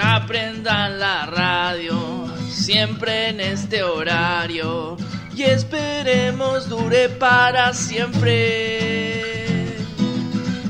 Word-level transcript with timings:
Ya 0.00 0.24
prendan 0.28 1.00
la 1.00 1.26
radio, 1.26 2.24
siempre 2.48 3.30
en 3.30 3.40
este 3.40 3.82
horario. 3.82 4.96
Y 5.34 5.42
esperemos 5.42 6.68
dure 6.68 7.08
para 7.08 7.74
siempre. 7.74 9.24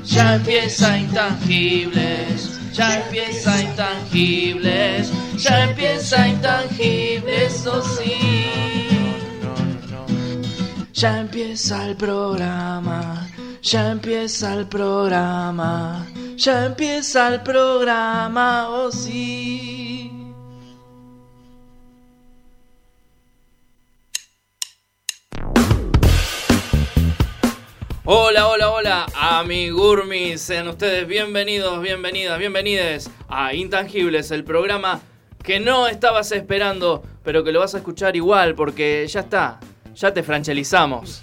Ya 0.06 0.36
empieza 0.36 0.96
intangibles, 0.96 2.58
ya 2.72 3.00
empieza 3.02 3.62
intangibles, 3.62 5.12
ya 5.36 5.64
empieza 5.64 6.26
intangibles, 6.26 7.52
eso 7.52 7.82
sí. 7.82 8.46
Ya 10.94 11.20
empieza 11.20 11.86
el 11.86 11.96
programa, 11.96 13.28
ya 13.60 13.90
empieza 13.90 14.54
el 14.54 14.66
programa, 14.66 16.06
ya 16.38 16.66
empieza 16.66 17.34
el 17.34 17.42
programa, 17.42 18.68
oh 18.70 18.92
sí. 18.92 20.12
Hola, 28.04 28.46
hola, 28.46 28.70
hola, 28.70 29.06
amigurmis, 29.16 30.40
sean 30.40 30.68
ustedes 30.68 31.08
bienvenidos, 31.08 31.82
bienvenidas, 31.82 32.38
bienvenides 32.38 33.10
a 33.28 33.52
Intangibles, 33.52 34.30
el 34.30 34.44
programa 34.44 35.00
que 35.42 35.58
no 35.58 35.88
estabas 35.88 36.30
esperando, 36.30 37.02
pero 37.24 37.42
que 37.42 37.50
lo 37.50 37.58
vas 37.60 37.74
a 37.74 37.78
escuchar 37.78 38.14
igual 38.14 38.54
porque 38.54 39.04
ya 39.08 39.20
está, 39.20 39.58
ya 39.98 40.12
te 40.12 40.22
franchalizamos. 40.22 41.22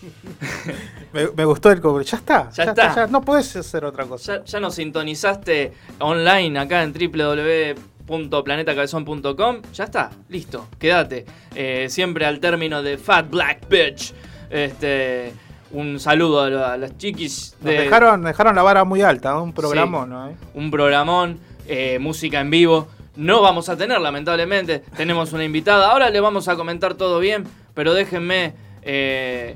Me, 1.13 1.27
me 1.35 1.45
gustó 1.45 1.71
el 1.71 1.79
cobre. 1.81 2.03
Ya 2.05 2.17
está. 2.17 2.49
Ya 2.52 2.63
está. 2.65 2.95
ya 2.95 3.07
no 3.07 3.21
puedes 3.21 3.55
hacer 3.55 3.85
otra 3.85 4.05
cosa. 4.05 4.38
Ya, 4.39 4.43
ya 4.45 4.59
nos 4.59 4.75
sintonizaste 4.75 5.73
online 5.99 6.59
acá 6.59 6.84
en 6.84 6.93
www.planetacabezón.com. 6.93 9.61
Ya 9.73 9.84
está, 9.85 10.11
listo, 10.29 10.67
quédate. 10.79 11.25
Eh, 11.55 11.87
siempre 11.90 12.26
al 12.26 12.40
término 12.40 12.81
de 12.84 12.98
Fat 12.98 13.29
Black 13.29 13.68
Bitch. 13.70 14.13
Este, 14.49 15.31
un 15.71 15.99
saludo 15.99 16.41
a, 16.41 16.49
la- 16.49 16.73
a 16.73 16.77
las 16.77 16.98
chiquis 16.98 17.55
Nos 17.62 17.71
de 17.71 17.79
dejaron, 17.81 18.23
dejaron 18.23 18.55
la 18.55 18.63
vara 18.63 18.84
muy 18.84 19.01
alta. 19.01 19.40
Un 19.41 19.53
programón, 19.53 20.09
¿no? 20.09 20.29
eh? 20.29 20.35
un 20.53 20.70
programón, 20.71 21.40
eh, 21.68 21.98
música 21.99 22.40
en 22.41 22.49
vivo. 22.49 22.87
No 23.15 23.41
vamos 23.41 23.70
a 23.70 23.77
tener, 23.77 23.99
lamentablemente. 24.01 24.79
Tenemos 24.96 25.31
una 25.34 25.43
invitada. 25.46 25.91
Ahora 25.91 26.09
le 26.09 26.20
vamos 26.20 26.48
a 26.49 26.55
comentar 26.57 26.96
todo 26.96 27.20
bien, 27.20 27.46
pero 27.76 27.93
déjenme. 27.93 28.54
eh, 28.81 29.54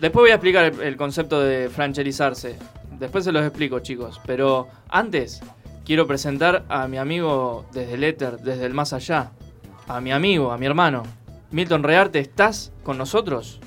después 0.00 0.22
voy 0.24 0.30
a 0.30 0.34
explicar 0.34 0.64
el, 0.64 0.80
el 0.80 0.96
concepto 0.96 1.40
de 1.40 1.68
francherizarse. 1.70 2.56
Después 2.98 3.22
se 3.24 3.30
los 3.30 3.44
explico, 3.44 3.78
chicos. 3.78 4.20
Pero 4.26 4.66
antes, 4.88 5.40
quiero 5.84 6.06
presentar 6.08 6.64
a 6.68 6.88
mi 6.88 6.98
amigo 6.98 7.64
desde 7.72 7.94
el 7.94 8.02
éter, 8.02 8.38
desde 8.40 8.66
el 8.66 8.74
más 8.74 8.92
allá. 8.92 9.30
A 9.86 10.00
mi 10.00 10.10
amigo, 10.12 10.50
a 10.50 10.58
mi 10.58 10.66
hermano. 10.66 11.04
Milton 11.50 11.82
Rearte, 11.82 12.18
¿estás 12.18 12.72
con 12.82 12.98
nosotros? 12.98 13.60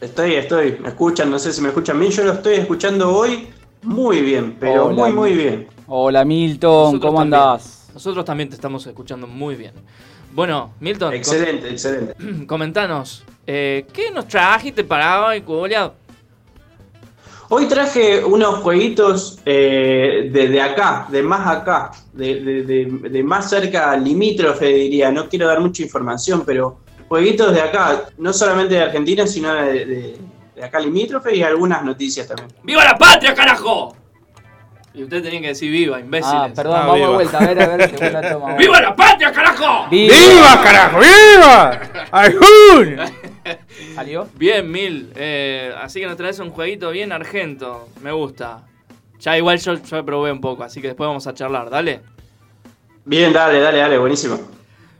Estoy, 0.00 0.34
estoy, 0.34 0.76
me 0.80 0.88
escuchan, 0.88 1.30
no 1.30 1.38
sé 1.38 1.52
si 1.52 1.62
me 1.62 1.68
escuchan 1.68 1.98
bien, 1.98 2.12
yo 2.12 2.24
lo 2.24 2.32
estoy 2.34 2.56
escuchando 2.56 3.10
hoy 3.16 3.48
muy 3.82 4.20
bien, 4.20 4.56
pero 4.60 4.86
Hola, 4.86 4.94
muy, 4.94 5.12
muy 5.12 5.32
bien. 5.32 5.68
Hola 5.86 6.24
Milton, 6.26 6.98
Nosotros 6.98 7.00
¿cómo 7.00 7.20
también. 7.20 7.40
andás? 7.40 7.88
Nosotros 7.94 8.24
también 8.24 8.48
te 8.50 8.54
estamos 8.56 8.86
escuchando 8.86 9.26
muy 9.26 9.54
bien. 9.54 9.72
Bueno, 10.34 10.74
Milton, 10.80 11.10
com- 11.10 11.16
Excelente, 11.16 11.70
excelente. 11.70 12.14
comentanos, 12.46 13.24
eh, 13.46 13.86
¿qué 13.92 14.10
nos 14.10 14.26
trajiste 14.26 14.82
para 14.84 15.26
hoy, 15.26 15.42
Julia? 15.46 15.92
Hoy 17.50 17.66
traje 17.66 18.24
unos 18.24 18.56
jueguitos 18.60 19.38
eh, 19.44 20.28
de, 20.32 20.48
de 20.48 20.60
acá, 20.60 21.06
de 21.10 21.22
más 21.22 21.46
acá, 21.46 21.92
de, 22.12 22.40
de- 22.40 22.62
de- 22.62 23.08
de 23.10 23.22
más 23.22 23.48
cerca, 23.48 23.96
limítrofe 23.96 24.66
diría, 24.66 25.12
no 25.12 25.28
quiero 25.28 25.46
dar 25.46 25.60
mucha 25.60 25.82
información, 25.82 26.42
pero 26.44 26.80
jueguitos 27.06 27.54
de 27.54 27.60
acá, 27.60 28.06
no 28.18 28.32
solamente 28.32 28.74
de 28.74 28.82
Argentina, 28.82 29.26
sino 29.26 29.54
de, 29.54 29.84
de- 29.84 30.16
de 30.56 30.64
acá 30.64 30.80
limítrofe 30.80 31.36
y 31.36 31.42
algunas 31.42 31.84
noticias 31.84 32.26
también. 32.26 32.48
¡Viva 32.62 32.82
la 32.84 32.96
patria, 32.98 33.34
carajo! 33.34 33.94
Y 34.94 35.02
usted 35.02 35.22
tenía 35.24 35.40
que 35.40 35.48
decir 35.48 35.70
viva, 35.72 35.98
imbéciles. 35.98 36.32
Ah, 36.36 36.50
perdón, 36.54 36.76
Ah, 36.76 36.86
vamos 36.86 36.94
viva. 36.96 37.08
de 37.08 37.14
vuelta, 37.14 37.38
a 37.38 37.46
ver, 37.46 37.62
a 37.62 37.66
ver, 37.76 37.90
segunda 37.98 38.22
toma. 38.30 38.44
vamos. 38.46 38.58
¡Viva 38.58 38.80
la 38.80 38.94
patria, 38.96 39.32
carajo! 39.32 39.88
¡Viva, 39.90 40.60
carajo! 40.62 40.98
¡Viva! 41.00 41.80
¡Ayun! 42.12 42.96
¿Salió? 43.96 44.28
Bien, 44.36 44.70
Mil. 44.70 45.12
eh, 45.16 45.74
así 45.82 45.98
que 46.00 46.06
nos 46.06 46.16
traes 46.16 46.38
un 46.38 46.50
jueguito 46.50 46.90
bien 46.90 47.10
argento. 47.10 47.88
Me 48.02 48.12
gusta. 48.12 48.62
Ya 49.18 49.36
igual 49.36 49.58
yo, 49.58 49.74
yo 49.74 50.04
probé 50.04 50.30
un 50.30 50.40
poco, 50.40 50.62
así 50.62 50.80
que 50.80 50.88
después 50.88 51.08
vamos 51.08 51.26
a 51.26 51.34
charlar, 51.34 51.70
dale. 51.70 52.00
Bien, 53.04 53.32
dale, 53.32 53.58
dale, 53.60 53.78
dale, 53.78 53.98
buenísimo. 53.98 54.38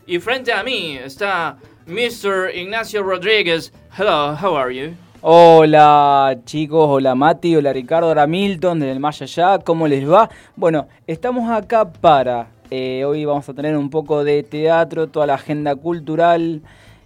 Y 0.07 0.19
frente 0.19 0.53
a 0.53 0.63
mí 0.65 0.99
está 1.03 1.57
Mr. 1.87 2.51
Ignacio 2.55 3.03
Rodríguez. 3.03 3.73
Hello, 3.97 4.37
how 4.43 4.57
are 4.57 4.75
you? 4.75 4.95
Hola 5.27 6.37
chicos, 6.45 6.87
hola 6.87 7.15
Mati, 7.15 7.57
hola 7.57 7.73
Ricardo, 7.73 8.09
hola 8.09 8.27
Milton 8.27 8.81
desde 8.81 8.93
el 8.93 9.01
más 9.01 9.23
allá, 9.23 9.59
¿cómo 9.59 9.89
les 9.89 10.07
va? 10.07 10.29
Bueno, 10.55 10.87
estamos 11.07 11.51
acá 11.51 11.91
para, 11.91 12.49
eh, 12.71 13.07
hoy 13.07 13.25
vamos 13.25 13.49
a 13.49 13.55
tener 13.55 13.75
un 13.75 13.89
poco 13.89 14.23
de 14.23 14.43
teatro, 14.43 15.07
toda 15.07 15.27
la 15.27 15.37
agenda 15.37 15.77
cultural 15.77 16.61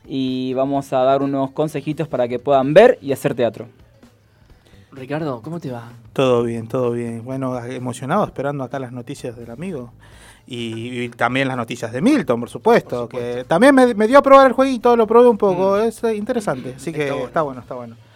y 0.05 0.53
vamos 0.55 0.93
a 0.93 1.05
dar 1.05 1.23
unos 1.23 1.53
consejitos 1.53 2.09
para 2.09 2.27
que 2.27 2.41
puedan 2.41 2.75
ver 2.75 2.99
y 3.01 3.13
hacer 3.13 3.37
teatro. 3.37 3.69
Ricardo, 4.91 5.41
¿cómo 5.41 5.61
te 5.61 5.71
va? 5.71 5.93
Todo 6.13 6.43
bien, 6.43 6.67
todo 6.67 6.91
bien. 6.91 7.25
Bueno, 7.25 7.57
emocionado 7.67 8.25
esperando 8.25 8.65
acá 8.65 8.81
las 8.81 8.91
noticias 8.91 9.37
del 9.37 9.53
amigo. 9.53 9.93
Y, 10.45 11.03
y 11.03 11.09
también 11.11 11.47
las 11.47 11.57
noticias 11.57 11.93
de 11.93 12.01
Milton, 12.01 12.41
por 12.41 12.49
supuesto. 12.49 13.07
Por 13.07 13.21
supuesto. 13.21 13.37
Que 13.37 13.45
también 13.45 13.73
me, 13.77 13.95
me 13.95 14.09
dio 14.09 14.19
a 14.19 14.23
probar 14.23 14.49
el 14.49 14.55
jueguito, 14.55 14.97
lo 14.97 15.07
probé 15.07 15.29
un 15.29 15.39
poco. 15.39 15.77
Mm. 15.77 15.81
Es 15.83 16.03
eh, 16.03 16.17
interesante. 16.17 16.75
Así 16.75 16.91
que 16.91 17.03
Está 17.03 17.13
bueno. 17.13 17.27
está 17.29 17.43
bueno, 17.43 17.61
está 17.61 17.75
bueno. 17.77 18.08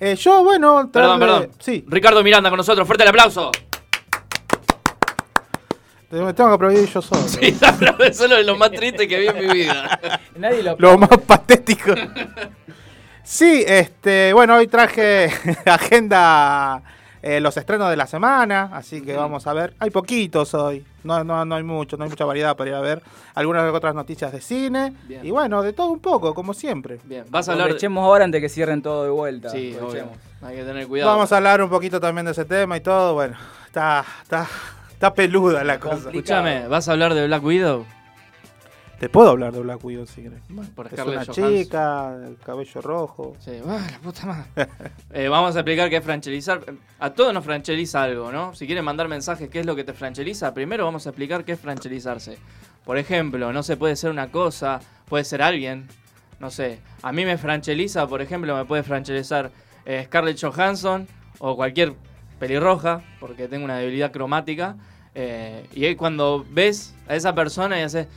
Eh, 0.00 0.14
yo, 0.14 0.44
bueno, 0.44 0.88
Perdón, 0.92 1.18
perdón. 1.18 1.50
Sí, 1.58 1.84
Ricardo 1.88 2.22
Miranda 2.22 2.50
con 2.50 2.56
nosotros, 2.56 2.86
fuerte 2.86 3.02
el 3.02 3.08
aplauso. 3.08 3.50
me 6.10 6.32
tengo 6.32 6.50
que 6.50 6.54
aplaudir 6.54 6.88
yo 6.88 7.02
solo. 7.02 7.26
Sí, 7.26 7.56
pero 7.78 7.98
eso 8.04 8.24
es 8.24 8.30
lo 8.30 8.36
de 8.36 8.44
lo 8.44 8.56
más 8.56 8.70
triste 8.70 9.08
que 9.08 9.18
vi 9.18 9.26
en 9.26 9.38
mi 9.38 9.52
vida. 9.52 10.00
Nadie 10.36 10.62
lo... 10.62 10.76
Lo 10.78 10.98
más 10.98 11.10
patético. 11.26 11.94
Sí, 13.30 13.62
este, 13.66 14.32
bueno, 14.32 14.56
hoy 14.56 14.68
traje 14.68 15.30
agenda 15.66 16.82
eh, 17.22 17.40
los 17.40 17.56
estrenos 17.56 17.90
de 17.90 17.96
la 17.96 18.06
semana, 18.06 18.70
así 18.72 19.02
que 19.02 19.14
vamos 19.14 19.46
a 19.46 19.52
ver. 19.52 19.74
Hay 19.78 19.90
poquitos 19.90 20.54
hoy, 20.54 20.84
no, 21.04 21.24
no, 21.24 21.44
no 21.44 21.54
hay 21.54 21.62
mucho, 21.62 21.96
no 21.96 22.04
hay 22.04 22.10
mucha 22.10 22.24
variedad 22.24 22.56
para 22.56 22.70
ir 22.70 22.76
a 22.76 22.80
ver 22.80 23.02
algunas 23.34 23.72
otras 23.72 23.94
noticias 23.94 24.32
de 24.32 24.40
cine 24.40 24.94
Bien. 25.06 25.24
y 25.24 25.30
bueno, 25.30 25.62
de 25.62 25.72
todo 25.72 25.88
un 25.90 26.00
poco, 26.00 26.34
como 26.34 26.54
siempre. 26.54 26.98
Bien, 27.04 27.24
vas 27.30 27.48
a 27.48 27.52
hablar. 27.52 27.66
de- 27.66 27.70
Aprovechemos 27.72 28.04
ahora 28.04 28.24
antes 28.24 28.40
que 28.40 28.48
cierren 28.48 28.82
todo 28.82 29.04
de 29.04 29.10
vuelta. 29.10 29.50
Sí. 29.50 29.76
Hay 30.42 30.56
que 30.56 30.62
tener 30.64 30.86
cuidado. 30.86 31.10
Vamos 31.10 31.32
a 31.32 31.36
hablar 31.38 31.60
un 31.62 31.68
poquito 31.70 32.00
también 32.00 32.24
de 32.26 32.32
ese 32.32 32.44
tema 32.44 32.76
y 32.76 32.80
todo, 32.80 33.14
bueno, 33.14 33.36
está, 33.66 34.04
está, 34.22 34.46
está 34.92 35.12
peluda 35.14 35.64
la 35.64 35.80
cosa. 35.80 36.10
Escúchame, 36.10 36.68
¿vas 36.68 36.88
a 36.88 36.92
hablar 36.92 37.14
de 37.14 37.26
Black 37.26 37.42
Widow? 37.44 37.84
Te 38.98 39.08
puedo 39.08 39.30
hablar 39.30 39.52
de 39.52 39.60
Black 39.60 39.84
Widow 39.84 40.06
si 40.06 40.22
querés. 40.22 40.40
Por 40.74 40.86
Es 40.88 40.92
una 40.94 41.04
Johansson. 41.24 41.34
chica, 41.34 42.16
el 42.26 42.36
cabello 42.38 42.80
rojo. 42.80 43.36
Sí, 43.38 43.52
ah, 43.64 43.86
la 43.92 43.98
puta 44.00 44.26
madre. 44.26 44.68
Eh, 45.12 45.28
vamos 45.28 45.54
a 45.54 45.60
explicar 45.60 45.88
qué 45.88 45.96
es 45.98 46.04
francherizar. 46.04 46.62
A 46.98 47.10
todos 47.10 47.32
nos 47.32 47.44
francheliza 47.44 48.02
algo, 48.02 48.32
¿no? 48.32 48.54
Si 48.54 48.66
quieren 48.66 48.84
mandar 48.84 49.06
mensajes, 49.08 49.48
¿qué 49.48 49.60
es 49.60 49.66
lo 49.66 49.76
que 49.76 49.84
te 49.84 49.92
francheliza? 49.92 50.52
Primero 50.52 50.84
vamos 50.84 51.06
a 51.06 51.10
explicar 51.10 51.44
qué 51.44 51.52
es 51.52 51.60
francherizarse. 51.60 52.38
Por 52.84 52.98
ejemplo, 52.98 53.52
no 53.52 53.62
se 53.62 53.76
puede 53.76 53.94
ser 53.94 54.10
una 54.10 54.30
cosa, 54.32 54.80
puede 55.08 55.24
ser 55.24 55.42
alguien. 55.42 55.86
No 56.40 56.50
sé, 56.50 56.80
a 57.02 57.12
mí 57.12 57.24
me 57.24 57.38
francheliza, 57.38 58.06
por 58.08 58.20
ejemplo, 58.20 58.56
me 58.56 58.64
puede 58.64 58.82
franchelizar 58.82 59.50
eh, 59.86 60.02
Scarlett 60.06 60.40
Johansson 60.40 61.06
o 61.38 61.54
cualquier 61.56 61.94
pelirroja, 62.38 63.02
porque 63.20 63.46
tengo 63.48 63.64
una 63.64 63.76
debilidad 63.78 64.10
cromática. 64.12 64.76
eh, 65.14 65.66
y 65.72 65.94
cuando 65.94 66.44
ves 66.50 66.94
a 67.08 67.14
esa 67.14 67.32
persona 67.34 67.78
y 67.78 67.82
haces. 67.82 68.08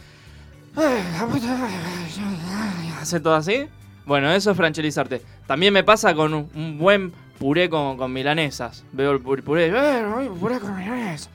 Hace 3.01 3.19
todo 3.19 3.35
así. 3.35 3.67
Bueno, 4.05 4.31
eso 4.31 4.51
es 4.51 4.57
franchelizarte. 4.57 5.21
También 5.47 5.73
me 5.73 5.83
pasa 5.83 6.13
con 6.13 6.33
un, 6.33 6.77
buen 6.77 7.11
puré 7.39 7.69
con, 7.69 7.97
con 7.97 8.11
milanesas. 8.13 8.83
Veo 8.91 9.11
el 9.11 9.23
pu- 9.23 9.41
puré. 9.43 9.67
¡Eh, 9.67 10.29
puré 10.39 10.59
con 10.59 10.75
milanesas! 10.77 11.29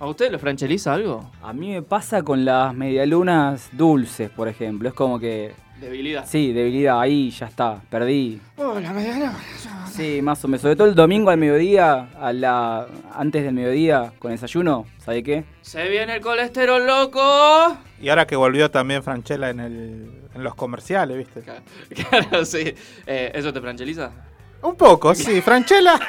¿A 0.00 0.06
usted 0.06 0.30
le 0.30 0.38
francheliza 0.38 0.92
algo? 0.92 1.30
A 1.42 1.52
mí 1.52 1.70
me 1.72 1.82
pasa 1.82 2.22
con 2.22 2.44
las 2.44 2.74
medialunas 2.74 3.68
dulces, 3.72 4.28
por 4.30 4.48
ejemplo. 4.48 4.88
Es 4.88 4.94
como 4.94 5.18
que, 5.18 5.54
Debilidad. 5.84 6.24
sí, 6.26 6.52
debilidad, 6.52 6.98
ahí 6.98 7.30
ya 7.30 7.46
está, 7.46 7.78
perdí. 7.90 8.40
Oh, 8.56 8.80
la 8.80 8.92
medialuna. 8.92 9.36
Sí, 9.92 10.22
más 10.22 10.42
o 10.44 10.48
menos. 10.48 10.62
Sobre 10.62 10.76
todo 10.76 10.88
el 10.88 10.94
domingo 10.94 11.30
al 11.30 11.36
mediodía, 11.36 12.08
a 12.18 12.32
la, 12.32 12.86
antes 13.14 13.44
del 13.44 13.52
mediodía, 13.52 14.12
con 14.18 14.30
desayuno, 14.30 14.86
¿sabe 14.98 15.22
qué? 15.22 15.44
Se 15.60 15.86
viene 15.88 16.16
el 16.16 16.20
colesterol 16.22 16.86
loco. 16.86 17.76
Y 18.00 18.08
ahora 18.08 18.26
que 18.26 18.34
volvió 18.34 18.70
también 18.70 19.02
Franchella 19.02 19.50
en, 19.50 19.60
el, 19.60 20.22
en 20.34 20.42
los 20.42 20.54
comerciales, 20.54 21.18
¿viste? 21.18 21.42
Claro, 22.08 22.44
sí. 22.46 22.74
Eh, 23.06 23.32
¿Eso 23.34 23.52
te 23.52 23.60
francheliza? 23.60 24.10
Un 24.62 24.76
poco, 24.76 25.14
sí. 25.14 25.40
Franchella. 25.42 26.00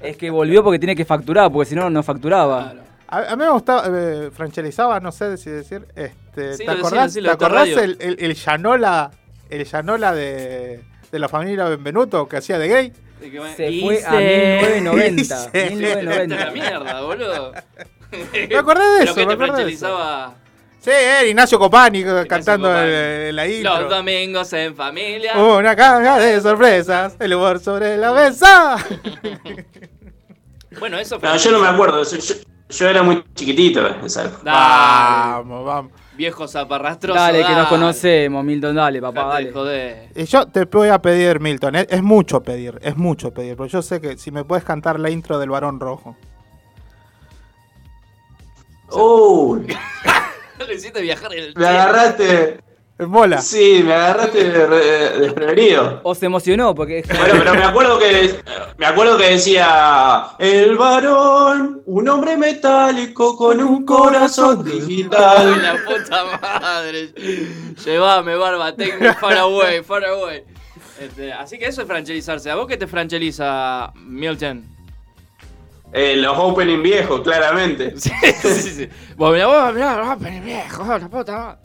Es 0.00 0.18
que 0.18 0.28
volvió 0.28 0.62
porque 0.62 0.78
tiene 0.78 0.94
que 0.94 1.06
facturar, 1.06 1.50
porque 1.50 1.70
si 1.70 1.74
no, 1.74 1.88
no 1.88 2.02
facturaba. 2.02 2.72
Claro. 2.72 2.80
A, 3.08 3.32
a 3.32 3.36
mí 3.36 3.42
me 3.42 3.50
gustaba, 3.50 3.84
eh, 3.88 4.30
franchellizaba, 4.30 5.00
no 5.00 5.10
sé 5.10 5.38
si 5.38 5.48
decir, 5.48 5.86
este, 5.96 6.14
Sí, 6.34 6.64
¿te 6.64 6.70
acordás, 6.70 7.14
decilo, 7.14 7.28
¿te 7.36 7.44
acordás 7.44 7.68
el, 7.68 7.96
el, 8.00 8.16
el 8.18 8.34
Yanola, 8.34 9.10
el 9.50 9.64
Yanola 9.64 10.12
de, 10.14 10.82
de 11.12 11.18
la 11.18 11.28
familia 11.28 11.64
Benvenuto 11.64 12.28
que 12.28 12.36
hacía 12.38 12.58
de 12.58 12.68
gay? 12.68 12.92
Que 13.20 13.40
Se 13.56 13.70
y 13.70 13.80
fue 13.80 14.04
a 14.04 14.10
se- 14.10 14.58
1990. 14.82 15.38
Sí. 15.38 15.48
Vete 15.52 15.92
a 15.92 16.02
la 16.02 16.24
1990. 16.24 16.50
mierda, 16.52 17.00
boludo. 17.02 17.52
Me 18.50 18.56
acordé 18.56 18.84
de 18.98 19.04
eso, 19.04 19.14
que 19.14 19.26
me 19.26 19.36
te 19.36 19.44
franchellizaba 19.44 20.34
Sí, 20.80 20.90
eh, 20.90 21.28
Ignacio 21.30 21.58
Copani 21.58 22.00
eh, 22.02 22.26
cantando 22.28 22.68
Copani. 22.68 22.88
el- 22.90 23.36
la 23.36 23.48
intro. 23.48 23.80
los 23.80 23.90
domingos 23.90 24.52
en 24.52 24.76
familia. 24.76 25.34
Una 25.38 25.74
caja 25.74 26.18
de 26.18 26.40
sorpresas, 26.40 27.16
el 27.18 27.32
humor 27.34 27.58
sobre 27.60 27.96
la 27.96 28.12
mesa. 28.12 28.76
Bueno, 30.78 30.98
eso 30.98 31.18
No, 31.22 31.36
yo 31.36 31.50
no 31.52 31.60
me 31.60 31.68
acuerdo. 31.68 32.02
Yo, 32.02 32.18
yo- 32.18 32.34
yo 32.68 32.88
era 32.88 33.02
muy 33.02 33.22
chiquitito 33.34 33.86
esa 34.04 34.24
época. 34.24 34.42
Vamos, 34.44 35.64
vamos. 35.64 35.92
Viejo 36.16 36.46
zaparrastroso. 36.48 37.18
Dale, 37.18 37.44
que 37.44 37.52
nos 37.52 37.68
conocemos, 37.68 38.44
Milton, 38.44 38.76
dale, 38.76 39.00
papá, 39.00 39.26
dale. 39.26 39.52
joder. 39.52 40.08
Y 40.14 40.24
yo 40.24 40.46
te 40.46 40.64
voy 40.64 40.88
a 40.88 41.00
pedir, 41.00 41.40
Milton, 41.40 41.76
es, 41.76 41.86
es 41.90 42.02
mucho 42.02 42.42
pedir, 42.42 42.78
es 42.82 42.96
mucho 42.96 43.32
pedir, 43.32 43.56
pero 43.56 43.66
yo 43.66 43.82
sé 43.82 44.00
que 44.00 44.16
si 44.16 44.30
me 44.30 44.44
puedes 44.44 44.64
cantar 44.64 44.98
la 45.00 45.10
intro 45.10 45.38
del 45.38 45.50
Varón 45.50 45.80
Rojo. 45.80 46.16
Uy, 48.90 49.66
Lo 50.58 50.72
hiciste 50.72 51.00
viajar 51.02 51.32
en 51.34 51.44
el 51.44 51.54
me 51.56 51.66
agarraste. 51.66 52.60
Es 52.96 53.08
mola. 53.08 53.40
Sí, 53.42 53.82
me 53.84 53.92
agarraste 53.92 54.44
de- 54.50 54.66
de- 54.68 55.18
desprevenido. 55.18 56.00
O 56.04 56.14
se 56.14 56.26
emocionó 56.26 56.76
porque 56.76 57.02
Bueno, 57.08 57.34
pero 57.38 57.54
me 57.54 57.64
acuerdo 57.64 57.98
que 57.98 58.38
me 58.78 58.86
acuerdo 58.86 59.18
que 59.18 59.30
decía 59.30 60.26
el 60.38 60.76
varón, 60.76 61.82
un 61.86 62.08
hombre 62.08 62.36
metálico 62.36 63.36
con 63.36 63.60
un 63.60 63.84
corazón 63.84 64.64
digital. 64.64 65.60
la 65.60 65.74
puta 65.84 66.24
madre. 66.60 67.12
Llévame, 67.84 68.36
barba, 68.36 68.76
take 68.76 69.12
far 69.14 69.38
away, 69.38 69.82
far 69.82 70.04
away. 70.04 70.44
Este, 71.00 71.32
así 71.32 71.58
que 71.58 71.66
eso 71.66 71.80
es 71.82 71.88
franchellizarse. 71.88 72.48
¿A 72.48 72.54
vos 72.54 72.68
qué 72.68 72.76
te 72.76 72.86
francheliza, 72.86 73.92
Milton? 73.96 74.64
Eh, 75.92 76.14
los 76.16 76.36
opening 76.38 76.80
viejos, 76.82 77.22
claramente. 77.22 77.94
Sí, 77.96 78.10
sí, 78.40 78.70
sí. 78.70 78.88
Vos 79.16 79.32
mirá, 79.32 79.46
vos 79.48 79.74
mirá, 79.74 80.00
vos, 80.00 80.16
pero 80.22 80.44
viejo, 80.44 80.84
la 80.86 81.08
puta 81.08 81.32
madre. 81.36 81.63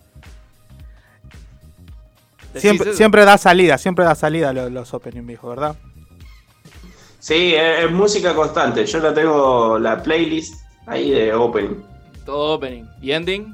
¿Decís 2.54 2.62
Siempre, 2.62 2.94
siempre 2.94 3.26
da 3.26 3.38
salida, 3.38 3.78
siempre 3.78 4.06
da 4.06 4.16
salida 4.16 4.52
los, 4.54 4.72
los 4.72 4.94
opening 4.94 5.26
viejos, 5.26 5.50
¿verdad? 5.50 5.76
Sí, 7.20 7.54
es, 7.56 7.86
es 7.86 7.92
música 7.92 8.34
constante. 8.34 8.86
Yo 8.86 9.00
la 9.00 9.14
tengo 9.14 9.78
la 9.78 10.02
playlist 10.02 10.56
ahí 10.88 11.12
de 11.12 11.34
opening. 11.34 11.76
Todo 12.26 12.56
opening. 12.56 12.86
¿Y 13.02 13.12
ending? 13.12 13.54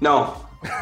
No, 0.00 0.34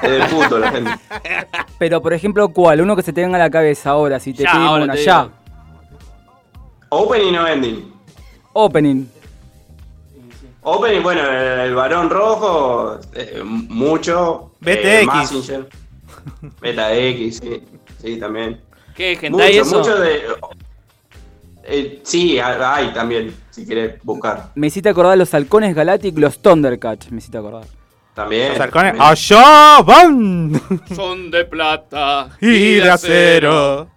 es 0.02 0.10
de 0.10 0.20
puto 0.26 0.58
la 0.58 0.70
gente. 0.70 0.90
Pero, 1.78 2.00
por 2.02 2.12
ejemplo, 2.12 2.48
¿cuál? 2.50 2.80
Uno 2.80 2.94
que 2.96 3.02
se 3.02 3.12
te 3.12 3.22
venga 3.22 3.36
a 3.36 3.40
la 3.40 3.50
cabeza 3.50 3.90
ahora, 3.90 4.20
si 4.20 4.32
te 4.32 4.46
ahora 4.46 4.84
una, 4.84 4.92
te 4.94 5.04
ya. 5.04 5.28
Opening 6.90 7.34
o 7.38 7.46
ending. 7.46 7.92
Opening. 8.52 9.06
Opening, 10.64 11.02
bueno, 11.02 11.22
el, 11.22 11.60
el 11.60 11.74
varón 11.74 12.10
rojo, 12.10 12.98
eh, 13.14 13.42
mucho. 13.44 14.52
BTX. 14.60 15.48
eh. 15.50 15.64
Beta 16.60 16.94
X, 16.94 17.40
sí, 17.42 17.62
sí, 18.00 18.16
también. 18.18 18.60
¿Qué, 18.94 19.16
gente? 19.16 19.42
¿Hay 19.42 19.58
Mucho, 19.58 19.62
eso? 19.68 19.78
mucho 19.78 19.98
de. 19.98 20.22
eh, 21.64 22.00
sí, 22.02 22.38
hay 22.38 22.92
también, 22.92 23.34
si 23.50 23.66
querés 23.66 24.02
buscar. 24.02 24.50
Me 24.54 24.66
hiciste 24.66 24.88
acordar 24.88 25.16
los 25.16 25.32
halcones 25.34 25.74
galácticos, 25.74 26.20
los 26.20 26.38
Thundercats, 26.40 27.10
me 27.10 27.18
hiciste 27.18 27.38
acordar. 27.38 27.64
También. 28.14 28.50
Los 28.50 28.60
halcones. 28.60 28.94
¡allá 28.98 29.80
van! 29.82 30.60
Son 30.94 31.30
de 31.30 31.44
plata 31.46 32.28
y 32.40 32.74
de 32.74 32.90
acero. 32.90 33.88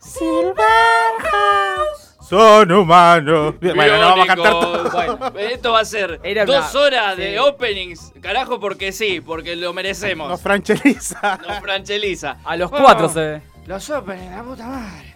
Son 2.27 2.71
humanos. 2.71 3.55
Bueno, 3.61 3.97
no 3.97 4.09
vamos 4.09 4.23
a 4.23 4.27
cantar 4.35 4.51
todo. 4.51 4.89
Bueno, 4.91 5.19
esto 5.37 5.71
va 5.73 5.79
a 5.81 5.85
ser 5.85 6.19
Era 6.23 6.45
dos 6.45 6.73
una- 6.73 6.81
horas 6.83 7.15
sí. 7.15 7.21
de 7.21 7.39
openings. 7.39 8.13
Carajo, 8.21 8.59
porque 8.59 8.91
sí, 8.91 9.21
porque 9.21 9.55
lo 9.55 9.73
merecemos. 9.73 10.29
Nos 10.29 10.41
francheliza. 10.41 11.37
Nos 11.47 11.59
francheliza. 11.59 12.37
A 12.43 12.55
los 12.57 12.69
cuatro 12.71 13.09
se 13.09 13.19
ve. 13.19 13.41
Los 13.67 13.89
openings, 13.89 14.31
la 14.35 14.43
puta 14.43 14.67
madre. 14.67 15.15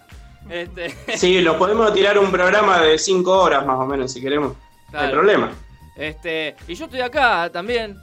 Este, 0.50 1.18
Sí, 1.18 1.42
lo 1.42 1.58
podemos 1.58 1.94
tirar 1.94 2.18
un 2.18 2.32
programa 2.32 2.80
de 2.82 2.98
5 2.98 3.32
horas 3.32 3.66
más 3.66 3.78
o 3.80 3.86
menos, 3.86 4.12
si 4.12 4.22
queremos. 4.22 4.54
No 4.92 5.00
hay 5.00 5.08
Claro. 5.08 5.12
problema. 5.14 5.52
este, 5.96 6.56
y 6.68 6.74
yo 6.76 6.86
estoy 6.86 7.02
acá 7.02 7.50
también. 7.52 7.98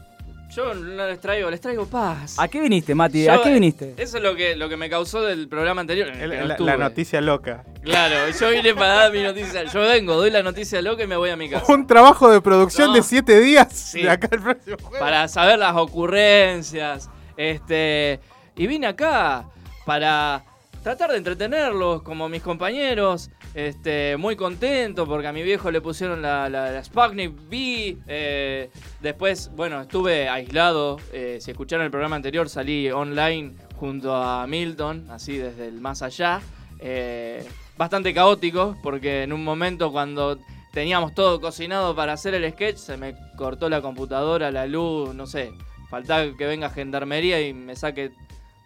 Yo 0.56 0.72
no 0.72 1.06
les 1.06 1.20
traigo, 1.20 1.50
les 1.50 1.60
traigo 1.60 1.84
paz. 1.84 2.36
¿A 2.38 2.48
qué 2.48 2.62
viniste, 2.62 2.94
Mati? 2.94 3.24
Yo, 3.24 3.32
¿A 3.34 3.42
qué 3.42 3.52
viniste? 3.52 3.92
Eso 3.98 4.16
es 4.16 4.22
lo 4.22 4.34
que, 4.34 4.56
lo 4.56 4.70
que 4.70 4.78
me 4.78 4.88
causó 4.88 5.20
del 5.20 5.48
programa 5.48 5.82
anterior. 5.82 6.08
el 6.08 6.48
no 6.48 6.64
La, 6.64 6.78
noticia 6.78 7.20
loca. 7.20 7.62
Claro, 7.82 8.14
yo 8.40 8.48
vine 8.48 8.74
para 8.74 8.94
dar 8.94 9.12
mi 9.12 9.22
noticia. 9.22 9.64
Yo 9.64 9.80
vengo, 9.80 10.14
doy 10.14 10.30
la 10.30 10.42
noticia 10.42 10.80
loca 10.80 11.02
y 11.02 11.06
me 11.06 11.16
voy 11.16 11.28
a 11.28 11.36
mi 11.36 11.50
casa. 11.50 11.70
Un 11.70 11.86
trabajo 11.86 12.30
de 12.30 12.40
producción 12.40 12.88
No. 12.88 12.94
de 12.94 13.02
7 13.02 13.38
días. 13.40 13.70
Sí. 13.70 14.00
De 14.00 14.08
acá 14.08 14.30
al 14.32 14.40
próximo 14.40 14.78
jueves. 14.80 14.98
para 14.98 15.28
saber 15.28 15.58
las 15.58 15.76
ocurrencias. 15.76 17.10
Este, 17.36 18.18
y 18.56 18.66
vine 18.66 18.86
acá 18.86 19.44
para 19.84 20.42
tratar 20.82 21.10
de 21.10 21.18
entretenerlos 21.18 22.00
como 22.00 22.30
mis 22.30 22.42
compañeros. 22.42 23.28
Este, 23.56 24.18
muy 24.18 24.36
contento 24.36 25.06
porque 25.06 25.28
a 25.28 25.32
mi 25.32 25.42
viejo 25.42 25.70
le 25.70 25.80
pusieron 25.80 26.20
la, 26.20 26.50
la, 26.50 26.70
la 26.70 26.80
V. 26.82 27.96
eh, 28.06 28.70
después, 29.00 29.50
bueno, 29.56 29.80
estuve 29.80 30.28
aislado. 30.28 30.98
eh, 31.10 31.38
si 31.40 31.52
escucharon 31.52 31.86
el 31.86 31.90
programa 31.90 32.16
anterior, 32.16 32.50
salí 32.50 32.90
online 32.90 33.54
junto 33.76 34.14
a 34.14 34.46
Milton, 34.46 35.06
así 35.10 35.38
desde 35.38 35.68
el 35.68 35.80
más 35.80 36.02
allá. 36.02 36.42
eh, 36.80 37.42
bastante 37.78 38.12
caótico 38.12 38.76
porque 38.82 39.22
en 39.22 39.32
un 39.32 39.42
momento 39.42 39.90
cuando 39.90 40.38
teníamos 40.72 41.14
todo 41.14 41.40
cocinado 41.40 41.96
para 41.96 42.12
hacer 42.12 42.34
el 42.34 42.50
sketch, 42.52 42.76
se 42.76 42.98
me 42.98 43.14
cortó 43.38 43.70
la 43.70 43.80
computadora, 43.80 44.50
la 44.50 44.66
luz, 44.66 45.14
no 45.14 45.26
sé. 45.26 45.50
Faltaba 45.88 46.26
que 46.36 46.44
venga 46.44 46.68
gendarmería 46.68 47.40
y 47.40 47.54
me 47.54 47.74
saque 47.74 48.10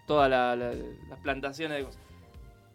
todas 0.07 0.29
la- 0.29 0.57
las 0.57 1.19
plantaciones 1.23 1.79
de 1.79 1.85
cosas. 1.85 2.10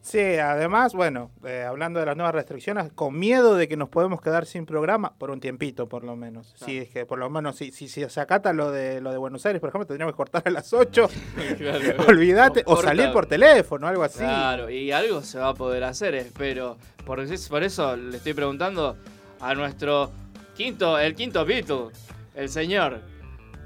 Sí, 0.06 0.20
además, 0.20 0.94
bueno, 0.94 1.32
eh, 1.44 1.64
hablando 1.68 2.00
de 2.00 2.06
las 2.06 2.16
nuevas 2.16 2.36
restricciones, 2.36 2.92
con 2.94 3.18
miedo 3.18 3.56
de 3.56 3.68
que 3.68 3.76
nos 3.76 3.90
podemos 3.90 4.22
quedar 4.22 4.46
sin 4.46 4.68
programa 4.68 5.16
por 5.18 5.32
un 5.32 5.40
tiempito, 5.40 5.90
por 5.90 6.04
lo 6.04 6.16
menos. 6.16 6.54
Sí, 6.64 6.78
es 6.78 6.90
que 6.90 7.08
por 7.08 7.18
lo 7.18 7.28
menos, 7.32 7.56
si, 7.56 7.72
si, 7.72 7.88
si 7.88 8.08
se 8.08 8.22
acata 8.22 8.54
lo 8.54 8.70
de 8.72 9.02
lo 9.02 9.10
de 9.12 9.18
Buenos 9.18 9.44
Aires, 9.48 9.60
por 9.60 9.70
ejemplo, 9.70 9.88
tendríamos 9.88 10.14
que 10.14 10.18
cortar 10.18 10.44
a 10.46 10.52
las 10.52 10.72
8. 10.74 11.10
Olvídate. 12.08 12.62
O 12.68 12.80
salir 12.80 13.12
por 13.12 13.26
teléfono, 13.26 13.88
algo 13.88 14.04
así. 14.04 14.20
Claro, 14.20 14.70
y 14.70 14.92
algo 14.92 15.24
se 15.24 15.40
va 15.40 15.50
a 15.50 15.54
poder 15.56 15.84
hacer, 15.84 16.14
espero. 16.14 16.78
Por, 17.04 17.20
eso- 17.20 17.50
por 17.50 17.64
eso 17.64 17.96
le 17.96 18.18
estoy 18.18 18.36
preguntando 18.36 18.96
a 19.40 19.56
nuestro 19.56 20.12
quinto, 20.56 21.00
el 21.00 21.16
quinto 21.16 21.44
Beatle, 21.46 21.88
el 22.36 22.50
señor 22.50 23.00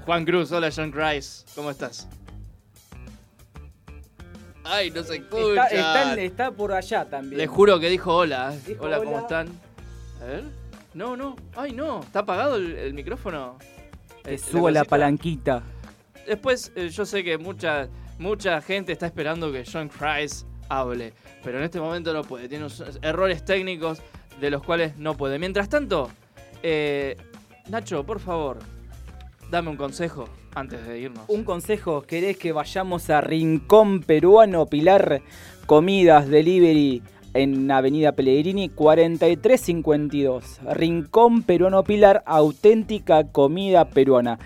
Juan 0.06 0.24
Cruz. 0.24 0.50
Hola, 0.52 0.70
John 0.74 0.90
Christ. 0.90 1.50
¿Cómo 1.54 1.70
estás? 1.70 2.08
Ay, 4.64 4.90
no 4.90 5.02
se 5.02 5.16
escucha. 5.16 5.64
Está, 5.66 6.10
está, 6.12 6.20
está 6.20 6.50
por 6.52 6.72
allá 6.72 7.08
también. 7.08 7.38
Les 7.38 7.48
juro 7.48 7.78
que 7.80 7.88
dijo 7.88 8.14
hola. 8.14 8.54
¿eh? 8.54 8.60
Dijo 8.66 8.84
hola, 8.84 8.98
¿cómo 8.98 9.10
hola. 9.12 9.20
están? 9.20 9.48
A 10.20 10.24
ver. 10.26 10.44
No, 10.94 11.16
no. 11.16 11.36
Ay, 11.56 11.72
no. 11.72 12.00
¿Está 12.00 12.20
apagado 12.20 12.56
el, 12.56 12.76
el 12.76 12.94
micrófono? 12.94 13.56
Que 14.24 14.34
Este, 14.34 14.50
suba 14.52 14.70
la 14.70 14.84
palanquita. 14.84 15.62
Después, 16.26 16.72
eh, 16.76 16.88
yo 16.90 17.06
sé 17.06 17.24
que 17.24 17.38
mucha, 17.38 17.88
mucha 18.18 18.60
gente 18.60 18.92
está 18.92 19.06
esperando 19.06 19.50
que 19.50 19.64
John 19.70 19.88
Christ 19.88 20.46
hable, 20.68 21.12
pero 21.42 21.58
en 21.58 21.64
este 21.64 21.80
momento 21.80 22.12
no 22.12 22.22
puede. 22.22 22.48
Tiene 22.48 22.64
unos 22.66 22.82
errores 23.02 23.44
técnicos 23.44 24.00
de 24.40 24.50
los 24.50 24.62
cuales 24.62 24.96
no 24.98 25.16
puede. 25.16 25.38
Mientras 25.38 25.68
tanto, 25.68 26.10
eh, 26.62 27.16
Nacho, 27.68 28.04
por 28.04 28.20
favor, 28.20 28.58
dame 29.50 29.70
un 29.70 29.76
consejo 29.76 30.28
antes 30.54 30.86
de 30.86 31.00
irnos. 31.00 31.24
Un 31.28 31.44
consejo, 31.44 32.02
¿querés 32.02 32.36
que 32.36 32.52
vayamos 32.52 33.08
a 33.10 33.20
Rincón 33.20 34.02
Peruano 34.02 34.66
Pilar 34.66 35.22
Comidas 35.66 36.28
Delivery 36.28 37.02
en 37.34 37.70
Avenida 37.70 38.12
Pellegrini 38.12 38.68
4352? 38.68 40.60
Rincón 40.72 41.42
Peruano 41.42 41.84
Pilar, 41.84 42.22
auténtica 42.26 43.24
comida 43.24 43.90
peruana. 43.90 44.38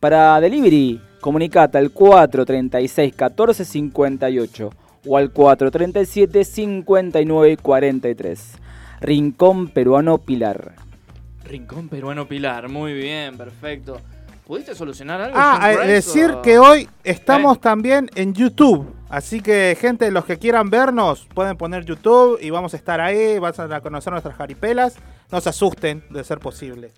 Para 0.00 0.40
delivery, 0.40 1.00
comunicate 1.20 1.78
al 1.78 1.90
436 1.90 3.12
1458 3.12 4.70
o 5.06 5.16
al 5.16 5.30
437 5.30 6.44
5943. 6.44 8.52
Rincón 9.00 9.68
Peruano 9.68 10.18
Pilar. 10.18 10.74
Rincón 11.44 11.88
Peruano 11.88 12.26
Pilar, 12.26 12.68
muy 12.68 12.94
bien, 12.94 13.36
perfecto. 13.36 14.00
¿Pudiste 14.46 14.74
solucionar 14.74 15.20
algo? 15.22 15.36
Ah, 15.40 15.72
eh, 15.72 15.86
decir 15.86 16.30
o- 16.30 16.42
que 16.42 16.58
hoy 16.58 16.88
estamos 17.02 17.56
¿Eh? 17.56 17.60
también 17.62 18.10
en 18.14 18.34
YouTube. 18.34 18.94
Así 19.08 19.40
que, 19.40 19.76
gente, 19.80 20.10
los 20.10 20.24
que 20.26 20.38
quieran 20.38 20.68
vernos, 20.70 21.26
pueden 21.34 21.56
poner 21.56 21.84
YouTube 21.84 22.38
y 22.42 22.50
vamos 22.50 22.74
a 22.74 22.76
estar 22.76 23.00
ahí. 23.00 23.38
Van 23.38 23.54
a 23.72 23.80
conocer 23.80 24.12
nuestras 24.12 24.36
jaripelas. 24.36 24.96
No 25.30 25.40
se 25.40 25.48
asusten 25.48 26.04
de 26.10 26.24
ser 26.24 26.40
posible. 26.40 26.90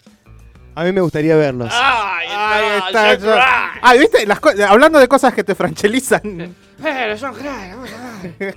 A 0.75 0.83
mí 0.85 0.93
me 0.93 1.01
gustaría 1.01 1.37
verlos. 1.37 1.73
¡Ay, 1.73 2.27
Ahí 2.31 2.79
está! 2.87 3.15
yo-! 3.15 3.35
Ah, 3.83 3.95
¿viste? 3.99 4.27
Las 4.27 4.41
co- 4.41 4.51
hablando 4.69 4.99
de 4.99 5.07
cosas 5.09 5.33
que 5.33 5.45
te 5.45 5.55
franchelizan. 5.55 6.55
Pero 6.83 7.17
John 7.19 7.33
Craig. 7.35 8.57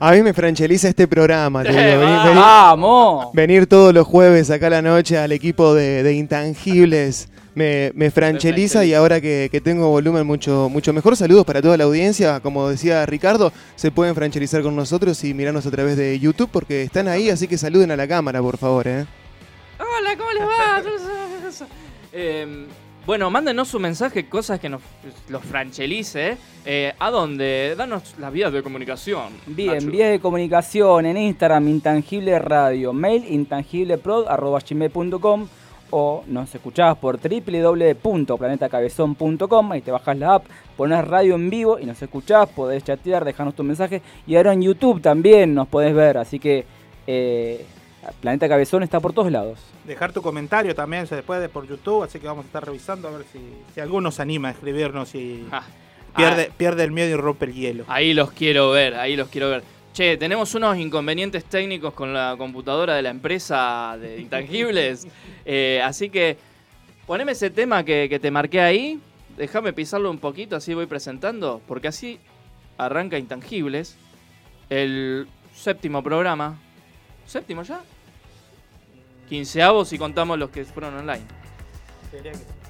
A 0.00 0.12
mí 0.12 0.22
me 0.22 0.32
francheliza 0.32 0.88
este 0.88 1.06
programa. 1.06 1.62
te 1.62 1.68
digo, 1.68 1.80
Eh, 1.82 1.96
venir, 1.98 2.16
va. 2.16 2.24
venir- 2.24 2.40
¡Vamos! 2.42 3.26
venir 3.32 3.66
todos 3.66 3.92
los 3.94 4.06
jueves 4.06 4.50
acá 4.50 4.66
a 4.68 4.70
la 4.70 4.82
noche 4.82 5.18
al 5.18 5.32
equipo 5.32 5.74
de, 5.74 6.02
de 6.02 6.14
Intangibles. 6.14 7.28
Me, 7.56 7.90
me 7.94 8.10
francheliza 8.10 8.84
y 8.84 8.92
ahora 8.92 9.18
que, 9.18 9.48
que 9.50 9.62
tengo 9.62 9.88
volumen 9.88 10.26
mucho, 10.26 10.68
mucho 10.70 10.92
mejor. 10.92 11.16
Saludos 11.16 11.46
para 11.46 11.62
toda 11.62 11.78
la 11.78 11.84
audiencia. 11.84 12.40
Como 12.40 12.68
decía 12.68 13.06
Ricardo, 13.06 13.50
se 13.76 13.90
pueden 13.90 14.14
franchelizar 14.14 14.60
con 14.62 14.76
nosotros 14.76 15.24
y 15.24 15.32
mirarnos 15.32 15.64
a 15.64 15.70
través 15.70 15.96
de 15.96 16.20
YouTube 16.20 16.50
porque 16.52 16.82
están 16.82 17.08
ahí, 17.08 17.30
así 17.30 17.48
que 17.48 17.56
saluden 17.56 17.90
a 17.90 17.96
la 17.96 18.06
cámara, 18.06 18.42
por 18.42 18.58
favor. 18.58 18.86
¿eh? 18.86 19.06
Hola, 19.78 20.16
¿cómo 20.18 20.30
les 20.32 20.42
va? 20.42 20.82
Eh, 22.18 22.66
bueno, 23.06 23.30
mándenos 23.30 23.68
su 23.68 23.78
mensaje, 23.78 24.26
cosas 24.26 24.58
que 24.58 24.70
nos 24.70 24.80
los 25.28 25.44
franchelice. 25.44 26.38
Eh, 26.64 26.94
¿A 26.98 27.10
dónde? 27.10 27.74
Danos 27.76 28.14
las 28.18 28.32
vías 28.32 28.50
de 28.52 28.62
comunicación. 28.62 29.34
Bien, 29.46 29.74
Nacho. 29.74 29.90
vías 29.90 30.10
de 30.10 30.18
comunicación 30.20 31.04
en 31.06 31.16
Instagram, 31.18 31.68
Intangible 31.68 32.38
Radio, 32.38 32.92
mail 32.92 33.24
intangibleprod.com 33.28 35.48
o 35.90 36.24
nos 36.26 36.54
escuchás 36.54 36.96
por 36.96 37.18
www.planetacabezón.com, 37.20 39.72
ahí 39.72 39.80
te 39.80 39.90
bajas 39.90 40.18
la 40.18 40.34
app, 40.34 40.44
pones 40.76 41.06
radio 41.06 41.34
en 41.34 41.50
vivo 41.50 41.78
y 41.78 41.86
nos 41.86 42.00
escuchás, 42.02 42.48
podés 42.48 42.84
chatear, 42.84 43.24
dejarnos 43.24 43.54
tu 43.54 43.64
mensaje 43.64 44.02
y 44.26 44.36
ahora 44.36 44.52
en 44.52 44.62
YouTube 44.62 45.00
también 45.00 45.54
nos 45.54 45.68
podés 45.68 45.94
ver, 45.94 46.18
así 46.18 46.38
que 46.38 46.66
eh, 47.06 47.64
Planeta 48.20 48.48
Cabezón 48.48 48.82
está 48.82 49.00
por 49.00 49.12
todos 49.12 49.32
lados. 49.32 49.58
Dejar 49.84 50.12
tu 50.12 50.22
comentario 50.22 50.74
también 50.74 51.06
se 51.06 51.22
puede 51.22 51.48
por 51.48 51.66
YouTube, 51.66 52.04
así 52.04 52.18
que 52.18 52.26
vamos 52.26 52.44
a 52.44 52.46
estar 52.46 52.64
revisando 52.64 53.08
a 53.08 53.12
ver 53.12 53.24
si, 53.32 53.38
si 53.74 53.80
alguno 53.80 54.10
se 54.10 54.22
anima 54.22 54.48
a 54.48 54.52
escribirnos 54.52 55.14
y 55.14 55.46
Ah, 55.52 55.62
pierde, 56.16 56.50
pierde 56.56 56.84
el 56.84 56.92
miedo 56.92 57.10
y 57.10 57.14
rompe 57.14 57.46
el 57.46 57.54
hielo. 57.54 57.84
Ahí 57.88 58.14
los 58.14 58.32
quiero 58.32 58.70
ver, 58.70 58.94
ahí 58.94 59.16
los 59.16 59.28
quiero 59.28 59.50
ver. 59.50 59.62
Che, 59.96 60.18
tenemos 60.18 60.54
unos 60.54 60.76
inconvenientes 60.76 61.46
técnicos 61.46 61.94
con 61.94 62.12
la 62.12 62.34
computadora 62.36 62.96
de 62.96 63.00
la 63.00 63.08
empresa 63.08 63.96
de 63.98 64.20
Intangibles. 64.20 65.08
Eh, 65.48 65.80
así 65.82 66.10
que 66.10 66.36
poneme 67.06 67.32
ese 67.32 67.50
tema 67.50 67.82
que, 67.82 68.08
que 68.10 68.18
te 68.18 68.30
marqué 68.30 68.60
ahí. 68.60 69.00
Déjame 69.38 69.72
pisarlo 69.72 70.10
un 70.10 70.18
poquito, 70.18 70.56
así 70.56 70.74
voy 70.74 70.84
presentando. 70.84 71.62
Porque 71.66 71.88
así 71.88 72.18
arranca 72.76 73.16
Intangibles. 73.16 73.96
El 74.68 75.28
séptimo 75.54 76.02
programa. 76.02 76.58
¿Séptimo 77.24 77.62
ya? 77.62 77.80
Quinceavo 79.30 79.86
si 79.86 79.96
contamos 79.96 80.38
los 80.38 80.50
que 80.50 80.66
fueron 80.66 80.94
online. 80.96 81.24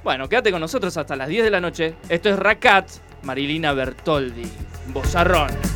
Bueno, 0.05 0.29
quédate 0.29 0.53
con 0.53 0.61
nosotros 0.61 0.97
hasta 0.97 1.17
las 1.17 1.29
10 1.29 1.43
de 1.43 1.51
la 1.51 1.61
noche. 1.61 1.95
Esto 2.09 2.29
es 2.29 2.39
Racat, 2.39 2.89
Marilina 3.23 3.73
Bertoldi. 3.73 4.49
Bozarrón. 4.93 5.76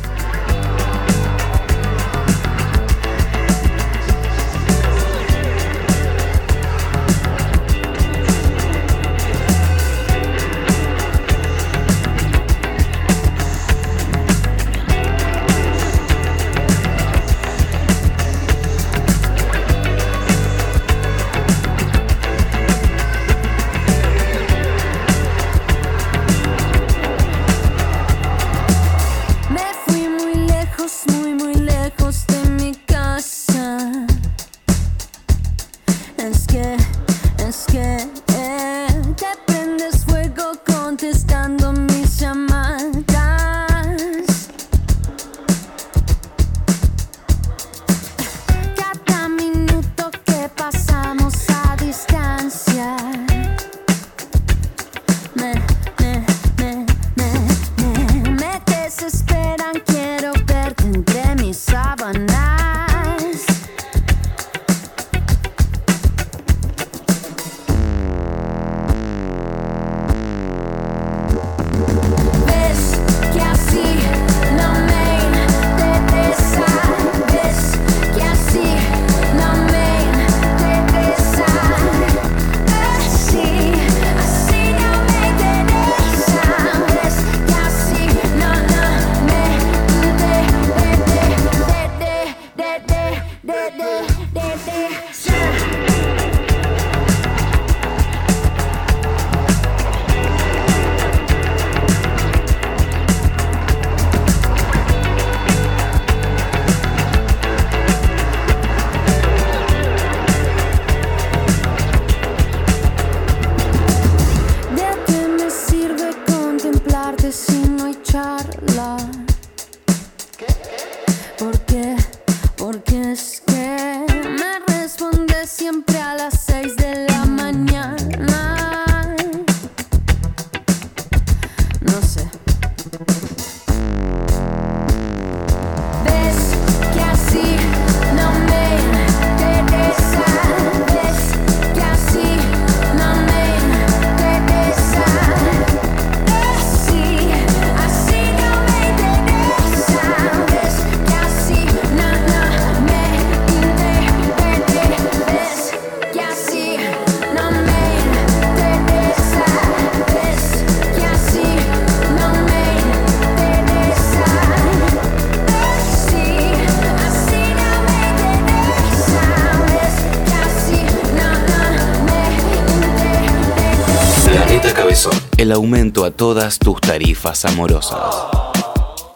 El 175.51 175.55
aumento 175.55 176.05
a 176.05 176.11
todas 176.11 176.59
tus 176.59 176.79
tarifas 176.79 177.43
amorosas. 177.43 177.99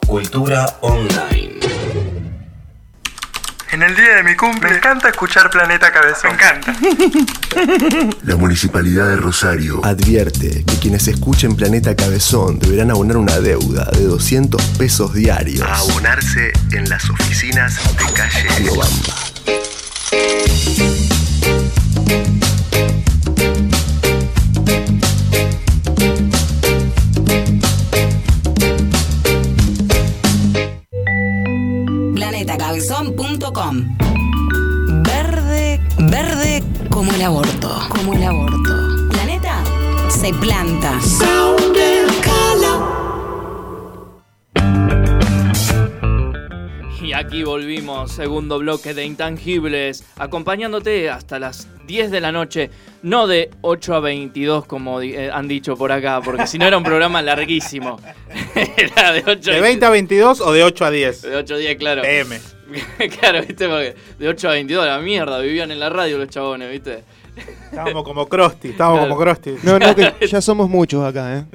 Cultura 0.06 0.66
online. 0.82 1.62
En 3.72 3.82
el 3.82 3.96
día 3.96 4.16
de 4.16 4.24
mi 4.24 4.36
cumple 4.36 4.70
me 4.70 4.76
encanta 4.76 5.08
escuchar 5.08 5.50
Planeta 5.50 5.94
Cabezón. 5.94 6.32
Me 6.32 6.44
encanta. 6.44 6.76
La 8.24 8.36
Municipalidad 8.36 9.08
de 9.08 9.16
Rosario 9.16 9.80
Advierte 9.86 10.66
que 10.66 10.76
quienes 10.78 11.08
escuchen 11.08 11.56
Planeta 11.56 11.96
Cabezón 11.96 12.60
deberán 12.60 12.92
abonar 12.92 13.16
una 13.16 13.40
deuda 13.40 13.86
de 13.94 14.04
200 14.04 14.62
pesos 14.78 15.14
diarios. 15.14 15.66
a 15.66 15.76
abonarse 15.76 16.52
en 16.74 16.90
las 16.90 17.10
oficinas 17.10 17.80
de 17.98 18.14
calle 18.14 18.50
Riobamba. 18.58 19.35
Se 40.26 40.34
planta. 40.34 41.00
Y 47.04 47.14
aquí 47.14 47.44
volvimos, 47.44 48.12
segundo 48.12 48.58
bloque 48.58 48.96
de 48.96 49.06
Intangibles, 49.06 50.04
acompañándote 50.18 51.12
hasta 51.12 51.38
las 51.38 51.68
10 51.86 52.10
de 52.10 52.22
la 52.22 52.32
noche, 52.32 52.72
no 53.04 53.28
de 53.28 53.52
8 53.62 53.94
a 53.94 54.00
22 54.00 54.66
como 54.66 55.00
eh, 55.02 55.30
han 55.32 55.48
dicho 55.48 55.76
por 55.76 55.92
acá, 55.92 56.22
porque 56.26 56.48
si 56.48 56.58
no 56.58 56.66
era 56.66 56.78
un 56.78 56.84
programa 56.84 57.22
larguísimo. 57.22 58.00
era 58.78 59.12
de 59.12 59.24
8 59.28 59.52
¿De 59.52 59.62
20 59.62 59.86
a 59.86 59.90
22 59.92 60.42
o 60.42 60.52
de 60.52 60.64
8 60.64 60.86
a 60.86 60.90
10? 60.90 61.22
De 61.22 61.36
8 61.36 61.54
a 61.54 61.58
10, 61.58 61.78
claro. 61.78 62.02
PM. 62.02 62.40
claro, 63.20 63.42
viste, 63.42 63.68
porque 63.68 63.96
de 64.18 64.28
8 64.28 64.50
a 64.50 64.52
22 64.54 64.86
la 64.88 65.00
mierda, 65.00 65.38
vivían 65.40 65.70
en 65.70 65.80
la 65.80 65.90
radio 65.90 66.18
los 66.18 66.30
chabones, 66.30 66.72
viste. 66.72 67.04
Estábamos 67.36 68.04
como 68.04 68.28
Krusty, 68.28 68.70
estábamos 68.70 69.00
Claro. 69.00 69.16
como 69.16 69.22
Krusty. 69.26 69.56
No, 69.64 69.80
no, 69.80 69.96
que 69.96 70.28
ya 70.28 70.42
somos 70.42 70.70
muchos 70.70 71.04
acá, 71.06 71.38
¿eh? 71.40 71.46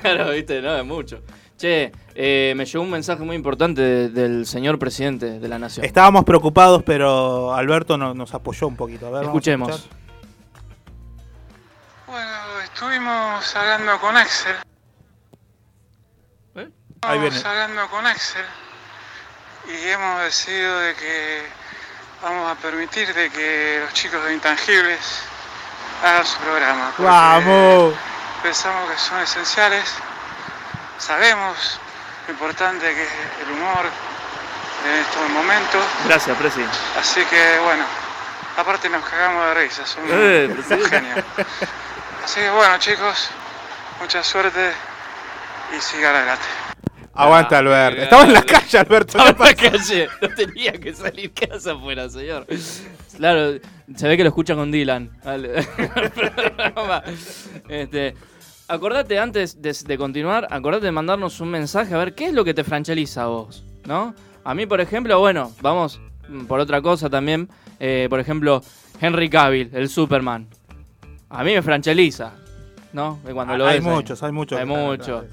Claro, 0.00 0.30
viste, 0.30 0.60
no, 0.62 0.76
es 0.76 0.84
mucho. 0.84 1.20
Che, 1.56 1.92
eh, 2.14 2.52
me 2.56 2.64
llegó 2.64 2.82
un 2.84 2.90
mensaje 2.90 3.22
muy 3.22 3.36
importante 3.36 3.80
de- 3.80 4.08
del 4.08 4.44
señor 4.46 4.78
presidente 4.78 5.38
de 5.38 5.48
la 5.48 5.58
nación. 5.58 5.84
Estábamos 5.86 6.24
preocupados, 6.24 6.82
pero 6.84 7.54
Alberto 7.54 7.96
no- 7.96 8.12
nos 8.14 8.34
apoyó 8.34 8.66
un 8.66 8.76
poquito. 8.76 9.06
A 9.06 9.10
ver, 9.10 9.18
vamos 9.20 9.26
a 9.26 9.30
Escuchemos. 9.30 9.68
escuchar. 9.70 9.98
Bueno, 12.06 12.30
estuvimos 12.64 13.56
hablando 13.56 14.00
con 14.00 14.16
Axel. 14.16 14.56
¿Eh? 16.56 16.68
Ahí 17.02 17.18
viene. 17.18 17.36
Estuvimos 17.36 17.44
hablando 17.44 17.88
con 17.90 18.06
Axel 18.06 18.44
y 19.68 19.88
hemos 19.88 20.22
decidido 20.24 20.78
de 20.80 20.94
que 20.94 21.42
vamos 22.24 22.50
a 22.50 22.54
permitir 22.54 23.12
de 23.12 23.28
que 23.30 23.80
los 23.84 23.92
chicos 23.92 24.24
de 24.24 24.32
Intangibles 24.32 24.98
hagan 26.02 26.24
su 26.26 26.38
programa. 26.38 26.92
¡Vamos! 26.98 27.94
Pensamos 28.42 28.90
que 28.90 28.96
son 28.98 29.20
esenciales. 29.20 29.84
Sabemos 30.98 31.78
lo 32.26 32.32
importante 32.32 32.94
que 32.94 33.02
es 33.02 33.10
el 33.46 33.52
humor 33.52 33.84
en 34.86 35.00
estos 35.00 35.30
momentos. 35.30 35.84
Gracias, 36.06 36.36
Presi. 36.38 36.64
Así 36.98 37.22
que 37.26 37.58
bueno, 37.62 37.84
aparte 38.56 38.88
nos 38.88 39.04
cagamos 39.04 39.46
de 39.48 39.54
risa, 39.54 39.86
son 39.86 40.04
Eh, 40.08 40.48
presidente. 40.52 40.88
genios. 40.88 41.24
Así 42.24 42.40
que 42.40 42.50
bueno 42.50 42.78
chicos, 42.78 43.28
mucha 44.00 44.22
suerte 44.24 44.72
y 45.76 45.80
sigan 45.80 46.16
adelante. 46.16 46.46
Aguanta, 47.14 47.58
Alberto. 47.58 48.02
Estaba 48.02 48.24
en 48.24 48.32
la 48.32 48.42
calle, 48.42 48.78
Alberto. 48.78 49.18
Estaba 49.18 49.30
en 49.30 49.38
la 49.38 49.54
calle, 49.70 50.08
no 50.20 50.28
tenía 50.30 50.72
que 50.72 50.94
salir 50.94 51.32
casa 51.32 51.72
afuera, 51.72 52.08
señor. 52.08 52.46
Claro, 53.16 53.58
se 53.94 54.08
ve 54.08 54.16
que 54.16 54.22
lo 54.24 54.28
escucha 54.30 54.54
con 54.54 54.72
Dylan. 54.72 55.10
Este, 57.68 58.14
acordate 58.68 59.18
antes 59.18 59.60
de, 59.60 59.76
de 59.86 59.98
continuar, 59.98 60.46
acordate 60.50 60.86
de 60.86 60.92
mandarnos 60.92 61.40
un 61.40 61.50
mensaje 61.50 61.94
a 61.94 61.98
ver 61.98 62.14
qué 62.14 62.26
es 62.26 62.32
lo 62.34 62.44
que 62.44 62.54
te 62.54 62.64
francheliza 62.64 63.24
a 63.24 63.26
vos, 63.26 63.64
¿no? 63.86 64.14
A 64.44 64.54
mí, 64.54 64.66
por 64.66 64.80
ejemplo, 64.80 65.18
bueno, 65.18 65.52
vamos 65.60 66.00
por 66.48 66.60
otra 66.60 66.82
cosa 66.82 67.08
también. 67.08 67.48
eh, 67.80 68.06
por 68.10 68.20
ejemplo, 68.20 68.62
Henry 69.00 69.28
Cavill, 69.28 69.70
el 69.72 69.88
Superman. 69.88 70.46
A 71.30 71.42
mí 71.42 71.54
me 71.54 71.62
francheliza, 71.62 72.32
¿no? 72.92 73.18
Cuando 73.32 73.56
lo 73.56 73.66
Hay 73.66 73.80
ves 73.80 73.84
muchos, 73.84 74.22
hay 74.22 74.32
muchos 74.32 74.58
Hay 74.58 74.66
muchos. 74.66 75.24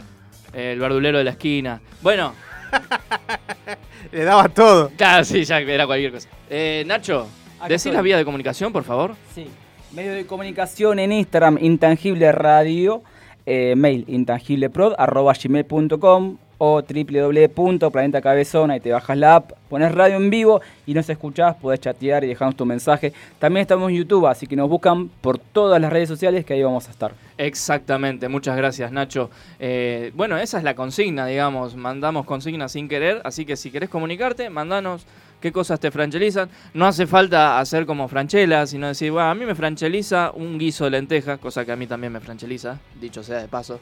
El 0.53 0.79
verdulero 0.79 1.17
de 1.17 1.24
la 1.24 1.31
esquina. 1.31 1.81
Bueno, 2.01 2.34
Le 4.11 4.24
daba 4.24 4.50
todo. 4.50 4.90
Claro, 4.98 5.24
sí, 5.24 5.44
ya 5.44 5.59
era 5.59 5.85
cualquier 5.85 6.11
cosa. 6.11 6.29
Eh, 6.50 6.83
Nacho, 6.85 7.27
Acá 7.57 7.68
¿decís 7.68 7.75
estoy. 7.85 7.92
la 7.94 8.01
vía 8.01 8.18
de 8.18 8.25
comunicación, 8.25 8.74
por 8.74 8.83
favor? 8.83 9.16
Sí. 9.33 9.48
Medio 9.94 10.14
de 10.14 10.25
comunicación 10.25 11.00
en 11.00 11.11
Instagram, 11.11 11.57
Intangible 11.61 12.31
Radio, 12.31 13.03
eh, 13.46 13.74
mail 13.75 14.05
intangibleprod, 14.07 14.94
arroba 14.98 15.33
gmail.com 15.33 16.37
o 16.63 16.83
www.planetacabezón, 16.83 18.69
ahí 18.69 18.79
te 18.79 18.91
bajas 18.91 19.17
la 19.17 19.37
app, 19.37 19.53
pones 19.67 19.91
radio 19.91 20.17
en 20.17 20.29
vivo 20.29 20.61
y 20.85 20.93
nos 20.93 21.09
escuchás, 21.09 21.55
podés 21.55 21.79
chatear 21.79 22.24
y 22.24 22.27
dejarnos 22.27 22.55
tu 22.55 22.67
mensaje. 22.67 23.13
También 23.39 23.63
estamos 23.63 23.89
en 23.89 23.97
YouTube, 23.97 24.27
así 24.27 24.45
que 24.45 24.55
nos 24.55 24.69
buscan 24.69 25.09
por 25.09 25.39
todas 25.39 25.81
las 25.81 25.91
redes 25.91 26.07
sociales 26.07 26.45
que 26.45 26.53
ahí 26.53 26.61
vamos 26.61 26.87
a 26.87 26.91
estar. 26.91 27.13
Exactamente, 27.39 28.27
muchas 28.27 28.55
gracias 28.55 28.91
Nacho. 28.91 29.31
Eh, 29.59 30.11
bueno, 30.13 30.37
esa 30.37 30.59
es 30.59 30.63
la 30.63 30.75
consigna, 30.75 31.25
digamos, 31.25 31.75
mandamos 31.75 32.27
consignas 32.27 32.74
sin 32.74 32.87
querer, 32.87 33.21
así 33.24 33.43
que 33.43 33.55
si 33.55 33.71
querés 33.71 33.89
comunicarte, 33.89 34.51
mandanos 34.51 35.07
qué 35.41 35.51
cosas 35.51 35.79
te 35.79 35.89
franchelizan. 35.89 36.47
No 36.75 36.85
hace 36.85 37.07
falta 37.07 37.59
hacer 37.59 37.87
como 37.87 38.07
franchela, 38.07 38.67
sino 38.67 38.87
decir, 38.87 39.11
bueno, 39.11 39.31
a 39.31 39.33
mí 39.33 39.45
me 39.45 39.55
francheliza 39.55 40.29
un 40.35 40.59
guiso 40.59 40.83
de 40.83 40.91
lentejas, 40.91 41.39
cosa 41.39 41.65
que 41.65 41.71
a 41.71 41.75
mí 41.75 41.87
también 41.87 42.13
me 42.13 42.19
francheliza, 42.19 42.77
dicho 43.00 43.24
sea 43.24 43.39
de 43.39 43.47
paso. 43.47 43.79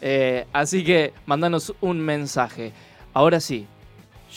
Eh, 0.00 0.46
así 0.52 0.84
que 0.84 1.12
mandanos 1.26 1.74
un 1.80 2.00
mensaje. 2.00 2.72
Ahora 3.12 3.40
sí, 3.40 3.66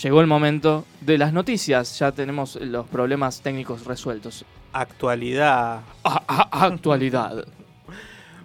llegó 0.01 0.21
el 0.21 0.27
momento 0.27 0.85
de 1.01 1.17
las 1.17 1.33
noticias, 1.33 1.97
ya 1.99 2.11
tenemos 2.11 2.55
los 2.55 2.87
problemas 2.87 3.41
técnicos 3.41 3.85
resueltos. 3.85 4.45
Actualidad. 4.73 5.81
actualidad. 6.03 7.45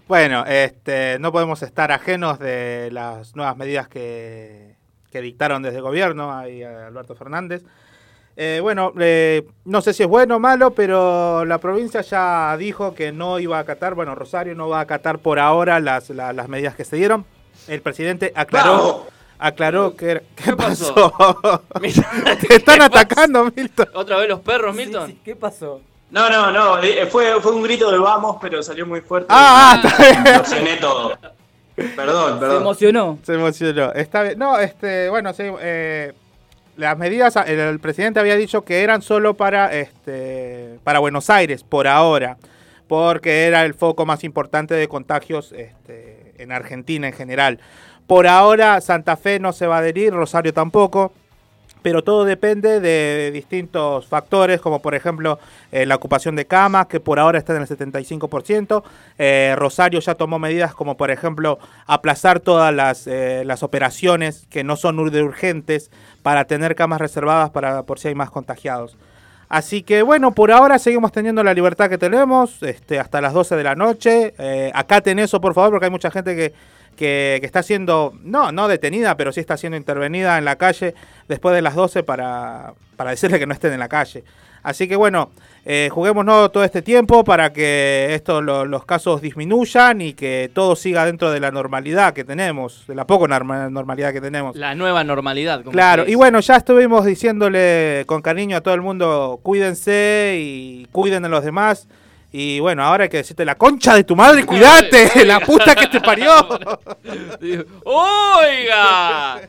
Bueno, 0.08 0.44
este, 0.44 1.18
no 1.20 1.32
podemos 1.32 1.62
estar 1.62 1.90
ajenos 1.90 2.38
de 2.38 2.90
las 2.92 3.34
nuevas 3.34 3.56
medidas 3.56 3.88
que, 3.88 4.76
que 5.10 5.22
dictaron 5.22 5.62
desde 5.62 5.78
el 5.78 5.82
gobierno, 5.82 6.36
ahí 6.36 6.62
a 6.62 6.88
Alberto 6.88 7.14
Fernández. 7.14 7.64
Eh, 8.36 8.60
bueno, 8.62 8.92
eh, 8.98 9.46
no 9.66 9.82
sé 9.82 9.92
si 9.92 10.02
es 10.02 10.08
bueno 10.08 10.36
o 10.36 10.38
malo, 10.40 10.70
pero 10.70 11.44
la 11.44 11.58
provincia 11.58 12.00
ya 12.00 12.56
dijo 12.56 12.94
que 12.94 13.12
no 13.12 13.38
iba 13.38 13.58
a 13.58 13.60
acatar, 13.60 13.94
bueno, 13.94 14.14
Rosario 14.14 14.54
no 14.54 14.68
va 14.68 14.78
a 14.78 14.82
acatar 14.82 15.18
por 15.18 15.38
ahora 15.38 15.80
las, 15.80 16.08
la- 16.10 16.32
las 16.32 16.48
medidas 16.48 16.74
que 16.74 16.84
se 16.84 16.96
dieron. 16.96 17.24
El 17.68 17.82
presidente 17.82 18.32
aclaró, 18.34 19.06
aclaró 19.38 19.94
que... 19.96 20.22
¿Qué, 20.34 20.56
pasó? 20.56 20.94
pasó? 20.94 21.62
Te 22.48 22.56
están 22.56 22.80
atacando, 22.82 23.44
Milton. 23.54 23.88
¿Otra 23.94 24.16
vez 24.16 24.28
los 24.28 24.40
perros, 24.40 24.74
Milton? 24.74 25.18
¿Qué 25.24 25.36
pasó? 25.36 25.80
No, 26.10 26.28
no, 26.28 26.50
no, 26.50 26.82
eh, 26.82 27.06
fue, 27.06 27.40
fue 27.40 27.52
un 27.52 27.62
grito 27.62 27.90
de 27.90 27.98
vamos, 27.98 28.36
pero 28.40 28.62
salió 28.62 28.86
muy 28.86 29.00
fuerte. 29.02 29.28
Ah, 29.30 29.80
ah, 29.82 29.88
está 29.88 30.02
bien. 30.22 30.38
Lo 30.38 30.44
cené 30.44 30.76
todo. 30.76 31.18
Perdón, 31.74 32.34
Se 32.34 32.40
perdón. 32.40 32.62
emocionó. 32.62 33.18
Se 33.22 33.34
emocionó. 33.34 33.92
Está 33.94 34.22
bien. 34.22 34.38
No, 34.38 34.58
este, 34.58 35.08
bueno, 35.08 35.32
sí, 35.32 35.44
eh, 35.60 36.12
las 36.76 36.96
medidas, 36.96 37.36
el, 37.36 37.80
presidente 37.80 38.20
había 38.20 38.36
dicho 38.36 38.64
que 38.64 38.82
eran 38.82 39.02
solo 39.02 39.34
para, 39.34 39.72
este, 39.72 40.78
para 40.84 40.98
Buenos 40.98 41.30
Aires, 41.30 41.64
por 41.64 41.86
ahora, 41.86 42.38
porque 42.88 43.46
era 43.46 43.64
el 43.64 43.74
foco 43.74 44.06
más 44.06 44.24
importante 44.24 44.74
de 44.74 44.88
contagios 44.88 45.52
este, 45.52 46.34
en 46.38 46.52
Argentina 46.52 47.06
en 47.06 47.12
general. 47.12 47.60
Por 48.06 48.26
ahora 48.26 48.80
Santa 48.80 49.16
Fe 49.16 49.38
no 49.38 49.52
se 49.52 49.66
va 49.66 49.76
a 49.76 49.78
adherir, 49.78 50.12
Rosario 50.12 50.52
tampoco. 50.52 51.12
Pero 51.82 52.02
todo 52.02 52.24
depende 52.24 52.80
de 52.80 53.30
distintos 53.32 54.06
factores, 54.06 54.60
como 54.60 54.80
por 54.80 54.94
ejemplo 54.94 55.38
eh, 55.72 55.84
la 55.84 55.96
ocupación 55.96 56.36
de 56.36 56.46
camas, 56.46 56.86
que 56.86 57.00
por 57.00 57.18
ahora 57.18 57.38
está 57.38 57.54
en 57.54 57.62
el 57.62 57.68
75%. 57.68 58.82
Eh, 59.18 59.54
Rosario 59.56 60.00
ya 60.00 60.14
tomó 60.14 60.38
medidas 60.38 60.74
como 60.74 60.96
por 60.96 61.10
ejemplo 61.10 61.58
aplazar 61.86 62.40
todas 62.40 62.72
las, 62.74 63.06
eh, 63.06 63.42
las 63.44 63.62
operaciones 63.62 64.46
que 64.48 64.64
no 64.64 64.76
son 64.76 65.02
de 65.10 65.22
urgentes 65.22 65.90
para 66.22 66.44
tener 66.44 66.74
camas 66.74 67.00
reservadas 67.00 67.50
para 67.50 67.82
por 67.82 67.98
si 67.98 68.08
hay 68.08 68.14
más 68.14 68.30
contagiados. 68.30 68.96
Así 69.52 69.82
que 69.82 70.00
bueno, 70.00 70.32
por 70.32 70.50
ahora 70.50 70.78
seguimos 70.78 71.12
teniendo 71.12 71.44
la 71.44 71.52
libertad 71.52 71.90
que 71.90 71.98
tenemos, 71.98 72.62
este, 72.62 72.98
hasta 72.98 73.20
las 73.20 73.34
12 73.34 73.54
de 73.54 73.62
la 73.62 73.74
noche. 73.74 74.32
Eh, 74.38 74.70
acaten 74.72 75.18
eso, 75.18 75.42
por 75.42 75.52
favor, 75.52 75.72
porque 75.72 75.84
hay 75.84 75.90
mucha 75.90 76.10
gente 76.10 76.34
que, 76.34 76.54
que, 76.96 77.38
que 77.40 77.46
está 77.46 77.62
siendo, 77.62 78.12
no, 78.22 78.52
no 78.52 78.68
detenida, 78.68 79.16
pero 79.16 79.32
sí 79.32 79.40
está 79.40 79.56
siendo 79.56 79.76
intervenida 79.76 80.38
en 80.38 80.44
la 80.44 80.56
calle 80.56 80.94
después 81.28 81.54
de 81.54 81.62
las 81.62 81.74
12 81.74 82.02
para, 82.02 82.74
para 82.96 83.10
decirle 83.10 83.38
que 83.38 83.46
no 83.46 83.54
estén 83.54 83.72
en 83.72 83.80
la 83.80 83.88
calle. 83.88 84.24
Así 84.64 84.86
que 84.86 84.94
bueno, 84.94 85.30
eh, 85.64 85.88
juguémonos 85.90 86.52
todo 86.52 86.62
este 86.62 86.82
tiempo 86.82 87.24
para 87.24 87.52
que 87.52 88.14
esto, 88.14 88.40
lo- 88.40 88.64
los 88.64 88.84
casos 88.84 89.20
disminuyan 89.20 90.00
y 90.00 90.12
que 90.12 90.52
todo 90.54 90.76
siga 90.76 91.04
dentro 91.04 91.32
de 91.32 91.40
la 91.40 91.50
normalidad 91.50 92.12
que 92.14 92.22
tenemos, 92.22 92.84
de 92.86 92.94
la 92.94 93.04
poco 93.04 93.26
norma- 93.26 93.68
normalidad 93.70 94.12
que 94.12 94.20
tenemos. 94.20 94.54
La 94.54 94.76
nueva 94.76 95.02
normalidad. 95.02 95.60
como 95.64 95.72
Claro, 95.72 96.04
y 96.06 96.14
bueno, 96.14 96.38
ya 96.38 96.54
estuvimos 96.56 97.04
diciéndole 97.04 98.04
con 98.06 98.22
cariño 98.22 98.56
a 98.56 98.60
todo 98.60 98.74
el 98.74 98.82
mundo, 98.82 99.40
cuídense 99.42 100.36
y 100.38 100.86
cuiden 100.92 101.24
a 101.24 101.28
los 101.28 101.42
demás. 101.44 101.88
Y 102.34 102.60
bueno, 102.60 102.82
ahora 102.82 103.04
hay 103.04 103.10
que 103.10 103.18
decirte 103.18 103.44
la 103.44 103.56
concha 103.56 103.94
de 103.94 104.04
tu 104.04 104.16
madre, 104.16 104.46
cuídate, 104.46 105.24
la 105.26 105.38
puta 105.40 105.74
que 105.74 105.86
te 105.88 106.00
parió. 106.02 106.32
¡Oiga! 107.84 109.40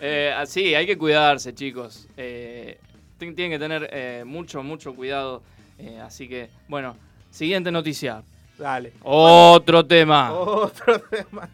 Eh, 0.00 0.34
así, 0.36 0.74
hay 0.74 0.86
que 0.86 0.98
cuidarse, 0.98 1.54
chicos. 1.54 2.08
Eh, 2.16 2.78
ti- 3.18 3.32
tienen 3.32 3.52
que 3.52 3.58
tener 3.58 3.88
eh, 3.92 4.22
mucho, 4.26 4.62
mucho 4.62 4.94
cuidado. 4.94 5.42
Eh, 5.78 6.00
así 6.04 6.28
que, 6.28 6.50
bueno, 6.68 6.96
siguiente 7.30 7.70
noticia. 7.70 8.22
Dale. 8.58 8.92
Otro 9.02 9.86
tema. 9.86 10.32
Otro 10.32 11.00
tema. 11.00 11.48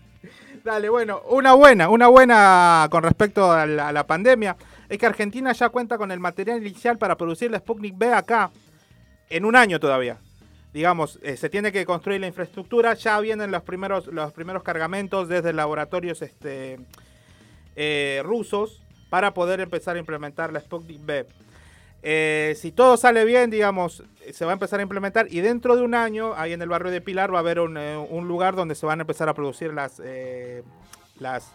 Dale, 0.64 0.88
bueno, 0.88 1.22
una 1.30 1.54
buena, 1.54 1.88
una 1.88 2.08
buena 2.08 2.86
con 2.90 3.02
respecto 3.02 3.50
a 3.52 3.64
la, 3.66 3.88
a 3.88 3.92
la 3.92 4.06
pandemia. 4.06 4.56
es 4.88 4.98
que 4.98 5.06
Argentina 5.06 5.52
ya 5.52 5.68
cuenta 5.70 5.96
con 5.96 6.10
el 6.10 6.20
material 6.20 6.58
inicial 6.58 6.98
para 6.98 7.16
producir 7.16 7.50
la 7.50 7.58
Sputnik 7.58 7.96
B 7.96 8.12
acá 8.12 8.50
en 9.30 9.44
un 9.44 9.56
año 9.56 9.80
todavía. 9.80 10.18
Digamos, 10.72 11.18
eh, 11.22 11.36
se 11.36 11.48
tiene 11.48 11.72
que 11.72 11.84
construir 11.84 12.20
la 12.20 12.28
infraestructura, 12.28 12.94
ya 12.94 13.18
vienen 13.20 13.50
los 13.50 13.62
primeros, 13.62 14.06
los 14.06 14.32
primeros 14.32 14.62
cargamentos 14.62 15.28
desde 15.28 15.52
laboratorios 15.52 16.22
este, 16.22 16.78
eh, 17.74 18.22
rusos 18.24 18.82
para 19.08 19.34
poder 19.34 19.60
empezar 19.60 19.96
a 19.96 19.98
implementar 19.98 20.52
la 20.52 20.60
Sputnik 20.60 21.04
B. 21.04 21.26
Eh, 22.02 22.56
si 22.58 22.72
todo 22.72 22.96
sale 22.96 23.24
bien, 23.24 23.50
digamos, 23.50 24.02
se 24.32 24.44
va 24.44 24.52
a 24.52 24.54
empezar 24.54 24.80
a 24.80 24.82
implementar 24.82 25.26
y 25.30 25.40
dentro 25.40 25.76
de 25.76 25.82
un 25.82 25.94
año, 25.94 26.32
ahí 26.34 26.52
en 26.52 26.62
el 26.62 26.68
barrio 26.68 26.90
de 26.90 27.00
Pilar, 27.00 27.32
va 27.32 27.38
a 27.38 27.40
haber 27.40 27.60
un, 27.60 27.76
eh, 27.76 27.96
un 27.96 28.26
lugar 28.26 28.56
donde 28.56 28.74
se 28.74 28.86
van 28.86 29.00
a 29.00 29.02
empezar 29.02 29.28
a 29.28 29.34
producir 29.34 29.74
las, 29.74 30.00
eh, 30.02 30.62
las, 31.18 31.52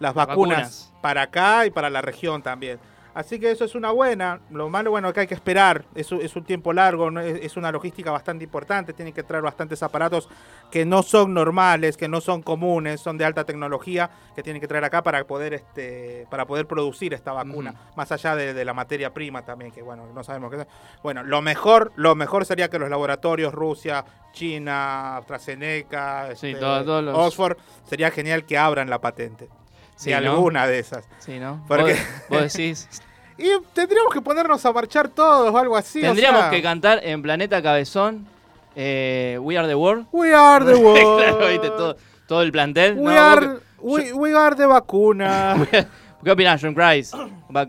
las 0.00 0.14
vacunas, 0.14 0.58
Vacunas. 0.58 0.92
para 1.00 1.22
acá 1.22 1.66
y 1.66 1.70
para 1.70 1.90
la 1.90 2.02
región 2.02 2.42
también. 2.42 2.80
Así 3.14 3.38
que 3.38 3.50
eso 3.52 3.64
es 3.64 3.74
una 3.76 3.92
buena. 3.92 4.40
Lo 4.50 4.68
malo, 4.68 4.90
bueno, 4.90 5.12
que 5.12 5.20
hay 5.20 5.26
que 5.26 5.34
esperar. 5.34 5.84
Es, 5.94 6.10
un- 6.10 6.20
es 6.20 6.34
un 6.34 6.42
tiempo 6.44 6.72
largo, 6.72 7.10
¿no? 7.10 7.20
es, 7.20 7.38
es 7.44 7.56
una 7.56 7.70
logística 7.70 8.10
bastante 8.10 8.42
importante. 8.44 8.92
Tienen 8.92 9.14
que 9.14 9.22
traer 9.22 9.42
bastantes 9.42 9.82
aparatos 9.84 10.28
que 10.70 10.84
no 10.84 11.02
son 11.04 11.32
normales, 11.32 11.96
que 11.96 12.08
no 12.08 12.20
son 12.20 12.42
comunes, 12.42 13.00
son 13.00 13.16
de 13.16 13.24
alta 13.24 13.44
tecnología, 13.44 14.10
que 14.34 14.42
tienen 14.42 14.60
que 14.60 14.66
traer 14.66 14.84
acá 14.84 15.02
para 15.02 15.22
poder, 15.24 15.54
este, 15.54 16.26
para 16.28 16.44
poder 16.44 16.66
producir 16.66 17.14
esta 17.14 17.32
vacuna. 17.32 17.72
Más 17.96 18.10
allá 18.10 18.34
de, 18.34 18.52
de 18.52 18.64
la 18.64 18.74
materia 18.74 19.14
prima 19.14 19.42
también, 19.44 19.70
que 19.70 19.82
bueno, 19.82 20.06
no 20.12 20.24
sabemos 20.24 20.50
qué 20.50 20.62
es. 20.62 20.66
Bueno, 21.02 21.22
lo 21.22 21.40
mejor, 21.40 21.92
lo 21.94 22.14
mejor 22.16 22.44
sería 22.44 22.68
que 22.68 22.78
los 22.80 22.90
laboratorios, 22.90 23.54
Rusia, 23.54 24.04
China, 24.32 25.18
AstraZeneca, 25.18 26.30
este, 26.32 26.54
todo- 26.60 26.84
todos 26.84 27.04
los- 27.04 27.16
Oxford, 27.16 27.56
sería 27.84 28.10
genial 28.10 28.44
que 28.44 28.58
abran 28.58 28.90
la 28.90 29.00
patente. 29.00 29.48
Sí, 29.96 30.10
de 30.10 30.20
¿no? 30.20 30.32
alguna 30.32 30.66
de 30.66 30.78
esas. 30.78 31.04
Sí, 31.18 31.38
¿no? 31.38 31.64
Porque- 31.68 31.94
Vos, 32.28 32.40
vos 32.42 32.52
decís. 32.52 32.88
Y 33.36 33.48
tendríamos 33.72 34.12
que 34.14 34.20
ponernos 34.20 34.64
a 34.64 34.72
marchar 34.72 35.08
todos 35.08 35.52
o 35.52 35.58
algo 35.58 35.76
así. 35.76 35.98
o 35.98 36.02
Tendríamos 36.02 36.42
sea, 36.42 36.50
que 36.50 36.62
cantar 36.62 37.00
en 37.02 37.20
Planeta 37.20 37.60
Cabezón 37.60 38.28
eh, 38.76 39.36
We 39.42 39.58
Are 39.58 39.66
the 39.66 39.74
World. 39.74 40.06
We 40.12 40.32
are 40.32 40.64
the 40.64 40.74
world. 40.80 41.18
Claro, 41.20 41.48
¿viste? 41.48 41.68
Todo, 41.70 41.96
todo 42.28 42.42
el 42.42 42.52
plantel. 42.52 42.94
We 42.96 43.12
No, 43.12 43.20
are, 43.20 43.46
vos 43.46 43.60
we, 43.82 44.12
we 44.12 44.36
are 44.38 44.54
the 44.54 44.66
vacuna. 44.66 45.56
¿Qué 46.24 46.30
opinás, 46.30 46.60
John 46.62 46.74
Christ? 46.74 47.12
Va- 47.54 47.66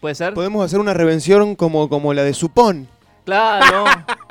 ¿Puede 0.00 0.14
ser? 0.14 0.32
Podemos 0.32 0.64
hacer 0.64 0.80
una 0.80 0.94
revención 0.94 1.56
como, 1.56 1.90
como 1.90 2.14
la 2.14 2.22
de 2.24 2.32
Supón. 2.32 2.88
Claro, 3.36 3.84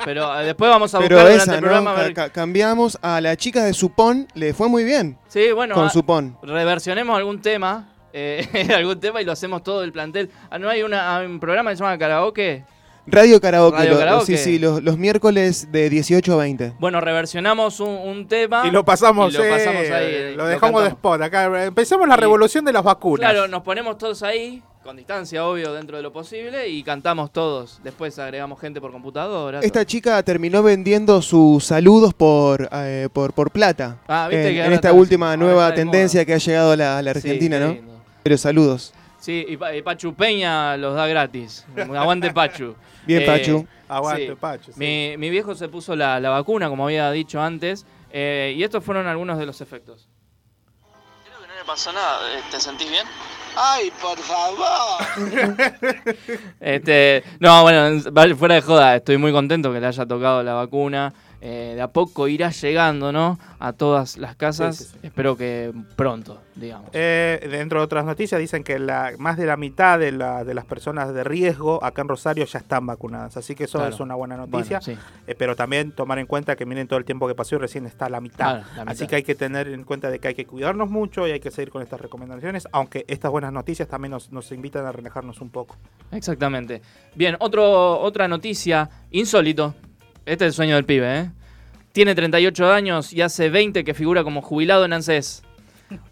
pero 0.04 0.40
eh, 0.40 0.44
después 0.44 0.70
vamos 0.70 0.94
a 0.94 0.98
buscar 0.98 1.08
Pero 1.08 1.20
durante 1.20 1.42
esa, 1.42 1.54
el 1.54 1.60
¿no? 1.60 1.66
programa. 1.66 1.92
a 1.92 1.94
Ca- 1.96 2.02
ver- 2.02 2.14
ca- 2.14 2.30
cambiamos 2.30 2.98
a 3.02 3.20
la 3.20 3.36
chica 3.36 3.64
de 3.64 3.72
Supón, 3.72 4.28
le 4.34 4.54
fue 4.54 4.68
muy 4.68 4.84
bien. 4.84 5.18
Sí, 5.28 5.52
bueno, 5.52 5.74
con 5.74 5.86
ah, 5.86 5.90
Supón. 5.90 6.36
reversionemos 6.42 7.16
algún 7.16 7.40
tema. 7.40 7.88
eh, 8.12 8.68
algún 8.76 8.98
tema 9.00 9.20
y 9.22 9.24
lo 9.24 9.32
hacemos 9.32 9.62
todo 9.62 9.82
el 9.84 9.92
plantel. 9.92 10.30
Ah, 10.50 10.58
¿No 10.58 10.68
hay 10.68 10.82
una, 10.82 11.16
hay 11.16 11.26
un 11.26 11.38
programa 11.40 11.70
que 11.70 11.76
se 11.76 11.82
llama 11.84 11.96
Karaoke? 11.98 12.64
Radio 13.06 13.40
Karaoke, 13.40 13.78
Radio 13.78 13.90
lo- 13.90 13.94
lo- 13.94 14.00
Karaoke. 14.00 14.26
sí, 14.26 14.36
sí, 14.36 14.58
los, 14.58 14.82
los 14.82 14.98
miércoles 14.98 15.72
de 15.72 15.88
18 15.90 16.32
a 16.34 16.36
20. 16.36 16.74
Bueno, 16.78 17.00
reversionamos 17.00 17.80
un, 17.80 17.88
un 17.88 18.28
tema. 18.28 18.66
y 18.66 18.70
lo 18.70 18.84
pasamos, 18.84 19.32
y 19.32 19.36
lo 19.38 19.44
eh, 19.44 19.50
pasamos 19.50 19.82
ahí. 19.90 20.06
eh, 20.06 20.34
lo 20.36 20.46
dejamos 20.46 20.82
de 20.82 20.88
spot. 20.90 21.22
Acá 21.22 21.64
empecemos 21.64 22.06
la 22.06 22.14
Y- 22.16 22.20
revolución 22.20 22.64
de 22.64 22.72
las 22.72 22.84
vacunas. 22.84 23.30
Claro, 23.30 23.48
nos 23.48 23.62
ponemos 23.62 23.96
todos 23.98 24.22
ahí, 24.22 24.62
con 24.82 24.96
distancia, 24.96 25.44
obvio, 25.46 25.72
dentro 25.74 25.96
de 25.98 26.02
lo 26.02 26.12
posible, 26.12 26.68
y 26.68 26.82
cantamos 26.82 27.30
todos. 27.32 27.80
Después 27.84 28.18
agregamos 28.18 28.58
gente 28.60 28.80
por 28.80 28.90
computadora. 28.92 29.60
Esta 29.60 29.84
chica 29.84 30.22
terminó 30.22 30.62
vendiendo 30.62 31.20
sus 31.20 31.64
saludos 31.64 32.14
por, 32.14 32.68
eh, 32.72 33.08
por, 33.12 33.32
por 33.34 33.50
plata. 33.50 33.98
Ah, 34.08 34.26
viste 34.30 34.48
en, 34.48 34.54
que 34.54 34.60
en 34.64 34.72
esta 34.72 34.88
está- 34.88 34.92
última 34.94 35.36
nueva 35.36 35.74
tendencia 35.74 36.24
que 36.24 36.32
ha 36.34 36.38
llegado 36.38 36.72
a 36.72 36.76
la, 36.76 36.98
a 36.98 37.02
la 37.02 37.12
Sí, 37.12 37.18
Argentina, 37.18 37.58
¿no? 37.60 37.72
lindo. 37.74 38.00
Pero 38.22 38.38
saludos. 38.38 38.94
Sí, 39.18 39.44
y, 39.48 39.56
Pa- 39.58 39.74
y 39.74 39.82
Pachu 39.82 40.14
Peña 40.14 40.76
los 40.78 40.94
da 40.94 41.06
gratis. 41.06 41.66
Aguante 41.76 42.32
Pachu. 42.32 42.74
Bien, 43.06 43.22
Eh, 43.22 43.26
Pachu. 43.26 43.66
Aguante, 43.86 44.28
sí. 44.28 44.34
Pachu, 44.40 44.72
sí. 44.72 44.78
Mi, 44.78 45.14
mi 45.18 45.28
viejo 45.28 45.54
se 45.54 45.68
puso 45.68 45.94
la, 45.94 46.18
la 46.20 46.30
vacuna, 46.30 46.70
como 46.70 46.84
había 46.84 47.10
dicho 47.10 47.40
antes, 47.40 47.84
eh, 48.12 48.54
y 48.56 48.62
estos 48.62 48.82
fueron 48.82 49.06
algunos 49.06 49.36
de 49.38 49.44
los 49.44 49.60
efectos. 49.60 50.08
No 51.48 51.54
le 51.54 51.64
pasó 51.66 51.92
nada, 51.92 52.18
eh, 52.38 52.40
¿te 52.50 52.58
sentís 52.60 52.88
bien? 52.88 53.04
¡Ay, 53.56 53.92
por 54.00 54.18
favor! 54.18 55.00
Este, 56.60 57.24
no, 57.40 57.62
bueno, 57.62 58.00
fuera 58.36 58.54
de 58.56 58.60
joda, 58.60 58.96
estoy 58.96 59.16
muy 59.16 59.32
contento 59.32 59.72
que 59.72 59.80
le 59.80 59.86
haya 59.86 60.06
tocado 60.06 60.42
la 60.42 60.54
vacuna. 60.54 61.12
Eh, 61.42 61.72
de 61.74 61.80
a 61.80 61.88
poco 61.88 62.28
irá 62.28 62.50
llegando, 62.50 63.12
¿no? 63.12 63.38
A 63.58 63.72
todas 63.72 64.18
las 64.18 64.36
casas. 64.36 64.76
Sí, 64.76 64.84
sí, 64.84 64.90
sí. 64.92 64.98
Espero 65.06 65.36
que 65.38 65.72
pronto, 65.96 66.38
digamos. 66.54 66.90
Eh, 66.92 67.48
dentro 67.50 67.78
de 67.80 67.84
otras 67.86 68.04
noticias 68.04 68.38
dicen 68.38 68.62
que 68.62 68.78
la, 68.78 69.12
más 69.18 69.38
de 69.38 69.46
la 69.46 69.56
mitad 69.56 69.98
de, 69.98 70.12
la- 70.12 70.44
de 70.44 70.52
las 70.52 70.66
personas 70.66 71.14
de 71.14 71.24
riesgo 71.24 71.82
acá 71.82 72.02
en 72.02 72.08
Rosario 72.08 72.44
ya 72.44 72.58
están 72.58 72.84
vacunadas, 72.86 73.38
así 73.38 73.54
que 73.54 73.64
eso 73.64 73.78
Claro. 73.78 73.94
es 73.94 74.00
una 74.00 74.14
buena 74.16 74.36
noticia. 74.36 74.80
Bueno, 74.84 75.00
Eh, 75.26 75.34
pero 75.34 75.56
también 75.56 75.92
tomar 75.92 76.18
en 76.18 76.26
cuenta 76.26 76.56
que 76.56 76.66
miren 76.66 76.86
todo 76.86 76.98
el 76.98 77.06
tiempo 77.06 77.26
que 77.26 77.34
pasó 77.34 77.54
y 77.54 77.58
recién 77.58 77.86
está 77.86 78.10
la 78.10 78.20
mitad. 78.20 78.60
Claro, 78.62 78.84
la 78.84 78.90
Así 78.92 79.06
que 79.06 79.16
hay 79.16 79.22
que 79.22 79.34
tener 79.34 79.68
en 79.68 79.84
cuenta 79.84 80.10
de 80.10 80.18
que 80.18 80.28
hay 80.28 80.34
que 80.34 80.44
cuidarnos 80.44 80.90
mucho 80.90 81.26
y 81.26 81.30
hay 81.30 81.40
que 81.40 81.50
seguir 81.50 81.70
con 81.70 81.80
estas 81.82 82.02
recomendaciones, 82.02 82.68
aunque 82.72 83.06
estas 83.08 83.30
buenas 83.30 83.52
noticias 83.52 83.88
también 83.88 84.10
nos, 84.10 84.30
nos 84.30 84.52
invitan 84.52 84.84
a 84.84 84.92
relajarnos 84.92 85.40
un 85.40 85.48
poco. 85.48 85.78
Exactamente. 86.12 86.82
Bien, 87.14 87.36
otro, 87.40 87.98
otra 87.98 88.28
noticia 88.28 88.90
insólito. 89.10 89.74
Este 90.26 90.44
es 90.44 90.48
el 90.50 90.52
sueño 90.54 90.74
del 90.76 90.84
pibe, 90.84 91.18
¿eh? 91.18 91.30
Tiene 91.92 92.14
38 92.14 92.72
años 92.72 93.12
y 93.12 93.20
hace 93.22 93.50
20 93.50 93.82
que 93.84 93.94
figura 93.94 94.22
como 94.22 94.42
jubilado 94.42 94.84
en 94.84 94.92
ANSES. 94.92 95.42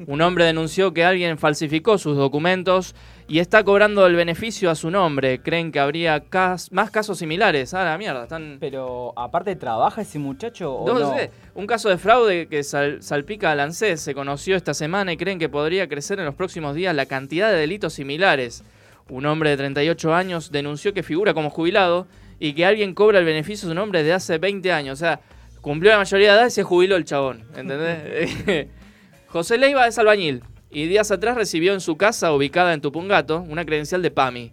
Un 0.09 0.21
hombre 0.23 0.44
denunció 0.44 0.92
que 0.92 1.05
alguien 1.05 1.38
falsificó 1.38 1.99
sus 1.99 2.16
documentos 2.16 2.97
y 3.29 3.38
está 3.38 3.62
cobrando 3.62 4.05
el 4.09 4.16
beneficio 4.16 4.73
a 4.73 4.75
su 4.75 4.90
nombre. 4.90 5.40
Creen 5.40 5.71
que 5.71 5.79
habría 5.79 6.18
cas- 6.18 6.73
más 6.73 6.90
casos 6.90 7.18
similares. 7.18 7.75
Ah, 7.75 7.85
la 7.85 7.97
mierda, 7.97 8.25
están... 8.25 8.57
Pero 8.59 9.12
aparte 9.16 9.55
trabaja 9.55 10.03
ese 10.03 10.18
muchacho 10.18 10.75
o 10.75 10.85
No 10.88 10.99
no. 10.99 11.14
sé, 11.14 11.31
un 11.55 11.68
caso 11.68 11.88
de 11.90 11.99
fraude 11.99 12.49
que 12.49 12.64
sal- 12.64 13.01
salpica 13.05 13.53
al 13.53 13.61
ANSES 13.61 14.01
se 14.01 14.14
conoció 14.14 14.57
esta 14.57 14.75
semana 14.75 15.12
y 15.12 15.16
creen 15.16 15.38
que 15.38 15.49
podría 15.49 15.88
crecer 15.88 16.18
en 16.18 16.25
los 16.25 16.35
próximos 16.35 16.75
días 16.75 16.92
la 16.97 17.07
cantidad 17.07 17.49
de 17.53 17.59
delitos 17.59 17.92
similares. 17.92 18.64
Un 19.09 19.27
hombre 19.27 19.51
de 19.51 19.59
38 19.59 20.12
años 20.12 20.51
denunció 20.51 20.92
que 20.92 21.05
figura 21.05 21.35
como 21.35 21.51
jubilado 21.51 22.09
y 22.40 22.53
que 22.53 22.64
alguien 22.66 22.94
cobra 22.94 23.18
el 23.18 23.24
beneficio 23.24 23.68
de 23.68 23.72
su 23.72 23.74
nombre 23.74 24.01
desde 24.01 24.12
hace 24.14 24.38
20 24.38 24.72
años. 24.72 24.94
O 24.94 25.01
sea, 25.01 25.20
cumplió 25.61 25.92
la 25.92 25.98
mayoría 25.98 26.33
de 26.33 26.38
edad 26.38 26.46
y 26.46 26.51
se 26.51 26.62
jubiló 26.62 26.96
el 26.96 27.05
chabón. 27.05 27.44
¿Entendés? 27.57 28.66
José 29.29 29.59
Leiva 29.59 29.87
es 29.87 29.98
albañil 29.98 30.42
y 30.70 30.87
días 30.87 31.11
atrás 31.11 31.37
recibió 31.37 31.72
en 31.74 31.81
su 31.81 31.96
casa, 31.96 32.33
ubicada 32.33 32.72
en 32.74 32.81
Tupungato, 32.81 33.40
una 33.40 33.64
credencial 33.64 34.03
de 34.03 34.11
PAMI. 34.11 34.53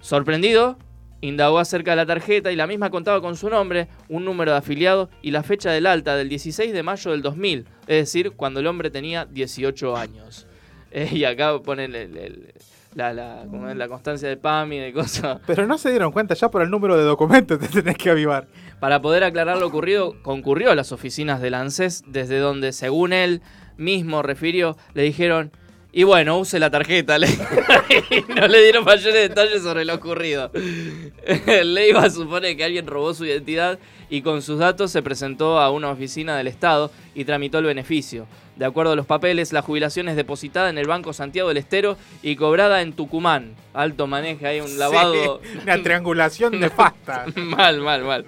Sorprendido, 0.00 0.78
indagó 1.20 1.58
acerca 1.58 1.92
de 1.92 1.96
la 1.96 2.06
tarjeta 2.06 2.52
y 2.52 2.56
la 2.56 2.66
misma 2.66 2.90
contaba 2.90 3.20
con 3.22 3.36
su 3.36 3.48
nombre, 3.48 3.88
un 4.08 4.24
número 4.24 4.52
de 4.52 4.58
afiliado 4.58 5.08
y 5.22 5.30
la 5.30 5.42
fecha 5.42 5.70
del 5.70 5.86
alta 5.86 6.16
del 6.16 6.28
16 6.28 6.72
de 6.72 6.82
mayo 6.82 7.10
del 7.12 7.22
2000, 7.22 7.66
es 7.86 7.96
decir, 7.96 8.32
cuando 8.32 8.60
el 8.60 8.66
hombre 8.66 8.90
tenía 8.90 9.24
18 9.26 9.96
años. 9.96 10.46
Eh, 10.96 11.08
y 11.10 11.24
acá 11.24 11.58
ponen 11.58 11.92
el- 11.96 12.16
el- 12.16 12.54
la, 12.94 13.12
la, 13.12 13.44
como 13.50 13.68
es, 13.68 13.76
la 13.76 13.88
constancia 13.88 14.28
de 14.28 14.36
PAMI, 14.36 14.78
de 14.78 14.92
cosas. 14.92 15.40
Pero 15.46 15.66
no 15.66 15.78
se 15.78 15.90
dieron 15.90 16.12
cuenta, 16.12 16.34
ya 16.34 16.50
por 16.50 16.62
el 16.62 16.70
número 16.70 16.96
de 16.96 17.04
documentos 17.04 17.58
te 17.60 17.68
tenés 17.68 17.96
que 17.96 18.10
avivar. 18.10 18.46
Para 18.80 19.00
poder 19.02 19.24
aclarar 19.24 19.58
lo 19.58 19.66
ocurrido, 19.66 20.14
concurrió 20.22 20.70
a 20.70 20.74
las 20.74 20.92
oficinas 20.92 21.40
del 21.40 21.54
ANSES, 21.54 22.04
desde 22.06 22.38
donde, 22.38 22.72
según 22.72 23.12
él 23.12 23.42
mismo 23.76 24.22
refirió, 24.22 24.76
le 24.94 25.02
dijeron, 25.02 25.52
y 25.96 26.02
bueno, 26.02 26.38
use 26.38 26.58
la 26.58 26.70
tarjeta. 26.70 27.18
Le- 27.18 27.28
y 28.10 28.32
no 28.34 28.48
le 28.48 28.62
dieron 28.62 28.84
mayores 28.84 29.28
detalles 29.28 29.62
sobre 29.62 29.84
lo 29.84 29.94
ocurrido. 29.94 30.50
Leiva 31.64 32.10
supone 32.10 32.56
que 32.56 32.64
alguien 32.64 32.86
robó 32.86 33.14
su 33.14 33.24
identidad 33.24 33.78
y 34.10 34.22
con 34.22 34.42
sus 34.42 34.58
datos 34.58 34.90
se 34.90 35.02
presentó 35.02 35.58
a 35.60 35.70
una 35.70 35.90
oficina 35.90 36.36
del 36.36 36.48
Estado 36.48 36.90
y 37.14 37.24
tramitó 37.24 37.58
el 37.58 37.64
beneficio. 37.66 38.26
De 38.56 38.64
acuerdo 38.64 38.92
a 38.92 38.96
los 38.96 39.06
papeles, 39.06 39.52
la 39.52 39.62
jubilación 39.62 40.08
es 40.08 40.16
depositada 40.16 40.68
en 40.70 40.78
el 40.78 40.86
Banco 40.86 41.12
Santiago 41.12 41.48
del 41.48 41.56
Estero 41.58 41.96
y 42.22 42.36
cobrada 42.36 42.82
en 42.82 42.92
Tucumán. 42.92 43.54
Alto 43.72 44.06
maneja 44.06 44.48
ahí 44.48 44.60
un 44.60 44.78
lavado. 44.78 45.40
Sí, 45.42 45.58
una 45.62 45.82
triangulación 45.82 46.60
nefasta. 46.60 47.26
mal, 47.34 47.80
mal, 47.80 48.04
mal. 48.04 48.24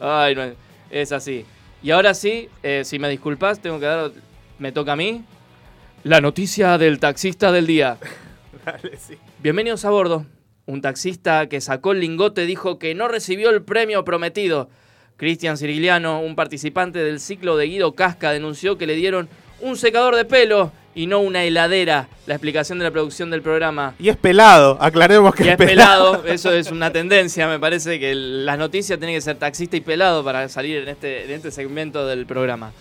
Ay, 0.00 0.34
no, 0.34 0.42
es 0.90 1.12
así. 1.12 1.44
Y 1.82 1.90
ahora 1.90 2.14
sí, 2.14 2.48
eh, 2.62 2.82
si 2.84 2.98
me 2.98 3.08
disculpas, 3.08 3.60
tengo 3.60 3.78
que 3.80 3.86
dar. 3.86 4.10
Me 4.58 4.72
toca 4.72 4.92
a 4.92 4.96
mí. 4.96 5.24
La 6.04 6.20
noticia 6.20 6.78
del 6.78 6.98
taxista 6.98 7.52
del 7.52 7.68
día. 7.68 7.96
Dale, 8.64 8.96
sí. 8.96 9.14
Bienvenidos 9.38 9.84
a 9.84 9.90
bordo. 9.90 10.26
Un 10.66 10.82
taxista 10.82 11.48
que 11.48 11.60
sacó 11.60 11.92
el 11.92 12.00
lingote 12.00 12.44
dijo 12.44 12.80
que 12.80 12.96
no 12.96 13.06
recibió 13.06 13.50
el 13.50 13.62
premio 13.62 14.04
prometido. 14.04 14.68
Cristian 15.16 15.56
Cirigliano, 15.56 16.20
un 16.20 16.34
participante 16.34 16.98
del 16.98 17.20
ciclo 17.20 17.56
de 17.56 17.66
Guido 17.66 17.92
Casca, 17.94 18.32
denunció 18.32 18.78
que 18.78 18.88
le 18.88 18.96
dieron 18.96 19.28
un 19.60 19.76
secador 19.76 20.16
de 20.16 20.24
pelo 20.24 20.72
y 20.92 21.06
no 21.06 21.20
una 21.20 21.44
heladera. 21.44 22.08
La 22.26 22.34
explicación 22.34 22.80
de 22.80 22.84
la 22.86 22.90
producción 22.90 23.30
del 23.30 23.42
programa. 23.42 23.94
Y 24.00 24.08
es 24.08 24.16
pelado, 24.16 24.78
aclaremos 24.80 25.36
que 25.36 25.44
Y 25.44 25.48
es 25.50 25.52
es 25.52 25.66
pelado, 25.66 26.24
eso 26.26 26.50
es 26.50 26.72
una 26.72 26.90
tendencia, 26.90 27.46
me 27.46 27.60
parece 27.60 28.00
que 28.00 28.12
las 28.16 28.58
noticias 28.58 28.98
tienen 28.98 29.14
que 29.14 29.20
ser 29.20 29.36
taxista 29.36 29.76
y 29.76 29.80
pelado 29.80 30.24
para 30.24 30.48
salir 30.48 30.78
en 30.78 30.88
este, 30.88 31.26
en 31.26 31.30
este 31.30 31.52
segmento 31.52 32.08
del 32.08 32.26
programa. 32.26 32.72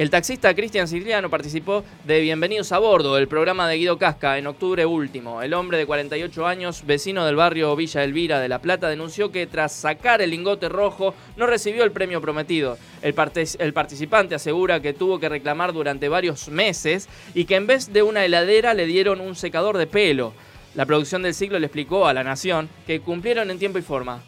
El 0.00 0.08
taxista 0.08 0.54
Cristian 0.54 0.88
Siciliano 0.88 1.28
participó 1.28 1.84
de 2.06 2.22
Bienvenidos 2.22 2.72
a 2.72 2.78
Bordo, 2.78 3.18
el 3.18 3.28
programa 3.28 3.68
de 3.68 3.76
Guido 3.76 3.98
Casca, 3.98 4.38
en 4.38 4.46
octubre 4.46 4.86
último. 4.86 5.42
El 5.42 5.52
hombre 5.52 5.76
de 5.76 5.84
48 5.84 6.46
años, 6.46 6.86
vecino 6.86 7.26
del 7.26 7.36
barrio 7.36 7.76
Villa 7.76 8.02
Elvira 8.02 8.40
de 8.40 8.48
La 8.48 8.62
Plata, 8.62 8.88
denunció 8.88 9.30
que 9.30 9.46
tras 9.46 9.72
sacar 9.72 10.22
el 10.22 10.30
lingote 10.30 10.70
rojo 10.70 11.14
no 11.36 11.46
recibió 11.46 11.84
el 11.84 11.92
premio 11.92 12.22
prometido. 12.22 12.78
El, 13.02 13.14
el 13.58 13.72
participante 13.74 14.34
asegura 14.34 14.80
que 14.80 14.94
tuvo 14.94 15.20
que 15.20 15.28
reclamar 15.28 15.74
durante 15.74 16.08
varios 16.08 16.48
meses 16.48 17.06
y 17.34 17.44
que 17.44 17.56
en 17.56 17.66
vez 17.66 17.92
de 17.92 18.02
una 18.02 18.24
heladera 18.24 18.72
le 18.72 18.86
dieron 18.86 19.20
un 19.20 19.34
secador 19.36 19.76
de 19.76 19.86
pelo. 19.86 20.32
La 20.74 20.86
producción 20.86 21.20
del 21.20 21.34
ciclo 21.34 21.58
le 21.58 21.66
explicó 21.66 22.06
a 22.06 22.14
La 22.14 22.24
Nación 22.24 22.70
que 22.86 23.00
cumplieron 23.00 23.50
en 23.50 23.58
tiempo 23.58 23.78
y 23.78 23.82
forma. 23.82 24.22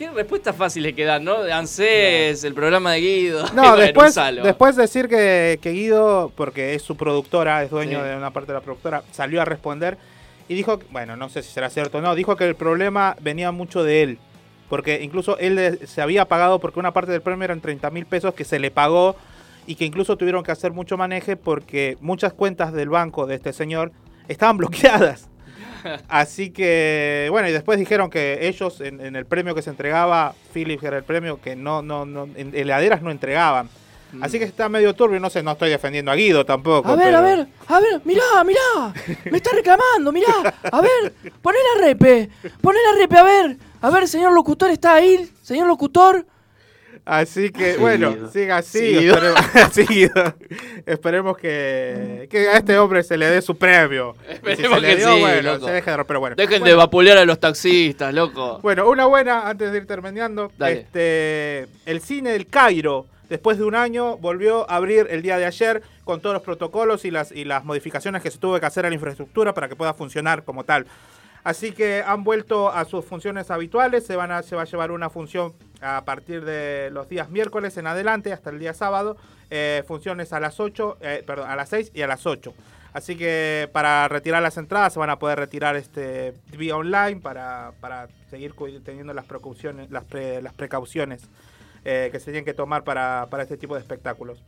Qué 0.00 0.08
respuestas 0.10 0.56
fáciles 0.56 0.94
que 0.94 1.04
dan, 1.04 1.24
¿no? 1.24 1.42
De 1.42 1.52
ANSES, 1.52 2.44
el 2.44 2.54
programa 2.54 2.92
de 2.92 3.00
Guido. 3.02 3.42
No, 3.52 3.60
Bueno, 3.72 3.76
después, 3.76 4.10
usalo. 4.12 4.42
después 4.42 4.74
decir 4.74 5.08
que, 5.08 5.58
que 5.60 5.72
Guido, 5.72 6.32
porque 6.36 6.74
es 6.74 6.80
su 6.80 6.96
productora, 6.96 7.62
es 7.62 7.68
dueño 7.70 8.00
Sí. 8.02 8.08
de 8.08 8.16
una 8.16 8.30
parte 8.30 8.46
de 8.46 8.54
la 8.54 8.62
productora, 8.62 9.02
salió 9.12 9.42
a 9.42 9.44
responder 9.44 9.98
y 10.48 10.54
dijo, 10.54 10.78
que- 10.78 10.86
bueno, 10.90 11.16
no 11.16 11.28
sé 11.28 11.42
si 11.42 11.52
será 11.52 11.68
cierto 11.68 11.98
o 11.98 12.00
no, 12.00 12.14
dijo 12.14 12.34
que 12.34 12.44
el 12.48 12.54
problema 12.54 13.14
venía 13.20 13.52
mucho 13.52 13.84
de 13.84 14.02
él. 14.02 14.18
Porque 14.70 15.02
incluso 15.02 15.36
él 15.36 15.78
se 15.86 16.00
había 16.00 16.24
pagado, 16.24 16.60
porque 16.60 16.80
una 16.80 16.92
parte 16.94 17.12
del 17.12 17.20
premio 17.20 17.44
eran 17.44 17.60
30 17.60 17.90
mil 17.90 18.06
pesos 18.06 18.32
que 18.32 18.46
se 18.46 18.58
le 18.58 18.70
pagó 18.70 19.16
y 19.66 19.74
que 19.74 19.84
incluso 19.84 20.16
tuvieron 20.16 20.42
que 20.42 20.50
hacer 20.50 20.72
mucho 20.72 20.96
maneje 20.96 21.36
porque 21.36 21.98
muchas 22.00 22.32
cuentas 22.32 22.72
del 22.72 22.88
banco 22.88 23.26
de 23.26 23.34
este 23.34 23.52
señor 23.52 23.92
estaban 24.28 24.56
bloqueadas. 24.56 25.28
Así 26.08 26.50
que, 26.50 27.28
bueno, 27.30 27.48
y 27.48 27.52
después 27.52 27.78
dijeron 27.78 28.10
que 28.10 28.46
ellos 28.48 28.80
en, 28.80 29.00
en 29.00 29.16
el 29.16 29.26
premio 29.26 29.54
que 29.54 29.62
se 29.62 29.70
entregaba, 29.70 30.34
Philips 30.52 30.82
era 30.82 30.96
el 30.96 31.04
premio 31.04 31.40
que 31.40 31.56
no, 31.56 31.82
no, 31.82 32.04
no, 32.04 32.28
en 32.36 32.52
heladeras 32.54 33.02
no 33.02 33.10
entregaban. 33.10 33.68
Así 34.20 34.40
que 34.40 34.44
está 34.44 34.68
medio 34.68 34.92
turbio, 34.92 35.20
no 35.20 35.30
sé, 35.30 35.40
no 35.40 35.52
estoy 35.52 35.70
defendiendo 35.70 36.10
a 36.10 36.16
Guido 36.16 36.44
tampoco. 36.44 36.88
A 36.88 36.96
ver, 36.96 37.04
pero- 37.06 37.18
a 37.18 37.20
ver, 37.20 37.46
a 37.68 37.78
ver, 37.80 38.00
mirá, 38.04 38.24
mirá. 38.44 38.92
Me 39.30 39.36
está 39.36 39.50
reclamando, 39.54 40.10
mirá. 40.10 40.32
A 40.72 40.80
ver, 40.80 41.12
poné 41.40 41.58
la 41.76 41.86
repe. 41.86 42.28
Poné 42.60 42.78
la 42.92 42.98
repe, 43.00 43.16
a 43.16 43.22
ver. 43.22 43.56
A 43.80 43.88
ver, 43.90 44.08
señor 44.08 44.32
locutor, 44.32 44.68
¿está 44.70 44.94
ahí? 44.94 45.30
Señor 45.42 45.68
locutor. 45.68 46.26
Así 47.04 47.50
que, 47.50 47.76
bueno, 47.76 48.30
siga 48.32 48.58
así. 48.58 48.78
Sí, 48.78 48.96
Guido. 48.98 49.14
Esperemos, 49.14 49.44
sí, 49.72 49.86
Guido. 49.88 50.34
Esperemos 50.86 51.36
que, 51.38 52.28
que 52.30 52.48
a 52.48 52.56
este 52.58 52.78
hombre 52.78 53.02
se 53.02 53.16
le 53.16 53.26
dé 53.26 53.42
su 53.42 53.56
premio. 53.56 54.14
Y 54.22 54.26
si 54.26 54.32
Esperemos 54.34 54.74
se 54.76 54.80
le 54.80 54.88
que 54.88 54.96
dio, 54.96 55.14
sí, 55.14 55.20
bueno, 55.20 55.52
loco. 55.54 55.66
se 55.66 55.72
deje 55.72 55.90
de- 55.90 56.04
pero 56.04 56.20
bueno. 56.20 56.36
Dejen 56.36 56.62
de 56.62 56.74
vapulear 56.74 57.18
a 57.18 57.24
los 57.24 57.38
taxistas, 57.40 58.12
loco. 58.14 58.58
Bueno, 58.62 58.88
una 58.88 59.06
buena 59.06 59.48
antes 59.48 59.72
de 59.72 59.78
ir 59.78 59.86
terminando. 59.86 60.52
Dale. 60.58 60.80
Este, 60.80 61.66
el 61.86 62.00
cine 62.00 62.30
del 62.32 62.46
Cairo, 62.46 63.06
después 63.28 63.58
de 63.58 63.64
un 63.64 63.74
año, 63.74 64.16
volvió 64.18 64.68
a 64.70 64.76
abrir 64.76 65.06
el 65.10 65.22
día 65.22 65.38
de 65.38 65.46
ayer 65.46 65.82
con 66.04 66.20
todos 66.20 66.34
los 66.34 66.42
protocolos 66.42 67.04
y 67.04 67.10
las, 67.10 67.32
y 67.32 67.44
las 67.44 67.64
modificaciones 67.64 68.22
que 68.22 68.30
se 68.30 68.38
tuvo 68.38 68.58
que 68.60 68.66
hacer 68.66 68.84
a 68.86 68.88
la 68.88 68.94
infraestructura 68.94 69.54
para 69.54 69.68
que 69.68 69.76
pueda 69.76 69.94
funcionar 69.94 70.44
como 70.44 70.64
tal. 70.64 70.86
Así 71.42 71.72
que 71.72 72.02
han 72.06 72.22
vuelto 72.24 72.70
a 72.70 72.84
sus 72.84 73.04
funciones 73.04 73.50
habituales. 73.50 74.04
Se, 74.06 74.16
van 74.16 74.30
a, 74.30 74.42
se 74.42 74.56
va 74.56 74.62
a 74.62 74.66
llevar 74.66 74.90
una 74.90 75.08
función 75.10 75.54
a 75.80 76.04
partir 76.04 76.44
de 76.44 76.90
los 76.92 77.08
días 77.08 77.30
miércoles 77.30 77.76
en 77.78 77.86
adelante 77.86 78.32
hasta 78.32 78.50
el 78.50 78.58
día 78.58 78.74
sábado. 78.74 79.16
eh, 79.50 79.82
funciones 79.88 80.32
a 80.32 80.38
las 80.40 80.60
8, 80.60 80.98
eh, 81.00 81.24
perdón, 81.26 81.50
a 81.50 81.56
las 81.56 81.68
6 81.70 81.90
y 81.94 82.02
a 82.02 82.06
las 82.06 82.24
8. 82.26 82.54
Así 82.92 83.16
que 83.16 83.68
para 83.72 84.06
retirar 84.08 84.42
las 84.42 84.56
entradas 84.56 84.92
se 84.92 84.98
van 84.98 85.10
a 85.10 85.18
poder 85.18 85.38
retirar 85.38 85.76
este 85.76 86.34
vía 86.56 86.76
online 86.76 87.20
para, 87.20 87.72
para 87.80 88.08
seguir 88.30 88.54
teniendo 88.84 89.12
las 89.14 89.24
precauciones, 89.24 89.90
las, 89.90 90.04
pre- 90.04 90.40
las 90.42 90.52
precauciones 90.54 91.22
eh, 91.84 92.10
que 92.12 92.18
se 92.20 92.26
tienen 92.26 92.44
que 92.44 92.54
tomar 92.54 92.84
para, 92.84 93.26
para 93.30 93.42
este 93.44 93.56
tipo 93.56 93.74
de 93.74 93.80
espectáculos. 93.80 94.42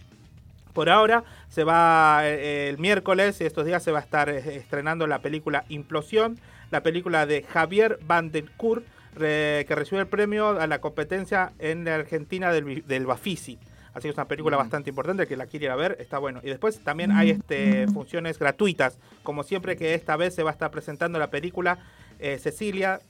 Por 0.72 0.88
ahora 0.88 1.24
se 1.48 1.64
va 1.64 2.26
el 2.26 2.78
miércoles 2.78 3.40
y 3.40 3.44
estos 3.44 3.64
días 3.66 3.82
se 3.82 3.92
va 3.92 3.98
a 3.98 4.02
estar 4.02 4.28
estrenando 4.28 5.06
la 5.06 5.18
película 5.20 5.64
Implosión, 5.68 6.38
la 6.72 6.82
película 6.82 7.26
de 7.26 7.42
Javier 7.42 7.98
Van 8.04 8.32
den 8.32 8.50
Kur, 8.56 8.82
re- 9.14 9.64
que 9.68 9.74
recibió 9.74 10.00
el 10.00 10.08
premio 10.08 10.48
a 10.60 10.66
la 10.66 10.80
competencia 10.80 11.52
en 11.58 11.84
la 11.84 11.94
Argentina 11.94 12.50
del, 12.52 12.84
del 12.86 13.06
Bafisi. 13.06 13.58
Así 13.94 14.04
que 14.04 14.08
es 14.08 14.16
una 14.16 14.26
película 14.26 14.56
bastante 14.56 14.88
importante 14.88 15.26
que 15.26 15.36
la 15.36 15.46
quiere 15.46 15.66
ir 15.66 15.70
a 15.70 15.76
ver, 15.76 15.98
está 16.00 16.16
bueno. 16.16 16.40
Y 16.42 16.46
después 16.48 16.82
también 16.82 17.12
hay 17.12 17.28
este, 17.30 17.86
funciones 17.88 18.38
gratuitas, 18.38 18.98
como 19.22 19.42
siempre 19.42 19.76
que 19.76 19.92
esta 19.94 20.16
vez 20.16 20.34
se 20.34 20.42
va 20.42 20.48
a 20.48 20.54
estar 20.54 20.70
presentando 20.70 21.18
la 21.18 21.28
película 21.28 21.78
eh, 22.18 22.38
Cecilia, 22.38 23.00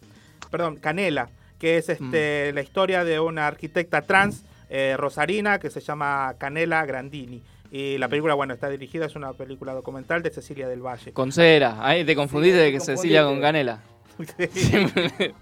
perdón, 0.51 0.77
Canela, 0.77 1.31
que 1.61 1.77
es 1.77 1.88
este, 1.88 2.53
la 2.53 2.62
historia 2.62 3.05
de 3.05 3.20
una 3.20 3.46
arquitecta 3.46 4.03
trans 4.03 4.42
eh, 4.70 4.96
rosarina 4.98 5.61
que 5.61 5.70
se 5.70 5.81
llama 5.81 6.35
Canela 6.37 6.85
Grandini. 6.85 7.44
Y 7.74 7.96
la 7.96 8.08
película, 8.08 8.35
bueno, 8.35 8.52
está 8.52 8.68
dirigida, 8.68 9.06
es 9.06 9.16
una 9.16 9.32
película 9.32 9.72
documental 9.72 10.22
de 10.22 10.28
Cecilia 10.30 10.68
del 10.68 10.82
Valle. 10.85 11.14
Con 11.14 11.32
cera. 11.32 11.76
Ahí 11.80 12.04
te 12.04 12.14
confundiste 12.14 12.58
Sí, 12.58 12.64
de 12.66 12.72
que 12.72 12.80
Cecilia 12.80 13.24
con 13.24 13.40
canela. 13.40 13.80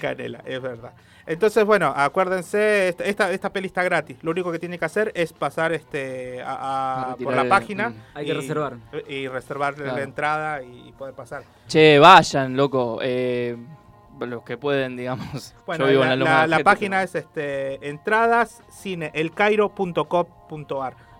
Canela, 0.00 0.42
es 0.46 0.62
verdad. 0.62 0.92
Entonces, 1.26 1.62
bueno, 1.66 1.92
acuérdense, 1.94 2.88
esta, 2.88 3.04
esta, 3.04 3.30
esta 3.32 3.52
peli 3.52 3.66
está 3.66 3.82
gratis. 3.82 4.16
Lo 4.22 4.30
único 4.30 4.50
que 4.50 4.58
tiene 4.58 4.78
que 4.78 4.84
hacer 4.86 5.12
es 5.14 5.32
pasar 5.34 5.72
este 5.74 6.40
a- 6.40 6.54
a- 6.54 7.12
A 7.12 7.16
por 7.16 7.34
la 7.34 7.42
el- 7.42 7.48
página. 7.48 7.92
Hay 8.14 8.24
que 8.24 8.32
reservar. 8.34 8.76
Y 9.06 9.28
reservar 9.28 9.74
Claro. 9.74 9.96
la 9.96 10.02
entrada 10.02 10.62
y 10.62 10.92
poder 10.96 11.12
pasar. 11.14 11.42
Che, 11.66 11.98
vayan, 11.98 12.56
loco. 12.56 13.00
Eh, 13.02 13.56
los 14.20 14.42
que 14.42 14.56
pueden, 14.56 14.96
digamos. 14.96 15.54
Bueno, 15.66 15.84
Yo 15.86 15.90
vivo 15.90 16.04
la, 16.04 16.14
en 16.14 16.18
la, 16.20 16.24
la- 16.24 16.30
Loma 16.32 16.46
la 16.46 16.56
Ojete, 16.56 16.64
página 16.64 17.02
es 17.02 17.14
este. 17.14 17.78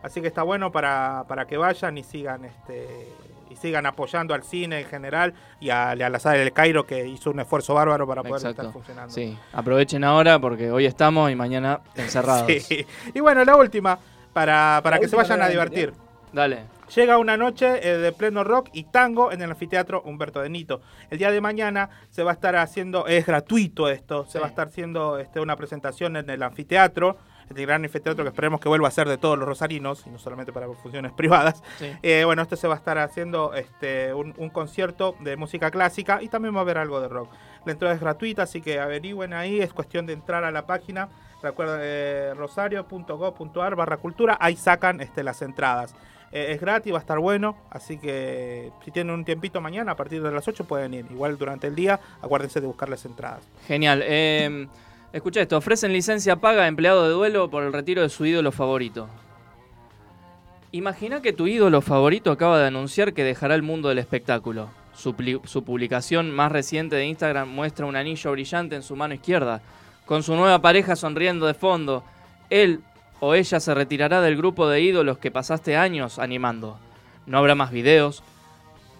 Así 0.02 0.20
que 0.20 0.28
está 0.28 0.42
bueno 0.42 0.70
para, 0.70 1.24
para 1.28 1.46
que 1.46 1.56
vayan 1.56 1.98
y 1.98 2.04
sigan 2.04 2.44
este 2.44 3.08
y 3.50 3.56
sigan 3.56 3.86
apoyando 3.86 4.34
al 4.34 4.42
cine 4.42 4.80
en 4.80 4.86
general 4.86 5.32
y 5.58 5.70
a, 5.70 5.90
a 5.90 5.96
la 5.96 6.18
sala 6.18 6.38
del 6.38 6.52
Cairo 6.52 6.86
que 6.86 7.06
hizo 7.06 7.30
un 7.30 7.40
esfuerzo 7.40 7.74
bárbaro 7.74 8.06
para 8.06 8.22
poder 8.22 8.36
Exacto. 8.36 8.62
estar 8.62 8.72
funcionando. 8.72 9.14
Sí, 9.14 9.38
aprovechen 9.52 10.04
ahora 10.04 10.38
porque 10.38 10.70
hoy 10.70 10.84
estamos 10.84 11.30
y 11.30 11.34
mañana 11.34 11.80
encerrados. 11.94 12.46
Sí. 12.60 12.86
Y 13.14 13.20
bueno, 13.20 13.44
la 13.44 13.56
última, 13.56 13.98
para, 14.32 14.80
para 14.82 14.96
La 14.96 15.00
que 15.00 15.08
se 15.08 15.16
vayan 15.16 15.40
a 15.42 15.48
divertir. 15.48 15.94
Dale. 16.32 16.64
Llega 16.94 17.18
una 17.18 17.36
noche 17.36 17.86
eh, 17.86 17.98
de 17.98 18.12
pleno 18.12 18.44
rock 18.44 18.70
y 18.72 18.84
tango 18.84 19.30
en 19.30 19.42
el 19.42 19.50
anfiteatro 19.50 20.02
Humberto 20.02 20.40
de 20.40 20.48
Nito. 20.48 20.80
El 21.10 21.18
día 21.18 21.30
de 21.30 21.40
mañana 21.40 21.90
se 22.10 22.22
va 22.22 22.30
a 22.30 22.34
estar 22.34 22.56
haciendo, 22.56 23.06
es 23.06 23.26
gratuito 23.26 23.88
esto, 23.88 24.26
se 24.26 24.38
va 24.38 24.46
a 24.46 24.48
estar 24.48 24.68
haciendo 24.68 25.18
este, 25.18 25.40
una 25.40 25.56
presentación 25.56 26.16
en 26.16 26.30
el 26.30 26.42
anfiteatro, 26.42 27.18
el 27.50 27.66
gran 27.66 27.84
anfiteatro 27.84 28.24
que 28.24 28.28
esperemos 28.28 28.60
que 28.60 28.68
vuelva 28.68 28.88
a 28.88 28.90
ser 28.90 29.08
de 29.08 29.18
todos 29.18 29.38
los 29.38 29.48
rosarinos 29.48 30.04
y 30.06 30.10
no 30.10 30.18
solamente 30.18 30.52
para 30.52 30.68
funciones 30.68 31.12
privadas. 31.16 31.62
Sí. 31.78 31.92
Eh, 32.02 32.22
bueno, 32.24 32.42
este 32.42 32.56
se 32.56 32.68
va 32.68 32.74
a 32.74 32.78
estar 32.78 32.98
haciendo 32.98 33.54
este, 33.54 34.12
un, 34.14 34.34
un 34.36 34.50
concierto 34.50 35.16
de 35.20 35.36
música 35.36 35.70
clásica 35.70 36.22
y 36.22 36.28
también 36.28 36.54
va 36.54 36.58
a 36.58 36.62
haber 36.62 36.78
algo 36.78 37.00
de 37.00 37.08
rock. 37.08 37.30
La 37.64 37.72
entrada 37.72 37.94
es 37.94 38.00
gratuita, 38.00 38.42
así 38.42 38.60
que 38.60 38.80
averigüen 38.80 39.32
ahí, 39.32 39.60
es 39.60 39.72
cuestión 39.72 40.06
de 40.06 40.12
entrar 40.12 40.44
a 40.44 40.50
la 40.50 40.66
página. 40.66 41.08
Recuerden, 41.42 41.80
eh, 41.82 42.32
rosario.gov.ar 42.36 43.76
barra 43.76 43.96
cultura, 43.98 44.36
ahí 44.40 44.56
sacan 44.56 45.00
este, 45.00 45.22
las 45.22 45.42
entradas. 45.42 45.94
Eh, 46.32 46.48
es 46.50 46.60
gratis, 46.60 46.92
va 46.92 46.98
a 46.98 47.00
estar 47.00 47.18
bueno, 47.18 47.56
así 47.70 47.96
que 47.96 48.70
si 48.84 48.90
tienen 48.90 49.14
un 49.14 49.24
tiempito 49.24 49.60
mañana, 49.60 49.92
a 49.92 49.96
partir 49.96 50.22
de 50.22 50.30
las 50.30 50.46
8 50.46 50.64
pueden 50.64 50.94
ir. 50.94 51.06
Igual 51.10 51.38
durante 51.38 51.66
el 51.66 51.74
día, 51.74 52.00
acuérdense 52.20 52.60
de 52.60 52.66
buscar 52.66 52.88
las 52.88 53.04
entradas. 53.04 53.40
Genial. 53.66 54.02
Escucha 55.12 55.40
esto. 55.40 55.56
Ofrecen 55.56 55.92
licencia 55.92 56.36
paga 56.36 56.64
a 56.64 56.68
empleado 56.68 57.04
de 57.04 57.10
duelo 57.10 57.48
por 57.50 57.62
el 57.62 57.72
retiro 57.72 58.02
de 58.02 58.10
su 58.10 58.26
ídolo 58.26 58.52
favorito. 58.52 59.08
Imagina 60.70 61.22
que 61.22 61.32
tu 61.32 61.46
ídolo 61.46 61.80
favorito 61.80 62.30
acaba 62.30 62.58
de 62.58 62.66
anunciar 62.66 63.14
que 63.14 63.24
dejará 63.24 63.54
el 63.54 63.62
mundo 63.62 63.88
del 63.88 63.98
espectáculo. 63.98 64.68
Su, 64.92 65.14
su 65.44 65.64
publicación 65.64 66.30
más 66.30 66.52
reciente 66.52 66.96
de 66.96 67.06
Instagram 67.06 67.48
muestra 67.48 67.86
un 67.86 67.96
anillo 67.96 68.32
brillante 68.32 68.76
en 68.76 68.82
su 68.82 68.96
mano 68.96 69.14
izquierda, 69.14 69.62
con 70.04 70.22
su 70.22 70.34
nueva 70.34 70.60
pareja 70.60 70.94
sonriendo 70.94 71.46
de 71.46 71.54
fondo. 71.54 72.04
Él 72.50 72.80
o 73.20 73.34
ella 73.34 73.60
se 73.60 73.74
retirará 73.74 74.20
del 74.20 74.36
grupo 74.36 74.68
de 74.68 74.82
ídolos 74.82 75.18
que 75.18 75.30
pasaste 75.30 75.76
años 75.76 76.18
animando. 76.18 76.78
No 77.26 77.38
habrá 77.38 77.54
más 77.54 77.70
videos, 77.70 78.22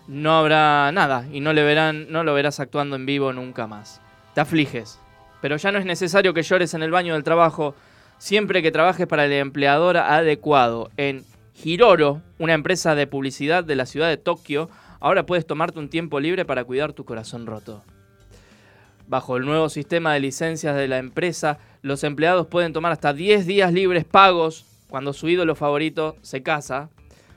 no 0.07 0.39
habrá 0.39 0.91
nada 0.93 1.27
y 1.31 1.41
no 1.41 1.53
le 1.53 1.63
verán, 1.63 2.11
no 2.11 2.25
lo 2.25 2.33
verás 2.33 2.61
actuando 2.61 2.97
en 2.97 3.05
vivo 3.05 3.35
nunca 3.35 3.67
más. 3.67 4.01
Te 4.35 4.41
afliges, 4.41 4.99
pero 5.41 5.57
ya 5.57 5.73
no 5.73 5.79
es 5.79 5.85
necesario 5.85 6.35
que 6.35 6.43
llores 6.43 6.75
en 6.75 6.83
el 6.83 6.91
baño 6.91 7.15
del 7.15 7.25
trabajo 7.25 7.75
siempre 8.19 8.63
que 8.63 8.73
trabajes 8.73 9.07
para 9.07 9.25
el 9.25 9.33
empleador 9.33 9.97
adecuado. 9.97 10.91
En 10.97 11.25
Hiroro, 11.63 12.21
una 12.39 12.55
empresa 12.55 12.95
de 12.95 13.07
publicidad 13.07 13.65
de 13.65 13.77
la 13.77 13.87
ciudad 13.87 14.09
de 14.09 14.17
Tokio, 14.17 14.69
ahora 15.01 15.27
puedes 15.27 15.47
tomarte 15.47 15.79
un 15.79 15.89
tiempo 15.89 16.21
libre 16.21 16.45
para 16.45 16.65
cuidar 16.65 16.93
tu 16.93 17.05
corazón 17.05 17.47
roto. 17.47 17.83
Bajo 19.07 19.37
el 19.37 19.47
nuevo 19.47 19.69
sistema 19.71 20.13
de 20.13 20.21
licencias 20.21 20.77
de 20.77 20.89
la 20.89 20.99
empresa, 20.99 21.59
los 21.81 22.05
empleados 22.05 22.47
pueden 22.47 22.73
tomar 22.73 22.93
hasta 22.93 23.15
10 23.15 23.47
días 23.47 23.73
libres 23.73 24.05
pagos 24.05 24.67
cuando 24.91 25.13
su 25.13 25.29
ídolo 25.29 25.55
favorito 25.55 26.17
se 26.21 26.43
casa. 26.43 26.91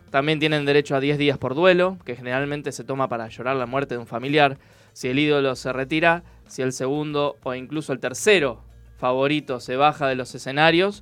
También 0.09 0.39
tienen 0.39 0.65
derecho 0.65 0.95
a 0.95 0.99
10 0.99 1.17
días 1.17 1.37
por 1.37 1.55
duelo, 1.55 1.97
que 2.03 2.17
generalmente 2.17 2.73
se 2.73 2.83
toma 2.83 3.07
para 3.07 3.29
llorar 3.29 3.55
la 3.55 3.65
muerte 3.65 3.95
de 3.95 3.99
un 3.99 4.07
familiar. 4.07 4.57
Si 4.91 5.07
el 5.07 5.19
ídolo 5.19 5.55
se 5.55 5.71
retira, 5.71 6.23
si 6.51 6.61
el 6.61 6.73
segundo 6.73 7.37
o 7.43 7.55
incluso 7.55 7.93
el 7.93 7.99
tercero 7.99 8.61
favorito 8.97 9.61
se 9.61 9.77
baja 9.77 10.07
de 10.07 10.15
los 10.15 10.35
escenarios, 10.35 11.01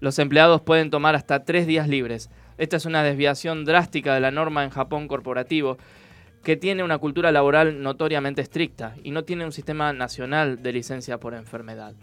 los 0.00 0.18
empleados 0.18 0.60
pueden 0.60 0.90
tomar 0.90 1.14
hasta 1.14 1.44
tres 1.44 1.66
días 1.68 1.88
libres. 1.88 2.30
Esta 2.58 2.76
es 2.76 2.84
una 2.84 3.04
desviación 3.04 3.64
drástica 3.64 4.12
de 4.12 4.20
la 4.20 4.32
norma 4.32 4.64
en 4.64 4.70
Japón 4.70 5.06
corporativo, 5.06 5.78
que 6.42 6.56
tiene 6.56 6.82
una 6.82 6.98
cultura 6.98 7.30
laboral 7.30 7.80
notoriamente 7.80 8.42
estricta 8.42 8.96
y 9.04 9.12
no 9.12 9.22
tiene 9.22 9.44
un 9.44 9.52
sistema 9.52 9.92
nacional 9.92 10.62
de 10.62 10.72
licencia 10.72 11.18
por 11.18 11.34
enfermedad. 11.34 11.94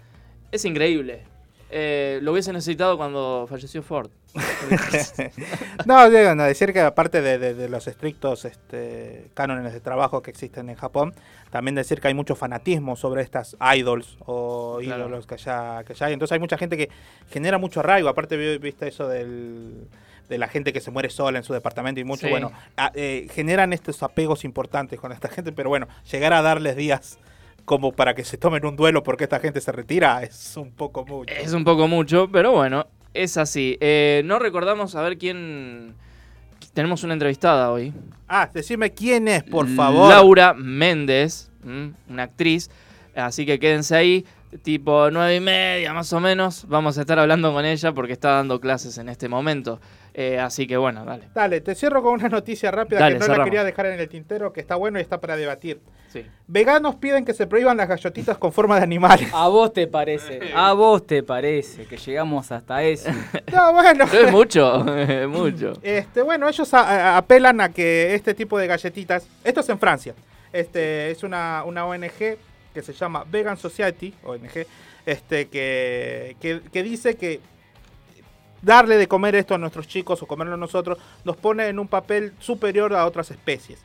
Es 0.51 0.63
increíble. 0.63 1.34
Eh, 1.71 2.19
lo 2.21 2.31
hubiese 2.31 2.53
necesitado 2.53 2.95
cuando 2.97 3.47
falleció 3.49 3.81
Ford. 3.83 4.09
no, 5.85 6.09
digo, 6.09 6.35
no, 6.35 6.43
decir 6.43 6.73
que 6.73 6.81
aparte 6.81 7.21
de, 7.21 7.37
de- 7.37 7.53
de 7.53 7.69
los 7.69 7.87
estrictos 7.87 8.45
este, 8.45 9.27
cánones 9.33 9.73
de 9.73 9.79
trabajo 9.79 10.21
que 10.21 10.31
existen 10.31 10.69
en 10.69 10.75
Japón, 10.75 11.13
también 11.51 11.75
decir 11.75 12.01
que 12.01 12.07
hay 12.09 12.13
mucho 12.13 12.35
fanatismo 12.35 12.95
sobre 12.95 13.21
estas 13.21 13.55
idols 13.75 14.17
o 14.25 14.79
Claro. 14.81 15.03
ídolos 15.03 15.25
que 15.27 15.35
allá, 15.35 15.83
que 15.85 15.93
allá 15.93 16.07
hay. 16.07 16.13
Entonces 16.13 16.33
hay 16.33 16.39
mucha 16.39 16.57
gente 16.57 16.77
que 16.77 16.89
genera 17.31 17.57
mucho 17.57 17.79
arraigo. 17.79 18.09
Aparte, 18.09 18.37
vi- 18.37 18.57
viste 18.57 18.87
eso 18.87 19.07
del, 19.07 19.87
de 20.29 20.37
la 20.37 20.47
gente 20.47 20.73
que 20.73 20.81
se 20.81 20.91
muere 20.91 21.09
sola 21.09 21.37
en 21.37 21.43
su 21.43 21.53
departamento 21.53 21.99
y 21.99 22.03
mucho, 22.03 22.25
Sí. 22.27 22.29
bueno, 22.31 22.51
a- 22.77 22.91
eh, 22.93 23.27
generan 23.33 23.73
estos 23.73 24.03
apegos 24.03 24.43
importantes 24.45 24.99
con 24.99 25.11
esta 25.11 25.29
gente, 25.29 25.51
pero 25.51 25.69
bueno, 25.69 25.87
llegar 26.11 26.33
a 26.33 26.41
darles 26.41 26.75
días 26.75 27.19
como 27.65 27.91
para 27.91 28.13
que 28.13 28.23
se 28.23 28.37
tomen 28.37 28.65
un 28.65 28.75
duelo 28.75 29.03
porque 29.03 29.25
esta 29.25 29.39
gente 29.39 29.59
se 29.59 29.71
retira 29.71 30.23
es 30.23 30.55
un 30.55 30.71
poco 30.71 31.05
mucho. 31.05 31.33
Es 31.33 31.51
un 31.53 31.63
poco 31.63 31.87
mucho, 31.87 32.29
pero 32.31 32.51
bueno, 32.51 32.87
es 33.13 33.37
así. 33.37 33.77
Eh, 33.81 34.21
no 34.25 34.39
recordamos 34.39 34.95
a 34.95 35.01
ver 35.01 35.17
quién... 35.17 35.95
Tenemos 36.73 37.03
una 37.03 37.13
entrevistada 37.13 37.71
hoy. 37.71 37.93
Ah, 38.27 38.49
decime 38.53 38.91
quién 38.91 39.27
es, 39.29 39.43
por 39.43 39.67
favor. 39.67 40.09
Laura 40.09 40.53
Méndez, 40.53 41.49
¿m? 41.63 41.93
una 42.09 42.23
actriz. 42.23 42.69
Así 43.15 43.45
que 43.45 43.59
quédense 43.59 43.95
ahí, 43.95 44.25
tipo 44.61 45.09
nueve 45.09 45.35
y 45.37 45.39
media 45.39 45.93
más 45.93 46.11
o 46.11 46.19
menos. 46.19 46.65
Vamos 46.67 46.97
a 46.97 47.01
estar 47.01 47.17
hablando 47.17 47.53
con 47.53 47.63
ella 47.63 47.93
porque 47.93 48.11
está 48.11 48.31
dando 48.31 48.59
clases 48.59 48.97
en 48.97 49.07
este 49.07 49.29
momento. 49.29 49.79
Eh, 50.17 50.39
así 50.39 50.65
que 50.65 50.77
bueno, 50.77 51.03
dale. 51.03 51.27
Dale, 51.35 51.59
te 51.59 51.75
cierro 51.75 52.01
con 52.01 52.13
una 52.13 52.29
noticia 52.29 52.71
rápida 52.71 52.99
Dale, 52.99 53.19
que 53.19 53.27
no 53.27 53.35
la 53.35 53.43
quería 53.43 53.65
dejar 53.65 53.87
en 53.87 53.99
el 53.99 54.07
tintero, 54.07 54.53
que 54.53 54.61
está 54.61 54.75
bueno 54.77 54.97
y 54.97 55.01
está 55.01 55.19
para 55.19 55.35
debatir. 55.35 55.81
Sí. 56.07 56.25
Veganos 56.47 56.95
piden 56.95 57.25
que 57.25 57.33
se 57.33 57.45
prohíban 57.47 57.75
las 57.75 57.89
gallotitas 57.89 58.37
con 58.37 58.53
forma 58.53 58.77
de 58.77 58.83
animales. 58.83 59.29
A 59.33 59.49
vos 59.49 59.73
te 59.73 59.87
parece, 59.87 60.39
a 60.55 60.71
vos 60.71 61.05
te 61.05 61.21
parece 61.21 61.85
que 61.85 61.97
llegamos 61.97 62.49
hasta 62.53 62.81
eso. 62.83 63.09
No, 63.53 63.73
bueno. 63.73 64.05
Es 64.05 64.31
mucho, 64.31 64.97
es 64.97 65.27
mucho. 65.27 65.73
Este, 65.83 66.21
bueno, 66.21 66.47
ellos 66.47 66.73
a- 66.73 67.15
a- 67.15 67.17
apelan 67.17 67.59
a 67.59 67.67
que 67.73 68.15
este 68.15 68.33
tipo 68.33 68.57
de 68.57 68.67
galletitas, 68.67 69.27
esto 69.43 69.59
es 69.59 69.67
en 69.67 69.79
Francia, 69.79 70.13
este 70.53 71.11
es 71.11 71.23
una, 71.23 71.63
una 71.65 71.85
ONG 71.85 72.37
que 72.73 72.81
se 72.81 72.93
llama 72.93 73.25
Vegan 73.29 73.57
Society, 73.57 74.13
ONG, 74.23 74.65
este, 75.05 75.47
que, 75.49 76.37
que, 76.39 76.61
que 76.71 76.83
dice 76.83 77.15
que 77.17 77.41
darle 78.61 78.97
de 78.97 79.07
comer 79.07 79.35
esto 79.35 79.55
a 79.55 79.57
nuestros 79.57 79.87
chicos 79.87 80.21
o 80.21 80.25
comerlo 80.27 80.57
nosotros 80.57 80.97
nos 81.23 81.37
pone 81.37 81.67
en 81.67 81.79
un 81.79 81.87
papel 81.87 82.33
superior 82.39 82.93
a 82.93 83.05
otras 83.05 83.31
especies. 83.31 83.79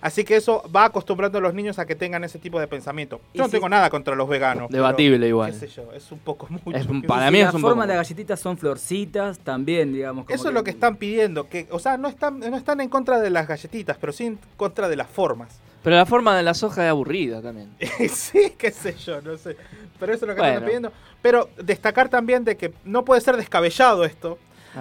Así 0.00 0.22
que 0.22 0.36
eso 0.36 0.62
va 0.74 0.84
acostumbrando 0.84 1.38
a 1.38 1.40
los 1.40 1.54
niños 1.54 1.78
a 1.78 1.86
que 1.86 1.94
tengan 1.94 2.24
ese 2.24 2.38
tipo 2.38 2.60
de 2.60 2.66
pensamiento. 2.66 3.22
Yo 3.32 3.42
no 3.44 3.46
si- 3.48 3.52
tengo 3.52 3.70
nada 3.70 3.88
contra 3.88 4.14
los 4.14 4.28
veganos. 4.28 4.66
pero, 4.68 4.82
Debatible 4.82 5.26
igual. 5.26 5.50
qué 5.50 5.58
sé 5.60 5.68
yo, 5.68 5.90
es 5.94 6.12
un 6.12 6.18
poco 6.18 6.46
mucho. 6.50 6.76
Es 6.76 6.86
para 7.06 7.30
mí 7.30 7.38
es 7.38 7.44
la 7.46 7.52
un 7.52 7.60
forma 7.62 7.74
poco 7.76 7.80
de 7.92 7.96
las 7.96 8.06
galletitas 8.06 8.38
son 8.38 8.58
florcitas 8.58 9.38
también, 9.38 9.94
digamos. 9.94 10.26
como 10.26 10.34
Eso 10.34 10.48
es 10.48 10.54
lo 10.54 10.62
que 10.62 10.72
están 10.72 10.96
pidiendo, 10.96 11.48
que, 11.48 11.66
o 11.70 11.78
sea, 11.78 11.96
no 11.96 12.08
están, 12.08 12.38
no 12.38 12.54
están 12.54 12.82
en 12.82 12.90
contra 12.90 13.18
de 13.18 13.30
las 13.30 13.48
galletitas, 13.48 13.96
pero 13.98 14.12
sí 14.12 14.26
en 14.26 14.38
contra 14.58 14.90
de 14.90 14.96
las 14.96 15.08
formas. 15.08 15.58
Pero 15.84 15.94
la 15.96 16.06
forma 16.06 16.36
de 16.36 16.42
la 16.42 16.54
soja 16.54 16.82
es 16.84 16.90
aburrida 16.90 17.40
también. 17.42 17.70
sí, 18.10 18.54
qué 18.58 18.72
sé 18.72 18.94
yo, 18.96 19.20
no 19.22 19.36
sé. 19.38 19.56
Pero 20.00 20.12
eso 20.12 20.24
es 20.24 20.28
lo 20.30 20.34
que 20.34 20.40
Bueno. 20.40 20.54
están 20.54 20.64
pidiendo. 20.66 20.92
Pero 21.22 21.48
destacar 21.58 22.08
también 22.08 22.42
de 22.44 22.56
que 22.56 22.72
no 22.84 23.04
puede 23.04 23.20
ser 23.20 23.36
descabellado 23.36 24.04
esto, 24.04 24.38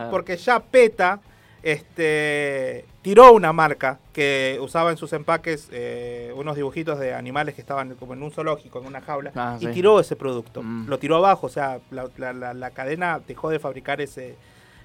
porque 0.10 0.38
ya 0.38 0.60
PETA 0.60 1.20
este, 1.62 2.86
tiró 3.02 3.32
una 3.34 3.54
marca 3.54 4.00
que 4.12 4.58
usaba 4.62 4.92
en 4.92 4.98
sus 4.98 5.12
empaques 5.14 5.70
eh, 5.72 6.32
unos 6.36 6.56
dibujitos 6.56 7.00
de 7.00 7.14
animales 7.14 7.56
que 7.56 7.62
estaban 7.62 7.96
como 7.96 8.14
en 8.14 8.24
un 8.24 8.32
zoológico, 8.32 8.80
en 8.80 8.88
una 8.88 9.02
jaula, 9.02 9.32
Ah, 9.36 9.58
y 9.60 9.66
sí. 9.68 9.72
tiró 9.72 10.00
ese 10.00 10.16
producto. 10.16 10.62
Mm. 10.64 10.88
Lo 10.88 11.00
tiró 11.00 11.18
abajo, 11.18 11.48
o 11.48 11.50
sea, 11.50 11.80
la, 11.92 12.08
la- 12.18 12.34
la- 12.34 12.54
la 12.54 12.72
cadena 12.72 13.20
dejó 13.26 13.50
de 13.50 13.60
fabricar 13.60 14.02
ese, 14.02 14.36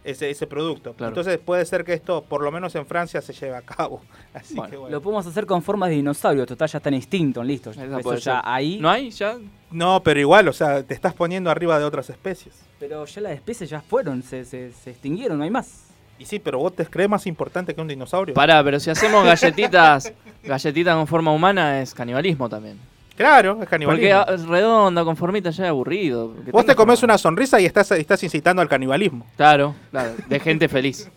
ese, 0.04 0.30
ese 0.30 0.46
producto. 0.46 0.94
Claro. 0.94 1.10
Entonces 1.10 1.38
puede 1.38 1.64
ser 1.64 1.84
que 1.84 1.92
esto, 1.92 2.22
por 2.22 2.42
lo 2.42 2.50
menos 2.50 2.74
en 2.74 2.86
Francia, 2.86 3.20
se 3.20 3.32
lleve 3.32 3.56
a 3.56 3.62
cabo. 3.62 4.00
Así 4.34 4.54
Bueno, 4.54 4.70
que 4.70 4.76
bueno. 4.76 4.96
Lo 4.96 5.02
podemos 5.02 5.26
hacer 5.26 5.46
con 5.46 5.62
formas 5.62 5.90
de 5.90 5.96
dinosaurio, 5.96 6.46
total 6.46 6.68
ya 6.68 6.78
está 6.78 6.88
en 6.88 6.94
instinto, 6.96 7.42
listo. 7.42 7.70
Eso 7.70 8.14
ya 8.16 8.42
ahí. 8.44 8.78
¿No 8.80 8.90
hay 8.90 9.10
ya? 9.10 9.36
No, 9.70 10.02
pero 10.02 10.18
igual, 10.20 10.48
o 10.48 10.52
sea, 10.52 10.82
te 10.82 10.94
estás 10.94 11.14
poniendo 11.14 11.50
arriba 11.50 11.78
de 11.78 11.84
otras 11.84 12.08
especies. 12.10 12.54
Pero 12.78 13.04
ya 13.04 13.20
las 13.20 13.32
especies 13.32 13.68
ya 13.68 13.80
fueron, 13.80 14.22
se, 14.22 14.44
se, 14.44 14.72
se 14.72 14.90
extinguieron, 14.90 15.38
no 15.38 15.44
hay 15.44 15.50
más. 15.50 15.84
Y 16.18 16.24
sí, 16.24 16.38
pero 16.40 16.58
vos 16.58 16.74
te 16.74 16.84
crees 16.86 17.08
más 17.08 17.26
importante 17.26 17.74
que 17.74 17.80
un 17.80 17.86
dinosaurio. 17.86 18.34
Pará, 18.34 18.62
pero 18.64 18.80
si 18.80 18.90
hacemos 18.90 19.24
galletitas, 19.24 20.12
galletitas 20.42 20.96
con 20.96 21.06
forma 21.06 21.32
humana 21.32 21.80
es 21.80 21.94
canibalismo 21.94 22.48
también. 22.48 22.78
Claro, 23.18 23.50
es 23.50 23.56
Porque 23.58 23.70
canibalismo. 23.70 24.16
ah, 24.20 24.36
redonda, 24.48 25.04
con 25.04 25.16
formita 25.16 25.50
ya 25.50 25.64
es 25.64 25.70
aburrido. 25.70 26.32
Vos 26.50 26.64
te 26.64 26.74
comes 26.74 27.02
una 27.02 27.18
sonrisa 27.18 27.60
y 27.60 27.66
estás, 27.66 27.90
estás 27.92 28.22
incitando 28.22 28.62
al 28.62 28.68
canibalismo. 28.68 29.26
Claro, 29.36 29.74
claro, 29.90 30.12
de 30.26 30.40
gente 30.40 30.68
feliz. 30.70 31.10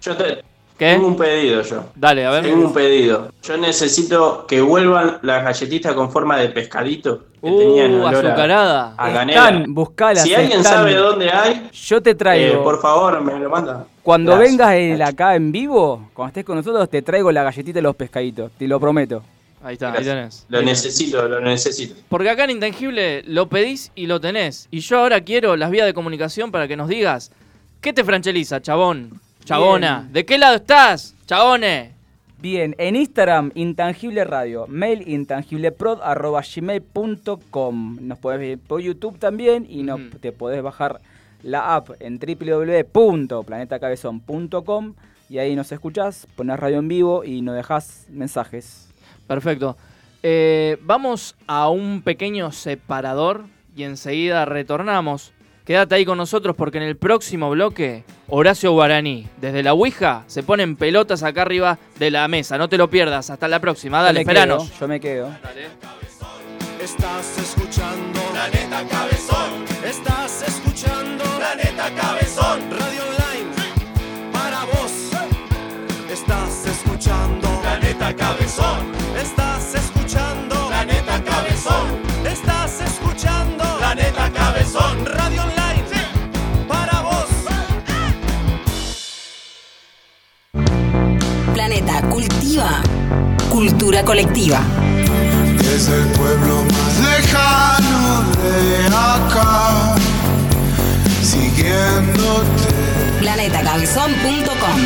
Yo 0.00 0.16
te- 0.16 0.42
¿Qué? 0.78 0.92
tengo 0.92 1.08
un 1.08 1.16
pedido 1.16 1.60
yo. 1.62 1.86
Dale, 1.96 2.24
a 2.24 2.30
ver. 2.30 2.44
Tengo 2.44 2.64
un 2.68 2.72
pedido. 2.72 3.32
Yo 3.42 3.56
necesito 3.56 4.46
que 4.46 4.60
vuelvan 4.60 5.18
las 5.22 5.42
galletitas 5.42 5.92
con 5.94 6.12
forma 6.12 6.36
de 6.38 6.50
pescadito 6.50 7.24
que 7.42 7.48
Uh, 7.50 7.58
tenían 7.58 8.02
azucarada. 8.06 8.94
a 8.96 9.12
canela. 9.12 9.48
Están, 9.48 9.74
buscalas. 9.74 10.22
Si 10.22 10.34
alguien 10.36 10.58
están. 10.60 10.74
sabe 10.74 10.94
dónde 10.94 11.30
hay, 11.30 11.68
Yo 11.72 12.00
te 12.00 12.14
traigo. 12.14 12.60
eh, 12.60 12.62
por 12.62 12.80
favor, 12.80 13.20
me 13.20 13.36
lo 13.40 13.50
manda. 13.50 13.86
Cuando 14.04 14.36
Gracias. 14.36 14.50
vengas 14.52 14.74
el- 14.74 15.02
acá 15.02 15.34
en 15.34 15.50
vivo, 15.50 16.08
cuando 16.14 16.28
estés 16.28 16.44
con 16.44 16.54
nosotros, 16.56 16.88
te 16.88 17.02
traigo 17.02 17.32
la 17.32 17.42
galletita 17.42 17.74
de 17.78 17.82
los 17.82 17.96
pescaditos, 17.96 18.52
te 18.56 18.68
lo 18.68 18.78
prometo. 18.78 19.22
Ahí 19.62 19.74
está, 19.74 19.92
ahí 19.92 20.04
tenés. 20.04 20.46
Lo 20.48 20.58
Ahí 20.58 20.64
tenés. 20.64 20.84
necesito, 20.84 21.28
lo 21.28 21.40
necesito. 21.40 21.94
Porque 22.08 22.30
acá 22.30 22.44
en 22.44 22.50
Intangible 22.50 23.22
lo 23.26 23.48
pedís 23.48 23.90
y 23.94 24.06
lo 24.06 24.20
tenés. 24.20 24.68
Y 24.70 24.80
yo 24.80 24.98
ahora 24.98 25.20
quiero 25.22 25.56
las 25.56 25.70
vías 25.70 25.86
de 25.86 25.94
comunicación 25.94 26.50
para 26.52 26.68
que 26.68 26.76
nos 26.76 26.88
digas, 26.88 27.32
¿qué 27.80 27.92
te 27.92 28.04
francheliza, 28.04 28.60
chabón? 28.62 29.20
Chabona, 29.44 30.00
Bien. 30.02 30.12
¿de 30.12 30.26
qué 30.26 30.38
lado 30.38 30.54
estás, 30.56 31.14
chabone? 31.26 31.96
Bien, 32.40 32.76
en 32.78 32.94
Instagram, 32.94 33.50
Intangible 33.56 34.22
Radio, 34.24 34.66
mail 34.68 35.02
intangibleprod.gmail.com. 35.08 37.98
Nos 38.00 38.18
podés 38.18 38.38
ver 38.40 38.58
por 38.58 38.80
YouTube 38.80 39.18
también 39.18 39.66
y 39.68 39.82
no, 39.82 39.96
Ujú. 39.96 40.18
te 40.20 40.30
podés 40.32 40.62
bajar 40.62 41.00
la 41.42 41.74
app 41.74 41.90
en 42.00 42.18
www.planetacabezón.com 42.20 44.94
y 45.30 45.38
ahí 45.38 45.56
nos 45.56 45.72
escuchás, 45.72 46.26
ponés 46.36 46.58
radio 46.58 46.78
en 46.78 46.88
vivo 46.88 47.24
y 47.24 47.42
nos 47.42 47.54
dejás 47.56 48.06
mensajes. 48.08 48.87
Perfecto. 49.28 49.76
Eh, 50.24 50.78
vamos 50.82 51.36
a 51.46 51.68
un 51.68 52.02
pequeño 52.02 52.50
separador 52.50 53.44
y 53.76 53.84
enseguida 53.84 54.44
retornamos. 54.44 55.32
Quédate 55.64 55.96
ahí 55.96 56.04
con 56.06 56.16
nosotros 56.16 56.56
porque 56.56 56.78
en 56.78 56.84
el 56.84 56.96
próximo 56.96 57.50
bloque, 57.50 58.02
Horacio 58.28 58.72
Guaraní, 58.72 59.28
desde 59.38 59.62
la 59.62 59.74
Ouija, 59.74 60.24
se 60.26 60.42
ponen 60.42 60.76
pelotas 60.76 61.22
acá 61.22 61.42
arriba 61.42 61.78
de 61.98 62.10
la 62.10 62.26
mesa. 62.26 62.56
No 62.56 62.70
te 62.70 62.78
lo 62.78 62.88
pierdas. 62.88 63.28
Hasta 63.28 63.46
la 63.48 63.60
próxima. 63.60 64.02
Dale, 64.02 64.20
yo 64.20 64.26
me 64.26 64.32
esperanos. 64.32 64.64
quedo, 64.70 64.80
yo 64.80 64.88
me 64.88 64.98
quedo. 64.98 65.30
Estás 66.82 67.38
escuchando 67.38 68.20
Planeta 68.32 68.82
Cabezón. 68.88 69.64
Estás 69.84 70.48
escuchando 70.48 71.24
Planeta 71.36 71.84
Cabezón. 71.84 72.07
Cultiva 92.02 92.82
cultura 93.48 94.04
colectiva. 94.04 94.60
Es 95.74 95.88
el 95.88 96.04
pueblo 96.08 96.64
más 96.64 97.00
lejano 97.00 98.24
de 98.42 98.86
acá, 98.86 99.96
siguiéndote. 101.22 102.74
Planetacabezón.com 103.20 104.78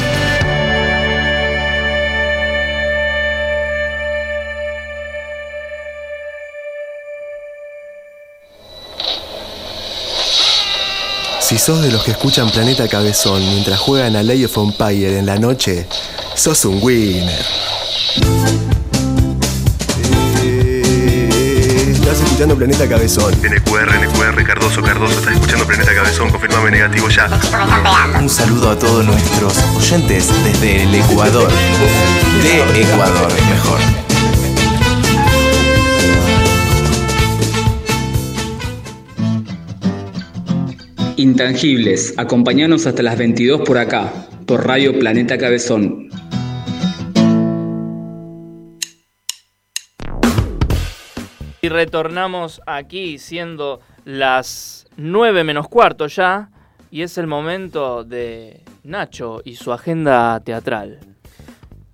Si 11.53 11.59
sos 11.59 11.83
de 11.83 11.93
los 11.93 12.03
que 12.03 12.13
escuchan 12.13 12.49
Planeta 12.49 12.89
Cabezón 12.89 13.45
mientras 13.51 13.79
juegan 13.79 14.17
a 14.17 14.23
Lay 14.23 14.47
of 14.47 14.57
Empire 14.57 15.19
en 15.19 15.27
la 15.27 15.37
noche, 15.37 15.87
sos 16.35 16.65
un 16.65 16.79
winner. 16.81 17.45
Eh, 20.43 21.91
Estás 21.93 22.23
escuchando 22.23 22.57
Planeta 22.57 22.89
Cabezón. 22.89 23.35
NQR, 23.35 23.99
NQR, 24.01 24.47
Cardoso, 24.47 24.81
Cardoso, 24.81 25.13
estás 25.13 25.35
escuchando 25.35 25.67
Planeta 25.67 25.95
Cabezón, 25.95 26.31
confirmame 26.31 26.71
negativo 26.71 27.11
ya. 27.11 27.29
Un 28.19 28.31
saludo 28.31 28.71
a 28.71 28.79
todos 28.79 29.05
nuestros 29.05 29.53
oyentes 29.77 30.29
desde 30.45 30.85
el 30.85 30.95
Ecuador. 30.95 31.51
De 32.43 32.81
Ecuador, 32.81 33.31
mejor. 33.51 34.12
Intangibles, 41.17 42.15
acompañanos 42.17 42.87
hasta 42.87 43.03
las 43.03 43.19
22 43.19 43.61
por 43.63 43.77
acá, 43.77 44.11
por 44.47 44.67
Radio 44.67 44.99
Planeta 44.99 45.37
Cabezón. 45.37 46.09
Y 51.61 51.69
retornamos 51.69 52.63
aquí 52.67 53.19
siendo 53.19 53.81
las 54.07 54.87
9 54.97 55.45
menos 55.45 55.69
cuarto 55.69 56.07
ya. 56.07 56.49
Y 56.91 57.03
es 57.03 57.19
el 57.19 57.27
momento 57.27 58.05
de 58.05 58.63
Nacho 58.83 59.43
y 59.45 59.57
su 59.57 59.73
agenda 59.73 60.41
teatral. 60.41 61.12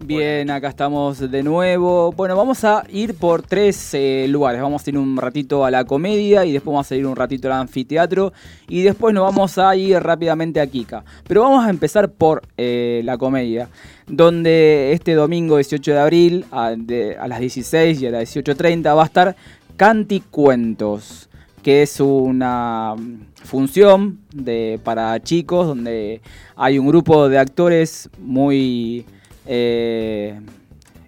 Bien, 0.00 0.48
acá 0.50 0.68
estamos 0.68 1.18
de 1.18 1.42
nuevo. 1.42 2.12
Bueno, 2.12 2.36
vamos 2.36 2.62
a 2.62 2.84
ir 2.88 3.14
por 3.14 3.42
tres 3.42 3.94
eh, 3.94 4.26
lugares. 4.28 4.62
Vamos 4.62 4.86
a 4.86 4.90
ir 4.90 4.96
un 4.96 5.16
ratito 5.16 5.64
a 5.64 5.72
la 5.72 5.84
comedia 5.84 6.44
y 6.44 6.52
después 6.52 6.72
vamos 6.72 6.90
a 6.92 6.94
ir 6.96 7.04
un 7.04 7.16
ratito 7.16 7.48
al 7.48 7.60
anfiteatro 7.60 8.32
y 8.68 8.82
después 8.82 9.12
nos 9.12 9.24
vamos 9.24 9.58
a 9.58 9.74
ir 9.74 9.98
rápidamente 10.00 10.60
a 10.60 10.66
Kika. 10.68 11.04
Pero 11.26 11.42
vamos 11.42 11.66
a 11.66 11.70
empezar 11.70 12.10
por 12.12 12.42
eh, 12.56 13.00
la 13.04 13.18
comedia, 13.18 13.68
donde 14.06 14.92
este 14.92 15.14
domingo 15.14 15.56
18 15.56 15.90
de 15.90 15.98
abril 15.98 16.44
a, 16.52 16.70
de- 16.78 17.16
a 17.18 17.26
las 17.26 17.40
16 17.40 18.00
y 18.00 18.06
a 18.06 18.10
las 18.12 18.36
18.30 18.36 18.96
va 18.96 19.02
a 19.02 19.06
estar 19.06 19.36
Canticuentos, 19.76 21.28
que 21.62 21.82
es 21.82 21.98
una 22.00 22.94
mm, 22.96 23.20
función 23.44 24.20
de, 24.32 24.78
para 24.84 25.20
chicos 25.22 25.66
donde 25.66 26.20
hay 26.56 26.78
un 26.78 26.86
grupo 26.86 27.28
de 27.28 27.38
actores 27.38 28.08
muy 28.18 29.04
eh, 29.48 30.38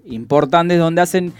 importantes 0.07 0.78
donde 0.78 1.03
hacen 1.03 1.32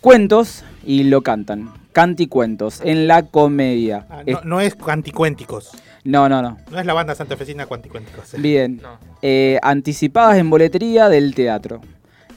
cuentos 0.00 0.64
y 0.86 1.04
lo 1.04 1.22
cantan. 1.22 1.70
Canticuentos 1.92 2.80
en 2.84 3.06
la 3.08 3.24
comedia. 3.26 4.06
Ah, 4.08 4.22
Es- 4.24 4.34
no, 4.36 4.40
no 4.44 4.60
es 4.60 4.74
Cuanticuénticos. 4.76 5.70
no, 6.04 6.28
no, 6.28 6.40
no. 6.40 6.56
No 6.70 6.78
es 6.80 6.86
la 6.86 6.94
banda 6.94 7.14
santafesina 7.14 7.66
Cuanticuénticos. 7.66 8.32
Bien. 8.38 8.80
Eh, 9.22 9.58
anticipadas 9.62 10.38
en 10.38 10.48
boletería 10.48 11.08
del 11.08 11.34
teatro. 11.34 11.80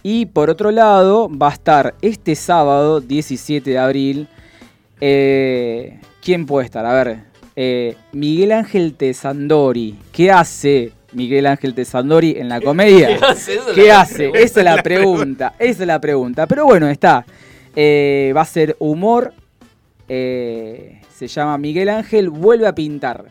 Y 0.02 0.26
por 0.26 0.50
otro 0.50 0.72
lado, 0.72 1.30
va 1.30 1.50
a 1.50 1.54
estar 1.54 1.94
este 2.02 2.36
sábado, 2.36 3.00
17 3.00 3.70
de 3.70 3.78
abril. 3.80 4.28
eh, 5.00 6.00
¿Quién 6.22 6.46
puede 6.46 6.66
estar? 6.66 6.86
A 6.86 6.94
ver. 7.04 7.20
eh, 7.56 7.96
Miguel 8.12 8.52
Ángel 8.54 8.96
Tesandori. 8.96 9.98
¿Qué 10.12 10.32
hace 10.32 10.92
Miguel 11.14 11.46
Ángel 11.48 11.74
Tesandori 11.74 12.36
en 12.38 12.50
la 12.50 12.60
comedia? 12.62 13.18
¿Qué 13.18 13.26
hace? 13.26 13.56
Esa 13.56 13.70
es 13.70 13.76
¿Qué 13.76 13.88
la 13.88 14.02
hace? 14.02 14.14
pregunta. 14.30 14.40
Esa 14.40 14.60
es 14.60 14.66
la 14.66 14.82
pregunta. 14.84 15.54
Esa 15.60 15.82
es 15.84 15.88
la 15.88 16.02
pregunta. 16.02 16.48
Pero 16.48 16.66
bueno, 16.66 16.88
está. 16.90 17.26
Eh, 17.76 18.34
va 18.36 18.42
a 18.42 18.46
ser 18.46 18.76
humor. 18.80 19.34
eh, 20.10 21.00
se 21.16 21.28
llama 21.28 21.58
Miguel 21.58 21.90
Ángel 21.90 22.30
Vuelve 22.30 22.68
a 22.68 22.76
pintar. 22.76 23.26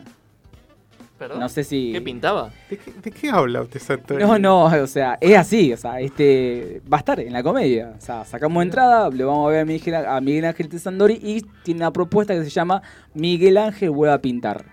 ¿Perdón? 1.19 1.39
No 1.39 1.47
sé 1.47 1.63
si. 1.63 1.91
¿Qué 1.93 2.01
pintaba? 2.01 2.49
¿De 2.69 2.77
qué, 2.77 2.91
de 3.01 3.11
qué 3.11 3.29
habla 3.29 3.61
usted, 3.61 3.79
Santo? 3.79 4.17
No, 4.19 4.37
no, 4.39 4.63
o 4.65 4.87
sea, 4.87 5.17
es 5.21 5.37
así, 5.37 5.71
o 5.71 5.77
sea, 5.77 5.99
este 6.01 6.81
va 6.91 6.97
a 6.97 6.99
estar 6.99 7.19
en 7.19 7.31
la 7.31 7.43
comedia. 7.43 7.93
O 7.97 8.01
sea, 8.01 8.25
sacamos 8.25 8.63
entrada, 8.63 9.09
le 9.09 9.23
vamos 9.23 9.47
a 9.47 9.51
ver 9.51 9.61
a 9.61 9.65
Miguel, 9.65 9.95
a 9.95 10.19
Miguel 10.19 10.45
Ángel 10.45 10.67
Tesandori 10.69 11.19
y 11.21 11.41
tiene 11.63 11.81
una 11.81 11.93
propuesta 11.93 12.33
que 12.33 12.43
se 12.43 12.49
llama 12.49 12.81
Miguel 13.13 13.57
Ángel 13.57 13.91
vuelve 13.91 14.13
a 14.15 14.21
pintar. 14.21 14.65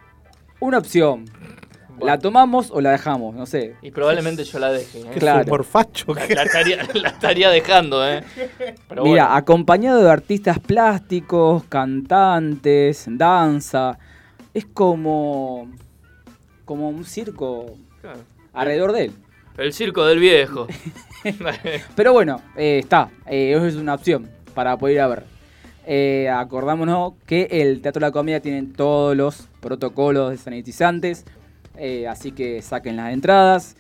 Una 0.61 0.79
opción. 0.79 1.27
¿La 2.05 2.19
tomamos 2.19 2.71
o 2.71 2.81
la 2.81 2.93
dejamos? 2.93 3.35
No 3.35 3.47
sé. 3.47 3.77
Y 3.83 3.91
probablemente 3.91 4.45
yo 4.45 4.59
la 4.59 4.71
deje. 4.73 5.01
¿eh? 5.01 5.07
¿Qué 5.13 5.19
Claro. 5.21 5.41
es 5.41 5.47
un 5.47 5.51
morfacho? 5.51 6.15
La, 6.15 6.27
la 6.35 6.43
estaría, 6.45 6.79
la 6.95 7.09
estaría 7.09 7.51
dejando, 7.51 8.07
¿eh? 8.09 8.23
Pero 8.89 9.05
Mira, 9.05 9.25
bueno. 9.25 9.37
acompañado 9.37 10.03
de 10.03 10.11
artistas 10.11 10.59
plásticos, 10.59 11.65
cantantes, 11.65 13.05
danza. 13.09 13.99
Es 14.55 14.67
como. 14.67 15.71
como 16.65 16.89
un 16.89 17.05
circo 17.05 17.75
Claro. 18.01 18.21
alrededor 18.53 18.93
de 18.93 19.05
él. 19.07 19.13
El 19.59 19.73
circo 19.73 20.05
del 20.07 20.19
viejo. 20.19 20.67
Pero 21.95 22.13
bueno, 22.13 22.41
eh, 22.57 22.79
está. 22.83 23.11
Eh, 23.27 23.53
eso 23.55 23.67
es 23.67 23.75
una 23.77 23.95
opción 23.95 24.29
para 24.55 24.77
poder 24.77 24.95
ir 24.97 25.01
a 25.03 25.07
ver. 25.09 25.25
Eh, 25.87 26.29
acordámonos 26.33 27.15
que 27.27 27.49
el 27.51 27.81
Teatro 27.83 28.01
de 28.01 28.07
la 28.07 28.13
Comedia 28.13 28.41
tiene 28.41 28.63
todos 28.77 29.17
los 29.17 29.49
protocolos 29.61 30.31
de 30.31 30.37
sanitizantes. 30.39 31.25
Eh, 31.81 32.07
así 32.07 32.33
que 32.33 32.61
saquen 32.63 32.97
las 32.97 33.13
entradas. 33.13 33.77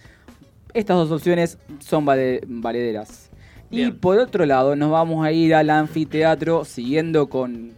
Estas 0.74 0.96
dos 0.96 1.10
opciones 1.10 1.58
son 1.80 2.04
vale- 2.04 2.40
valederas. 2.46 3.30
Y 3.70 3.82
por 3.92 4.18
otro 4.18 4.46
lado, 4.46 4.74
nos 4.74 4.90
vamos 4.90 5.24
a 5.24 5.30
ir 5.30 5.54
al 5.54 5.70
anfiteatro 5.70 6.64
siguiendo 6.64 7.28
con 7.28 7.72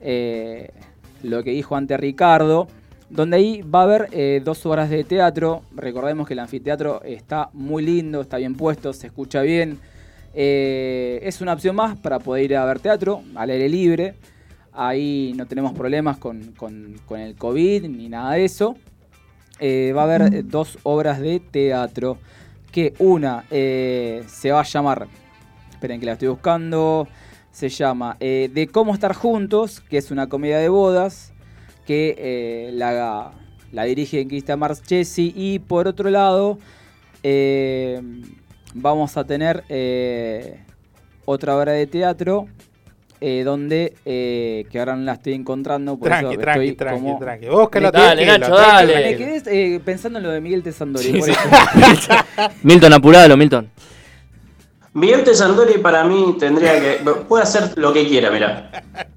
eh, 0.00 0.70
lo 1.22 1.42
que 1.42 1.52
dijo 1.52 1.74
antes 1.76 1.98
Ricardo, 1.98 2.68
donde 3.08 3.36
ahí 3.36 3.62
va 3.62 3.80
a 3.80 3.84
haber 3.84 4.08
eh, 4.12 4.42
dos 4.44 4.66
horas 4.66 4.90
de 4.90 5.04
teatro. 5.04 5.62
Recordemos 5.74 6.26
que 6.26 6.34
el 6.34 6.40
anfiteatro 6.40 7.02
está 7.02 7.48
muy 7.54 7.82
lindo, 7.82 8.20
está 8.22 8.36
bien 8.38 8.54
puesto, 8.54 8.92
se 8.92 9.06
escucha 9.06 9.40
bien. 9.42 9.78
Eh, 10.34 11.20
es 11.22 11.40
una 11.40 11.52
opción 11.52 11.76
más 11.76 11.96
para 11.98 12.18
poder 12.18 12.44
ir 12.44 12.56
a 12.56 12.64
ver 12.64 12.80
teatro 12.80 13.22
al 13.34 13.50
aire 13.50 13.68
libre. 13.68 14.14
Ahí 14.72 15.32
no 15.36 15.46
tenemos 15.46 15.72
problemas 15.72 16.16
con, 16.18 16.52
con- 16.56 16.94
con 17.06 17.20
el 17.20 17.34
COVID 17.36 17.84
ni 17.88 18.08
nada 18.08 18.32
de 18.34 18.44
eso. 18.46 18.76
Eh, 19.64 19.92
va 19.92 20.00
a 20.00 20.04
haber 20.06 20.34
eh, 20.34 20.42
dos 20.42 20.76
obras 20.82 21.20
de 21.20 21.38
teatro. 21.38 22.18
Que 22.72 22.94
una 22.98 23.44
eh, 23.50 24.24
se 24.26 24.50
va 24.50 24.60
a 24.60 24.64
llamar, 24.64 25.06
esperen 25.70 26.00
que 26.00 26.06
la 26.06 26.12
estoy 26.14 26.28
buscando, 26.28 27.06
se 27.52 27.68
llama 27.68 28.16
De 28.18 28.68
cómo 28.72 28.94
estar 28.94 29.14
juntos, 29.14 29.80
que 29.80 29.98
es 29.98 30.10
una 30.10 30.28
comedia 30.28 30.58
de 30.58 30.70
bodas, 30.70 31.32
que 31.86 32.70
la, 32.72 33.32
la 33.72 33.84
dirige 33.84 34.26
Cristian 34.26 34.58
Marchesi. 34.58 35.34
Y 35.36 35.58
por 35.58 35.86
otro 35.86 36.08
lado, 36.08 36.58
vamos 38.74 39.16
a 39.18 39.24
tener 39.24 39.64
otra 41.26 41.56
obra 41.56 41.72
de 41.72 41.86
teatro. 41.86 42.48
Eh, 43.22 43.44
donde, 43.44 43.94
eh, 44.04 44.66
que 44.70 44.78
ahora 44.80 44.96
no 44.96 45.02
la 45.04 45.12
estoy 45.12 45.34
encontrando, 45.34 45.96
por 45.96 46.08
Tranqui, 46.08 46.32
eso 46.32 46.40
tranqui, 46.40 46.68
estoy 46.68 46.76
tranqui, 46.76 47.00
como... 47.00 47.18
tranqui. 47.20 47.46
Búscalo, 47.46 47.90
Dale, 47.92 48.24
tranquilo, 48.24 48.48
Nacho, 48.48 48.56
tranquilo. 48.62 48.92
dale. 48.92 49.10
Me 49.10 49.16
quedé 49.16 49.74
eh, 49.74 49.80
pensando 49.84 50.18
en 50.18 50.24
lo 50.24 50.30
de 50.32 50.40
Miguel 50.40 50.62
Tesandori. 50.62 51.04
Sí, 51.06 51.12
por 51.18 51.22
sí. 51.28 51.30
eso. 51.30 52.12
Milton, 52.62 52.92
apuralo, 52.92 53.36
Milton. 53.36 53.70
Miguel 54.94 55.24
Tesandori 55.24 55.78
para 55.78 56.04
mí 56.04 56.36
tendría 56.38 56.78
que. 56.78 57.00
puede 57.28 57.44
hacer 57.44 57.72
lo 57.76 57.92
que 57.94 58.06
quiera, 58.06 58.30
mira. 58.30 58.70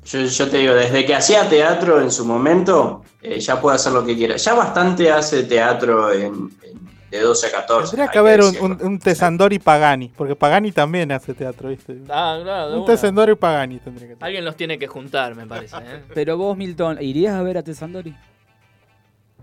Yo, 0.06 0.22
yo 0.22 0.50
te 0.50 0.58
digo, 0.60 0.74
desde 0.74 1.04
que 1.06 1.14
hacía 1.16 1.50
teatro 1.50 2.00
en 2.00 2.12
su 2.12 2.24
momento, 2.26 3.04
eh, 3.22 3.40
ya 3.42 3.60
puede 3.60 3.76
hacer 3.76 3.92
lo 3.92 4.06
que 4.06 4.16
quiera. 4.16 4.38
Ya 4.38 4.54
bastante 4.54 5.12
hace 5.12 5.44
teatro 5.44 6.14
en, 6.14 6.52
en- 6.64 6.95
de 7.12 7.20
12 7.20 7.48
a 7.48 7.52
14. 7.52 7.92
Tendría 7.92 8.12
que 8.12 8.18
haber 8.18 8.42
un, 8.42 8.56
un, 8.60 8.78
un 8.82 9.00
Tesandori 9.00 9.60
Pagani, 9.60 10.10
porque 10.16 10.36
Pagani 10.36 10.72
también 10.72 11.12
hace 11.12 11.34
teatro, 11.34 11.70
¿viste? 11.70 11.98
Ah, 12.10 12.40
claro, 12.44 12.72
un 12.74 12.78
una. 12.80 12.86
Tesandori 12.86 13.36
Pagani 13.36 13.80
tendría 13.80 14.08
que 14.10 14.16
Alguien 14.20 14.44
los 14.44 14.56
tiene 14.56 14.78
que 14.80 14.88
juntar, 14.88 15.36
me 15.36 15.46
parece. 15.46 15.78
¿eh? 15.78 16.04
Pero 16.14 16.38
vos, 16.38 16.58
Milton, 16.58 16.98
¿irías 17.02 17.36
a 17.36 17.42
ver 17.44 17.58
a 17.58 17.64
Tesandori? 17.64 18.14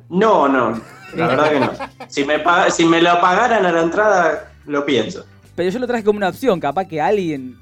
No, 0.08 0.46
no, 0.48 0.80
la 1.14 1.26
verdad 1.26 1.50
que 1.50 1.60
no. 1.60 1.72
Si 2.08 2.24
me, 2.24 2.42
si 2.70 2.84
me 2.84 3.00
lo 3.00 3.18
pagaran 3.20 3.64
a 3.64 3.72
la 3.72 3.80
entrada, 3.80 4.52
lo 4.66 4.84
pienso. 4.84 5.24
Pero 5.56 5.70
yo 5.70 5.78
lo 5.78 5.86
traje 5.86 6.04
como 6.04 6.18
una 6.18 6.28
opción, 6.28 6.60
capaz 6.60 6.86
que 6.86 7.00
alguien 7.00 7.58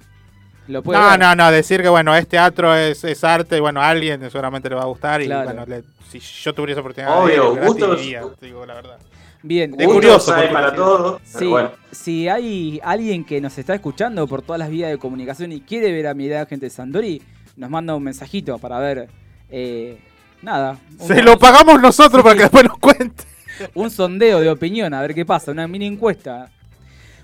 lo 0.66 0.82
puede 0.82 0.98
No, 0.98 1.10
ver. 1.10 1.18
no, 1.18 1.34
no, 1.36 1.50
decir 1.52 1.82
que 1.82 1.88
bueno, 1.88 2.14
es 2.16 2.26
teatro, 2.26 2.74
es, 2.74 3.04
es 3.04 3.22
arte, 3.22 3.56
y 3.56 3.60
bueno, 3.60 3.80
a 3.80 3.88
alguien 3.88 4.20
seguramente 4.30 4.68
le 4.68 4.74
va 4.74 4.82
a 4.82 4.86
gustar 4.86 5.22
y 5.22 5.28
bueno, 5.28 5.64
le- 5.66 5.84
si 6.08 6.18
yo 6.18 6.52
tuviera 6.52 6.72
esa 6.72 6.80
oportunidad 6.80 7.22
Obvio, 7.22 7.42
de 7.44 7.48
ir, 7.50 7.54
gratis, 7.56 7.74
gustos- 7.84 8.00
iría, 8.02 8.22
te 8.38 8.46
digo 8.46 8.66
la 8.66 8.74
verdad. 8.74 8.98
Bien, 9.42 9.70
De 9.72 9.86
curioso, 9.86 10.34
hay 10.34 10.48
para 10.52 10.74
todo, 10.74 11.20
Sí, 11.24 11.46
bueno. 11.46 11.70
si 11.90 12.28
hay 12.28 12.78
alguien 12.84 13.24
que 13.24 13.40
nos 13.40 13.56
está 13.56 13.74
escuchando 13.74 14.26
por 14.26 14.42
todas 14.42 14.58
las 14.58 14.68
vías 14.68 14.90
de 14.90 14.98
comunicación 14.98 15.52
y 15.52 15.60
quiere 15.62 15.90
ver 15.92 16.08
a 16.08 16.14
mi 16.14 16.24
idea 16.26 16.44
gente 16.46 16.66
de 16.66 16.70
Sandori, 16.70 17.22
nos 17.56 17.70
manda 17.70 17.94
un 17.94 18.02
mensajito 18.02 18.58
para 18.58 18.78
ver. 18.78 19.08
eh, 19.50 19.98
nada. 20.42 20.78
Se 20.98 21.22
lo 21.22 21.38
pagamos 21.38 21.80
nosotros 21.80 22.22
para 22.22 22.34
que 22.34 22.42
después 22.42 22.64
nos 22.64 22.78
cuente. 22.78 23.24
un 23.74 23.90
sondeo 23.90 24.40
de 24.40 24.50
opinión, 24.50 24.92
a 24.94 25.00
ver 25.00 25.14
qué 25.14 25.24
pasa, 25.24 25.50
una 25.52 25.66
mini 25.66 25.86
encuesta. 25.86 26.50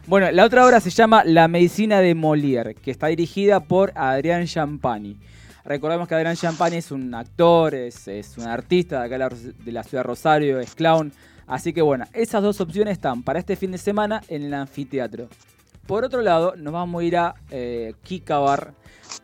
Bueno, 0.06 0.30
la 0.30 0.44
otra 0.44 0.64
obra 0.66 0.80
se 0.80 0.90
llama 0.90 1.22
La 1.24 1.48
medicina 1.48 2.00
de 2.00 2.14
Molière, 2.14 2.74
que 2.74 2.90
está 2.90 3.08
dirigida 3.08 3.60
por 3.60 3.92
Adrián 3.94 4.46
Champani. 4.46 5.16
Recordemos 5.64 6.06
que 6.08 6.14
Adrián 6.14 6.36
Champani 6.36 6.76
es 6.76 6.90
un 6.92 7.12
actor, 7.14 7.74
es, 7.74 8.06
es 8.08 8.38
un 8.38 8.46
artista 8.46 9.00
de 9.00 9.06
acá 9.06 9.14
de 9.14 9.18
la, 9.18 9.28
de 9.64 9.72
la 9.72 9.82
ciudad 9.82 10.04
de 10.04 10.08
Rosario, 10.08 10.60
es 10.60 10.74
clown. 10.74 11.12
Así 11.46 11.72
que 11.72 11.82
bueno, 11.82 12.06
esas 12.12 12.42
dos 12.42 12.60
opciones 12.60 12.92
están 12.92 13.22
para 13.22 13.38
este 13.38 13.56
fin 13.56 13.70
de 13.70 13.78
semana 13.78 14.22
en 14.28 14.42
el 14.42 14.54
anfiteatro. 14.54 15.28
Por 15.86 16.04
otro 16.04 16.20
lado, 16.20 16.56
nos 16.56 16.72
vamos 16.72 17.00
a 17.00 17.04
ir 17.04 17.16
a 17.16 17.34
eh, 17.50 17.94
Kika 18.02 18.38
Bar, 18.38 18.74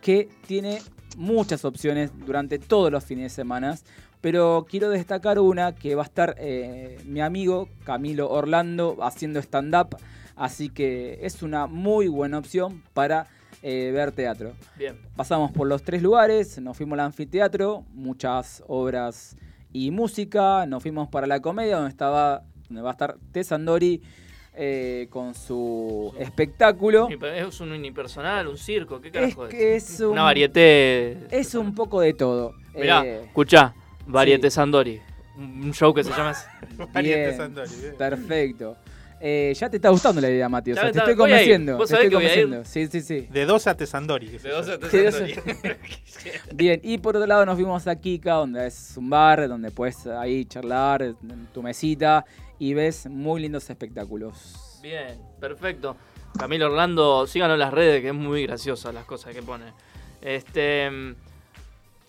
que 0.01 0.29
tiene 0.47 0.81
muchas 1.17 1.65
opciones 1.65 2.13
durante 2.25 2.61
todos 2.61 2.93
los 2.93 3.05
fines 3.05 3.25
de 3.25 3.31
semana, 3.31 3.77
pero 4.21 4.65
quiero 4.71 4.89
destacar 4.89 5.41
una 5.41 5.75
que 5.75 5.97
va 5.97 6.03
a 6.03 6.07
estar 6.07 6.37
eh, 6.39 7.01
mi 7.05 7.21
amigo 7.21 7.69
Camilo 7.85 8.31
Orlando 8.31 8.97
haciendo 9.03 9.41
stand-up, 9.41 9.97
así 10.37 10.69
que 10.69 11.19
es 11.23 11.43
una 11.43 11.67
muy 11.67 12.07
buena 12.07 12.39
opción 12.39 12.83
para 12.95 13.27
eh, 13.63 13.91
ver 13.93 14.13
teatro. 14.13 14.53
Bien. 14.77 14.97
Pasamos 15.17 15.51
por 15.51 15.67
los 15.67 15.83
tres 15.83 16.01
lugares, 16.01 16.61
nos 16.61 16.77
fuimos 16.77 16.95
al 16.95 17.07
anfiteatro, 17.07 17.85
muchas 17.93 18.63
obras 18.69 19.37
y 19.73 19.91
música, 19.91 20.67
nos 20.67 20.83
fuimos 20.83 21.09
para 21.09 21.27
la 21.27 21.41
comedia 21.41 21.77
donde 21.77 21.91
estaba 21.91 22.43
donde 22.69 22.83
va 22.83 22.91
a 22.91 22.93
estar 22.93 23.17
Tessandori 23.33 24.01
eh, 24.55 25.07
con 25.11 25.35
su 25.35 26.15
espectáculo. 26.19 27.09
Es 27.09 27.61
un 27.61 27.73
unipersonal, 27.73 28.49
un 28.49 28.59
circo, 28.59 29.01
¿qué 29.01 29.11
carajo 29.11 29.47
es? 29.47 29.51
que 29.51 29.77
es 29.77 30.01
un, 30.01 30.13
Una 30.13 30.25
varieté. 30.25 31.27
Es 31.31 31.55
un 31.55 31.75
poco 31.75 32.01
de 32.01 32.15
todo. 32.15 32.55
Mirá, 32.75 33.05
Eh, 33.05 33.25
escuchá, 33.25 33.75
Varieté 34.07 34.51
Sandori. 34.51 35.01
Un 35.37 35.73
show 35.73 35.95
que 35.95 36.05
se 36.05 36.11
llama 36.11 36.31
así. 36.31 36.47
bien, 37.03 37.55
perfecto. 37.97 38.77
Eh, 39.25 39.55
ya 39.55 39.71
te 39.71 39.77
está 39.77 39.89
gustando 39.89 40.21
la 40.21 40.29
idea, 40.29 40.49
Mati. 40.49 40.73
O 40.73 40.75
sea, 40.75 40.91
te 40.91 40.99
estoy 40.99 41.15
convenciendo. 41.15 41.77
¿Vos 41.77 41.89
te 41.89 41.95
estoy 41.95 42.11
convenciendo. 42.11 42.65
Sí, 42.65 42.89
sí, 42.89 43.01
sí. 43.01 43.29
De 43.31 43.47
12 43.47 43.71
a 43.71 43.77
Tesandori. 43.77 44.27
De 44.27 44.49
12 44.51 44.73
a 44.73 44.79
Tesandori. 44.81 45.35
Bien, 46.55 46.81
y 46.83 46.99
por 46.99 47.17
otro 47.17 47.29
lado 47.29 47.47
nos 47.47 47.55
fuimos 47.55 47.87
a 47.87 47.95
Kika, 47.95 48.35
donde 48.35 48.67
es 48.67 48.95
un 48.97 49.09
bar, 49.09 49.47
donde 49.47 49.71
puedes 49.71 50.09
ahí 50.09 50.45
charlar 50.47 51.03
en 51.03 51.47
tu 51.55 51.63
mesita 51.63 52.25
y 52.59 52.75
ves 52.75 53.07
muy 53.07 53.41
lindos 53.41 53.71
espectáculos. 53.71 54.81
Bien, 54.83 55.17
perfecto. 55.39 55.97
Camilo 56.37 56.67
Orlando, 56.67 57.25
síganos 57.29 57.55
en 57.55 57.61
las 57.61 57.73
redes, 57.73 58.03
que 58.03 58.09
es 58.09 58.15
muy 58.15 58.45
graciosa 58.45 58.91
las 58.91 59.05
cosas 59.05 59.33
que 59.33 59.43
pone. 59.43 59.67
Este. 60.21 60.91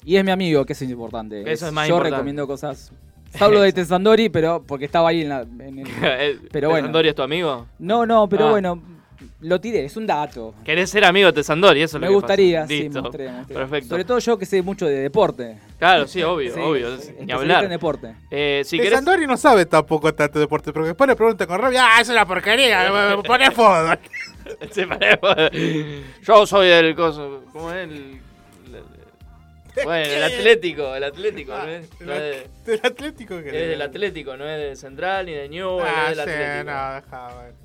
Y 0.04 0.16
es 0.16 0.26
mi 0.26 0.32
amigo, 0.32 0.66
que 0.66 0.74
es 0.74 0.82
importante. 0.82 1.42
Eso 1.52 1.68
es 1.68 1.74
más 1.74 1.88
Yo 1.88 1.94
importante. 1.94 2.16
recomiendo 2.16 2.48
cosas. 2.48 2.92
Hablo 3.40 3.62
de 3.62 3.74
Tesandori, 3.74 4.30
pero 4.30 4.64
porque 4.66 4.86
estaba 4.86 5.10
ahí 5.10 5.22
en, 5.22 5.30
la, 5.30 5.42
en 5.42 5.80
el- 5.80 6.40
Pero 6.52 6.70
bueno. 6.70 6.84
¿Tesandori 6.84 7.10
es 7.10 7.16
tu 7.16 7.22
amigo? 7.24 7.66
No, 7.80 8.06
no, 8.06 8.28
pero 8.30 8.48
Ah. 8.48 8.52
bueno, 8.52 8.82
lo 9.42 9.60
tiré, 9.62 9.86
es 9.86 9.96
un 9.98 10.06
dato. 10.08 10.54
¿Querés 10.64 10.90
ser 10.90 11.04
amigo 11.06 11.28
de 11.28 11.34
Tesandori? 11.34 11.82
Eso 11.82 11.98
es 11.98 12.02
Me 12.02 12.08
lo 12.08 12.12
que 12.12 12.16
gustaría, 12.16 12.62
pasa. 12.62 12.68
sí, 12.70 12.78
me 12.78 12.84
Listo. 12.86 13.02
gustaría, 13.02 13.32
me 13.32 13.38
gustaría. 13.40 13.62
Perfecto. 13.62 13.90
Sobre 13.90 14.06
todo 14.06 14.20
yo 14.20 14.38
que 14.38 14.46
sé 14.46 14.62
mucho 14.62 14.86
de 14.86 14.96
deporte. 14.96 15.58
Claro, 15.80 16.08
sí, 16.08 16.22
obvio, 16.24 16.54
Sí, 16.54 16.60
obvio. 16.62 16.90
Ni 17.26 17.32
hablar. 17.32 17.64
en 17.66 17.70
deporte. 17.72 18.16
Eh, 18.32 18.62
si 18.66 18.78
querés. 18.78 18.92
Tesandori 18.92 19.26
no 19.28 19.38
sabe 19.38 19.66
tampoco 19.66 20.14
tanto 20.14 20.40
de 20.40 20.46
deporte, 20.46 20.72
porque 20.74 20.88
después 20.90 21.08
le 21.08 21.16
pregunta 21.16 21.46
con 21.48 21.60
rabia, 21.60 21.86
ah, 21.86 22.02
es 22.02 22.10
una 22.10 22.26
porquería, 22.26 23.22
poné 23.26 23.52
fútbol. 23.52 23.98
Yo 26.22 26.46
soy 26.46 26.68
el 26.68 26.96
coso. 26.96 27.44
¿Cómo 27.52 27.72
es? 27.72 27.84
El, 27.90 28.20
bueno, 29.84 30.06
el 30.14 30.24
Atlético, 30.24 30.96
el 30.96 31.04
Atlético, 31.04 31.54
¿no 31.58 31.68
es? 31.68 31.90
No 32.02 32.14
es 32.14 32.20
de- 32.20 32.48
¿Del 32.72 32.82
Atlético 32.84 33.40
es 33.40 33.46
del 33.52 33.82
Atlético, 33.82 34.38
no 34.38 34.46
es 34.48 34.60
de 34.60 34.76
Central 34.76 35.26
ni 35.26 35.34
de 35.34 35.50
New, 35.50 35.80
Ah, 35.82 36.08
es 36.12 36.18
del 36.18 36.26
sí, 36.26 36.32
Atlético. 36.32 36.72
no, 36.72 36.94
deja, 36.94 37.34
bueno. 37.36 37.64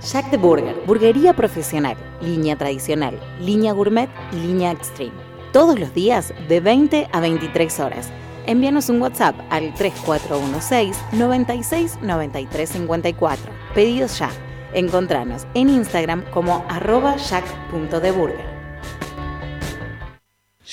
Jack 0.04 0.30
the 0.30 0.38
Burger, 0.38 0.76
burguería 0.86 1.36
profesional, 1.36 1.98
línea 2.22 2.56
tradicional, 2.56 3.20
línea 3.42 3.74
gourmet 3.74 4.10
y 4.32 4.36
línea 4.36 4.72
extreme. 4.72 5.14
Todos 5.52 5.80
los 5.80 5.96
días 5.96 6.32
de 6.48 6.60
20 6.60 7.08
a 7.12 7.20
23 7.20 7.80
horas. 7.80 8.12
Envíanos 8.48 8.90
un 8.90 9.02
WhatsApp 9.02 9.36
al 9.50 9.74
3416 9.74 10.98
96 11.14 12.00
93 12.02 12.70
54. 12.70 13.52
Pedidos 13.76 14.18
ya. 14.20 14.30
Encontranos 14.74 15.46
en 15.54 15.70
Instagram 15.70 16.24
como 16.32 16.66
arroba 16.70 17.16
jack.deburger. 17.18 18.58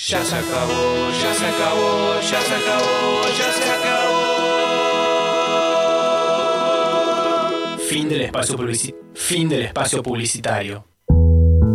Ya 0.08 0.22
se 0.22 0.34
acabó, 0.36 1.10
ya 1.22 1.32
se 1.34 1.46
acabó, 1.46 2.14
ya 2.20 2.40
se 2.40 2.54
acabó, 2.54 3.22
ya 3.38 3.52
se 3.52 3.70
acabó. 3.70 3.94
Fin 7.88 8.08
del 8.08 8.22
espacio, 8.22 8.56
publici- 8.56 8.94
fin 9.14 9.48
del 9.48 9.62
espacio 9.62 10.02
publicitario. 10.02 10.84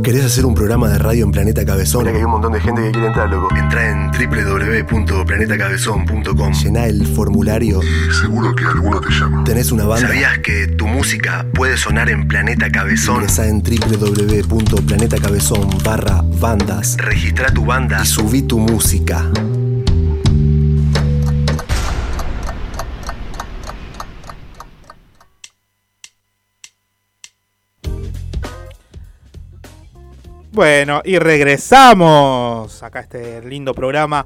¿Querés 0.04 0.26
hacer 0.26 0.46
un 0.46 0.54
programa 0.54 0.90
de 0.90 0.98
radio 0.98 1.24
en 1.26 1.32
Planeta 1.32 1.64
Cabezón? 1.66 2.04
Que 2.06 2.12
hay 2.12 2.24
un 2.24 2.32
montón 2.32 2.54
de 2.54 2.62
gente 2.62 2.82
que 2.84 2.92
quiere 2.92 3.08
entrar, 3.08 3.30
loco. 3.30 3.54
Entra 3.56 3.90
en 3.90 4.12
www.planetacabezón.com. 4.12 6.54
Llená 6.54 6.86
el 6.86 7.06
formulario. 7.06 7.82
Seguro 8.22 8.56
que 8.56 8.64
alguno 8.66 9.02
te 9.02 9.10
llama. 9.10 9.44
¿Tenés 9.44 9.72
una 9.72 9.86
banda? 9.86 10.08
¿Sabías 10.08 10.40
que 10.40 10.66
tu 10.68 10.88
música 10.88 11.46
puede 11.54 11.78
sonar 11.78 12.10
en 12.10 12.28
Planeta 12.28 12.72
Cabezón? 12.72 13.18
Ingresá 13.18 13.48
en 13.48 13.62
www.planetacabezón 13.62 15.70
barra 15.84 16.24
bandas. 16.40 16.96
Registra 16.98 17.54
tu 17.54 17.66
banda. 17.66 18.00
Y 18.02 18.06
subí 18.06 18.42
tu 18.44 18.60
música. 18.60 19.30
Bueno, 30.52 31.02
y 31.06 31.20
regresamos 31.20 32.82
acá 32.82 33.00
a 33.00 33.02
este 33.04 33.42
lindo 33.44 33.74
programa 33.74 34.26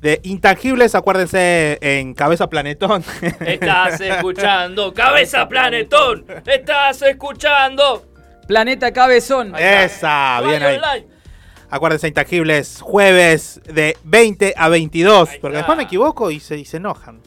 de 0.00 0.20
Intangibles. 0.24 0.94
Acuérdense 0.94 1.78
en 1.82 2.14
Cabeza 2.14 2.48
Planetón. 2.48 3.04
Estás 3.40 4.00
escuchando, 4.00 4.94
cabeza 4.94 5.48
planetón. 5.48 6.24
Estás 6.46 7.02
escuchando. 7.02 8.06
Planeta 8.46 8.90
Cabezón. 8.92 9.54
Esa, 9.56 10.40
bien 10.44 10.62
ahí. 10.62 11.06
Acuérdense, 11.68 12.08
Intangibles, 12.08 12.80
jueves 12.80 13.60
de 13.72 13.96
20 14.02 14.54
a 14.56 14.68
22. 14.68 15.30
Porque 15.40 15.58
después 15.58 15.76
me 15.76 15.84
equivoco 15.84 16.30
y 16.32 16.40
se, 16.40 16.56
y 16.58 16.64
se 16.64 16.78
enojan. 16.78 17.20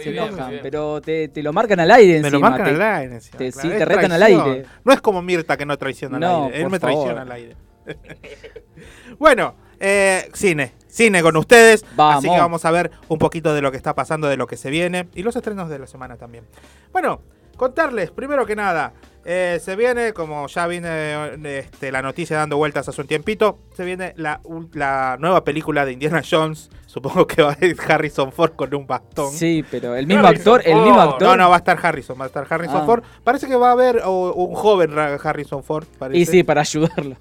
Se 0.00 0.10
enojan, 0.10 0.60
pero 0.62 1.00
te, 1.00 1.26
te 1.28 1.42
lo 1.42 1.52
marcan 1.52 1.80
al 1.80 1.90
aire 1.90 2.20
Me 2.20 2.30
lo 2.30 2.36
encima, 2.36 2.50
marcan 2.50 2.66
te- 2.68 2.74
al 2.74 2.82
aire. 3.00 3.14
encima, 3.16 3.38
te- 3.38 3.50
claro, 3.50 3.68
sí, 3.68 3.72
es 3.72 3.78
te 3.78 3.84
retan 3.84 4.12
al 4.12 4.22
aire. 4.22 4.64
No 4.84 4.92
es 4.92 5.00
como 5.00 5.20
Mirta 5.22 5.56
que 5.56 5.66
no 5.66 5.76
traiciona 5.76 6.18
No, 6.20 6.44
al 6.44 6.52
aire. 6.52 6.62
Él 6.62 6.70
me 6.70 6.78
favor. 6.78 6.94
traiciona 6.94 7.22
al 7.22 7.32
aire. 7.32 7.56
bueno, 9.18 9.54
eh, 9.80 10.28
cine. 10.34 10.74
Cine 10.88 11.22
con 11.22 11.36
ustedes. 11.36 11.84
Vamos. 11.96 12.24
Así 12.24 12.28
que 12.34 12.40
vamos 12.40 12.64
a 12.64 12.70
ver 12.70 12.90
un 13.08 13.18
poquito 13.18 13.54
de 13.54 13.62
lo 13.62 13.70
que 13.70 13.76
está 13.76 13.94
pasando, 13.94 14.28
de 14.28 14.36
lo 14.36 14.46
que 14.46 14.56
se 14.56 14.70
viene. 14.70 15.08
Y 15.14 15.22
los 15.22 15.36
estrenos 15.36 15.68
de 15.68 15.78
la 15.78 15.86
semana 15.86 16.16
también. 16.16 16.44
Bueno, 16.92 17.20
contarles, 17.56 18.10
primero 18.10 18.46
que 18.46 18.56
nada. 18.56 18.92
Eh, 19.24 19.58
se 19.62 19.76
viene, 19.76 20.12
como 20.14 20.46
ya 20.46 20.66
viene 20.66 21.58
este, 21.58 21.92
la 21.92 22.00
noticia 22.00 22.36
dando 22.38 22.56
vueltas 22.56 22.88
hace 22.88 23.00
un 23.02 23.06
tiempito, 23.08 23.58
se 23.76 23.84
viene 23.84 24.14
la, 24.16 24.40
la 24.72 25.16
nueva 25.20 25.44
película 25.44 25.84
de 25.84 25.92
Indiana 25.92 26.22
Jones. 26.28 26.70
Supongo 26.88 27.26
que 27.26 27.42
va 27.42 27.54
a 27.60 27.64
ir 27.66 27.76
Harrison 27.86 28.32
Ford 28.32 28.52
con 28.52 28.74
un 28.74 28.86
bastón. 28.86 29.30
Sí, 29.30 29.62
pero 29.70 29.94
el 29.94 30.06
mismo 30.06 30.26
actor, 30.26 30.62
el 30.64 30.76
mismo 30.80 30.98
actor. 30.98 31.22
No, 31.28 31.36
no, 31.36 31.50
va 31.50 31.56
a 31.56 31.58
estar 31.58 31.78
Harrison, 31.80 32.18
va 32.18 32.24
a 32.24 32.26
estar 32.28 32.46
Harrison 32.48 32.80
Ah. 32.82 32.86
Ford. 32.86 33.02
Parece 33.22 33.46
que 33.46 33.56
va 33.56 33.68
a 33.68 33.72
haber 33.72 34.00
o- 34.06 34.32
un 34.32 34.54
joven 34.54 34.92
Harrison 34.98 35.62
Ford. 35.62 35.84
Parece 35.98 36.18
Y 36.18 36.24
sí, 36.24 36.42
para 36.42 36.62
ayudarlo. 36.62 37.16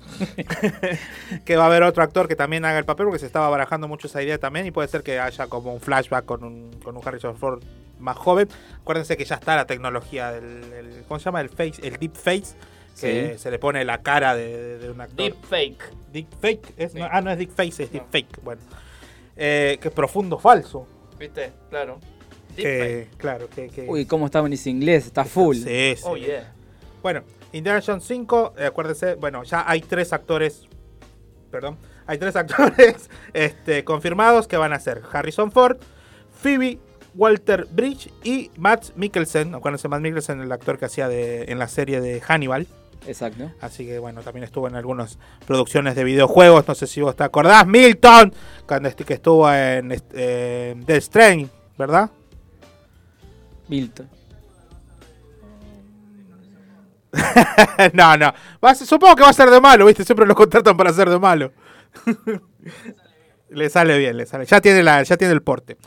que 1.45 1.58
va 1.58 1.64
a 1.64 1.68
haber 1.68 1.84
otro 1.84 2.02
actor 2.04 2.28
que 2.30 2.36
también 2.38 2.64
haga 2.64 2.80
el 2.80 2.86
papel, 2.86 3.06
porque 3.08 3.20
se 3.20 3.26
estaba 3.26 3.50
barajando 3.50 3.88
mucho 3.89 4.08
esa 4.08 4.24
idea 4.24 4.38
también, 4.38 4.66
y 4.66 4.72
puede 4.72 4.88
ser 4.88 5.04
que 5.04 5.20
haya 5.20 5.48
como 5.48 5.74
un 5.74 5.82
flashback 5.82 6.26
con 6.26 6.43
un, 6.45 6.72
con 6.84 6.95
un 6.95 7.02
Harrison 7.06 7.36
Ford 7.36 7.62
más 8.00 8.18
joven. 8.18 8.48
Acuérdense 8.82 9.18
que 9.18 9.26
ya 9.26 9.36
está 9.36 9.56
la 9.56 9.66
tecnología 9.66 10.32
del, 10.32 10.74
el- 10.74 11.04
¿cómo 11.08 11.20
se 11.20 11.26
llama? 11.26 11.41
El 11.41 11.50
face, 11.50 11.76
el 11.84 11.98
deep 11.98 12.16
face, 12.16 12.56
que 13.00 13.34
Sí. 13.34 13.39
se 13.39 13.52
le 13.52 13.60
pone 13.60 13.84
la 13.86 14.02
cara 14.02 14.36
de, 14.36 14.78
de 14.80 14.89
un 14.91 15.02
actor. 15.02 15.18
Deep 15.18 15.36
fake. 15.45 15.84
Deep 16.12 16.28
fake, 16.41 16.74
es, 16.78 16.93
no, 16.95 17.08
ah, 17.12 17.22
no 17.22 17.32
es 17.32 17.38
deep 17.38 17.52
face, 17.52 17.84
es 17.84 17.91
deep 17.91 18.06
fake, 18.12 18.41
bueno. 18.43 18.62
Eh, 19.36 19.78
que 19.82 19.89
es 19.89 19.93
profundo 19.93 20.39
falso. 20.39 20.88
¿Viste? 21.20 21.52
Claro. 21.70 22.00
Que, 22.56 23.08
claro, 23.18 23.48
que, 23.50 23.68
que- 23.70 23.86
Uy, 23.88 24.06
cómo 24.06 24.26
está 24.26 24.39
en 24.39 24.54
ese 24.54 24.72
inglés, 24.72 25.06
está 25.06 25.24
full. 25.26 25.58
Sí, 25.58 25.93
sí. 25.95 26.04
Oh, 26.06 26.18
yeah. 26.18 26.52
Bueno, 27.04 27.24
Indiana 27.52 27.82
Jones 27.86 28.04
5, 28.06 28.56
eh, 28.58 28.66
acuérdense, 28.66 29.14
bueno, 29.14 29.43
ya 29.43 29.64
hay 29.70 29.82
tres 29.82 30.12
actores, 30.12 30.68
perdón, 31.52 31.78
hay 32.08 32.18
tres 32.18 32.36
actores 32.36 33.10
este, 33.34 33.84
confirmados 33.84 34.48
que 34.48 34.58
van 34.58 34.74
a 34.74 34.80
ser 34.80 35.04
Harrison 35.12 35.52
Ford, 35.52 35.78
Phoebe 36.41 36.80
Walter 37.18 37.68
Bridge 37.72 38.09
y 38.24 38.51
Matt 38.57 38.95
Mikkelsen, 38.95 39.55
acuérdense 39.55 39.88
Matt 39.88 40.01
Mikkelsen, 40.01 40.39
el 40.39 40.51
actor 40.51 40.78
que 40.78 40.86
hacía 40.86 41.07
de, 41.09 41.45
en 41.49 41.59
la 41.59 41.68
serie 41.68 41.99
de 41.99 42.22
Hannibal. 42.22 42.68
Exacto. 43.07 43.51
Así 43.61 43.86
que 43.86 43.99
bueno, 43.99 44.22
también 44.22 44.43
estuvo 44.43 44.68
en 44.68 44.76
algunas 44.76 45.18
producciones 45.45 45.95
de 45.95 46.03
videojuegos, 46.03 46.68
no 46.68 46.76
sé 46.76 46.88
si 46.88 47.01
vos 47.01 47.15
te 47.15 47.24
acordás, 47.24 47.65
Milton, 47.65 48.34
cuando 48.68 48.95
que 48.95 49.13
estuvo 49.15 49.51
en 49.51 49.95
eh, 50.13 50.76
Death 50.86 51.03
Stranding, 51.03 51.49
¿verdad? 51.78 52.09
Milton. 53.68 54.09
no, 57.93 58.18
no. 58.18 58.34
Va 58.63 58.72
a 58.72 58.76
ser- 58.76 58.88
supongo 58.88 59.15
que 59.15 59.24
va 59.24 59.30
a 59.30 59.34
ser 59.34 59.49
de 59.49 59.61
malo, 59.61 59.86
¿viste? 59.86 60.03
Siempre 60.03 60.26
lo 60.26 60.36
contratan 60.36 60.76
para 60.78 60.93
ser 60.93 61.09
de 61.09 61.20
malo. 61.20 61.51
le 63.49 63.70
sale 63.70 63.97
bien, 63.97 64.18
le 64.18 64.26
sale. 64.26 64.45
Ya 64.45 64.61
tiene, 64.61 64.84
la, 64.84 65.03
ya 65.03 65.18
tiene 65.18 65.34
el 65.34 65.41
porte. 65.41 65.78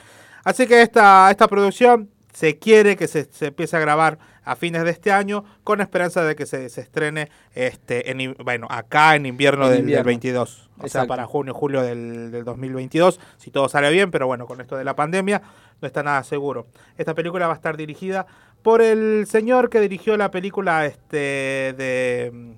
Así 0.44 0.66
que 0.66 0.82
esta, 0.82 1.30
esta 1.30 1.48
producción 1.48 2.10
se 2.32 2.58
quiere 2.58 2.96
que 2.96 3.08
se, 3.08 3.24
se 3.24 3.46
empiece 3.46 3.76
a 3.76 3.80
grabar 3.80 4.18
a 4.44 4.56
fines 4.56 4.82
de 4.84 4.90
este 4.90 5.12
año 5.12 5.44
con 5.64 5.80
esperanza 5.80 6.24
de 6.24 6.34
que 6.34 6.46
se, 6.46 6.68
se 6.68 6.80
estrene 6.80 7.28
este, 7.54 8.10
en, 8.10 8.34
bueno, 8.42 8.66
acá 8.70 9.14
en 9.14 9.26
invierno, 9.26 9.66
En 9.66 9.70
del, 9.70 9.80
invierno. 9.80 10.04
del 10.04 10.06
22. 10.06 10.70
O 10.78 10.88
sea, 10.88 11.06
para 11.06 11.26
junio, 11.26 11.52
julio 11.52 11.82
del, 11.82 12.30
del 12.30 12.44
2022, 12.44 13.20
si 13.36 13.50
todo 13.50 13.68
sale 13.68 13.90
bien, 13.90 14.10
pero 14.10 14.26
bueno, 14.26 14.46
con 14.46 14.60
esto 14.60 14.76
de 14.76 14.84
la 14.84 14.96
pandemia 14.96 15.42
no 15.80 15.86
está 15.86 16.02
nada 16.02 16.22
seguro. 16.24 16.66
Esta 16.96 17.14
película 17.14 17.46
va 17.46 17.52
a 17.52 17.56
estar 17.56 17.76
dirigida 17.76 18.26
por 18.62 18.82
el 18.82 19.26
señor 19.26 19.70
que 19.70 19.80
dirigió 19.80 20.16
la 20.16 20.30
película 20.30 20.86
este 20.86 21.74
de 21.76 22.54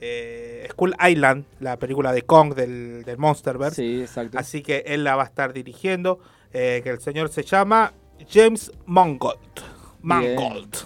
eh, 0.00 0.68
Skull 0.70 0.94
Island, 1.08 1.44
la 1.60 1.78
película 1.78 2.12
de 2.12 2.22
Kong 2.22 2.54
del, 2.54 3.02
del 3.04 3.18
Monsterverse. 3.18 3.76
Sí, 3.76 4.00
exacto. 4.02 4.38
Así 4.38 4.62
que 4.62 4.84
él 4.86 5.04
la 5.04 5.16
va 5.16 5.24
a 5.24 5.26
estar 5.26 5.52
dirigiendo, 5.52 6.20
eh, 6.52 6.80
que 6.82 6.90
el 6.90 7.00
señor 7.00 7.28
se 7.28 7.42
llama 7.42 7.92
James 8.30 8.72
Mangold. 8.86 9.38
Mangold. 10.02 10.76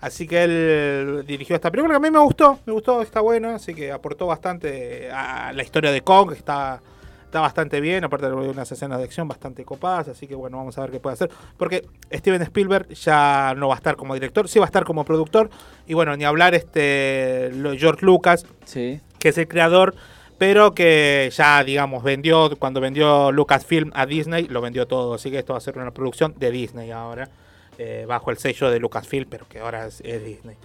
Así 0.00 0.28
que 0.28 0.44
él 0.44 1.24
dirigió 1.26 1.56
esta 1.56 1.70
película 1.72 1.94
que 1.94 1.96
a 1.96 2.10
mí 2.10 2.10
me 2.10 2.20
gustó, 2.22 2.60
me 2.66 2.72
gustó, 2.72 3.02
está 3.02 3.20
buena, 3.20 3.56
así 3.56 3.74
que 3.74 3.90
aportó 3.90 4.26
bastante 4.26 5.10
a 5.10 5.52
la 5.52 5.62
historia 5.64 5.90
de 5.90 6.02
Kong, 6.02 6.30
está, 6.34 6.80
está 7.24 7.40
bastante 7.40 7.80
bien, 7.80 8.04
aparte 8.04 8.26
de 8.28 8.32
unas 8.32 8.70
escenas 8.70 8.98
de 8.98 9.04
acción 9.04 9.26
bastante 9.26 9.64
copadas, 9.64 10.06
así 10.06 10.28
que 10.28 10.36
bueno, 10.36 10.56
vamos 10.56 10.78
a 10.78 10.82
ver 10.82 10.92
qué 10.92 11.00
puede 11.00 11.14
hacer, 11.14 11.30
porque 11.56 11.84
Steven 12.12 12.40
Spielberg 12.42 12.88
ya 12.90 13.54
no 13.56 13.66
va 13.66 13.74
a 13.74 13.78
estar 13.78 13.96
como 13.96 14.14
director, 14.14 14.48
sí 14.48 14.60
va 14.60 14.66
a 14.66 14.68
estar 14.68 14.84
como 14.84 15.04
productor, 15.04 15.50
y 15.88 15.94
bueno, 15.94 16.16
ni 16.16 16.24
hablar 16.24 16.54
este 16.54 17.50
George 17.76 18.06
Lucas, 18.06 18.46
Sí. 18.66 19.00
que 19.18 19.30
es 19.30 19.38
el 19.38 19.48
creador, 19.48 19.96
pero 20.38 20.72
que 20.72 21.30
ya, 21.34 21.62
digamos, 21.64 22.02
vendió, 22.04 22.50
cuando 22.58 22.80
vendió 22.80 23.32
Lucasfilm 23.32 23.90
a 23.94 24.06
Disney, 24.06 24.46
lo 24.46 24.60
vendió 24.60 24.86
todo. 24.86 25.14
Así 25.14 25.30
que 25.30 25.40
esto 25.40 25.52
va 25.52 25.58
a 25.58 25.60
ser 25.60 25.76
una 25.76 25.90
producción 25.90 26.34
de 26.38 26.50
Disney 26.52 26.92
ahora, 26.92 27.28
eh, 27.76 28.04
bajo 28.08 28.30
el 28.30 28.38
sello 28.38 28.70
de 28.70 28.78
Lucasfilm, 28.78 29.28
pero 29.28 29.46
que 29.48 29.58
ahora 29.58 29.86
es, 29.86 30.02
Disney. 30.02 30.56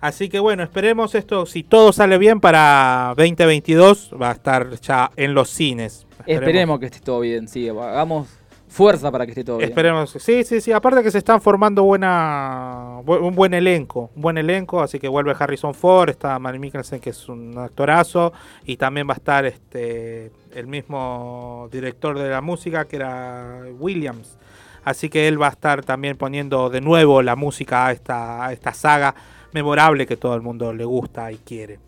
Así 0.00 0.28
que 0.28 0.38
bueno, 0.38 0.62
esperemos 0.62 1.16
esto, 1.16 1.44
si 1.44 1.64
todo 1.64 1.92
sale 1.92 2.18
bien 2.18 2.40
para 2.40 3.14
2022, 3.16 4.12
va 4.20 4.30
a 4.30 4.34
estar 4.34 4.78
ya 4.80 5.10
en 5.16 5.34
los 5.34 5.50
cines. 5.50 6.06
Esperemos 6.24 6.78
que 6.78 6.86
esté 6.86 7.00
todo 7.00 7.20
bien, 7.20 7.48
sí. 7.48 7.68
Hagamos 7.68 8.28
fuerza 8.68 9.10
para 9.10 9.24
que 9.26 9.32
esté 9.32 9.44
todo 9.44 9.58
bien. 9.58 9.70
Esperemos, 9.70 10.10
sí, 10.10 10.44
sí, 10.44 10.60
sí. 10.60 10.72
Aparte 10.72 11.02
que 11.02 11.10
se 11.10 11.18
están 11.18 11.40
formando 11.40 11.82
buena, 11.84 13.00
bu- 13.04 13.20
un 13.20 13.34
buen 13.34 13.54
elenco, 13.54 14.10
un 14.14 14.22
buen 14.22 14.38
elenco, 14.38 14.80
así 14.82 14.98
que 14.98 15.08
vuelve 15.08 15.34
Harrison 15.38 15.74
Ford, 15.74 16.10
está 16.10 16.38
Matt 16.38 16.56
Mikkelsen 16.56 17.00
que 17.00 17.10
es 17.10 17.28
un 17.28 17.56
actorazo 17.58 18.32
y 18.64 18.76
también 18.76 19.08
va 19.08 19.14
a 19.14 19.16
estar 19.16 19.46
este 19.46 20.30
el 20.54 20.66
mismo 20.66 21.68
director 21.72 22.18
de 22.18 22.28
la 22.30 22.40
música 22.40 22.86
que 22.86 22.96
era 22.96 23.62
Williams. 23.78 24.36
Así 24.84 25.08
que 25.10 25.28
él 25.28 25.40
va 25.40 25.48
a 25.48 25.50
estar 25.50 25.84
también 25.84 26.16
poniendo 26.16 26.70
de 26.70 26.80
nuevo 26.80 27.20
la 27.22 27.36
música 27.36 27.86
a 27.86 27.92
esta, 27.92 28.46
a 28.46 28.52
esta 28.52 28.72
saga 28.72 29.14
memorable 29.52 30.06
que 30.06 30.16
todo 30.16 30.34
el 30.34 30.40
mundo 30.42 30.72
le 30.72 30.84
gusta 30.84 31.30
y 31.32 31.36
quiere. 31.36 31.78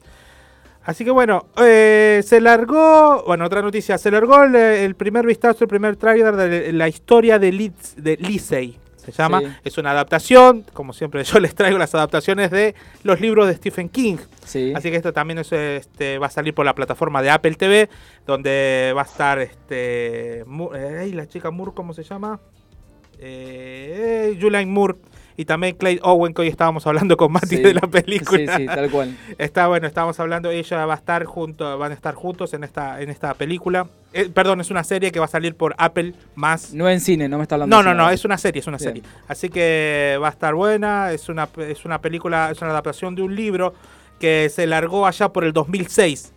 Así 0.84 1.04
que 1.04 1.10
bueno, 1.10 1.46
eh, 1.58 2.22
se 2.24 2.40
largó, 2.40 3.22
bueno, 3.26 3.44
otra 3.44 3.60
noticia, 3.60 3.98
se 3.98 4.10
largó 4.10 4.42
el, 4.44 4.54
el 4.56 4.94
primer 4.94 5.26
vistazo, 5.26 5.64
el 5.64 5.68
primer 5.68 5.96
trailer 5.96 6.36
de 6.36 6.72
la 6.72 6.88
historia 6.88 7.38
de, 7.38 7.52
Liz, 7.52 7.94
de 7.96 8.16
Lisey, 8.16 8.78
se 8.96 9.12
llama. 9.12 9.40
Sí. 9.40 9.46
Es 9.64 9.78
una 9.78 9.90
adaptación, 9.90 10.64
como 10.72 10.92
siempre 10.92 11.22
yo 11.24 11.38
les 11.40 11.54
traigo 11.54 11.78
las 11.78 11.94
adaptaciones 11.94 12.50
de 12.50 12.74
los 13.02 13.20
libros 13.20 13.46
de 13.46 13.54
Stephen 13.54 13.88
King. 13.88 14.16
Sí. 14.44 14.72
Así 14.74 14.90
que 14.90 14.96
esto 14.96 15.12
también 15.12 15.38
es, 15.38 15.52
este, 15.52 16.18
va 16.18 16.26
a 16.26 16.30
salir 16.30 16.54
por 16.54 16.64
la 16.64 16.74
plataforma 16.74 17.22
de 17.22 17.30
Apple 17.30 17.54
TV, 17.54 17.88
donde 18.26 18.92
va 18.96 19.02
a 19.02 19.04
estar 19.04 19.38
este, 19.38 20.40
eh, 20.40 21.10
la 21.12 21.26
chica 21.26 21.50
Moore, 21.50 21.72
¿cómo 21.74 21.92
se 21.92 22.02
llama? 22.02 22.40
Eh, 23.18 24.38
Julianne 24.40 24.70
Moore 24.70 24.96
y 25.40 25.44
también 25.44 25.74
Clay 25.76 25.98
Owen, 26.02 26.34
que 26.34 26.42
hoy 26.42 26.48
estábamos 26.48 26.86
hablando 26.86 27.16
con 27.16 27.32
Mati 27.32 27.56
Sí. 27.56 27.62
de 27.62 27.74
la 27.74 27.80
película. 27.82 28.56
Sí, 28.56 28.62
sí, 28.62 28.66
tal 28.66 28.90
cual. 28.90 29.16
Está 29.38 29.66
bueno, 29.68 29.86
estábamos 29.86 30.20
hablando, 30.20 30.50
ella 30.50 30.84
va 30.86 30.94
a 30.94 30.96
estar 30.96 31.24
junto, 31.24 31.78
van 31.78 31.92
a 31.92 31.94
estar 31.94 32.14
juntos 32.14 32.52
en 32.54 32.64
esta, 32.64 33.00
en 33.00 33.08
esta 33.10 33.34
película. 33.34 33.86
Eh, 34.12 34.28
perdón, 34.32 34.60
es 34.60 34.70
una 34.70 34.84
serie 34.84 35.12
que 35.12 35.18
va 35.18 35.24
a 35.24 35.28
salir 35.28 35.54
por 35.54 35.74
Apple 35.78 36.14
más. 36.34 36.74
No 36.74 36.88
en 36.88 37.00
cine, 37.00 37.28
no 37.28 37.36
me 37.38 37.44
está 37.44 37.54
hablando 37.54 37.74
No, 37.76 37.82
no, 37.82 37.94
no, 37.94 38.02
ahora. 38.02 38.14
es 38.14 38.24
una 38.24 38.36
serie, 38.38 38.60
es 38.60 38.66
una 38.66 38.76
Bien. 38.76 38.88
serie. 38.96 39.02
Así 39.28 39.48
que 39.48 40.18
va 40.22 40.28
a 40.28 40.30
estar 40.30 40.54
buena, 40.54 41.12
es 41.12 41.28
una, 41.28 41.48
es 41.58 41.84
una 41.84 42.00
película, 42.00 42.50
es 42.50 42.60
una 42.60 42.70
adaptación 42.72 43.14
de 43.14 43.22
un 43.22 43.34
libro 43.34 43.72
que 44.18 44.50
se 44.50 44.66
largó 44.66 45.06
allá 45.06 45.30
por 45.30 45.44
el 45.44 45.52
2006. 45.52 46.32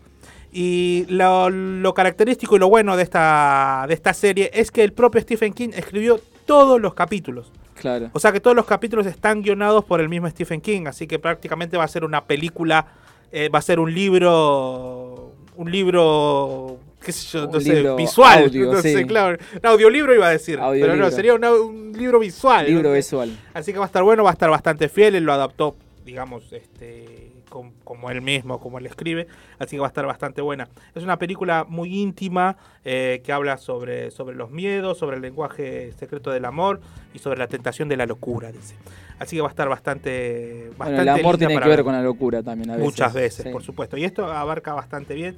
Y 0.51 1.05
lo, 1.09 1.49
lo 1.49 1.93
característico 1.93 2.55
y 2.55 2.59
lo 2.59 2.69
bueno 2.69 2.95
de 2.95 3.03
esta, 3.03 3.85
de 3.87 3.93
esta 3.95 4.13
serie 4.13 4.51
es 4.53 4.71
que 4.71 4.83
el 4.83 4.93
propio 4.93 5.19
Stephen 5.19 5.51
King 5.51 5.69
escribió 5.73 6.19
todos 6.45 6.79
los 6.79 6.93
capítulos. 6.93 7.51
Claro. 7.83 8.09
O 8.13 8.19
sea 8.19 8.31
que 8.31 8.39
todos 8.39 8.55
los 8.55 8.65
capítulos 8.65 9.05
están 9.05 9.41
guionados 9.41 9.83
por 9.83 9.99
el 9.99 10.07
mismo 10.07 10.29
Stephen 10.29 10.61
King, 10.61 10.85
así 10.87 11.05
que 11.05 11.19
prácticamente 11.19 11.75
va 11.75 11.83
a 11.83 11.87
ser 11.89 12.05
una 12.05 12.23
película, 12.23 12.87
eh, 13.29 13.49
va 13.49 13.59
a 13.59 13.61
ser 13.61 13.77
un 13.77 13.93
libro, 13.93 15.33
un 15.57 15.69
libro, 15.69 16.77
qué 17.03 17.11
sé 17.11 17.27
yo, 17.37 17.59
sé, 17.59 17.73
libro 17.75 17.95
visual, 17.97 18.43
audio, 18.45 18.75
sí. 18.81 18.93
sé, 18.93 19.05
claro, 19.05 19.37
un 19.61 19.67
audiolibro 19.69 20.15
iba 20.15 20.27
a 20.27 20.31
decir, 20.31 20.59
pero 20.71 20.95
no, 20.95 21.11
sería 21.11 21.33
una- 21.33 21.51
un 21.51 21.91
libro 21.91 22.19
visual. 22.19 22.65
Libro 22.67 22.87
¿no? 22.89 22.95
visual. 22.95 23.37
Así 23.53 23.73
que 23.73 23.79
va 23.79 23.83
a 23.85 23.87
estar 23.87 24.01
bueno, 24.03 24.23
va 24.23 24.29
a 24.29 24.33
estar 24.33 24.49
bastante 24.49 24.87
fiel, 24.87 25.15
él 25.15 25.25
lo 25.25 25.33
adaptó, 25.33 25.75
digamos, 26.05 26.53
este 26.53 27.32
com- 27.53 27.71
como 27.83 28.09
él 28.09 28.21
mismo, 28.21 28.59
como 28.59 28.79
él 28.79 28.85
escribe, 28.87 29.27
así 29.59 29.75
que 29.75 29.79
va 29.79 29.85
a 29.85 29.89
estar 29.89 30.05
bastante 30.07 30.41
buena. 30.41 30.67
Es 30.95 31.03
una 31.03 31.19
película 31.19 31.65
muy 31.69 32.01
íntima 32.01 32.57
eh, 32.83 33.21
que 33.23 33.31
habla 33.31 33.57
sobre, 33.57 34.09
sobre 34.09 34.35
los 34.35 34.49
miedos, 34.49 34.97
sobre 34.97 35.17
el 35.17 35.21
lenguaje 35.21 35.91
secreto 35.93 36.31
del 36.31 36.45
amor 36.45 36.81
y 37.13 37.19
sobre 37.19 37.37
la 37.37 37.47
tentación 37.47 37.87
de 37.89 37.97
la 37.97 38.07
locura, 38.07 38.51
dice. 38.51 38.75
Así 39.19 39.35
que 39.35 39.41
va 39.43 39.49
a 39.49 39.51
estar 39.51 39.69
bastante... 39.69 40.71
Bueno, 40.77 40.91
bastante 40.97 41.01
el 41.03 41.09
amor 41.09 41.37
tiene 41.37 41.53
que 41.53 41.59
ver 41.59 41.77
ver. 41.77 41.83
con 41.85 41.93
la 41.93 42.01
locura 42.01 42.41
también 42.41 42.71
a 42.71 42.73
veces. 42.73 42.85
Muchas 42.85 43.13
veces, 43.13 43.43
Sí. 43.45 43.49
por 43.51 43.61
supuesto. 43.63 43.95
Y 43.97 44.03
esto 44.03 44.25
abarca 44.25 44.73
bastante 44.73 45.13
bien. 45.13 45.37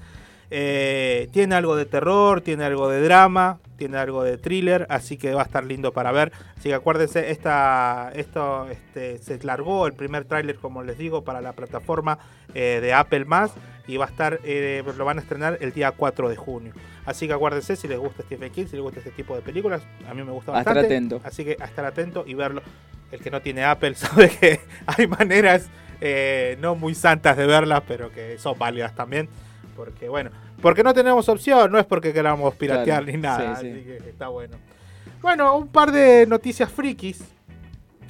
Eh, 0.51 1.27
tiene 1.31 1.55
algo 1.55 1.75
de 1.75 1.85
terror, 1.85 2.41
tiene 2.41 2.65
algo 2.65 2.89
de 2.89 3.01
drama, 3.01 3.59
tiene 3.77 3.97
algo 3.97 4.23
de 4.23 4.37
thriller, 4.37 4.85
así 4.89 5.17
que 5.17 5.33
va 5.33 5.41
a 5.41 5.45
estar 5.45 5.65
lindo 5.65 5.91
para 5.91 6.11
ver. 6.11 6.31
Así 6.57 6.69
que 6.69 6.75
acuérdense, 6.75 7.31
esta, 7.31 8.11
esto 8.15 8.67
este, 8.69 9.17
se 9.17 9.43
largó 9.43 9.87
el 9.87 9.93
primer 9.93 10.25
tráiler, 10.25 10.55
como 10.55 10.83
les 10.83 10.97
digo, 10.97 11.23
para 11.23 11.41
la 11.41 11.53
plataforma 11.53 12.19
eh, 12.53 12.79
de 12.81 12.93
Apple 12.93 13.25
más 13.25 13.51
y 13.87 13.97
va 13.97 14.05
a 14.05 14.09
estar, 14.09 14.39
eh, 14.43 14.83
lo 14.97 15.05
van 15.05 15.17
a 15.17 15.21
estrenar 15.21 15.57
el 15.61 15.73
día 15.73 15.91
4 15.91 16.29
de 16.29 16.35
junio. 16.35 16.73
Así 17.05 17.27
que 17.27 17.33
acuérdense 17.33 17.75
si 17.75 17.87
les 17.87 17.99
gusta 17.99 18.23
Stephen 18.23 18.51
King, 18.51 18.65
si 18.65 18.73
les 18.73 18.81
gusta 18.81 18.99
este 18.99 19.11
tipo 19.11 19.35
de 19.35 19.41
películas, 19.41 19.83
a 20.09 20.13
mí 20.13 20.23
me 20.23 20.31
gusta 20.31 20.55
A 20.55 20.59
estar 20.59 20.73
bastante. 20.75 20.95
atento. 20.95 21.21
Así 21.23 21.43
que 21.45 21.57
a 21.59 21.65
estar 21.65 21.85
atento 21.85 22.23
y 22.25 22.33
verlo. 22.33 22.61
El 23.11 23.19
que 23.19 23.29
no 23.29 23.41
tiene 23.41 23.63
Apple 23.63 23.93
sabe 23.95 24.29
que 24.29 24.59
hay 24.87 25.07
maneras 25.07 25.69
eh, 26.01 26.57
no 26.59 26.75
muy 26.75 26.95
santas 26.95 27.37
de 27.37 27.45
verlas, 27.45 27.83
pero 27.87 28.11
que 28.11 28.37
son 28.39 28.57
válidas 28.57 28.95
también. 28.95 29.29
Porque 29.75 30.07
bueno, 30.09 30.31
porque 30.61 30.83
no 30.83 30.93
tenemos 30.93 31.27
opción, 31.27 31.71
no 31.71 31.77
es 31.77 31.85
porque 31.85 32.13
queramos 32.13 32.55
piratear 32.55 33.03
Claro, 33.03 33.17
ni 33.17 33.21
nada, 33.21 33.55
sí, 33.57 33.61
sí. 33.61 33.71
así 33.71 33.83
que 33.83 33.97
está 34.09 34.29
bueno. 34.29 34.57
Bueno, 35.21 35.57
un 35.57 35.67
par 35.67 35.91
de 35.91 36.25
noticias 36.27 36.71
frikis. 36.71 37.23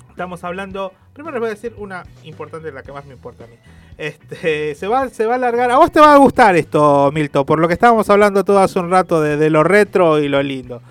Estamos 0.09 0.43
hablando. 0.43 0.93
Primero 1.13 1.33
les 1.33 1.39
voy 1.39 1.47
a 1.47 1.53
decir 1.53 1.73
una 1.77 2.03
importante, 2.23 2.71
la 2.71 2.83
que 2.83 2.91
más 2.91 3.05
me 3.05 3.13
importa 3.13 3.45
a 3.45 3.47
mí. 3.47 3.55
Este, 3.97 4.75
se 4.75 4.87
va, 4.87 5.09
se 5.09 5.25
va 5.25 5.33
a 5.33 5.35
alargar. 5.35 5.71
A 5.71 5.77
vos 5.77 5.91
te 5.91 5.99
va 5.99 6.13
a 6.13 6.17
gustar 6.17 6.55
esto, 6.55 7.09
Milton, 7.13 7.45
por 7.45 7.59
lo 7.59 7.67
que 7.67 7.73
estábamos 7.73 8.09
hablando 8.09 8.43
todo 8.43 8.59
hace 8.59 8.79
un 8.79 8.91
rato 8.91 9.21
de, 9.21 9.37
de 9.37 9.49
lo 9.49 9.63
retro 9.63 10.19
y 10.19 10.27
lo 10.27 10.41
lindo. 10.43 10.81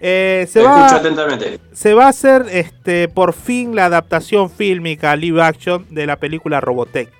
Eh, 0.00 0.46
se, 0.48 0.62
va, 0.62 0.86
escucho 0.86 1.00
atentamente. 1.00 1.60
se 1.72 1.92
va 1.92 2.06
a 2.06 2.08
hacer 2.08 2.46
este, 2.50 3.08
por 3.08 3.34
fin 3.34 3.74
la 3.74 3.84
adaptación 3.84 4.48
fílmica 4.48 5.14
live 5.14 5.42
action 5.42 5.86
de 5.90 6.06
la 6.06 6.16
película 6.16 6.60
Robotech. 6.60 7.10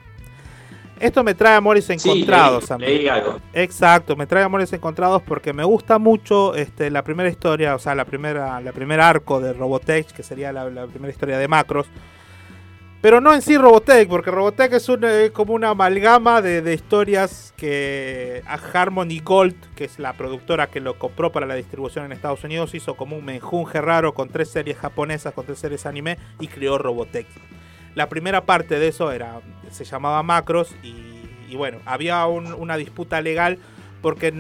Esto 1.01 1.25
me 1.25 1.35
trae 1.35 1.55
amores 1.57 1.89
encontrados 1.91 2.71
leí- 2.71 2.79
mí. 2.79 2.85
leí 2.85 3.09
algo. 3.09 3.39
Exacto, 3.55 4.15
me 4.17 4.27
trae 4.27 4.45
amores 4.45 4.73
encontrados 4.73 5.23
porque 5.23 5.53
me 5.53 5.65
gusta 5.65 5.99
mucho 5.99 6.55
este, 6.55 6.91
la 6.91 7.03
primera 7.03 7.29
historia, 7.29 7.75
o 7.75 7.79
sea, 7.79 7.95
la 7.95 8.05
primera, 8.05 8.61
la 8.61 8.73
primer 8.73 9.01
arco 9.01 9.41
de 9.41 9.53
Robotech, 9.55 10.09
que 10.13 10.23
sería 10.23 10.53
la, 10.53 10.69
la 10.71 10.87
primera 10.87 11.11
historia 11.11 11.39
de 11.39 11.49
Macros. 11.49 11.87
Pero 13.01 13.23
no 13.23 13.33
en 13.33 13.41
sí 13.41 13.57
Robotech, 13.57 14.07
porque 14.11 14.31
Robotech 14.31 14.75
es, 14.75 14.87
un, 14.91 15.03
eh, 15.05 15.31
como 15.33 15.55
una 15.55 15.71
amalgama 15.71 16.43
de, 16.43 16.61
de 16.61 16.75
historias 16.75 17.55
que 17.57 18.43
Harmony 18.75 19.21
Gold, 19.25 19.57
que 19.75 19.85
es 19.87 19.99
la 19.99 20.13
productora 20.13 20.67
que 20.67 20.81
lo 20.81 20.99
compró 20.99 21.33
para 21.33 21.47
la 21.47 21.55
distribución 21.55 22.05
en 22.05 22.13
Estados 22.13 22.45
Unidos, 22.45 22.75
hizo 22.75 22.97
como 22.97 23.17
un 23.17 23.25
menjunje 23.25 23.81
raro 23.81 24.13
con 24.13 24.29
tres 24.29 24.51
series 24.51 24.77
japonesas, 24.77 25.33
con 25.33 25.47
tres 25.47 25.59
series 25.61 25.87
anime 25.87 26.19
y 26.41 26.49
creó 26.49 26.77
Robotech. 26.77 27.27
La 27.95 28.09
primera 28.09 28.45
parte 28.45 28.79
de 28.79 28.89
eso 28.89 29.11
era 29.13 29.41
se 29.71 29.85
llamaba 29.85 30.23
Macros 30.23 30.75
y, 30.83 30.95
y 31.49 31.57
bueno, 31.57 31.79
había 31.85 32.25
un- 32.27 32.53
una 32.55 32.77
disputa 32.77 33.21
legal 33.21 33.59
porque, 34.03 34.33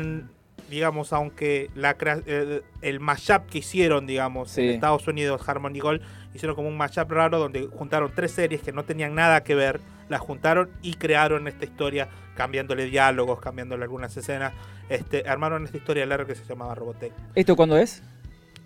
digamos, 0.70 1.12
aunque 1.12 1.70
la, 1.74 1.94
crea- 1.94 2.22
eh, 2.26 2.62
el 2.82 3.00
mashup 3.00 3.46
que 3.50 3.58
hicieron, 3.58 4.06
digamos, 4.06 4.50
en. 4.52 4.70
Estados 4.70 5.06
Unidos, 5.08 5.42
Harmony 5.48 5.80
Gold, 5.80 6.00
hicieron 6.34 6.54
como 6.56 6.68
un 6.68 6.76
mashup 6.76 7.10
raro 7.10 7.38
donde 7.38 7.66
juntaron 7.66 8.12
tres 8.14 8.32
series 8.32 8.62
que 8.62 8.72
no 8.72 8.84
tenían 8.84 9.14
nada 9.14 9.42
que 9.42 9.54
ver, 9.54 9.80
las 10.08 10.20
juntaron 10.20 10.70
y 10.82 10.94
crearon 10.94 11.46
esta 11.48 11.64
historia, 11.64 12.08
cambiándole 12.36 12.84
diálogos, 12.86 13.40
cambiándole 13.40 13.82
algunas 13.84 14.16
escenas, 14.16 14.52
este, 14.88 15.28
armaron 15.28 15.64
esta 15.64 15.76
historia 15.76 16.06
larga 16.06 16.26
que 16.26 16.34
se 16.36 16.44
llamaba 16.44 16.74
Robotech. 16.74 17.12
¿Esto 17.34 17.54
cuándo 17.56 17.76
es? 17.76 18.02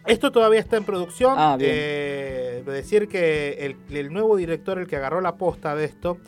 Esto 0.07 0.31
todavía 0.33 0.61
está 0.61 0.77
en 0.77 0.85
producción. 0.85 1.35
Ah. 1.39 1.57
Eh, 1.61 2.63
de 2.65 2.73
decir 2.73 3.09
que 3.09 3.59
el, 3.67 3.77
el 3.97 4.13
nuevo 4.13 4.37
director, 4.37 4.79
el 4.79 4.87
que 4.87 4.97
agarró 4.97 5.21
la 5.21 5.37
posta 5.37 5.75
de 5.75 5.85
esto, 5.85 6.19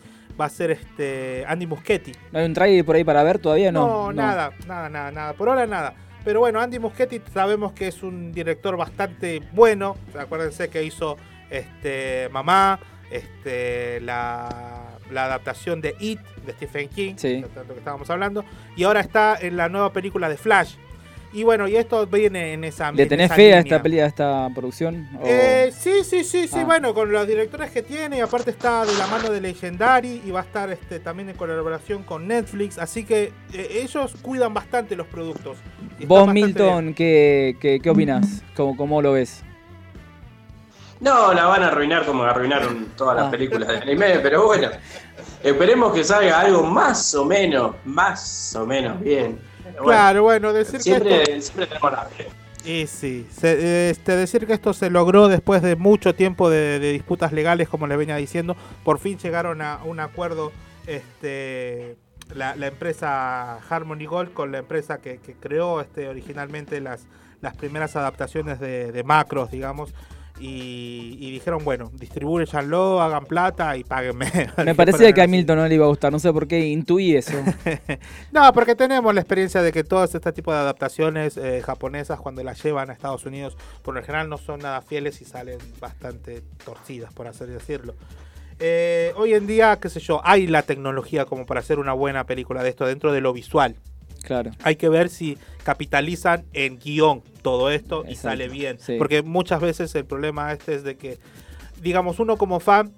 va 0.40 0.46
a 0.46 0.48
ser 0.50 0.70
este 0.70 1.44
Andy 1.46 1.66
Muschietti. 1.66 2.12
¿No 2.32 2.38
hay 2.38 2.46
un 2.46 2.54
trailer 2.54 2.84
por 2.84 2.96
ahí 2.96 3.04
para 3.04 3.22
ver 3.22 3.38
todavía? 3.38 3.70
No, 3.72 3.86
No, 4.06 4.12
nada, 4.12 4.52
nada, 4.66 4.88
nada, 4.88 5.10
nada. 5.10 5.32
Por 5.34 5.48
ahora 5.48 5.66
nada. 5.66 5.94
Pero 6.24 6.40
bueno, 6.40 6.60
Andy 6.60 6.78
Muschietti 6.78 7.20
sabemos 7.32 7.72
que 7.72 7.86
es 7.88 8.02
un 8.02 8.32
director 8.32 8.76
bastante 8.76 9.42
bueno. 9.52 9.96
Acuérdense 10.18 10.68
que 10.68 10.82
hizo 10.82 11.16
este 11.50 12.28
Mamá, 12.32 12.80
este 13.10 14.00
la, 14.00 14.96
la 15.12 15.24
adaptación 15.26 15.80
de 15.80 15.94
It 16.00 16.20
de 16.44 16.52
Stephen 16.52 16.88
King, 16.88 17.14
Sí. 17.16 17.42
de 17.42 17.48
tanto 17.48 17.72
que 17.74 17.78
estábamos 17.78 18.10
hablando, 18.10 18.44
y 18.76 18.82
ahora 18.84 19.00
está 19.00 19.36
en 19.40 19.56
la 19.56 19.68
nueva 19.68 19.92
película 19.92 20.28
de 20.28 20.36
Flash. 20.36 20.74
Y 21.37 21.45
bueno, 21.45 21.68
y 21.68 21.76
esto 21.76 22.07
viene 22.07 22.55
en 22.55 22.64
esa 22.64 22.91
¿Le 22.93 23.03
en 23.03 23.09
tenés 23.11 23.26
esa 23.26 23.34
fe 23.34 23.53
a 23.53 23.59
esta 23.59 23.82
pelea, 23.82 24.07
a 24.07 24.09
esta 24.09 24.49
producción? 24.55 25.07
O- 25.20 25.26
Eh, 25.26 25.70
sí, 25.70 26.03
sí, 26.03 26.24
sí, 26.24 26.49
sí, 26.49 26.61
Ah. 26.61 26.64
bueno, 26.64 26.95
con 26.95 27.12
los 27.12 27.26
directores 27.28 27.70
que 27.70 27.82
tiene, 27.82 28.16
y 28.16 28.20
aparte 28.20 28.51
está 28.53 28.87
de 28.87 28.95
la 28.97 29.07
mano 29.09 29.28
de 29.28 29.43
Legendary 29.43 30.22
y 30.24 30.30
va 30.30 30.41
a 30.41 30.45
estar 30.45 30.70
este, 30.70 30.99
también 30.99 31.28
en 31.28 31.37
colaboración 31.37 32.05
con 32.05 32.26
Netflix, 32.26 32.78
así 32.78 33.05
que 33.05 33.34
eh, 33.53 33.82
ellos 33.82 34.14
cuidan 34.22 34.55
bastante 34.55 34.97
los 34.97 35.07
productos. 35.09 35.59
Vos, 36.07 36.26
Milton, 36.32 36.95
¿qué, 36.95 37.59
qué, 37.61 37.80
qué 37.82 37.91
opinás? 37.91 38.43
¿Cómo, 38.57 38.74
¿Cómo 38.74 39.03
lo 39.03 39.12
ves? 39.12 39.43
No, 41.01 41.34
la 41.34 41.45
van 41.45 41.62
a 41.64 41.66
arruinar 41.66 42.07
como 42.07 42.22
arruinaron 42.22 42.87
todas 42.97 43.14
las 43.14 43.26
Ah. 43.26 43.30
películas 43.30 43.68
de 43.68 43.76
anime, 43.76 44.20
pero 44.22 44.47
bueno. 44.47 44.70
Esperemos 45.43 45.93
que 45.93 46.03
salga 46.03 46.41
algo 46.41 46.62
más 46.62 47.14
o 47.14 47.26
menos, 47.26 47.76
más 47.84 48.57
o 48.57 48.64
menos 48.66 48.99
bien. 49.01 49.39
Pero 49.72 49.84
Claro, 49.84 50.22
bueno, 50.22 50.52
decir 50.52 50.80
siempre, 50.80 51.24
que 51.24 51.36
esto... 51.36 51.52
siempre 51.54 51.78
fe. 52.16 52.28
Y 52.64 52.86
sí, 52.88 53.26
se- 53.30 53.90
este, 53.90 54.16
decir 54.16 54.46
que 54.46 54.52
esto 54.52 54.72
se 54.72 54.90
logró 54.90 55.28
después 55.28 55.62
de 55.62 55.76
mucho 55.76 56.14
tiempo 56.14 56.50
de, 56.50 56.78
de 56.80 56.92
disputas 56.92 57.32
legales, 57.32 57.68
como 57.68 57.86
les 57.86 57.96
venía 57.96 58.16
diciendo, 58.16 58.56
por 58.82 58.98
fin 58.98 59.18
llegaron 59.18 59.62
a 59.62 59.80
un 59.84 60.00
acuerdo 60.00 60.50
este, 60.86 61.96
la, 62.34 62.56
la 62.56 62.66
empresa 62.66 63.58
Harmony 63.68 64.06
Gold 64.06 64.32
con 64.32 64.50
la 64.52 64.58
empresa 64.58 64.98
que, 64.98 65.18
que 65.18 65.34
creó 65.34 65.80
este, 65.80 66.08
originalmente 66.08 66.80
las, 66.80 67.06
las 67.40 67.56
primeras 67.56 67.94
adaptaciones 67.94 68.58
de, 68.58 68.90
de 68.90 69.04
macros, 69.04 69.50
digamos. 69.50 69.94
Y, 70.39 71.16
y 71.18 71.30
dijeron, 71.30 71.64
bueno, 71.64 71.91
distribuyanlo, 71.95 73.01
hagan 73.01 73.24
plata 73.24 73.76
y 73.76 73.84
páguenme. 73.84 74.30
Me 74.64 74.74
parecía 74.74 75.12
que 75.12 75.22
a 75.22 75.26
Milton 75.26 75.57
no 75.57 75.66
le 75.66 75.74
iba 75.74 75.87
a 75.87 75.89
gustar, 75.89 76.12
no 76.12 76.18
sé 76.18 76.32
por 76.32 76.47
qué 76.47 76.66
intuí 76.66 77.16
eso. 77.16 77.32
No, 78.32 78.53
porque 78.53 78.74
tenemos 78.74 79.14
la 79.14 79.20
experiencia 79.20 79.62
de 79.62 79.72
que 79.72 79.82
todos 79.82 80.14
este 80.14 80.32
tipo 80.32 80.53
de 80.53 80.59
adaptaciones 80.59 81.37
eh, 81.37 81.62
japonesas, 81.64 82.20
cuando 82.20 82.43
las 82.43 82.62
llevan 82.62 82.91
a 82.91 82.93
Estados 82.93 83.24
Unidos, 83.24 83.57
por 83.82 83.95
lo 83.95 84.03
general 84.03 84.28
no 84.28 84.37
son 84.37 84.61
nada 84.61 84.82
fieles 84.82 85.22
y 85.22 85.24
salen 85.24 85.59
bastante 85.80 86.43
torcidas, 86.64 87.12
por 87.14 87.26
así 87.26 87.47
decirlo. 87.47 87.95
Eh, 88.59 89.12
hoy 89.16 89.34
en 89.34 89.47
día, 89.47 89.78
qué 89.80 89.89
sé 89.89 90.01
yo, 90.01 90.20
hay 90.24 90.47
la 90.47 90.62
tecnología 90.62 91.24
como 91.24 91.47
para 91.47 91.61
hacer 91.61 91.78
una 91.78 91.93
buena 91.93 92.24
película 92.24 92.62
de 92.62 92.70
esto 92.70 92.87
dentro 92.87 93.12
de 93.12 93.20
lo 93.20 93.32
visual. 93.32 93.76
Claro. 94.26 94.50
Hay 94.64 94.74
que 94.76 94.88
ver 94.88 95.08
si 95.08 95.38
capitalizan 95.62 96.44
en 96.52 96.78
guion 96.78 97.22
todo 97.42 97.70
esto 97.70 98.04
y 98.08 98.16
sale 98.16 98.48
bien. 98.48 98.78
sí. 98.80 98.96
Porque 98.98 99.22
muchas 99.22 99.60
veces 99.60 99.94
el 99.94 100.04
problema 100.04 100.52
este 100.52 100.74
es 100.74 100.82
de 100.84 100.96
que, 100.96 101.18
digamos, 101.80 102.18
uno 102.18 102.36
como 102.36 102.58
fan 102.60 102.92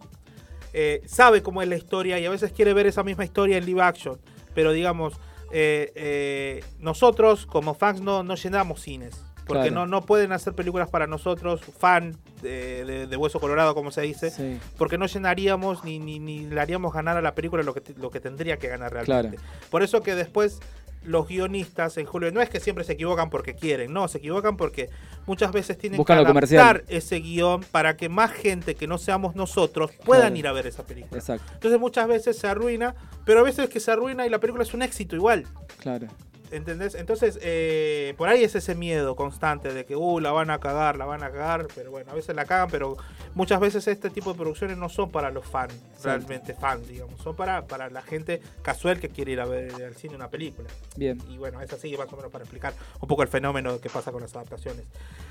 eh, 0.72 1.02
sabe 1.06 1.42
cómo 1.42 1.60
es 1.62 1.68
la 1.68 1.76
historia 1.76 2.18
y 2.18 2.24
a 2.26 2.30
veces 2.30 2.52
quiere 2.52 2.72
ver 2.72 2.86
esa 2.86 3.02
misma 3.02 3.24
historia 3.24 3.58
en 3.58 3.66
live 3.66 3.82
action. 3.82 4.18
Pero 4.54 4.72
digamos, 4.72 5.14
eh, 5.52 5.92
eh, 5.94 6.64
nosotros 6.78 7.44
como 7.46 7.74
fans 7.74 8.00
no, 8.00 8.22
no 8.22 8.34
llenamos 8.34 8.80
cines. 8.80 9.22
Porque 9.46 9.68
Claro. 9.70 9.86
no, 9.86 9.86
no 9.86 10.02
pueden 10.04 10.32
hacer 10.32 10.52
películas 10.52 10.90
para 10.90 11.06
nosotros, 11.06 11.62
fan 11.78 12.18
de, 12.42 12.84
de- 12.84 13.06
de 13.06 13.16
hueso 13.16 13.40
colorado, 13.40 13.74
como 13.74 13.90
se 13.90 14.02
dice, 14.02 14.30
Sí. 14.30 14.58
porque 14.76 14.98
no 14.98 15.06
llenaríamos 15.06 15.84
ni, 15.84 15.98
ni, 15.98 16.18
ni 16.18 16.40
le 16.40 16.60
haríamos 16.60 16.92
ganar 16.92 17.16
a 17.16 17.22
la 17.22 17.34
película 17.34 17.62
lo 17.62 17.72
que, 17.72 17.82
lo 17.96 18.10
que 18.10 18.20
tendría 18.20 18.58
que 18.58 18.68
ganar 18.68 18.92
realmente. 18.92 19.38
Por 19.70 19.82
eso 19.82 20.02
que 20.02 20.14
después 20.14 20.60
los 21.05 21.26
guionistas 21.28 21.96
en 21.99 22.07
Julio 22.07 22.30
no 22.32 22.40
es 22.40 22.51
que 22.51 22.61
siempre 22.61 22.84
se 22.84 22.92
equivocan 22.94 23.30
porque 23.30 23.55
quieren, 23.55 23.92
no, 23.92 24.09
se 24.09 24.18
equivocan 24.18 24.57
porque 24.57 24.90
muchas 25.26 25.53
veces 25.53 25.78
tienen 25.78 25.96
Buscan 25.96 26.18
que 26.18 26.26
comercial. 26.26 26.61
adaptar 26.61 26.84
ese 26.88 27.20
guion 27.20 27.62
para 27.70 27.96
que 27.96 28.09
más 28.09 28.30
gente 28.32 28.74
que 28.74 28.86
no 28.86 28.99
seamos 28.99 29.34
nosotros 29.34 29.90
puedan 30.05 30.28
Claro. 30.34 30.36
ir 30.36 30.46
a 30.49 30.53
ver 30.53 30.66
esa 30.66 30.84
película. 30.84 31.18
Exacto, 31.18 31.51
Entonces 31.55 31.80
muchas 31.80 32.09
veces 32.09 32.38
se 32.38 32.46
arruina, 32.46 32.94
pero 33.24 33.40
a 33.40 33.42
veces 33.42 33.68
que 33.68 33.80
se 33.80 33.90
arruina 33.90 34.26
y 34.26 34.30
la 34.30 34.38
película 34.38 34.62
es 34.64 34.74
un 34.74 34.82
éxito 34.82 35.16
igual. 35.16 35.46
claro. 35.78 36.07
¿Entendés? 36.51 36.94
Entonces, 36.94 37.38
eh, 37.42 38.14
por 38.16 38.28
ahí 38.28 38.42
es 38.42 38.55
ese 38.55 38.74
miedo 38.74 39.14
constante 39.16 39.72
de 39.74 39.84
que, 39.84 39.96
uh, 39.96 40.18
la 40.20 40.32
van 40.32 40.51
a 40.51 40.59
cagar, 40.59 40.96
la 40.96 41.05
van 41.05 41.22
a 41.22 41.30
cagar, 41.30 41.66
pero 41.74 41.90
bueno, 41.90 42.11
a 42.11 42.14
veces 42.14 42.34
la 42.34 42.44
cagan, 42.46 42.68
pero 42.70 42.96
muchas 43.34 43.61
veces 43.61 43.86
este 43.86 44.09
tipo 44.11 44.32
de 44.32 44.38
producciones 44.38 44.78
no 44.78 44.88
son 44.88 45.11
para 45.11 45.30
los 45.30 45.44
fans, 45.46 45.74
realmente 46.03 46.55
fans, 46.55 46.88
digamos, 46.88 47.20
son 47.20 47.36
para, 47.36 47.66
para 47.66 47.90
la 47.90 48.01
gente 48.03 48.40
casual 48.62 48.99
que 48.99 49.11
quiere 49.11 49.32
ir 49.32 49.40
a 49.40 49.44
ver 49.44 49.72
al 49.84 49.94
cine 49.94 50.14
una 50.14 50.28
película. 50.28 50.68
Bien. 50.96 51.20
Y 51.28 51.36
bueno, 51.36 51.61
es 51.61 51.70
así 51.72 51.94
más 51.99 52.11
o 52.12 52.16
menos 52.16 52.30
para 52.32 52.44
explicar 52.44 52.72
un 53.01 53.09
poco 53.09 53.22
el 53.22 53.28
fenómeno 53.28 53.78
que 53.80 53.90
pasa 53.90 54.11
con 54.11 54.22
las 54.22 54.34
adaptaciones. 54.34 54.84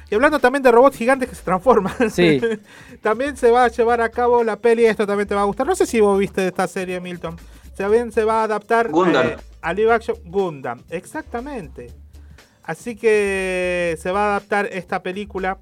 Y 0.10 0.16
hablando 0.16 0.40
también 0.40 0.62
de 0.64 0.72
robots 0.72 0.98
gigantes 0.98 1.28
que 1.30 1.36
se 1.36 1.44
transforman, 1.44 1.96
Sí. 2.12 2.40
también 3.02 3.36
se 3.38 3.50
va 3.52 3.66
a 3.66 3.68
llevar 3.70 4.02
a 4.02 4.10
cabo 4.10 4.44
la 4.44 4.58
peli, 4.58 4.86
esto 4.86 5.06
también 5.08 5.28
te 5.28 5.36
va 5.36 5.42
a 5.42 5.46
gustar, 5.46 5.66
no 5.66 5.76
sé 5.76 5.86
si 5.86 6.00
vos 6.00 6.18
viste 6.20 6.48
esta 6.48 6.68
serie, 6.68 7.00
Milton, 7.02 7.36
también 7.76 8.12
se 8.12 8.24
va 8.24 8.42
a 8.42 8.44
adaptar 8.44 8.90
Gundam. 8.90 9.28
eh, 9.28 9.38
a 9.68 9.74
live 9.74 9.92
action 9.92 10.16
Gundam, 10.24 10.82
exactamente. 10.90 11.92
Así 12.64 12.96
que 12.96 13.98
se 14.00 14.12
va 14.12 14.22
a 14.22 14.30
adaptar 14.38 14.70
esta 14.72 15.04
película 15.04 15.58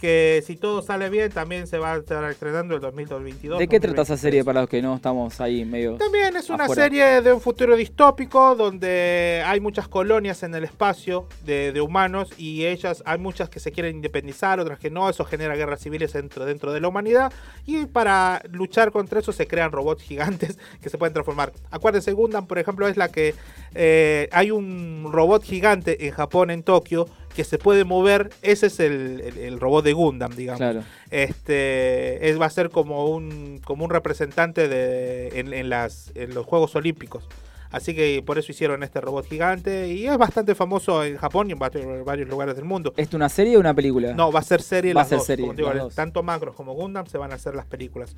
que 0.00 0.42
si 0.46 0.56
todo 0.56 0.82
sale 0.82 1.10
bien 1.10 1.30
también 1.30 1.66
se 1.66 1.78
va 1.78 1.92
a 1.92 1.96
estar 1.98 2.24
estrenando 2.30 2.74
el 2.74 2.80
2022. 2.80 3.58
¿De 3.58 3.68
qué 3.68 3.78
trata 3.78 4.02
esa 4.02 4.16
serie 4.16 4.42
para 4.44 4.62
los 4.62 4.70
que 4.70 4.80
no 4.80 4.96
estamos 4.96 5.40
ahí 5.40 5.64
medio 5.64 5.96
También 5.96 6.34
es 6.36 6.48
una 6.48 6.64
afuera? 6.64 6.82
serie 6.82 7.20
de 7.20 7.32
un 7.32 7.40
futuro 7.40 7.76
distópico 7.76 8.54
donde 8.54 9.42
hay 9.44 9.60
muchas 9.60 9.88
colonias 9.88 10.42
en 10.42 10.54
el 10.54 10.64
espacio 10.64 11.28
de, 11.44 11.72
de 11.72 11.80
humanos 11.80 12.30
y 12.38 12.64
ellas, 12.64 13.02
hay 13.04 13.18
muchas 13.18 13.50
que 13.50 13.60
se 13.60 13.72
quieren 13.72 13.96
independizar, 13.96 14.58
otras 14.58 14.78
que 14.78 14.90
no, 14.90 15.08
eso 15.10 15.24
genera 15.24 15.54
guerras 15.54 15.80
civiles 15.80 16.12
dentro, 16.12 16.44
dentro 16.46 16.72
de 16.72 16.80
la 16.80 16.88
humanidad 16.88 17.32
y 17.66 17.86
para 17.86 18.42
luchar 18.50 18.92
contra 18.92 19.20
eso 19.20 19.32
se 19.32 19.46
crean 19.46 19.70
robots 19.70 20.02
gigantes 20.10 20.58
que 20.80 20.88
se 20.88 20.98
pueden 20.98 21.12
transformar. 21.12 21.52
Acuérdense, 21.70 22.12
Gundam, 22.12 22.46
por 22.46 22.58
ejemplo, 22.58 22.88
es 22.88 22.96
la 22.96 23.08
que 23.08 23.34
eh, 23.74 24.28
hay 24.32 24.50
un 24.50 25.10
robot 25.12 25.44
gigante 25.44 26.06
en 26.06 26.12
Japón, 26.12 26.50
en 26.50 26.62
Tokio, 26.62 27.06
que 27.34 27.44
se 27.44 27.58
puede 27.58 27.84
mover, 27.84 28.30
ese 28.42 28.66
es 28.66 28.80
el, 28.80 29.20
el- 29.20 29.38
el 29.38 29.60
robot 29.60 29.84
de 29.84 29.92
Gundam, 29.92 30.34
digamos. 30.34 30.58
Claro. 30.58 30.82
Este 31.10 32.28
es, 32.30 32.40
va 32.40 32.46
a 32.46 32.50
ser 32.50 32.70
como 32.70 33.06
un, 33.06 33.60
como 33.64 33.84
un 33.84 33.90
representante 33.90 34.68
de, 34.68 35.38
en, 35.38 35.52
en 35.54 35.68
las, 35.70 36.10
en 36.14 36.34
los 36.34 36.44
Juegos 36.46 36.74
Olímpicos. 36.76 37.24
Así 37.72 37.94
que 37.94 38.22
por 38.26 38.36
eso 38.38 38.50
hicieron 38.50 38.82
este 38.82 39.00
robot 39.00 39.26
gigante 39.26 39.88
y 39.88 40.06
es 40.06 40.18
bastante 40.18 40.54
famoso 40.56 41.04
en 41.04 41.16
Japón 41.16 41.48
y 41.50 41.52
en 41.52 41.58
varios, 41.58 42.28
lugares 42.28 42.56
del 42.56 42.64
mundo. 42.64 42.92
¿Esto 42.96 43.16
una 43.16 43.28
serie 43.28 43.56
o 43.56 43.60
una 43.60 43.72
película? 43.74 44.12
No, 44.12 44.32
va 44.32 44.40
a 44.40 44.42
ser 44.42 44.60
serie 44.60 44.92
Va 44.92 45.02
a 45.02 45.04
las 45.04 45.08
ser 45.08 45.18
dos. 45.18 45.26
serie, 45.26 45.44
Como 45.44 45.54
te 45.54 45.62
digo, 45.62 45.72
las 45.74 45.84
dos. 45.84 45.94
tanto 45.94 46.22
Macros 46.24 46.54
como 46.56 46.74
Gundam 46.74 47.06
se 47.06 47.16
van 47.18 47.30
a 47.30 47.36
hacer 47.36 47.54
las 47.54 47.66
películas. 47.66 48.14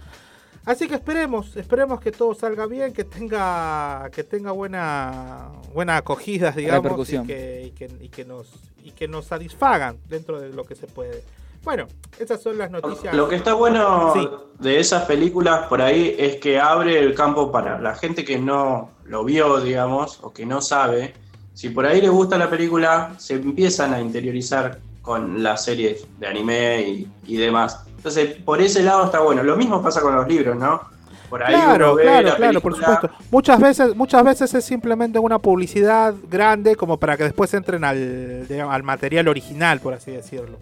Así 0.64 0.86
que 0.86 0.94
esperemos, 0.94 1.56
esperemos 1.56 2.00
que 2.00 2.12
todo 2.12 2.34
salga 2.34 2.66
bien, 2.66 2.92
que 2.92 3.02
tenga, 3.04 4.08
que 4.14 4.22
tenga 4.22 4.52
buena, 4.52 5.48
buena 5.74 5.96
acogida, 5.96 6.52
digamos. 6.52 7.10
Y, 7.12 7.18
que, 7.26 7.62
y 7.66 7.70
que- 7.72 7.90
y 8.00 8.08
que 8.08 8.24
nos, 8.24 8.48
y 8.84 8.92
que 8.92 9.08
nos 9.08 9.26
satisfagan 9.26 9.98
dentro 10.08 10.40
de 10.40 10.50
lo 10.52 10.64
que 10.64 10.76
se 10.76 10.86
puede. 10.86 11.24
Bueno, 11.64 11.88
esas 12.18 12.40
son 12.40 12.58
las 12.58 12.70
noticias. 12.70 13.14
Lo 13.14 13.28
que 13.28 13.34
está 13.36 13.54
bueno 13.54 14.12
Sí. 14.14 14.28
de 14.60 14.80
esas 14.80 15.04
películas 15.04 15.66
por 15.68 15.82
ahí 15.82 16.14
es 16.18 16.36
que 16.36 16.58
abre 16.60 16.98
el 16.98 17.14
campo 17.14 17.50
para 17.52 17.80
la 17.80 17.94
gente 17.96 18.24
que 18.24 18.38
no 18.38 18.91
lo 19.12 19.24
vio, 19.24 19.60
digamos, 19.60 20.18
o 20.22 20.32
que 20.32 20.46
no 20.46 20.62
sabe. 20.62 21.12
Si 21.52 21.68
por 21.68 21.84
ahí 21.84 22.00
les 22.00 22.10
gusta 22.10 22.38
la 22.38 22.48
película, 22.48 23.12
se 23.18 23.34
empiezan 23.34 23.92
a 23.92 24.00
interiorizar 24.00 24.78
con 25.02 25.42
las 25.42 25.64
series 25.64 26.06
de 26.18 26.26
anime 26.26 26.80
y, 26.80 27.08
y 27.26 27.36
demás. 27.36 27.84
Entonces, 27.94 28.36
por 28.42 28.62
ese 28.62 28.82
lado 28.82 29.04
está 29.04 29.20
bueno. 29.20 29.42
Lo 29.42 29.54
mismo 29.54 29.82
pasa 29.82 30.00
con 30.00 30.16
los 30.16 30.26
libros, 30.26 30.56
¿no? 30.56 30.80
Por 31.28 31.42
ahí 31.42 31.54
Claro, 31.54 31.92
uno 31.92 32.02
claro, 32.02 32.28
la 32.28 32.36
claro, 32.36 32.60
por 32.62 32.74
supuesto. 32.74 33.10
Muchas 33.30 33.60
veces, 33.60 33.94
muchas 33.94 34.24
veces 34.24 34.54
es 34.54 34.64
simplemente 34.64 35.18
una 35.18 35.38
publicidad 35.38 36.14
grande 36.30 36.74
como 36.74 36.96
para 36.96 37.18
que 37.18 37.24
después 37.24 37.52
entren 37.52 37.84
al, 37.84 38.48
digamos, 38.48 38.74
al 38.74 38.82
material 38.82 39.28
original, 39.28 39.78
por 39.80 39.92
así 39.92 40.10
decirlo. 40.10 40.56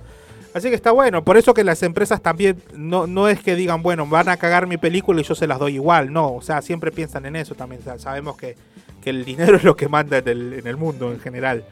Así 0.53 0.69
que 0.69 0.75
está 0.75 0.91
bueno, 0.91 1.25
por 1.25 1.37
eso 1.37 1.55
que 1.55 1.63
las 1.63 1.83
empresas 1.83 2.21
también 2.21 2.61
no, 2.75 3.07
no 3.07 3.29
es 3.29 3.41
que 3.41 3.55
digan, 3.55 3.83
bueno, 3.83 4.07
van 4.07 4.29
a 4.29 4.37
cagar 4.37 4.67
mi 4.67 4.79
película 4.79 5.21
y 5.21 5.25
yo 5.25 5.35
se 5.35 5.47
las 5.47 5.59
doy 5.59 5.75
igual, 5.75 6.13
no, 6.13 6.35
o 6.35 6.43
sea, 6.43 6.61
siempre 6.61 6.91
piensan 6.91 7.25
en 7.27 7.37
eso 7.37 7.55
también, 7.55 7.83
o 7.83 7.85
sea, 7.85 7.99
sabemos 7.99 8.37
que, 8.37 8.57
que 9.01 9.11
el 9.11 9.25
dinero 9.25 9.57
es 9.59 9.65
lo 9.65 9.77
que 9.77 9.89
manda 9.89 10.19
en 10.19 10.29
el, 10.29 10.53
en 10.55 10.67
el 10.67 10.77
mundo 10.77 11.13
en 11.13 11.21
general. 11.21 11.65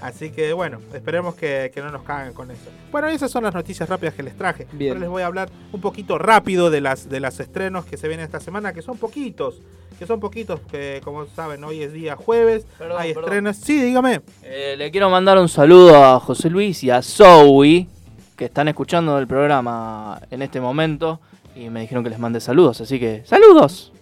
Así 0.00 0.30
que 0.30 0.52
bueno, 0.52 0.78
esperemos 0.94 1.34
que, 1.34 1.72
que 1.74 1.80
no 1.80 1.90
nos 1.90 2.02
caguen 2.02 2.32
con 2.32 2.50
eso. 2.50 2.70
Bueno, 2.92 3.10
y 3.10 3.14
esas 3.14 3.30
son 3.30 3.42
las 3.42 3.52
noticias 3.54 3.88
rápidas 3.88 4.14
que 4.14 4.22
les 4.22 4.36
traje. 4.36 4.66
Bien. 4.72 4.90
Ahora 4.92 5.00
les 5.00 5.08
voy 5.08 5.22
a 5.22 5.26
hablar 5.26 5.50
un 5.72 5.80
poquito 5.80 6.18
rápido 6.18 6.70
de 6.70 6.80
las 6.80 7.08
de 7.08 7.18
los 7.18 7.40
estrenos 7.40 7.84
que 7.84 7.96
se 7.96 8.06
vienen 8.06 8.24
esta 8.24 8.38
semana, 8.38 8.72
que 8.72 8.82
son 8.82 8.96
poquitos. 8.96 9.60
Que 9.98 10.06
son 10.06 10.20
poquitos, 10.20 10.60
que 10.70 11.00
como 11.02 11.26
saben, 11.26 11.64
hoy 11.64 11.82
es 11.82 11.92
día 11.92 12.14
jueves. 12.14 12.64
Perdón, 12.78 12.96
hay 13.00 13.08
perdón. 13.08 13.24
estrenos. 13.24 13.56
Sí, 13.56 13.82
dígame. 13.82 14.20
Eh, 14.44 14.76
le 14.78 14.92
quiero 14.92 15.10
mandar 15.10 15.36
un 15.38 15.48
saludo 15.48 16.04
a 16.04 16.20
José 16.20 16.48
Luis 16.48 16.84
y 16.84 16.90
a 16.90 17.02
Zoe, 17.02 17.88
que 18.38 18.46
están 18.46 18.68
escuchando 18.68 19.18
el 19.18 19.26
programa 19.26 20.20
en 20.30 20.40
este 20.42 20.60
momento 20.60 21.20
y 21.56 21.68
me 21.70 21.80
dijeron 21.80 22.04
que 22.04 22.10
les 22.10 22.18
mande 22.20 22.40
saludos, 22.40 22.80
así 22.80 22.98
que 23.00 23.22
¡saludos! 23.26 23.92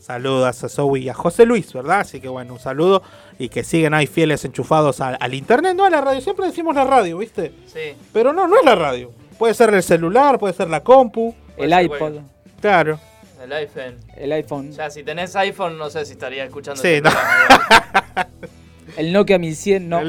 Saludos 0.00 0.62
a 0.64 0.68
Zoe 0.68 1.00
y 1.00 1.08
a 1.08 1.14
José 1.14 1.46
Luis, 1.46 1.72
¿verdad? 1.72 2.00
Así 2.00 2.20
que 2.20 2.28
bueno, 2.28 2.52
un 2.54 2.58
saludo 2.60 3.02
y 3.38 3.48
que 3.48 3.64
siguen 3.64 3.92
ahí 3.94 4.06
fieles 4.06 4.44
enchufados 4.44 5.00
al, 5.00 5.16
al 5.20 5.34
internet, 5.34 5.74
no 5.76 5.84
a 5.84 5.90
la 5.90 6.00
radio. 6.00 6.20
Siempre 6.20 6.46
decimos 6.46 6.74
la 6.76 6.84
radio, 6.84 7.18
¿viste? 7.18 7.52
Sí. 7.66 7.94
Pero 8.12 8.32
no, 8.32 8.46
no 8.46 8.56
es 8.58 8.64
la 8.64 8.74
radio. 8.76 9.12
Puede 9.38 9.54
ser 9.54 9.72
el 9.74 9.82
celular, 9.82 10.38
puede 10.38 10.54
ser 10.54 10.68
la 10.68 10.80
compu. 10.82 11.34
El 11.56 11.72
iPod, 11.72 12.18
Claro. 12.60 13.00
El 13.42 13.52
iPhone. 13.52 13.96
el 14.16 14.32
iPhone, 14.32 14.72
Ya, 14.72 14.90
si 14.90 15.02
tenés 15.02 15.34
iPhone, 15.36 15.76
no 15.78 15.90
sé 15.90 16.04
si 16.06 16.12
estaría 16.12 16.44
escuchando 16.44 16.80
Sí, 16.80 16.88
este 16.88 17.08
no. 17.08 17.10
el 18.96 19.12
Nokia 19.12 19.38
1100, 19.38 19.88
no. 19.88 20.00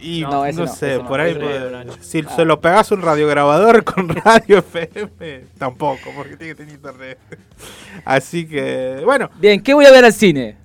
Y 0.00 0.22
No, 0.22 0.30
no, 0.30 0.46
ese 0.46 0.60
no, 0.60 0.66
sé, 0.66 0.94
ese 0.96 1.04
por 1.04 1.20
ahí. 1.20 1.34
Puede- 1.34 1.86
si 2.00 2.20
Ah. 2.26 2.32
se 2.36 2.44
lo 2.44 2.60
pegas 2.60 2.90
a 2.90 2.94
un 2.94 3.02
radiograbador 3.02 3.84
con 3.84 4.08
radio 4.08 4.58
FM, 4.58 5.44
tampoco, 5.58 6.10
porque 6.16 6.36
tiene 6.36 6.52
que 6.54 6.56
tener 6.56 6.74
internet. 6.74 7.18
Así 8.04 8.46
que, 8.46 9.00
bueno, 9.04 9.30
Bien, 9.38 9.62
¿qué 9.62 9.74
voy 9.74 9.86
a 9.86 9.90
ver 9.90 10.04
al 10.04 10.12
cine? 10.12 10.56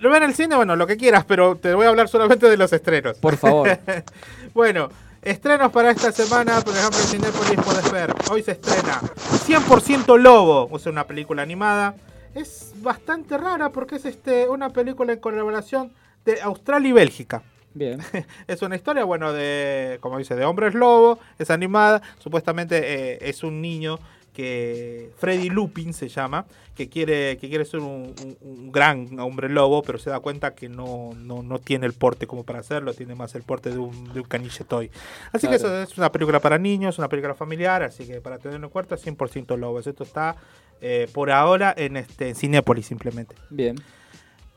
lo 0.00 0.10
ven 0.10 0.22
en 0.22 0.28
el 0.28 0.36
cine, 0.36 0.54
bueno, 0.56 0.76
lo 0.76 0.86
que 0.86 0.96
quieras, 0.96 1.24
pero 1.26 1.56
te 1.56 1.74
voy 1.74 1.86
a 1.86 1.88
hablar 1.88 2.08
solamente 2.08 2.48
de 2.48 2.56
los 2.56 2.72
estrenos. 2.72 3.16
Por 3.18 3.36
favor. 3.36 3.76
bueno, 4.54 4.88
estrenos 5.22 5.72
para 5.72 5.90
esta 5.90 6.12
semana, 6.12 6.60
por 6.60 6.74
ejemplo, 6.76 6.98
en 7.00 7.06
Cinépolis 7.06 7.60
podés 7.64 7.90
ver. 7.90 8.14
Hoy 8.30 8.42
se 8.42 8.52
estrena 8.52 9.00
100% 9.46 10.16
Lobo, 10.18 10.68
o 10.70 10.78
sea, 10.78 10.92
una 10.92 11.04
película 11.06 11.42
animada. 11.42 11.94
Es 12.34 12.74
bastante 12.82 13.38
rara 13.38 13.70
porque 13.70 13.96
es 13.96 14.04
este 14.04 14.46
una 14.48 14.68
película 14.70 15.14
en 15.14 15.18
colaboración 15.18 15.90
de 16.26 16.42
Australia 16.42 16.88
y 16.90 16.92
Bélgica. 16.92 17.42
Bien. 17.72 17.98
Es 18.46 18.60
una 18.62 18.76
historia, 18.76 19.04
bueno, 19.04 19.32
de, 19.32 19.98
como 20.00 20.18
dice, 20.18 20.34
de 20.34 20.44
hombres 20.44 20.74
lobo, 20.74 21.18
es 21.38 21.50
animada, 21.50 22.02
supuestamente 22.18 23.14
eh, 23.14 23.18
es 23.22 23.42
un 23.42 23.60
niño 23.62 23.98
que 24.32 25.10
Freddy 25.16 25.48
Lupin 25.48 25.94
se 25.94 26.08
llama, 26.08 26.44
que 26.74 26.90
quiere, 26.90 27.38
que 27.38 27.48
quiere 27.48 27.64
ser 27.64 27.80
un, 27.80 28.14
un- 28.22 28.36
un 28.42 28.70
gran 28.72 29.18
hombre 29.18 29.48
lobo, 29.48 29.82
pero 29.82 29.96
se 29.98 30.10
da 30.10 30.20
cuenta 30.20 30.54
que 30.54 30.68
no, 30.68 31.12
no, 31.16 31.42
no 31.42 31.58
tiene 31.58 31.86
el 31.86 31.94
porte 31.94 32.26
como 32.26 32.44
para 32.44 32.58
hacerlo, 32.58 32.92
tiene 32.92 33.14
más 33.14 33.34
el 33.34 33.42
porte 33.44 33.70
de 33.70 33.78
un, 33.78 34.12
de 34.12 34.20
un 34.20 34.26
caniche 34.26 34.64
toy. 34.64 34.90
Así 35.32 35.48
que 35.48 35.54
eso 35.54 35.82
es 35.82 35.96
una 35.96 36.12
película 36.12 36.38
para 36.40 36.58
niños, 36.58 36.98
una 36.98 37.08
película 37.08 37.34
familiar, 37.34 37.82
así 37.82 38.06
que 38.06 38.20
para 38.20 38.36
tenerlo 38.38 38.66
en 38.66 38.70
cuenta, 38.72 38.96
100% 38.96 39.56
lobos. 39.56 39.86
Esto 39.86 40.04
está 40.04 40.36
eh, 40.82 41.08
por 41.14 41.30
ahora 41.30 41.72
en, 41.74 41.96
este, 41.96 42.28
en 42.28 42.34
Cinépolis 42.34 42.84
simplemente. 42.86 43.34
Bien. 43.48 43.76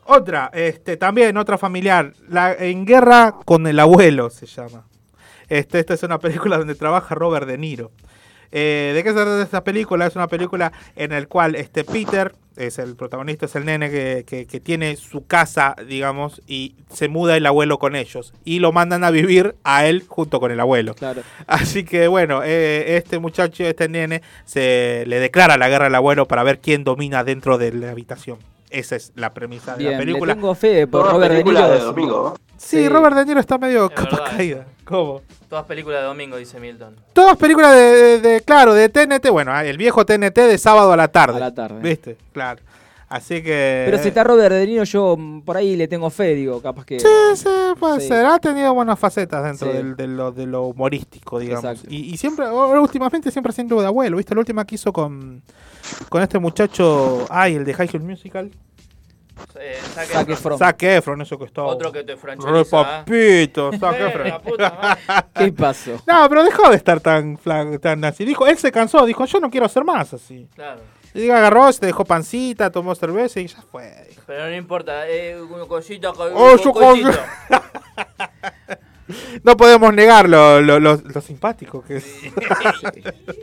Otra, 0.04 0.50
este, 0.52 0.96
también 0.96 1.36
otra 1.36 1.56
familiar, 1.58 2.12
la, 2.28 2.52
En 2.52 2.84
Guerra 2.84 3.34
con 3.44 3.66
el 3.66 3.78
Abuelo 3.78 4.30
se 4.30 4.46
llama. 4.46 4.84
Este, 5.48 5.78
esta 5.78 5.94
es 5.94 6.02
una 6.02 6.18
película 6.18 6.58
donde 6.58 6.74
trabaja 6.74 7.14
Robert 7.14 7.46
De 7.46 7.58
Niro. 7.58 7.90
Eh, 8.52 8.90
¿De 8.96 9.04
qué 9.04 9.10
se 9.10 9.14
trata 9.14 9.42
esta 9.42 9.62
película? 9.62 10.06
Es 10.06 10.16
una 10.16 10.26
película 10.26 10.72
en 10.96 11.10
la 11.12 11.24
cual 11.26 11.54
este 11.54 11.84
Peter, 11.84 12.34
es 12.56 12.80
el 12.80 12.96
protagonista, 12.96 13.46
es 13.46 13.54
el 13.54 13.64
nene 13.64 13.90
que, 13.90 14.24
que- 14.26 14.46
que 14.46 14.58
tiene 14.58 14.96
su 14.96 15.24
casa, 15.26 15.76
digamos, 15.86 16.42
y 16.48 16.74
se 16.92 17.06
muda 17.06 17.36
el 17.36 17.46
abuelo 17.46 17.78
con 17.78 17.94
ellos. 17.94 18.34
Y 18.44 18.58
lo 18.58 18.72
mandan 18.72 19.04
a 19.04 19.12
vivir 19.12 19.54
a 19.62 19.86
él 19.86 20.04
junto 20.08 20.40
con 20.40 20.50
el 20.50 20.58
abuelo. 20.58 20.94
Claro. 20.94 21.22
Así 21.46 21.84
que 21.84 22.08
bueno, 22.08 22.42
eh, 22.44 22.96
este 22.96 23.20
muchacho, 23.20 23.62
este 23.64 23.88
nene, 23.88 24.20
se 24.44 25.04
le 25.06 25.20
declara 25.20 25.56
la 25.56 25.68
guerra 25.68 25.86
al 25.86 25.94
abuelo 25.94 26.26
para 26.26 26.42
ver 26.42 26.58
quién 26.58 26.82
domina 26.82 27.22
dentro 27.22 27.56
de 27.56 27.72
la 27.72 27.90
habitación. 27.92 28.38
Esa 28.70 28.96
es 28.96 29.12
la 29.16 29.34
premisa 29.34 29.76
de 29.76 29.84
la 29.84 29.90
le 29.90 29.96
película. 29.98 30.34
tengo 30.34 30.54
fe 30.54 30.86
por 30.86 31.02
Toda 31.02 31.12
Robert 31.14 31.34
De 31.34 31.44
Niro. 31.44 31.68
de 31.68 31.78
domingo. 31.80 32.34
Sí, 32.56 32.76
Sí. 32.78 32.88
Robert 32.88 33.16
De 33.16 33.24
Niro 33.26 33.40
está 33.40 33.58
medio 33.58 33.86
Es 33.86 33.90
capa 33.92 34.24
caída. 34.24 34.66
¿Cómo? 34.84 35.22
Todas 35.48 35.64
películas 35.66 36.00
de 36.00 36.06
domingo, 36.06 36.36
dice 36.36 36.60
Milton. 36.60 36.94
Todas 37.12 37.36
películas 37.36 37.72
de, 37.74 37.80
de- 37.80 38.20
de- 38.20 38.40
claro, 38.42 38.72
de 38.74 38.88
TNT, 38.88 39.28
bueno, 39.30 39.58
el 39.60 39.76
viejo 39.76 40.04
TNT 40.06 40.34
de 40.46 40.58
sábado 40.58 40.92
a 40.92 40.96
la 40.96 41.08
tarde. 41.08 41.36
A 41.36 41.40
la 41.40 41.54
tarde. 41.54 41.80
¿Viste? 41.80 42.16
Claro. 42.32 42.60
Así 43.10 43.42
que... 43.42 43.82
Pero 43.86 43.98
si 43.98 44.08
está 44.08 44.22
Robert 44.22 44.54
De 44.54 44.66
Niro, 44.68 44.84
yo 44.84 45.16
mm, 45.18 45.40
por 45.42 45.56
ahí 45.56 45.74
le 45.74 45.88
tengo 45.88 46.08
fe, 46.10 46.34
digo, 46.36 46.62
capaz 46.62 46.84
que. 46.86 47.00
Sí, 47.00 47.06
sí, 47.34 47.48
puede 47.78 48.00
Sí. 48.00 48.06
ser. 48.08 48.24
Ha 48.24 48.38
tenido 48.38 48.72
buenas 48.72 48.98
facetas 48.98 49.42
dentro 49.44 49.68
Sí. 49.70 49.76
del- 49.76 49.96
de, 49.96 50.06
lo, 50.06 50.30
de 50.30 50.46
lo 50.46 50.62
humorístico, 50.66 51.40
digamos. 51.40 51.82
Y, 51.88 52.14
y 52.14 52.16
siempre, 52.16 52.48
últimamente 52.48 53.30
siempre 53.32 53.50
haciendo 53.50 53.80
de 53.80 53.88
abuelo, 53.88 54.16
¿viste? 54.16 54.32
La 54.34 54.38
última 54.40 54.64
que 54.64 54.76
hizo 54.76 54.92
con, 54.92 55.42
con 56.08 56.22
este 56.22 56.38
muchacho, 56.38 57.26
ay, 57.30 57.56
el 57.56 57.64
de 57.64 57.74
High 57.74 57.88
School 57.88 58.04
Musical. 58.04 58.50
Eh, 59.58 59.78
Zac 59.94 60.06
Zac 60.06 60.28
Efron. 60.28 60.58
Zac 60.58 60.82
Efron, 60.82 61.20
eso 61.22 61.38
que 61.38 61.46
está... 61.46 61.62
Otro 61.64 61.90
que 61.90 62.04
te 62.04 62.12
Re 62.12 62.18
francheliza. 62.18 62.82
papito, 63.04 63.70
Zac 63.80 63.96
Eh, 63.98 64.06
Efron. 64.06 64.32
¿Qué 65.34 65.52
pasó? 65.52 65.92
No, 66.06 66.28
pero 66.28 66.44
dejó 66.44 66.70
de 66.70 66.76
estar 66.76 67.00
tan 67.00 67.36
tan 67.38 68.04
así. 68.04 68.24
Dijo, 68.24 68.46
él 68.46 68.56
se 68.58 68.70
cansó, 68.70 69.04
dijo, 69.06 69.24
yo 69.24 69.40
no 69.40 69.50
quiero 69.50 69.66
hacer 69.66 69.82
más 69.82 70.12
así. 70.14 70.46
Claro. 70.54 70.80
Y 71.14 71.28
agarró, 71.30 71.72
se 71.72 71.86
dejó 71.86 72.04
pancita, 72.04 72.70
tomó 72.70 72.94
cerveza 72.94 73.40
y 73.40 73.46
ya 73.48 73.62
fue. 73.62 73.90
Pero 74.26 74.46
no 74.48 74.54
importa, 74.54 75.08
eh, 75.08 75.40
una 75.40 75.64
cosita. 75.66 76.12
co- 76.12 76.24
Oh, 76.34 76.52
un 76.52 76.58
yo 76.58 76.72
cosito. 76.72 77.10
No 79.42 79.56
podemos 79.56 79.92
negar 79.92 80.28
lo, 80.28 80.60
lo- 80.60 80.78
lo- 80.78 80.94
lo 81.02 81.20
simpático 81.20 81.82
que 81.82 81.96
es. 81.96 82.06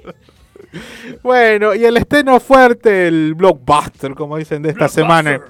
bueno, 1.23 1.75
y 1.75 1.83
el 1.85 1.97
estreno 1.97 2.39
fuerte, 2.39 3.07
el 3.07 3.33
blockbuster, 3.35 4.13
como 4.15 4.37
dicen 4.37 4.61
de 4.61 4.69
esta 4.69 4.87
semana, 4.87 5.41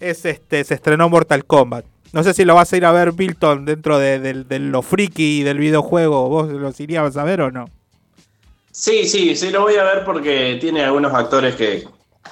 es 0.00 0.24
este, 0.24 0.64
se 0.64 0.74
estrenó 0.74 1.08
Mortal 1.08 1.44
Kombat. 1.44 1.84
No 2.12 2.24
sé 2.24 2.34
si 2.34 2.44
lo 2.44 2.54
vas 2.56 2.72
a 2.72 2.76
ir 2.76 2.84
a 2.84 2.90
ver, 2.92 3.12
Bilton, 3.12 3.64
dentro 3.64 3.98
de, 4.00 4.18
de- 4.18 4.42
de 4.44 4.58
lo 4.58 4.82
friki 4.82 5.44
del 5.44 5.58
videojuego. 5.58 6.28
¿Vos 6.28 6.48
los 6.48 6.78
irías 6.80 7.16
a 7.16 7.22
ver 7.24 7.40
o 7.42 7.50
no? 7.52 7.66
Sí, 8.70 9.06
sí, 9.06 9.34
sí 9.34 9.50
lo 9.50 9.62
voy 9.62 9.76
a 9.76 9.84
ver 9.84 10.04
porque 10.04 10.58
tiene 10.60 10.84
algunos 10.84 11.12
actores 11.12 11.56
que, 11.56 11.86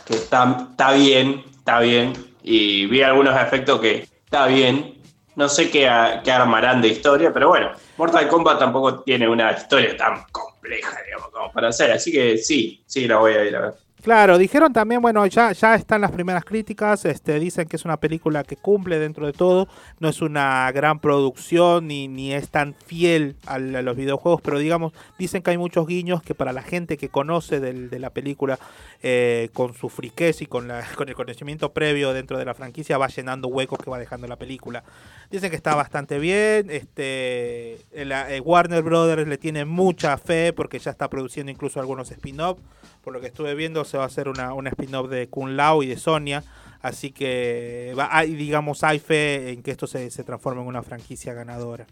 que 0.05 0.15
está, 0.15 0.69
está 0.71 0.93
bien, 0.93 1.45
está 1.57 1.81
bien. 1.81 2.13
Y 2.43 2.87
vi 2.87 3.03
algunos 3.03 3.41
efectos 3.41 3.81
que 3.81 4.09
está 4.25 4.47
bien. 4.47 4.95
No 5.35 5.49
sé 5.49 5.71
qué, 5.71 5.89
qué 6.25 6.33
armarán 6.33 6.81
de 6.83 6.89
historia, 6.89 7.33
pero 7.33 7.49
bueno, 7.49 7.71
Mortal 7.97 8.27
Kombat 8.29 8.59
tampoco 8.59 9.01
tiene 9.01 9.29
una 9.29 9.53
historia 9.53 9.97
tan 9.97 10.25
compleja, 10.33 10.99
digamos, 11.05 11.29
como 11.31 11.53
para 11.53 11.69
hacer. 11.69 11.93
Así 11.93 12.11
que 12.11 12.39
sí, 12.39 12.83
sí 12.87 13.07
la 13.07 13.19
voy 13.19 13.35
a 13.35 13.45
ir 13.45 13.57
a 13.57 13.61
ver. 13.61 13.75
Claro, 14.03 14.39
dijeron 14.39 14.73
también, 14.73 15.03
bueno, 15.03 15.27
ya, 15.27 15.53
ya 15.53 15.75
están 15.75 16.01
las 16.01 16.13
primeras 16.13 16.45
críticas, 16.45 17.05
este, 17.05 17.41
dicen 17.41 17.67
que 17.67 17.77
es 17.77 17.85
una 17.85 17.99
película 17.99 18.45
que 18.45 18.57
cumple 18.57 18.99
dentro 18.99 19.27
de 19.27 19.33
todo, 19.33 19.67
no 19.99 20.09
es 20.09 20.23
una 20.23 20.71
gran 20.73 21.01
producción 21.01 21.89
ni, 21.89 22.07
ni 22.07 22.33
es 22.33 22.49
tan 22.49 22.75
fiel 22.75 23.37
a, 23.47 23.59
los 23.59 23.97
videojuegos, 23.97 24.41
pero 24.41 24.59
digamos, 24.59 24.93
dicen 25.19 25.43
que 25.43 25.51
hay 25.51 25.59
muchos 25.59 25.87
guiños 25.87 26.23
que 26.23 26.35
para 26.35 26.53
la 26.53 26.63
gente 26.63 26.97
que 26.97 27.09
conoce 27.09 27.59
de 27.59 27.99
la 27.99 28.11
película, 28.11 28.59
eh, 29.01 29.51
con 29.53 29.75
su 29.75 29.91
friquez 29.91 30.43
y 30.43 30.47
con, 30.47 30.67
la, 30.67 30.85
con 30.97 31.09
el 31.09 31.15
conocimiento 31.15 31.73
previo 31.73 32.13
dentro 32.13 32.37
de 32.37 32.45
la 32.45 32.55
franquicia, 32.55 32.99
va 32.99 33.07
llenando 33.07 33.47
huecos 33.47 33.79
que 33.79 33.91
va 33.91 33.99
dejando 33.99 34.27
la 34.27 34.35
película. 34.35 34.83
Dicen 35.31 35.51
que 35.51 35.57
está 35.57 35.77
bastante 35.77 36.19
bien, 36.19 36.69
este, 36.69 37.79
eh, 37.93 38.41
Warner 38.45 38.83
Brothers 38.83 39.29
le 39.29 39.39
tiene 39.39 39.65
mucha 39.65 40.19
fe 40.19 40.53
porque 40.53 40.81
ya 40.81 40.91
está 40.91 41.09
produciendo 41.09 41.53
incluso 41.53 41.79
algunos 41.79 42.11
spin-off. 42.11 42.59
Por 43.03 43.13
lo 43.13 43.21
que 43.21 43.27
estuve 43.29 43.55
viendo, 43.55 43.85
se 43.85 43.97
va 43.97 44.05
a 44.05 44.07
hacer 44.07 44.29
una, 44.29 44.53
spin-off 44.71 45.09
de 45.09 45.29
Kun 45.29 45.57
Lao 45.57 45.83
y 45.83 45.87
de 45.87 45.97
Sonia. 45.97 46.45
Así 46.81 47.11
que 47.11 47.95
hay, 48.11 48.35
digamos, 48.35 48.85
hay 48.85 48.99
fe 48.99 49.51
en 49.51 49.63
que 49.63 49.71
esto 49.71 49.87
se, 49.87 50.11
se 50.11 50.25
transforme 50.25 50.63
en 50.63 50.69
una 50.69 50.83
franquicia 50.83 51.35
ganadora. 51.35 51.87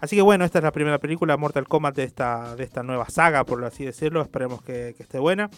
Así 0.00 0.16
que 0.16 0.22
bueno, 0.22 0.44
esta 0.44 0.58
es 0.58 0.64
la 0.64 0.72
primera 0.72 0.98
película 0.98 1.36
Mortal 1.36 1.66
Kombat 1.66 1.96
de 1.96 2.04
esta, 2.04 2.54
de 2.56 2.64
esta 2.64 2.82
nueva 2.82 3.08
saga, 3.08 3.44
por 3.44 3.64
así 3.64 3.84
decirlo. 3.84 4.22
Esperemos 4.22 4.62
que, 4.62 4.94
que 4.96 5.02
esté 5.02 5.18
buena. 5.18 5.50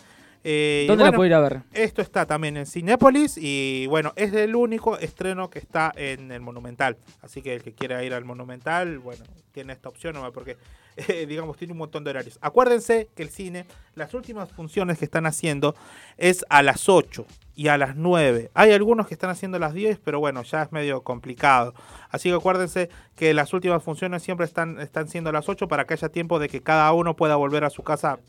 Eh, 0.44 0.84
¿Dónde 0.88 1.04
la 1.04 1.12
puedo 1.12 1.26
ir 1.26 1.34
a 1.34 1.40
ver? 1.40 1.62
Esto 1.72 2.00
está 2.00 2.26
también 2.26 2.56
en 2.56 2.66
Cinépolis 2.66 3.36
y 3.36 3.86
bueno, 3.88 4.12
es 4.16 4.32
el 4.32 4.54
único 4.54 4.98
estreno 4.98 5.50
que 5.50 5.58
está 5.58 5.92
en 5.96 6.30
el 6.32 6.40
Monumental. 6.40 6.96
Así 7.20 7.42
que 7.42 7.54
el 7.54 7.62
que 7.62 7.74
quiera 7.74 8.02
ir 8.04 8.14
al 8.14 8.24
Monumental, 8.24 8.98
bueno, 8.98 9.24
tiene 9.52 9.72
esta 9.72 9.88
opción 9.88 10.14
nomás 10.14 10.30
porque, 10.32 10.56
eh, 10.96 11.26
digamos, 11.26 11.56
tiene 11.56 11.72
un 11.72 11.78
montón 11.78 12.04
de 12.04 12.10
horarios. 12.10 12.38
Acuérdense 12.40 13.08
que 13.14 13.22
el 13.22 13.30
cine, 13.30 13.66
las 13.94 14.14
últimas 14.14 14.50
funciones 14.52 14.98
que 14.98 15.04
están 15.04 15.26
haciendo 15.26 15.74
es 16.16 16.44
a 16.48 16.62
las 16.62 16.88
8 16.88 17.26
y 17.54 17.68
a 17.68 17.76
las 17.76 17.96
9. 17.96 18.50
Hay 18.54 18.72
algunos 18.72 19.08
que 19.08 19.14
están 19.14 19.30
haciendo 19.30 19.56
a 19.56 19.60
las 19.60 19.74
10, 19.74 19.98
pero 19.98 20.20
bueno, 20.20 20.44
ya 20.44 20.62
es 20.62 20.70
medio 20.70 21.02
complicado. 21.02 21.74
Así 22.10 22.28
que 22.28 22.36
acuérdense 22.36 22.88
que 23.16 23.34
las 23.34 23.52
últimas 23.52 23.82
funciones 23.82 24.22
siempre 24.22 24.46
están, 24.46 24.80
están 24.80 25.08
siendo 25.08 25.30
a 25.30 25.32
las 25.32 25.48
8 25.48 25.66
para 25.66 25.84
que 25.84 25.94
haya 25.94 26.08
tiempo 26.08 26.38
de 26.38 26.48
que 26.48 26.62
cada 26.62 26.92
uno 26.92 27.16
pueda 27.16 27.34
volver 27.34 27.64
a 27.64 27.70
su 27.70 27.82
casa 27.82 28.20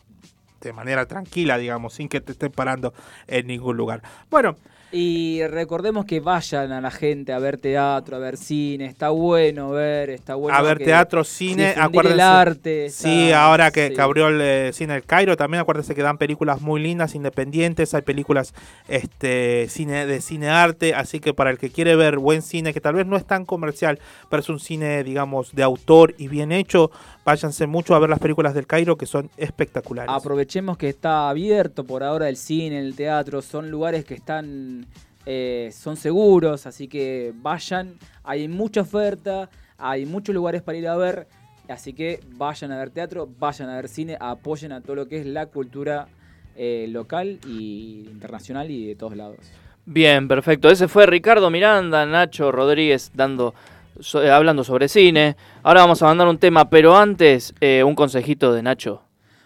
de 0.61 0.73
manera 0.73 1.05
tranquila, 1.05 1.57
digamos, 1.57 1.93
sin 1.93 2.09
que 2.09 2.21
te 2.21 2.31
estén 2.31 2.51
parando 2.51 2.93
en 3.27 3.47
ningún 3.47 3.77
lugar. 3.77 4.01
Bueno, 4.29 4.57
Y 4.91 5.45
recordemos 5.45 6.05
que 6.05 6.19
vayan 6.19 6.71
a 6.71 6.81
la 6.81 6.89
gente 6.89 7.31
a 7.31 7.37
ver 7.37 7.57
teatro, 7.57 8.15
a 8.15 8.19
ver 8.19 8.37
cine, 8.37 8.85
está 8.85 9.09
bueno 9.09 9.69
ver, 9.69 10.09
está 10.09 10.33
bueno 10.33 10.57
a 10.57 10.61
ver 10.63 10.79
teatro, 10.79 11.23
cine, 11.23 11.75
acuérdense. 11.77 12.13
el 12.15 12.19
arte. 12.19 12.85
está- 12.87 13.03
sí, 13.07 13.31
ahora 13.31 13.69
que, 13.69 13.89
sí. 13.89 13.93
que 13.93 14.01
abrió 14.01 14.29
el 14.29 14.41
eh, 14.41 14.71
cine 14.73 14.95
El 14.95 15.03
Cairo, 15.03 15.37
también 15.37 15.61
acuérdense 15.61 15.93
que 15.93 16.01
dan 16.01 16.17
películas 16.17 16.61
muy 16.61 16.81
lindas, 16.81 17.13
independientes, 17.13 17.93
hay 17.93 18.01
películas 18.01 18.55
este 18.87 19.67
cine 19.69 20.07
de 20.07 20.21
cine 20.21 20.49
arte, 20.49 20.95
así 20.95 21.19
que 21.19 21.35
para 21.35 21.51
el 21.51 21.59
que 21.59 21.69
quiere 21.69 21.95
ver 21.95 22.17
buen 22.17 22.41
cine, 22.41 22.73
que 22.73 22.81
tal 22.81 22.95
vez 22.95 23.05
no 23.05 23.15
es 23.15 23.25
tan 23.25 23.45
comercial, 23.45 23.99
pero 24.29 24.41
es 24.41 24.49
un 24.49 24.59
cine, 24.59 25.03
digamos, 25.03 25.53
de 25.53 25.61
autor 25.61 26.15
y 26.17 26.27
bien 26.29 26.51
hecho, 26.51 26.89
váyanse 27.23 27.67
mucho 27.67 27.93
a 27.93 27.99
ver 27.99 28.09
las 28.09 28.19
películas 28.19 28.55
del 28.55 28.65
Cairo 28.65 28.97
que 28.97 29.05
son 29.05 29.29
espectaculares. 29.37 30.11
Aprovechemos 30.11 30.77
que 30.77 30.89
está 30.89 31.29
abierto 31.29 31.83
por 31.83 32.03
ahora 32.03 32.27
el 32.27 32.37
cine, 32.37 32.79
el 32.79 32.95
teatro, 32.95 33.43
son 33.43 33.69
lugares 33.69 34.03
que 34.03 34.15
están, 34.15 34.78
eh, 35.31 35.69
son 35.71 35.95
seguros, 35.95 36.65
así 36.65 36.87
que 36.87 37.31
vayan, 37.35 37.93
hay 38.23 38.47
mucha 38.47 38.81
oferta, 38.81 39.47
hay 39.77 40.07
muchos 40.07 40.33
lugares 40.33 40.63
para 40.63 40.75
ir 40.79 40.87
a 40.87 40.95
ver, 40.97 41.27
así 41.67 41.93
que 41.93 42.19
vayan 42.35 42.71
a 42.71 42.79
ver 42.79 42.89
teatro, 42.89 43.29
vayan 43.39 43.69
a 43.69 43.75
ver 43.75 43.89
cine, 43.89 44.17
apoyen 44.19 44.71
a 44.71 44.81
todo 44.81 44.95
lo 44.95 45.07
que 45.07 45.19
es 45.19 45.27
la 45.27 45.45
cultura 45.45 46.07
eh, 46.55 46.87
local 46.89 47.37
y 47.47 48.07
internacional 48.09 48.71
y 48.71 48.87
de 48.87 48.95
todos 48.95 49.15
lados. 49.15 49.37
Bien, 49.85 50.27
perfecto. 50.27 50.67
Ese 50.71 50.87
fue 50.87 51.05
Ricardo 51.05 51.51
Miranda, 51.51 52.07
Nacho 52.07 52.51
Rodríguez 52.51 53.11
dando, 53.13 53.53
so- 53.99 54.23
eh, 54.23 54.31
hablando 54.31 54.63
sobre 54.63 54.87
cine. 54.87 55.35
Ahora 55.61 55.81
vamos 55.81 56.01
a 56.01 56.05
mandar 56.07 56.27
un 56.27 56.39
tema, 56.39 56.71
pero 56.71 56.97
antes 56.97 57.53
eh, 57.61 57.83
un 57.83 57.93
consejito 57.93 58.51
de 58.51 58.63
Nacho. 58.63 59.03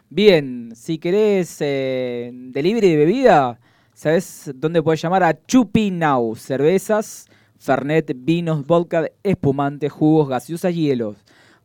Bien, 0.09 0.71
si 0.75 0.97
querés 0.97 1.57
eh, 1.59 2.31
delivery 2.34 2.89
de 2.91 2.95
bebida, 2.97 3.59
¿sabes 4.04 4.51
dónde 4.56 4.84
puedes 4.84 5.01
llamar? 5.01 5.24
A 5.24 5.45
Chupi 5.45 5.89
Now. 5.89 6.36
Cervezas, 6.36 7.26
Fernet, 7.58 8.12
vinos, 8.14 8.68
vodka, 8.68 9.10
espumante, 9.24 9.88
jugos, 9.88 10.28
gaseosas, 10.28 10.76
hielos. 10.76 11.16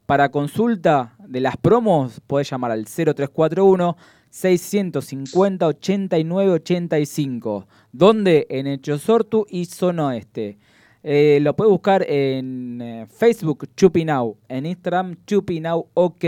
Para 0.07 0.31
consulta 0.31 1.17
de 1.19 1.41
las 1.41 1.57
promos, 1.57 2.21
puedes 2.29 2.49
llamar 2.49 2.71
al 2.71 2.85
0341 2.85 3.97
650 4.31 5.67
89 5.67 6.53
85. 6.53 7.67
¿Dónde? 7.91 8.47
En 8.49 8.69
Echosortu 8.69 9.45
y 9.51 9.65
Zona 9.65 10.07
Oeste. 10.07 10.59
Eh, 11.03 11.41
lo 11.43 11.57
puedes 11.57 11.73
buscar 11.73 12.09
en 12.09 12.81
eh, 12.81 13.07
Facebook 13.11 13.69
Chupi 13.77 14.05
Now, 14.05 14.37
en 14.49 14.67
Instagram 14.67 15.17
Chupi 15.27 15.59
Now 15.59 15.89
OK 15.95 16.25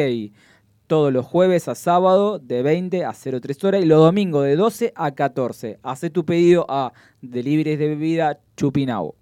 todos 0.90 1.12
los 1.12 1.24
jueves 1.24 1.68
a 1.68 1.76
sábado 1.76 2.40
de 2.40 2.64
20 2.64 3.04
a 3.04 3.12
03 3.12 3.62
horas 3.62 3.80
y 3.80 3.86
los 3.86 4.00
domingos 4.00 4.44
de 4.44 4.56
12 4.56 4.92
a 4.96 5.12
14. 5.12 5.78
Hacé 5.84 6.10
tu 6.10 6.24
pedido 6.24 6.66
a 6.68 6.92
Deliveries 7.22 7.78
de 7.78 7.90
Bebida 7.90 8.40
Chupinau. 8.56 9.14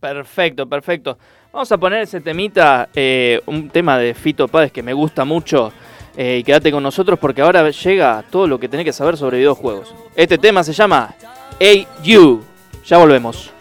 Perfecto, 0.00 0.68
perfecto. 0.68 1.16
Vamos 1.52 1.70
a 1.70 1.78
poner 1.78 2.02
ese 2.02 2.20
temita, 2.20 2.88
eh, 2.96 3.40
un 3.46 3.70
tema 3.70 3.96
de 3.96 4.12
Fito 4.12 4.48
Páez 4.48 4.72
que 4.72 4.82
me 4.82 4.92
gusta 4.92 5.24
mucho. 5.24 5.72
eh, 6.16 6.38
y 6.40 6.42
quédate 6.42 6.72
con 6.72 6.82
nosotros 6.82 7.16
porque 7.20 7.42
ahora 7.42 7.70
llega 7.70 8.24
todo 8.28 8.48
lo 8.48 8.58
que 8.58 8.68
tenés 8.68 8.84
que 8.84 8.92
saber 8.92 9.16
sobre 9.16 9.38
videojuegos. 9.38 9.94
Este 10.16 10.36
tema 10.36 10.64
se 10.64 10.72
llama 10.72 11.14
Hey 11.60 11.86
You. 12.02 12.42
Ya 12.84 12.98
volvemos. 12.98 13.52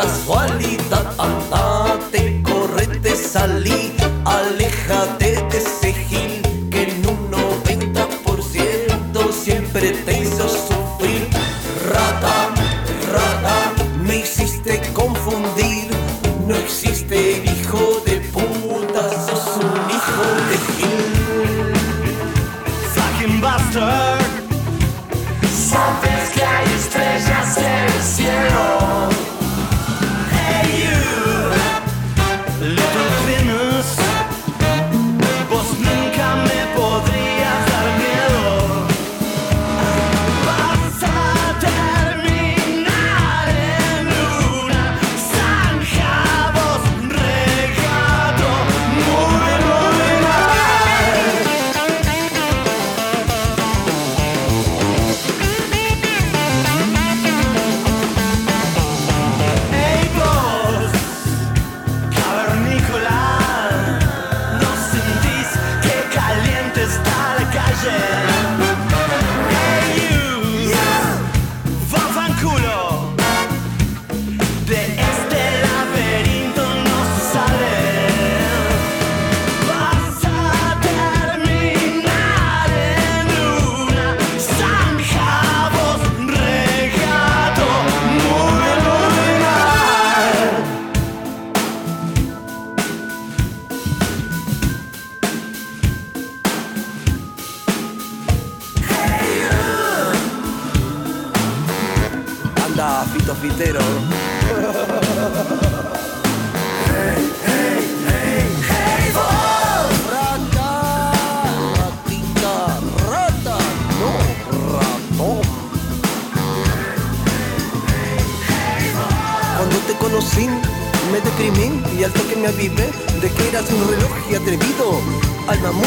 Casualidad. 0.00 1.06
Andate, 1.18 2.42
correte, 2.42 3.14
salí, 3.16 3.79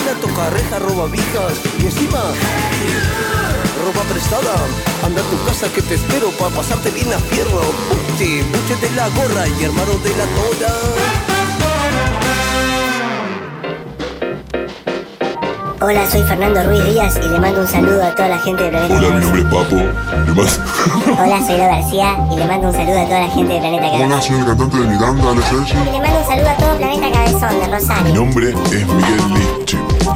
Mula, 0.04 0.20
toca 0.20 0.50
reja, 0.50 0.80
roba 0.80 1.06
vijas 1.06 1.54
y 1.80 1.86
encima 1.86 2.20
ropa 3.86 4.02
prestada. 4.12 4.54
Anda 5.04 5.22
a 5.22 5.26
tu 5.26 5.42
casa 5.46 5.68
que 5.74 5.82
te 5.82 5.96
espero 5.96 6.30
para 6.32 6.54
pasarte 6.54 6.90
bien 6.92 7.08
a 7.14 7.20
fierro. 7.20 7.62
Puche, 7.90 8.44
puche 8.44 8.76
de 8.82 8.96
la 8.96 9.08
gorra 9.10 9.48
y 9.48 9.64
hermano 9.64 9.94
de 10.04 10.10
la 10.10 10.26
toda. 10.26 10.74
Hola, 15.82 16.10
soy 16.10 16.24
Fernando 16.24 16.64
Ruiz 16.64 16.84
Díaz 16.86 17.20
y 17.24 17.28
le 17.28 17.40
mando 17.40 17.62
un 17.62 17.68
saludo 17.68 18.04
a 18.04 18.16
toda 18.16 18.30
la 18.30 18.40
gente 18.40 18.64
de 18.64 18.70
Planeta 18.70 18.96
Hola, 18.96 19.10
mi 19.10 19.22
nombre 19.22 19.42
es 19.42 19.48
Papo. 19.48 19.76
¿Qué 20.26 20.32
más? 20.32 20.60
Hola, 21.20 21.46
soy 21.46 21.58
Lo 21.58 21.64
García 21.64 22.18
y 22.32 22.36
le 22.38 22.46
mando 22.46 22.68
un 22.68 22.74
saludo 22.74 23.00
a 23.00 23.06
toda 23.06 23.20
la 23.20 23.30
gente 23.30 23.54
de 23.54 23.60
Planeta 23.60 23.86
Hola, 23.86 23.98
Cabezón. 23.98 24.22
soy 24.22 24.38
el 24.38 24.46
cantante 24.46 24.78
de 24.78 24.88
Miranda, 24.88 25.32
Alex 25.32 25.46
Sergi. 25.48 25.72
Y 25.72 25.92
le 25.92 26.00
mando 26.02 26.20
un 26.20 26.26
saludo 26.26 26.50
a 26.50 26.58
todo 26.58 26.78
Planeta 26.78 27.12
Cabezón 27.12 27.60
de 27.60 27.68
Mi 27.68 27.74
Rosario. 27.74 28.14
nombre 28.16 28.50
es 28.50 28.56
Miguel 28.88 29.34
Lich 29.34 29.63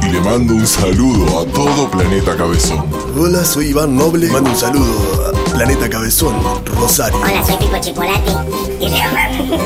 y 0.08 0.12
le 0.12 0.20
mando 0.20 0.54
un 0.54 0.66
saludo 0.66 1.40
a 1.40 1.44
todo 1.46 1.90
Planeta 1.90 2.36
Cabezón. 2.36 2.84
Hola, 3.16 3.44
soy 3.44 3.66
Iván 3.68 3.96
Noble. 3.96 4.28
Mando 4.28 4.50
un 4.50 4.56
saludo 4.56 5.26
a 5.26 5.50
Planeta 5.52 5.88
Cabezón, 5.90 6.34
Rosario. 6.64 7.18
Hola, 7.18 7.44
soy 7.44 7.56
Pipo 7.56 7.78
Chipolati 7.78 8.32
y 8.80 8.88
le 8.88 9.02
mando... 9.12 9.56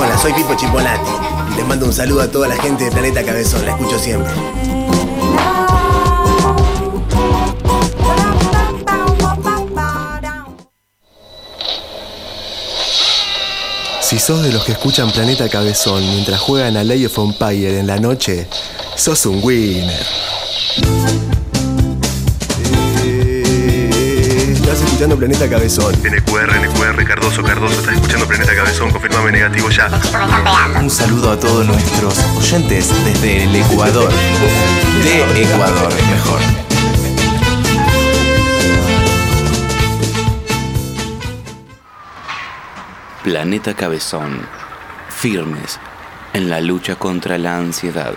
Hola, 0.00 0.18
soy 0.18 0.32
Pipo 0.32 0.54
Chipolati. 0.54 1.10
Les 1.56 1.66
mando 1.66 1.86
un 1.86 1.92
saludo 1.92 2.22
a 2.22 2.28
toda 2.28 2.48
la 2.48 2.56
gente 2.56 2.84
de 2.84 2.90
Planeta 2.90 3.24
Cabezón. 3.24 3.64
La 3.66 3.72
escucho 3.72 3.98
siempre. 3.98 4.32
Si 14.00 14.18
sos 14.18 14.42
de 14.42 14.52
los 14.52 14.64
que 14.64 14.72
escuchan 14.72 15.10
Planeta 15.10 15.48
Cabezón 15.48 16.00
mientras 16.08 16.40
juegan 16.40 16.76
a 16.76 16.80
Age 16.80 17.06
of 17.06 17.18
Empire 17.18 17.80
en 17.80 17.86
la 17.86 17.98
noche, 17.98 18.46
sos 18.96 19.26
un 19.26 19.40
winner. 19.42 20.06
Eh, 23.04 24.52
Estás 24.54 24.80
escuchando 24.82 25.16
Planeta 25.16 25.48
Cabezón. 25.48 25.94
NQR, 26.02 26.50
NQR, 26.66 27.04
Cardoso, 27.06 27.42
Cardoso, 27.42 27.74
estás 27.80 27.94
escuchando 27.94 28.26
Planeta 28.26 28.54
Cabezón, 28.54 28.90
confirmame 28.90 29.32
negativo 29.32 29.70
ya. 29.70 29.88
Un 30.80 30.90
saludo 30.90 31.32
a 31.32 31.38
todos 31.38 31.66
nuestros 31.66 32.18
oyentes 32.36 32.88
desde 33.04 33.44
el 33.44 33.56
Ecuador. 33.56 34.10
De 35.02 35.42
Ecuador, 35.42 35.92
mejor. 36.10 36.40
Planeta 43.22 43.74
Cabezón. 43.74 44.46
Firmes 45.08 45.78
en 46.32 46.50
la 46.50 46.60
lucha 46.60 46.96
contra 46.96 47.38
la 47.38 47.56
ansiedad. 47.56 48.12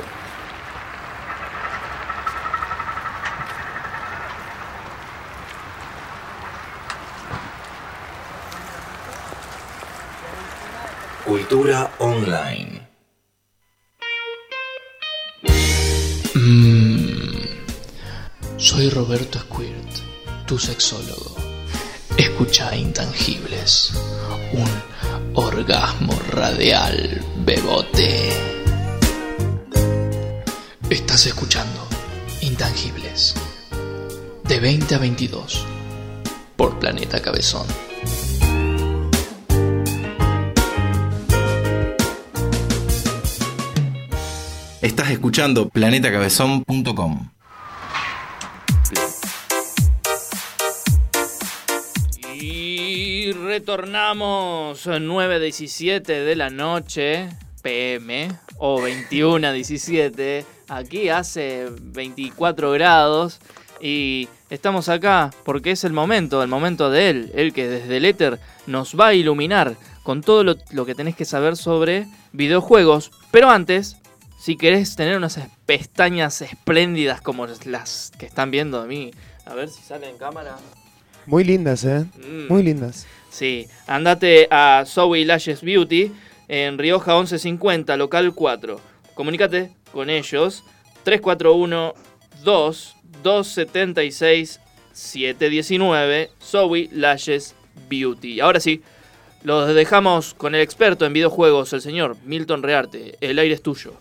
Cultura 11.38 11.94
online. 12.00 12.90
Mm. 16.34 17.44
Soy 18.58 18.90
Roberto 18.90 19.38
Squirt, 19.42 20.48
tu 20.48 20.58
sexólogo. 20.58 21.36
Escucha 22.18 22.76
Intangibles, 22.76 23.94
un 24.54 24.68
orgasmo 25.36 26.20
radial, 26.32 27.24
bebote. 27.46 28.32
Estás 30.90 31.28
escuchando 31.28 31.88
Intangibles, 32.42 33.36
de 34.44 34.60
20 34.60 34.96
a 34.96 34.98
22, 34.98 35.66
por 36.56 36.80
Planeta 36.80 37.22
Cabezón. 37.22 37.87
Estás 44.88 45.12
escuchando 45.12 45.68
planetacabezón.com. 45.68 47.30
Y 52.34 53.34
retornamos 53.34 54.88
9.17 54.88 56.04
de 56.04 56.36
la 56.38 56.50
noche, 56.50 57.28
PM, 57.62 58.30
o 58.60 58.80
21.17. 58.80 60.46
Aquí 60.70 61.10
hace 61.10 61.66
24 61.82 62.72
grados 62.72 63.42
y 63.82 64.30
estamos 64.50 64.88
acá 64.88 65.32
porque 65.44 65.72
es 65.72 65.84
el 65.84 65.92
momento, 65.92 66.42
el 66.42 66.48
momento 66.48 66.90
de 66.90 67.10
él, 67.10 67.32
el 67.36 67.52
que 67.52 67.68
desde 67.68 67.98
el 67.98 68.06
éter 68.06 68.40
nos 68.68 68.98
va 68.98 69.08
a 69.08 69.14
iluminar 69.14 69.76
con 70.04 70.22
todo 70.22 70.46
lo, 70.46 70.56
lo 70.72 70.86
que 70.86 70.96
tenés 70.96 71.18
que 71.18 71.26
saber 71.26 71.58
sobre 71.58 72.08
videojuegos. 72.32 73.12
Pero 73.32 73.50
antes, 73.50 73.98
si 74.38 74.56
querés 74.56 74.96
tener 74.96 75.18
unas 75.18 75.40
pestañas 75.66 76.42
espléndidas 76.42 77.22
como 77.22 77.48
las 77.66 78.12
que 78.18 78.28
están 78.28 78.52
viendo 78.52 78.82
de 78.82 78.88
mí, 78.88 79.12
a 79.46 79.56
ver 79.56 79.70
si 79.70 79.82
sale 79.82 80.10
en 80.10 80.18
cámara. 80.18 80.58
Muy 81.26 81.44
lindas, 81.44 81.84
¿eh? 81.84 82.06
Mm. 82.26 82.48
Muy 82.48 82.64
lindas. 82.64 83.06
Sí, 83.30 83.68
andate 83.88 84.48
a 84.50 84.84
Zoe 84.86 85.26
Lashes 85.26 85.62
Beauty 85.62 86.14
en 86.48 86.78
Rioja 86.78 87.14
1150, 87.14 87.98
local 87.98 88.34
4. 88.34 88.80
Comunícate 89.14 89.72
con 89.92 90.10
ellos 90.10 90.64
341 91.04 91.94
2 92.44 92.96
276 93.24 94.60
719 94.94 96.32
Zoe 96.42 96.90
Lashes 96.92 97.56
Beauty. 97.90 98.40
Ahora 98.40 98.60
sí, 98.60 98.82
los 99.44 99.74
dejamos 99.74 100.34
con 100.34 100.56
el 100.56 100.62
experto 100.62 101.06
en 101.06 101.14
videojuegos, 101.14 101.74
el 101.74 101.82
señor 101.82 102.18
Milton 102.24 102.64
Rearte. 102.64 103.18
El 103.22 103.40
aire 103.40 103.56
es 103.56 103.62
tuyo. 103.62 103.94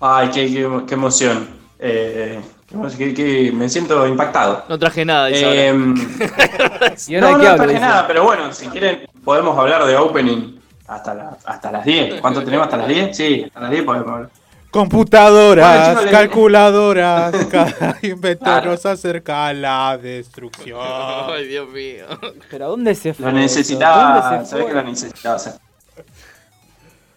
Ay, 0.00 0.30
qué, 0.30 0.46
qué- 0.46 0.82
qué 0.86 0.94
emoción. 0.94 1.48
Eh, 1.78 2.40
qué 2.66 2.74
emo- 2.74 2.96
qué- 2.96 3.14
qué- 3.14 3.52
me 3.52 3.68
siento 3.68 4.06
impactado. 4.06 4.64
No 4.68 4.78
traje 4.78 5.04
nada, 5.04 5.26
dice 5.26 5.68
Eh, 5.68 5.70
ahora. 5.70 6.94
¿Y 7.08 7.14
ahora 7.14 7.30
no, 7.30 7.38
no 7.38 7.44
hablo? 7.44 7.56
traje 7.56 7.68
dice? 7.72 7.80
nada, 7.80 8.06
pero 8.06 8.24
bueno, 8.24 8.52
si 8.52 8.66
quieren 8.68 9.06
podemos 9.24 9.58
hablar 9.58 9.84
de 9.86 9.96
opening 9.96 10.58
hasta, 10.86 11.14
la- 11.14 11.36
hasta 11.44 11.72
las 11.72 11.84
10. 11.84 12.20
¿Cuánto 12.20 12.42
tenemos 12.44 12.64
hasta 12.64 12.76
las 12.76 12.88
10? 12.88 13.16
Sí, 13.16 13.44
hasta 13.46 13.60
las 13.60 13.70
10 13.70 13.84
podemos 13.84 14.08
hablar. 14.08 14.30
Computadoras, 14.70 15.94
Bueno, 15.94 16.10
calculadoras, 16.10 17.34
cada 17.50 17.96
invento 18.02 18.44
Claro. 18.44 18.72
nos 18.72 18.84
acerca 18.84 19.46
a 19.46 19.52
la 19.54 19.96
destrucción. 19.96 20.78
Ay, 20.82 21.46
Dios 21.48 21.68
mío. 21.70 22.04
¿Pero 22.50 22.66
a 22.66 22.68
dónde 22.68 22.94
se 22.94 23.14
fue? 23.14 23.24
Lo 23.26 23.32
necesitaba, 23.32 24.20
¿Dónde 24.30 24.44
se 24.44 24.50
sabés 24.50 24.66
que 24.66 24.72
lo 24.74 24.82
necesitaba 24.82 25.36
hacer. 25.36 25.54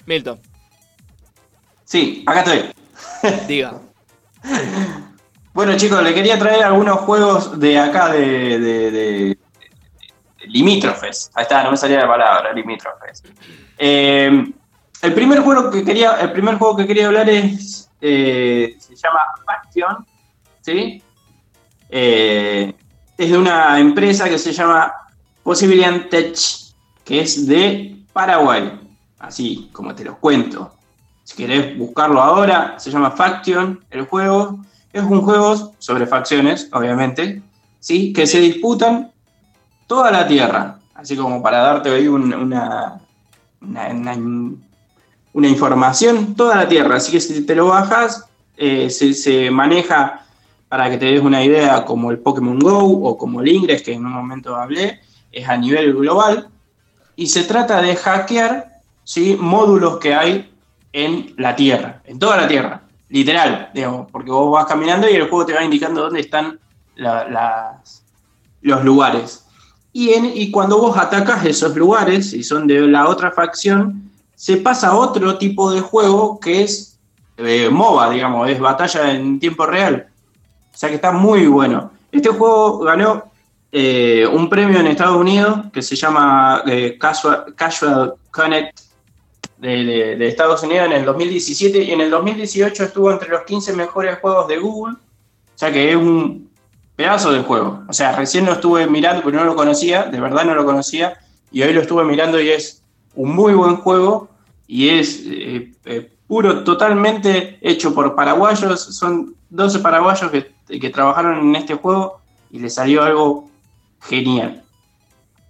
Milton, 0.06 0.40
Sí, 1.90 2.24
acá 2.28 2.42
estoy. 2.42 2.72
diga. 3.48 3.74
Bueno 5.52 5.76
chicos, 5.76 6.02
le 6.04 6.14
quería 6.14 6.38
traer 6.38 6.64
algunos 6.64 7.00
juegos 7.00 7.60
de 7.60 7.78
acá 7.80 8.10
de, 8.14 8.60
de, 8.60 8.92
de- 8.92 9.38
de 10.42 10.48
limítrofes. 10.48 11.32
Ahí 11.34 11.42
está, 11.42 11.64
no 11.64 11.72
me 11.72 11.76
salía 11.78 12.00
la 12.02 12.08
palabra, 12.08 12.54
limítrofes. 12.54 13.24
Eh, 13.78 14.46
el 15.02 15.14
primer 15.14 15.40
juego 15.40 15.70
que 15.72 15.84
quería, 15.84 16.14
el 16.22 16.32
primer 16.32 16.56
juego 16.60 16.78
que 16.78 16.86
quería 16.88 17.08
hablar 17.08 17.28
es 17.30 17.90
eh, 18.00 18.78
se 18.80 18.96
llama 18.96 19.20
Faction, 19.44 20.06
¿sí? 20.62 21.04
Eh, 21.90 22.72
es 23.18 23.32
de 23.32 23.38
una 23.38 23.80
empresa 23.80 24.30
que 24.30 24.38
se 24.38 24.54
llama 24.54 24.94
Possibilian 25.44 26.08
Tech, 26.10 26.38
que 27.04 27.22
es 27.22 27.48
de 27.48 27.98
Paraguay. 28.14 28.80
Así 29.18 29.70
como 29.74 29.94
te 29.96 30.06
los 30.06 30.18
cuento. 30.20 30.76
Si 31.30 31.36
querés 31.36 31.78
buscarlo 31.78 32.20
ahora, 32.22 32.74
se 32.80 32.90
llama 32.90 33.12
Faction, 33.12 33.86
el 33.92 34.08
juego. 34.08 34.58
Es 34.92 35.04
un 35.04 35.22
juego 35.22 35.74
sobre 35.78 36.08
facciones, 36.08 36.68
obviamente, 36.74 37.44
¿sí? 37.80 38.12
que 38.14 38.26
se 38.26 38.40
disputan 38.40 39.12
toda 39.86 40.10
la 40.10 40.28
Tierra. 40.28 40.80
Así 40.96 41.16
como 41.16 41.40
para 41.44 41.60
darte 41.60 42.10
una, 42.10 42.36
una, 42.36 43.00
una- 43.62 44.18
una 45.34 45.48
información, 45.48 46.34
toda 46.34 46.56
la 46.56 46.68
Tierra. 46.68 46.96
Así 46.96 47.12
que 47.12 47.22
si 47.22 47.46
te 47.46 47.54
lo 47.54 47.68
bajas, 47.68 48.26
eh, 48.58 48.90
se, 48.90 49.14
se 49.14 49.52
maneja, 49.52 50.26
para 50.68 50.90
que 50.90 50.98
te 50.98 51.06
des 51.06 51.22
una 51.22 51.44
idea, 51.44 51.86
como 51.86 52.10
el 52.10 52.18
Pokémon 52.18 52.58
Go 52.58 52.80
o 53.04 53.16
como 53.20 53.42
el 53.42 53.50
Ingress, 53.50 53.84
que 53.84 53.94
en 53.94 54.04
un 54.04 54.14
momento 54.14 54.56
hablé, 54.56 55.00
es 55.32 55.48
a 55.48 55.56
nivel 55.58 55.94
global 55.94 56.48
y 57.16 57.28
se 57.28 57.44
trata 57.44 57.84
de 57.84 57.96
hackear 57.96 58.72
¿sí? 59.04 59.38
módulos 59.40 60.00
que 60.00 60.16
hay 60.16 60.49
en 60.94 61.34
la 61.38 61.56
Tierra, 61.56 62.02
en 62.06 62.18
toda 62.20 62.38
la 62.38 62.48
Tierra, 62.48 62.82
literal, 63.10 63.70
digamos, 63.74 64.08
porque 64.12 64.32
vos 64.32 64.52
vas 64.52 64.66
caminando 64.66 65.10
y 65.10 65.14
el 65.16 65.30
juego 65.30 65.46
te 65.46 65.54
va 65.54 65.64
indicando 65.64 66.02
dónde 66.02 66.20
están 66.22 66.60
la- 66.96 67.28
las- 67.28 68.04
los 68.62 68.84
lugares. 68.84 69.46
Y, 69.94 70.10
en- 70.14 70.32
y 70.36 70.52
cuando 70.52 70.78
vos 70.80 70.98
atacas 70.98 71.46
esos 71.46 71.76
lugares, 71.76 72.34
y 72.34 72.44
son 72.44 72.68
de 72.68 72.82
la 72.82 73.08
otra 73.08 73.32
facción, 73.32 74.04
se 74.36 74.58
pasa 74.58 74.90
a 74.90 74.96
otro 74.96 75.38
tipo 75.38 75.72
de 75.72 75.82
juego 75.82 76.40
que 76.40 76.64
es 76.64 76.98
eh, 77.42 77.70
MOBA, 77.70 78.10
digamos, 78.10 78.50
es 78.50 78.60
batalla 78.60 79.14
en 79.14 79.40
tiempo 79.40 79.66
real. 79.66 80.08
O 80.74 80.78
sea 80.78 80.90
que 80.90 80.96
está 80.96 81.12
muy 81.14 81.48
bueno. 81.48 81.90
Este 82.12 82.28
juego 82.30 82.80
ganó 82.80 83.32
eh, 83.72 84.28
un 84.32 84.50
premio 84.50 84.80
en 84.80 84.88
Estados 84.88 85.16
Unidos 85.16 85.60
que 85.72 85.82
se 85.82 85.96
llama 85.96 86.64
eh, 86.66 86.98
Casual 87.56 88.14
Connect 88.32 88.80
de, 89.60 90.28
Estados 90.28 90.64
Unidos 90.64 90.86
en 90.88 90.94
el 90.94 91.06
2017 91.06 91.84
y 91.84 91.92
en 91.92 92.02
el 92.02 92.10
2018 92.10 92.84
estuvo 92.84 93.12
entre 93.12 93.30
los 93.30 93.44
15 93.44 93.74
mejores 93.74 94.20
juegos 94.20 94.48
de 94.48 94.58
Google. 94.58 94.96
O 94.96 95.58
sea 95.58 95.72
que 95.72 95.90
es 95.90 95.96
un 95.96 96.50
pedazo 96.96 97.32
de 97.32 97.42
juego. 97.42 97.84
O 97.88 97.94
sea, 97.94 98.16
recién 98.16 98.46
lo 98.46 98.54
estuve 98.54 98.88
mirando, 98.88 99.22
pero 99.24 99.38
no 99.38 99.46
lo 99.46 99.56
conocía, 99.56 100.04
de 100.04 100.20
verdad 100.20 100.46
no 100.46 100.56
lo 100.56 100.66
conocía, 100.66 101.18
y 101.52 101.62
hoy 101.62 101.74
lo 101.74 101.82
estuve 101.82 102.04
mirando 102.06 102.40
y 102.40 102.50
es 102.50 102.84
un 103.16 103.36
muy 103.36 103.54
buen 103.54 103.78
juego 103.78 104.30
y 104.68 104.90
es 104.90 105.24
eh, 105.26 105.74
eh, 105.86 106.12
puro, 106.28 106.64
totalmente 106.64 107.58
hecho 107.62 107.94
por 107.94 108.16
paraguayos. 108.16 108.82
Son 108.82 109.36
12 109.50 109.80
paraguayos 109.80 110.32
que, 110.32 110.80
que 110.80 110.90
trabajaron 110.90 111.40
en 111.40 111.56
este 111.56 111.76
juego 111.76 112.22
y 112.52 112.60
le 112.60 112.70
salió 112.70 113.04
algo 113.04 113.50
genial. 114.02 114.64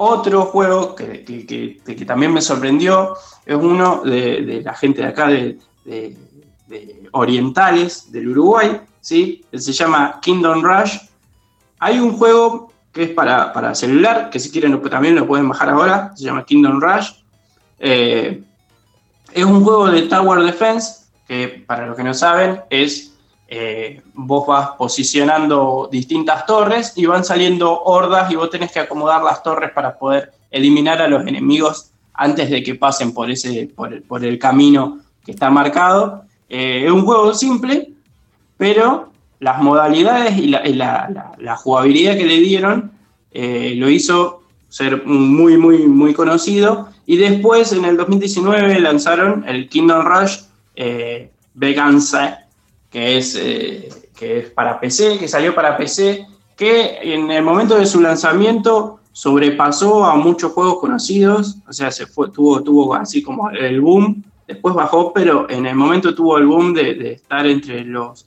Otro 0.02 0.46
juego 0.46 0.96
que, 0.96 1.26
que- 1.26 1.46
que- 1.46 2.06
también 2.06 2.32
me 2.32 2.42
sorprendió 2.42 3.16
es 3.46 3.56
uno 3.56 4.02
de, 4.06 4.42
de 4.44 4.62
la 4.62 4.74
gente 4.74 5.02
de 5.02 5.08
acá, 5.10 5.28
de, 5.28 5.58
de- 5.84 6.16
orientales 7.12 8.10
del 8.12 8.30
Uruguay, 8.30 8.80
¿sí? 9.02 9.44
se 9.54 9.74
llama 9.74 10.20
Kingdom 10.22 10.62
Rush. 10.64 10.98
Hay 11.80 12.00
un 12.00 12.18
juego 12.18 12.72
que 12.94 13.04
es 13.04 13.10
para, 13.10 13.52
para 13.52 13.76
celular, 13.76 14.30
que 14.30 14.40
si 14.40 14.52
quieren 14.52 14.82
también 14.90 15.16
lo 15.16 15.28
pueden 15.28 15.50
bajar 15.50 15.70
ahora, 15.70 16.14
se 16.16 16.24
llama 16.24 16.46
Kingdom 16.46 16.80
Rush. 16.80 17.12
Eh, 17.80 18.42
es 19.34 19.44
un 19.46 19.64
juego 19.64 19.88
de 19.90 20.04
Tower 20.04 20.42
Defense, 20.44 21.08
que 21.28 21.64
para 21.68 21.86
los 21.88 21.98
que 21.98 22.04
no 22.04 22.14
saben 22.14 22.62
es 22.70 23.09
eh, 23.52 24.02
vos 24.14 24.46
vas 24.46 24.70
posicionando 24.78 25.90
distintas 25.92 26.46
torres 26.46 26.94
y 26.96 27.06
van 27.08 27.26
saliendo 27.26 27.82
hordas 27.84 28.32
y 28.32 28.36
vos 28.36 28.50
tenés 28.52 28.72
que 28.72 28.80
acomodar 28.80 29.24
las 29.24 29.42
torres 29.42 29.72
para 29.74 29.98
poder 29.98 30.32
eliminar 30.52 31.02
a 31.02 31.08
los 31.08 31.26
enemigos 31.26 31.90
antes 32.14 32.50
de 32.50 32.62
que 32.62 32.76
pasen 32.76 33.14
por, 33.14 33.32
ese, 33.32 33.70
por, 33.76 33.92
el- 33.94 34.04
por 34.04 34.24
el 34.24 34.38
camino 34.38 35.00
que 35.26 35.32
está 35.32 35.50
marcado. 35.50 36.24
Eh, 36.48 36.84
es 36.86 36.92
un 36.92 37.04
juego 37.06 37.34
simple, 37.34 37.90
pero 38.58 39.12
las 39.40 39.62
modalidades 39.62 40.38
y 40.38 40.48
la, 40.48 40.62
la- 41.40 41.56
jugabilidad 41.56 42.18
que 42.18 42.26
le 42.26 42.38
dieron 42.40 42.92
eh, 43.32 43.74
lo 43.78 43.90
hizo 43.90 44.44
ser 44.68 45.06
muy, 45.06 45.58
muy, 45.58 45.80
muy 45.88 46.14
conocido. 46.14 46.90
Y 47.08 47.18
después, 47.18 47.72
en 47.72 47.86
el 47.86 47.98
2019, 47.98 48.80
lanzaron 48.80 49.44
el 49.48 49.68
Kingdom 49.70 50.02
Rush 50.06 50.42
Veganza, 51.54 52.42
que 52.90 53.18
es, 53.18 53.36
eh, 53.36 53.90
que 54.16 54.40
es 54.40 54.50
para 54.52 54.80
PC, 54.80 55.18
que 55.20 55.28
salió 55.28 55.54
para 55.56 55.78
PC, 55.78 56.26
que 56.56 57.00
en 57.14 57.30
el 57.32 57.44
momento 57.44 57.76
de 57.76 57.86
su 57.86 58.02
lanzamiento 58.02 59.00
sobrepasó 59.12 60.06
a 60.06 60.16
muchos 60.16 60.52
juegos 60.54 60.80
conocidos, 60.80 61.58
o 61.68 61.74
sea, 61.74 61.92
se 61.92 62.06
fue, 62.06 62.30
tuvo, 62.32 62.62
tuvo 62.64 62.94
así 62.96 63.22
como 63.22 63.50
el 63.50 63.82
boom, 63.82 64.24
después 64.48 64.74
bajó, 64.76 65.14
pero 65.14 65.50
en 65.50 65.66
el 65.66 65.76
momento 65.76 66.14
tuvo 66.16 66.38
el 66.38 66.46
boom 66.48 66.74
de, 66.74 67.14
estar 67.14 67.46
entre 67.46 67.84
los, 67.84 68.26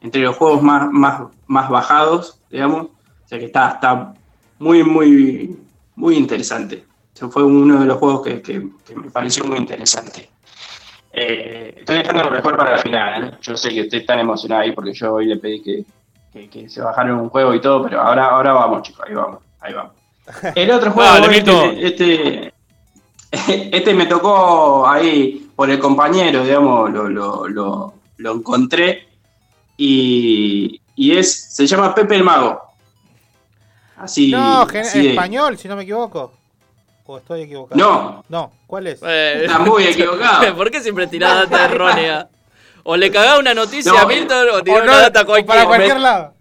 entre 0.00 0.22
los 0.22 0.36
juegos 0.36 0.62
más, 0.62 0.88
más, 0.90 1.22
más 1.46 1.68
bajados, 1.68 2.40
digamos, 2.50 2.86
o 2.86 3.28
sea 3.28 3.38
que 3.38 3.46
está, 3.46 3.68
está 3.70 4.14
muy, 4.58 4.82
muy, 4.84 5.56
muy 5.96 6.16
interesante. 6.16 6.84
Fue 7.30 7.42
uno 7.42 7.80
de 7.80 7.86
los 7.86 7.98
juegos 7.98 8.22
que- 8.22 8.40
que 8.40 8.60
me 8.94 9.10
pareció 9.10 9.44
muy 9.44 9.58
interesante. 9.58 10.30
Eh, 11.20 11.74
estoy 11.78 11.96
dejando 11.98 12.24
lo 12.24 12.30
mejor 12.30 12.56
para 12.56 12.72
la 12.72 12.78
final. 12.78 13.24
¿eh? 13.24 13.30
Yo 13.40 13.56
sé 13.56 13.70
que 13.70 13.82
ustedes 13.82 14.02
están 14.02 14.18
emocionados 14.20 14.64
ahí 14.64 14.72
porque 14.72 14.92
yo 14.92 15.14
hoy 15.14 15.26
le 15.26 15.36
pedí 15.36 15.60
que, 15.62 15.84
que- 16.32 16.48
que 16.48 16.68
se 16.68 16.80
bajaran 16.80 17.14
un 17.14 17.28
juego 17.28 17.54
y 17.54 17.60
todo, 17.60 17.82
pero 17.84 18.00
ahora, 18.00 18.26
ahora 18.26 18.52
vamos, 18.52 18.82
chicos, 18.82 19.04
ahí 19.08 19.14
vamos, 19.14 19.40
ahí 19.60 19.72
vamos. 19.74 19.92
El 20.54 20.70
otro 20.70 20.90
juego, 20.92 21.10
Dale, 21.10 21.36
este, 21.36 21.86
este, 21.86 22.54
este 23.76 23.94
me 23.94 24.06
tocó 24.06 24.86
ahí 24.86 25.50
por 25.56 25.70
el 25.70 25.78
compañero, 25.78 26.44
digamos, 26.44 26.90
lo, 26.92 27.08
lo, 27.08 27.48
lo, 27.48 27.94
lo 28.18 28.32
encontré 28.32 29.08
y, 29.76 30.80
y 30.94 31.16
es, 31.16 31.54
se 31.54 31.66
llama 31.66 31.94
Pepe 31.94 32.16
el 32.16 32.22
Mago. 32.24 32.60
Así, 33.96 34.30
no, 34.30 34.64
de- 34.66 35.10
español, 35.10 35.58
si 35.58 35.66
no 35.68 35.74
me 35.76 35.82
equivoco. 35.82 36.32
¿O 37.10 37.16
estoy 37.16 37.40
equivocado? 37.40 37.80
No. 37.80 38.24
No, 38.28 38.52
¿cuál 38.66 38.86
es? 38.88 39.00
Está 39.02 39.60
muy 39.60 39.84
equivocado. 39.86 40.54
¿Por 40.56 40.70
qué 40.70 40.82
siempre 40.82 41.06
tirás 41.06 41.48
data 41.48 41.64
errónea? 41.64 42.28
O 42.90 42.96
le 42.96 43.10
cagás 43.10 43.38
una 43.38 43.52
noticia 43.52 43.92
No, 43.92 43.98
a 43.98 44.06
Milton 44.06 44.48
o 44.50 44.62
tirás 44.62 44.78
no, 44.86 44.92
una 44.92 45.00
data 45.02 45.20
o 45.22 45.26
cualquiera. 45.26 45.54
para 45.56 45.66
cualquier 45.66 46.00
lado. 46.00 46.32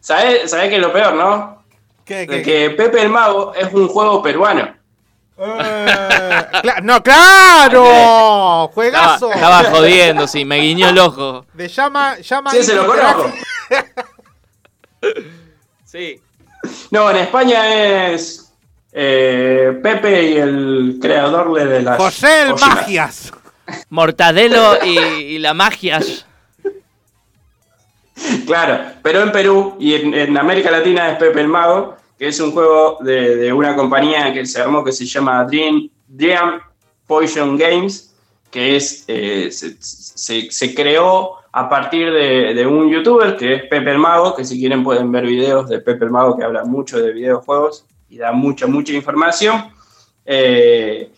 ¿Sabés, 0.00 0.50
sabés 0.50 0.70
qué 0.70 0.76
es 0.76 0.80
lo 0.80 0.90
peor, 0.90 1.12
no? 1.14 1.62
¿Qué, 2.02 2.26
De 2.26 2.40
que 2.40 2.70
Pepe 2.70 3.02
el 3.02 3.10
Mago 3.10 3.52
es 3.54 3.70
un 3.74 3.88
juego 3.88 4.22
peruano. 4.22 4.74
Cla- 5.36 6.80
no, 6.82 7.02
claro, 7.02 8.68
juegazo. 8.72 9.30
Estaba, 9.32 9.60
estaba 9.60 9.76
jodiendo, 9.76 10.26
sí, 10.26 10.46
me 10.46 10.60
guiñó 10.60 10.88
el 10.88 10.98
ojo. 10.98 11.44
De 11.52 11.68
llama, 11.68 12.18
llama. 12.20 12.50
Sí, 12.50 12.62
se 12.62 12.74
lo 12.74 12.86
conozco. 12.86 13.30
Sí. 15.84 16.22
No, 16.90 17.10
en 17.10 17.16
España 17.16 18.06
es 18.12 18.43
eh, 18.94 19.78
Pepe 19.82 20.30
y 20.30 20.36
el 20.36 20.98
creador 21.02 21.52
de, 21.52 21.66
de 21.66 21.82
las. 21.82 21.96
José 21.98 22.42
el. 22.42 22.54
Magias. 22.54 23.32
Mortadelo 23.90 24.76
y, 24.84 24.98
y 24.98 25.38
la 25.38 25.52
magia. 25.54 26.00
Claro, 28.46 28.78
pero 29.02 29.22
en 29.22 29.32
Perú 29.32 29.76
y 29.80 29.94
en, 29.94 30.14
en 30.14 30.38
América 30.38 30.70
Latina 30.70 31.10
es 31.10 31.18
Pepe 31.18 31.40
el 31.40 31.48
Mago, 31.48 31.96
que 32.18 32.28
es 32.28 32.38
un 32.40 32.52
juego 32.52 32.98
de, 33.00 33.36
de 33.36 33.52
una 33.52 33.74
compañía 33.74 34.32
que 34.32 34.46
se 34.46 34.60
armó 34.60 34.84
que 34.84 34.92
se 34.92 35.04
llama 35.04 35.44
Dream, 35.44 35.88
Dream 36.06 36.60
Poison 37.06 37.56
Games, 37.56 38.14
que 38.50 38.76
es, 38.76 39.04
eh, 39.08 39.48
se, 39.50 39.76
se- 39.80 40.50
se 40.50 40.74
creó 40.74 41.32
a 41.52 41.68
partir 41.68 42.12
de, 42.12 42.54
de 42.54 42.66
un 42.66 42.88
youtuber 42.90 43.36
que 43.36 43.54
es 43.54 43.62
Pepe 43.62 43.90
el 43.90 43.98
Mago, 43.98 44.36
que 44.36 44.44
si 44.44 44.58
quieren 44.60 44.84
pueden 44.84 45.10
ver 45.10 45.24
videos 45.26 45.68
de 45.68 45.80
Pepe 45.80 46.04
el 46.04 46.10
Mago 46.10 46.36
que 46.36 46.44
habla 46.44 46.64
mucho 46.64 47.00
de 47.00 47.12
videojuegos 47.12 47.84
y 48.14 48.18
da 48.18 48.30
mucha, 48.30 48.68
mucha 48.68 48.92
información, 48.92 49.72
eh, 50.24 51.10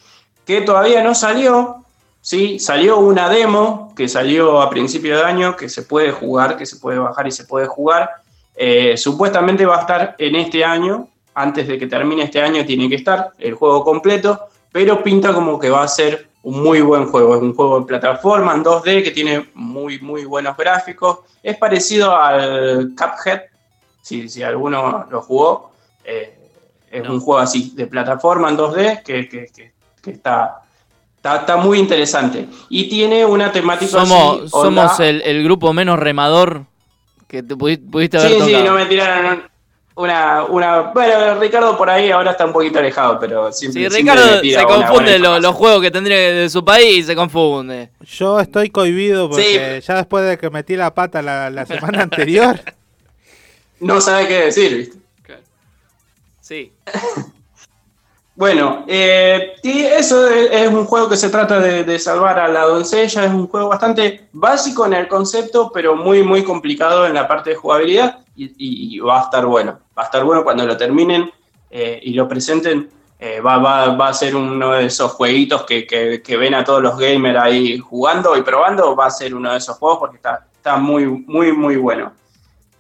que 0.46 0.62
todavía 0.62 1.02
no 1.02 1.14
salió, 1.14 1.84
¿sí? 2.22 2.58
Salió 2.58 2.98
una 2.98 3.28
demo 3.28 3.92
que 3.94 4.08
salió 4.08 4.62
a 4.62 4.70
principio 4.70 5.18
de 5.18 5.24
año 5.24 5.56
que 5.56 5.68
se 5.68 5.82
puede 5.82 6.10
jugar, 6.10 6.56
que 6.56 6.64
se 6.64 6.76
puede 6.76 6.98
bajar 6.98 7.26
y 7.26 7.32
se 7.32 7.44
puede 7.44 7.66
jugar. 7.66 8.08
Eh, 8.54 8.96
supuestamente 8.96 9.66
va 9.66 9.76
a 9.76 9.80
estar 9.80 10.14
en 10.16 10.36
este 10.36 10.64
año, 10.64 11.08
antes 11.34 11.68
de 11.68 11.78
que 11.78 11.86
termine 11.86 12.22
este 12.22 12.40
año 12.40 12.64
tiene 12.64 12.88
que 12.88 12.94
estar 12.94 13.32
el 13.38 13.52
juego 13.52 13.84
completo, 13.84 14.48
pero 14.72 15.02
pinta 15.02 15.34
como 15.34 15.58
que 15.58 15.68
va 15.68 15.82
a 15.82 15.88
ser 15.88 16.30
un 16.44 16.62
muy 16.62 16.80
buen 16.80 17.10
juego. 17.10 17.36
Es 17.36 17.42
un 17.42 17.54
juego 17.54 17.80
de 17.80 17.86
plataforma 17.86 18.54
en 18.54 18.64
2D 18.64 19.04
que 19.04 19.10
tiene 19.10 19.50
muy, 19.52 20.00
muy 20.00 20.24
buenos 20.24 20.56
gráficos. 20.56 21.18
Es 21.42 21.58
parecido 21.58 22.16
al 22.16 22.94
Cuphead, 22.96 23.42
si, 24.00 24.30
si 24.30 24.42
alguno 24.42 25.06
lo 25.10 25.20
jugó. 25.20 25.72
Eh, 26.08 26.35
es 26.90 27.08
un 27.08 27.20
juego 27.20 27.40
así, 27.40 27.72
de 27.74 27.86
plataforma 27.86 28.48
en 28.50 28.56
2D 28.56 29.02
que, 29.02 29.28
que- 29.28 29.46
que- 29.54 29.72
que 30.02 30.10
está, 30.10 30.62
está, 31.16 31.36
está 31.38 31.56
muy 31.56 31.78
interesante. 31.78 32.46
Y 32.68 32.88
tiene 32.88 33.24
una 33.24 33.50
temática 33.52 33.90
Somos, 33.90 34.38
así, 34.40 34.48
somos 34.48 35.00
el, 35.00 35.20
el 35.22 35.42
grupo 35.44 35.72
menos 35.72 35.98
remador 35.98 36.62
que 37.26 37.42
te 37.42 37.54
pudi- 37.56 37.80
pudiste 37.90 38.18
haber 38.18 38.32
Sí, 38.32 38.40
sí, 38.46 38.56
no 38.64 38.74
me 38.74 38.86
tiraron 38.86 39.42
una, 39.96 40.44
una... 40.44 40.82
Bueno, 40.92 41.40
Ricardo 41.40 41.76
por 41.76 41.90
ahí 41.90 42.10
ahora 42.12 42.32
está 42.32 42.44
un 42.46 42.52
poquito 42.52 42.78
alejado, 42.78 43.18
pero 43.18 43.50
siempre, 43.50 43.82
Sí, 43.82 43.90
siempre 43.90 44.14
Ricardo 44.14 44.42
se 44.44 44.64
confunde 44.64 45.18
lo- 45.18 45.40
los 45.40 45.54
juegos 45.56 45.82
que 45.82 45.90
tendría 45.90 46.16
de 46.18 46.48
su 46.50 46.64
país, 46.64 47.06
se 47.06 47.16
confunde. 47.16 47.90
Yo 48.02 48.38
estoy 48.38 48.70
cohibido 48.70 49.28
porque 49.28 49.82
ya 49.84 49.94
después 49.96 50.24
de 50.28 50.38
que 50.38 50.50
metí 50.50 50.76
la 50.76 50.94
pata 50.94 51.20
la, 51.22 51.50
la 51.50 51.66
semana 51.66 52.02
anterior. 52.02 52.60
No 53.80 54.00
sabe 54.00 54.28
qué 54.28 54.34
decir, 54.42 54.76
¿viste? 54.76 54.98
Sí. 56.46 56.72
Bueno, 58.36 58.84
eh, 58.86 59.54
y 59.62 59.80
eso 59.80 60.28
es, 60.28 60.68
un 60.68 60.84
juego 60.84 61.08
que 61.08 61.16
se 61.16 61.30
trata 61.30 61.58
de, 61.58 61.98
salvar 61.98 62.38
a 62.38 62.46
la 62.46 62.66
doncella, 62.66 63.24
es 63.24 63.32
un 63.32 63.48
juego 63.48 63.68
bastante 63.68 64.28
básico 64.32 64.84
en 64.84 64.92
el 64.92 65.08
concepto, 65.08 65.72
pero 65.72 65.96
muy, 65.96 66.22
muy 66.22 66.44
complicado 66.44 67.06
en 67.06 67.14
la 67.14 67.26
parte 67.26 67.50
de 67.50 67.56
jugabilidad 67.56 68.18
y, 68.36 68.98
va 69.00 69.20
a 69.20 69.22
estar 69.24 69.46
bueno. 69.46 69.80
Va 69.98 70.02
a 70.02 70.04
estar 70.04 70.22
bueno 70.22 70.44
cuando 70.44 70.66
lo 70.66 70.76
terminen. 70.76 71.32
eh, 71.70 71.98
y 72.02 72.12
lo 72.12 72.28
presenten, 72.28 72.90
eh, 73.18 73.40
va, 73.40 74.06
a 74.06 74.12
ser 74.12 74.36
uno 74.36 74.72
de 74.72 74.84
esos 74.84 75.12
jueguitos 75.12 75.64
que, 75.64 76.36
ven 76.38 76.54
a 76.54 76.62
todos 76.62 76.82
los 76.82 76.96
gamers 76.96 77.40
ahí 77.40 77.78
jugando 77.78 78.36
y 78.36 78.42
probando, 78.42 78.94
va 78.94 79.06
a 79.06 79.10
ser 79.10 79.34
uno 79.34 79.50
de 79.50 79.58
esos 79.58 79.78
juegos 79.78 79.98
porque 79.98 80.16
está, 80.16 80.46
está 80.54 80.76
muy, 80.76 81.06
muy, 81.06 81.50
muy 81.52 81.76
bueno. 81.76 82.12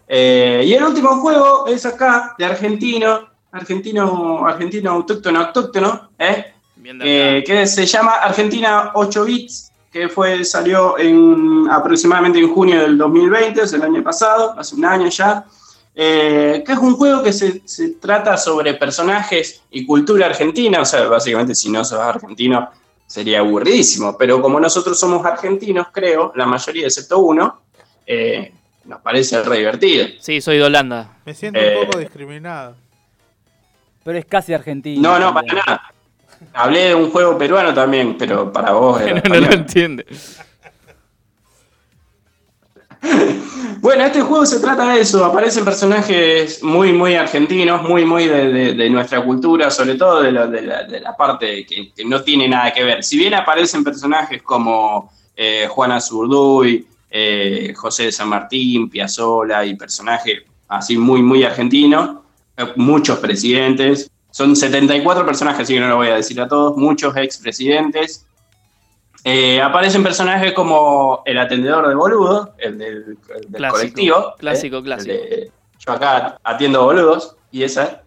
Y 0.08 0.72
el 0.72 0.84
último 0.84 1.16
juego 1.16 1.66
es 1.66 1.84
acá, 1.84 2.34
de 2.38 2.44
argentino, 2.44 3.35
argentino, 3.56 4.46
argentino 4.46 4.90
autóctono, 4.92 5.40
autóctono, 5.40 6.10
¿eh? 6.18 6.52
Eh, 6.84 7.42
que 7.44 7.66
se 7.66 7.84
llama 7.86 8.12
Argentina 8.12 8.92
8 8.94 9.24
bits, 9.24 9.72
que 9.90 10.08
fue, 10.08 10.44
salió 10.44 10.98
en, 10.98 11.66
aproximadamente 11.70 12.38
en 12.38 12.52
junio 12.52 12.80
del 12.82 12.96
2020, 12.98 13.62
es 13.62 13.72
el 13.72 13.82
año 13.82 14.02
pasado, 14.02 14.54
hace 14.58 14.74
un 14.76 14.84
año 14.84 15.08
ya, 15.08 15.44
eh, 15.94 16.62
que 16.64 16.72
es 16.72 16.78
un 16.78 16.94
juego 16.94 17.22
que 17.22 17.32
se, 17.32 17.62
se 17.64 17.94
trata 17.94 18.36
sobre 18.36 18.74
personajes 18.74 19.62
y 19.70 19.84
cultura 19.86 20.26
argentina, 20.26 20.80
o 20.80 20.84
sea, 20.84 21.08
básicamente 21.08 21.54
si 21.54 21.70
no 21.70 21.84
sos 21.84 21.98
argentino 21.98 22.68
sería 23.06 23.38
aburridísimo, 23.40 24.16
pero 24.18 24.40
como 24.42 24.60
nosotros 24.60 24.98
somos 24.98 25.24
argentinos, 25.24 25.88
creo, 25.92 26.32
la 26.36 26.44
mayoría 26.46 26.86
excepto 26.86 27.18
uno, 27.20 27.62
eh, 28.06 28.52
nos 28.84 29.00
parece 29.00 29.42
re 29.42 29.58
divertido. 29.58 30.06
Sí, 30.20 30.40
soy 30.40 30.58
de 30.58 30.64
Holanda. 30.64 31.16
Me 31.24 31.34
siento 31.34 31.58
Eh, 31.58 31.78
un 31.80 31.86
poco 31.86 31.98
discriminado. 31.98 32.76
Pero 34.06 34.18
es 34.18 34.24
casi 34.24 34.54
argentino. 34.54 35.02
No, 35.02 35.18
no, 35.18 35.34
para 35.34 35.52
nada. 35.52 35.82
Hablé 36.54 36.88
de 36.90 36.94
un 36.94 37.10
juego 37.10 37.36
peruano 37.36 37.74
también, 37.74 38.16
pero 38.16 38.52
para 38.52 38.70
vos 38.70 39.00
era 39.00 39.20
no 39.28 39.34
lo 39.40 39.52
entiende. 39.52 40.06
Bueno, 43.80 44.04
este 44.04 44.20
juego 44.22 44.44
se 44.46 44.58
trata 44.58 44.94
de 44.94 45.00
eso. 45.02 45.24
Aparecen 45.24 45.64
personajes 45.64 46.62
muy, 46.62 46.92
muy 46.92 47.14
argentinos, 47.14 47.82
muy, 47.82 48.04
muy 48.04 48.26
de, 48.26 48.48
de- 48.52 48.74
de 48.74 48.90
nuestra 48.90 49.22
cultura, 49.22 49.70
sobre 49.70 49.94
todo 49.94 50.22
de 50.22 50.32
la, 50.32 50.46
de 50.46 50.62
la- 50.62 50.82
de 50.84 51.00
la 51.00 51.16
parte 51.16 51.64
que, 51.66 51.92
que 51.92 52.04
no 52.04 52.22
tiene 52.22 52.48
nada 52.48 52.72
que 52.72 52.82
ver. 52.82 53.04
Si 53.04 53.16
bien 53.18 53.34
aparecen 53.34 53.84
personajes 53.84 54.42
como 54.42 55.12
eh, 55.36 55.68
Juana 55.68 56.00
Zurduy, 56.00 56.86
eh, 57.10 57.72
José 57.76 58.04
de 58.04 58.12
San 58.12 58.28
Martín, 58.28 58.88
Piazzolla 58.90 59.64
y 59.64 59.76
personajes 59.76 60.42
así 60.68 60.96
muy, 60.96 61.22
muy 61.22 61.44
argentinos, 61.44 62.16
muchos 62.76 63.18
presidentes. 63.18 64.10
Son 64.30 64.54
74 64.54 65.24
personajes, 65.24 65.62
así 65.62 65.74
que 65.74 65.80
no 65.80 65.88
lo 65.88 65.96
voy 65.96 66.08
a 66.08 66.16
decir 66.16 66.40
a 66.40 66.48
todos, 66.48 66.76
muchos 66.76 67.16
expresidentes. 67.16 68.26
Eh, 69.24 69.60
aparecen 69.60 70.02
personajes 70.02 70.52
como 70.52 71.22
el 71.24 71.38
atendedor 71.38 71.88
de 71.88 71.94
boludo, 71.94 72.54
el 72.58 72.78
del, 72.78 72.96
el 72.96 73.40
del 73.40 73.52
Clásico, 73.56 73.72
colectivo. 73.78 74.34
clásico, 74.38 74.76
eh, 74.78 74.82
clásico. 74.82 75.12
de- 75.14 75.50
yo 75.84 75.92
acá 75.92 76.38
atiendo 76.44 76.84
boludos, 76.84 77.36
y 77.50 77.62
esa. 77.64 78.02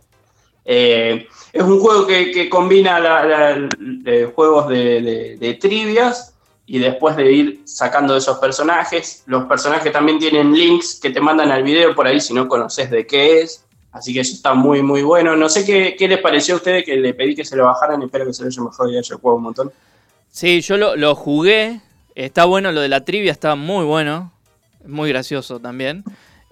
Eh, 0.66 1.28
es 1.52 1.64
un 1.64 1.80
juego 1.80 2.06
que, 2.06 2.32
que 2.32 2.50
combina 2.50 3.00
la- 3.00 3.26
la- 3.26 3.70
eh, 4.06 4.32
juegos 4.34 4.68
de, 4.70 5.02
de- 5.02 5.38
de 5.40 5.54
trivias 5.56 6.36
y 6.66 6.78
después 6.80 7.16
de 7.16 7.32
ir 7.32 7.62
sacando 7.66 8.16
esos 8.16 8.38
personajes. 8.38 9.24
Los 9.26 9.46
personajes 9.46 9.92
también 9.92 10.20
tienen 10.20 10.54
links 10.54 11.00
que 11.02 11.10
te 11.10 11.20
mandan 11.20 11.50
al 11.52 11.64
video 11.64 11.96
por 11.96 12.06
ahí 12.08 12.20
si 12.22 12.34
no 12.34 12.48
conoces 12.48 12.92
de 12.92 13.08
qué 13.08 13.42
es. 13.42 13.66
Así 13.92 14.14
que 14.14 14.20
eso 14.20 14.34
está 14.36 14.54
muy, 14.54 14.82
muy 14.84 15.02
bueno. 15.02 15.36
No 15.36 15.50
sé 15.50 15.66
qué, 15.66 15.96
qué 15.98 16.08
les 16.08 16.20
pareció 16.20 16.56
a 16.56 16.58
ustedes 16.58 16.84
que 16.84 16.96
le 16.96 17.14
pedí 17.14 17.36
que 17.36 17.46
se 17.46 17.56
lo 17.56 17.66
bajaran. 17.66 18.02
Espero 18.04 18.26
que 18.26 18.34
se 18.34 18.44
lo 18.44 18.50
haya 18.50 18.62
mejor 18.62 18.92
y 18.92 18.98
haya 18.98 19.16
jugado 19.16 19.38
un 19.38 19.44
montón. 19.44 19.72
Sí, 20.30 20.62
yo 20.62 20.78
lo, 20.78 20.96
lo 20.96 21.16
jugué. 21.16 21.82
Está 22.16 22.46
bueno, 22.46 22.72
lo 22.72 22.82
de 22.82 22.90
la 22.90 23.04
trivia 23.04 23.32
está 23.32 23.56
muy 23.56 23.86
bueno. 23.86 24.32
Muy 24.86 25.10
gracioso 25.10 25.60
también. 25.60 26.04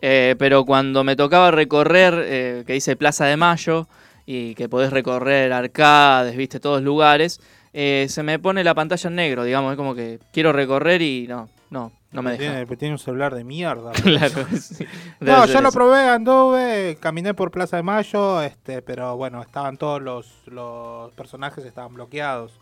Eh, 0.01 0.35
pero 0.37 0.65
cuando 0.65 1.03
me 1.03 1.15
tocaba 1.15 1.51
recorrer, 1.51 2.13
eh, 2.17 2.63
que 2.65 2.73
dice 2.73 2.95
Plaza 2.95 3.25
de 3.25 3.37
Mayo, 3.37 3.87
y 4.25 4.55
que 4.55 4.67
podés 4.67 4.91
recorrer 4.91 5.53
arcades, 5.53 6.35
viste, 6.35 6.59
todos 6.59 6.83
lugares, 6.83 7.39
eh, 7.73 8.07
se 8.09 8.23
me 8.23 8.39
pone 8.39 8.63
la 8.63 8.75
pantalla 8.75 9.07
en 9.07 9.15
negro, 9.15 9.43
digamos. 9.43 9.71
Es 9.71 9.77
como 9.77 9.95
que 9.95 10.19
quiero 10.33 10.51
recorrer 10.51 11.01
y 11.01 11.27
no, 11.27 11.49
no, 11.69 11.91
no 12.11 12.21
me 12.21 12.31
deja. 12.31 12.65
Tiene, 12.65 12.77
tiene 12.77 12.93
un 12.93 12.99
celular 12.99 13.35
de 13.35 13.43
mierda. 13.43 13.91
Claro, 14.03 14.45
sí. 14.59 14.85
No, 15.19 15.45
yo 15.45 15.61
lo 15.61 15.71
probé, 15.71 16.07
anduve, 16.07 16.97
caminé 16.99 17.33
por 17.33 17.51
Plaza 17.51 17.77
de 17.77 17.83
Mayo, 17.83 18.41
este, 18.41 18.81
pero 18.81 19.17
bueno, 19.17 19.41
estaban 19.41 19.77
todos 19.77 20.01
los, 20.01 20.43
los 20.47 21.11
personajes 21.13 21.65
estaban 21.65 21.93
bloqueados. 21.93 22.59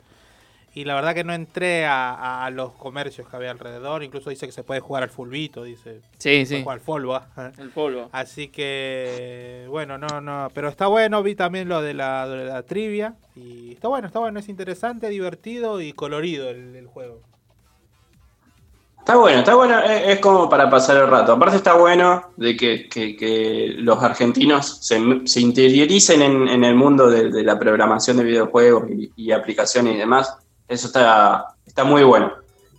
Y 0.74 0.84
la 0.84 0.94
verdad 0.94 1.14
que 1.14 1.24
no 1.24 1.34
entré 1.34 1.86
a, 1.86 2.44
a 2.46 2.50
los 2.50 2.74
comercios 2.74 3.30
que 3.30 3.36
había 3.38 3.50
alrededor, 3.52 4.04
incluso 4.04 4.30
dice 4.30 4.46
que 4.46 4.52
se 4.52 4.64
puede 4.64 4.82
jugar 4.82 5.04
al 5.04 5.10
fulbito, 5.10 5.64
dice. 5.64 6.02
Sí, 6.18 6.46
sí. 6.46 6.64
jugar 6.64 6.80
al 6.80 6.82
folva. 6.82 7.30
El 7.58 7.70
polvo. 7.70 8.10
Así 8.12 8.50
que, 8.50 9.68
bueno, 9.70 9.98
no, 9.98 10.20
no, 10.20 10.50
pero 10.54 10.68
está 10.68 10.88
bueno, 10.88 11.24
vi 11.24 11.34
también 11.34 11.70
lo 11.70 11.82
de 11.82 11.94
la, 11.94 12.28
de 12.28 12.44
la 12.44 12.64
trivia. 12.64 13.16
Y 13.38 13.72
está 13.72 13.88
bueno, 13.88 14.08
está 14.08 14.20
bueno, 14.20 14.38
es 14.38 14.50
interesante, 14.50 15.08
divertido 15.08 15.80
y 15.80 15.94
colorido 15.94 16.50
el, 16.50 16.76
el 16.76 16.88
juego. 16.88 17.22
Está 19.06 19.18
bueno, 19.18 19.38
está 19.38 19.54
bueno, 19.54 19.80
es, 19.84 20.08
es 20.08 20.20
como 20.20 20.50
para 20.50 20.68
pasar 20.68 20.98
el 20.98 21.08
rato. 21.08 21.34
Aparte 21.34 21.58
está 21.58 21.76
bueno 21.76 22.32
de 22.38 22.58
que, 22.58 22.90
que- 22.90 23.16
que 23.16 23.76
los 23.78 24.02
argentinos 24.02 24.80
se, 24.82 25.00
se 25.26 25.42
interioricen 25.42 26.24
en, 26.24 26.48
en 26.48 26.64
el 26.64 26.74
mundo 26.74 27.08
de, 27.08 27.30
de 27.30 27.44
la 27.44 27.60
programación 27.60 28.18
de 28.18 28.24
videojuegos 28.24 28.90
y, 28.90 29.12
y 29.16 29.32
aplicaciones 29.32 29.94
y 29.94 29.98
demás. 30.00 30.36
Eso 30.68 30.88
está, 30.88 31.46
está 31.68 31.84
muy 31.84 32.02
bueno. 32.04 32.32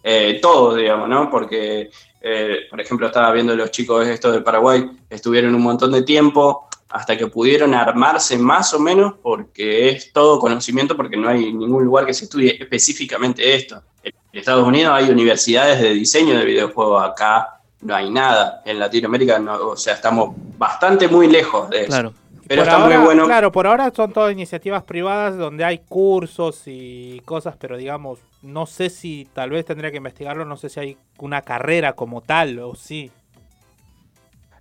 Eh, 0.02 0.40
todo, 0.42 0.74
digamos, 0.74 1.08
¿no? 1.08 1.30
Porque, 1.30 1.90
eh, 2.20 2.56
por 2.70 2.80
ejemplo, 2.80 3.06
estaba 3.06 3.30
viendo 3.30 3.54
los 3.54 3.70
chicos 3.70 4.04
estos 4.08 4.32
de 4.32 4.40
Paraguay, 4.40 4.84
estuvieron 5.08 5.54
un 5.54 5.62
montón 5.62 5.92
de 5.92 6.02
tiempo 6.02 6.66
hasta 6.88 7.16
que 7.16 7.26
pudieron 7.26 7.74
armarse 7.74 8.38
más 8.38 8.72
o 8.74 8.78
menos, 8.78 9.14
porque 9.22 9.88
es 9.90 10.12
todo 10.12 10.38
conocimiento, 10.38 10.96
porque 10.96 11.16
no 11.16 11.28
hay 11.28 11.52
ningún 11.52 11.84
lugar 11.84 12.06
que 12.06 12.14
se 12.14 12.24
estudie 12.24 12.56
específicamente 12.60 13.54
esto. 13.54 13.82
En 14.02 14.12
Estados 14.32 14.66
Unidos 14.66 14.92
hay 14.94 15.10
universidades 15.10 15.80
de 15.80 15.94
diseño 15.94 16.38
de 16.38 16.44
videojuegos, 16.44 17.02
acá 17.02 17.60
no 17.80 17.94
hay 17.94 18.10
nada. 18.10 18.62
En 18.64 18.78
Latinoamérica, 18.78 19.38
no, 19.38 19.68
o 19.68 19.76
sea, 19.76 19.94
estamos 19.94 20.34
bastante 20.56 21.08
muy 21.08 21.28
lejos 21.28 21.68
de 21.70 21.80
eso. 21.80 21.88
Claro. 21.88 22.12
Pero 22.48 22.62
Por 22.62 22.68
está 22.68 22.82
ahora, 22.82 22.98
muy 22.98 23.06
bueno. 23.06 23.26
Claro, 23.26 23.50
por 23.50 23.66
ahora 23.66 23.92
son 23.94 24.12
todas 24.12 24.32
iniciativas 24.32 24.84
privadas 24.84 25.36
donde 25.36 25.64
hay 25.64 25.78
cursos 25.78 26.62
y 26.66 27.20
cosas, 27.24 27.56
pero 27.58 27.76
digamos, 27.76 28.20
no 28.42 28.66
sé 28.66 28.88
si 28.88 29.26
tal 29.32 29.50
vez 29.50 29.64
tendría 29.64 29.90
que 29.90 29.96
investigarlo, 29.96 30.44
no 30.44 30.56
sé 30.56 30.68
si 30.68 30.78
hay 30.78 30.96
una 31.18 31.42
carrera 31.42 31.94
como 31.94 32.20
tal 32.20 32.60
o 32.60 32.76
sí. 32.76 33.10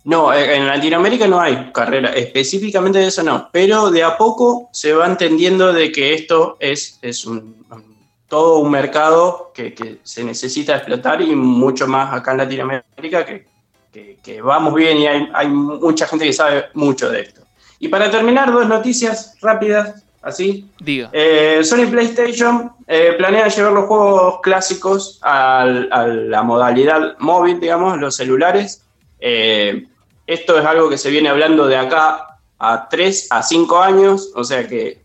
No, 0.06 0.32
eh, 0.32 0.54
en 0.56 0.66
Latinoamérica 0.68 1.26
no 1.26 1.40
hay 1.40 1.70
carrera, 1.74 2.10
específicamente 2.10 3.00
de 3.00 3.08
eso 3.08 3.24
no, 3.24 3.48
pero 3.52 3.90
de 3.90 4.04
a 4.04 4.16
poco 4.16 4.68
se 4.72 4.92
va 4.92 5.04
entendiendo 5.06 5.72
de 5.72 5.90
que 5.90 6.14
esto 6.14 6.56
es, 6.60 6.98
es 7.02 7.26
un, 7.26 7.66
un- 7.70 7.96
todo 8.28 8.58
un 8.58 8.70
mercado 8.70 9.50
que, 9.52 9.74
que 9.74 9.98
se 10.04 10.22
necesita 10.22 10.76
explotar 10.76 11.20
y 11.22 11.34
mucho 11.34 11.88
más 11.88 12.14
acá 12.14 12.30
en 12.32 12.38
Latinoamérica 12.38 13.24
que, 13.26 13.46
que- 13.92 14.18
que 14.22 14.40
vamos 14.40 14.74
bien 14.74 14.96
y 14.98 15.06
hay, 15.08 15.28
hay 15.34 15.48
mucha 15.48 16.06
gente 16.06 16.24
que 16.24 16.32
sabe 16.32 16.66
mucho 16.74 17.10
de 17.10 17.22
esto. 17.22 17.40
Y 17.80 17.88
para 17.88 18.08
terminar, 18.08 18.52
dos 18.52 18.66
noticias 18.68 19.34
rápidas, 19.42 20.04
así. 20.22 20.68
Diga. 20.78 21.10
Eh, 21.12 21.60
Sony 21.64 21.86
PlayStation 21.90 22.72
eh, 22.86 23.14
planea 23.18 23.48
llevar 23.48 23.72
los 23.72 23.86
juegos 23.86 24.40
clásicos 24.40 25.18
al- 25.22 25.88
a 25.92 26.06
la 26.06 26.42
modalidad 26.44 27.16
móvil, 27.18 27.58
digamos, 27.58 27.98
los 27.98 28.14
celulares. 28.14 28.82
Eh, 29.18 29.84
esto 30.26 30.58
es 30.58 30.64
algo 30.64 30.88
que 30.88 30.98
se 30.98 31.10
viene 31.10 31.28
hablando 31.28 31.66
de 31.66 31.76
acá 31.76 32.38
a 32.58 32.88
3 32.88 33.28
a 33.30 33.42
5 33.42 33.78
años, 33.80 34.32
o 34.34 34.44
sea 34.44 34.66
que 34.66 35.02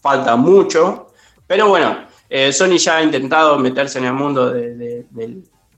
falta 0.00 0.36
mucho. 0.36 1.12
Pero 1.46 1.68
bueno, 1.68 1.96
eh, 2.28 2.52
Sony 2.52 2.76
ya 2.76 2.98
ha 2.98 3.02
intentado 3.02 3.58
meterse 3.58 3.98
en 3.98 4.04
el 4.06 4.12
mundo 4.12 4.50
de 4.50 5.06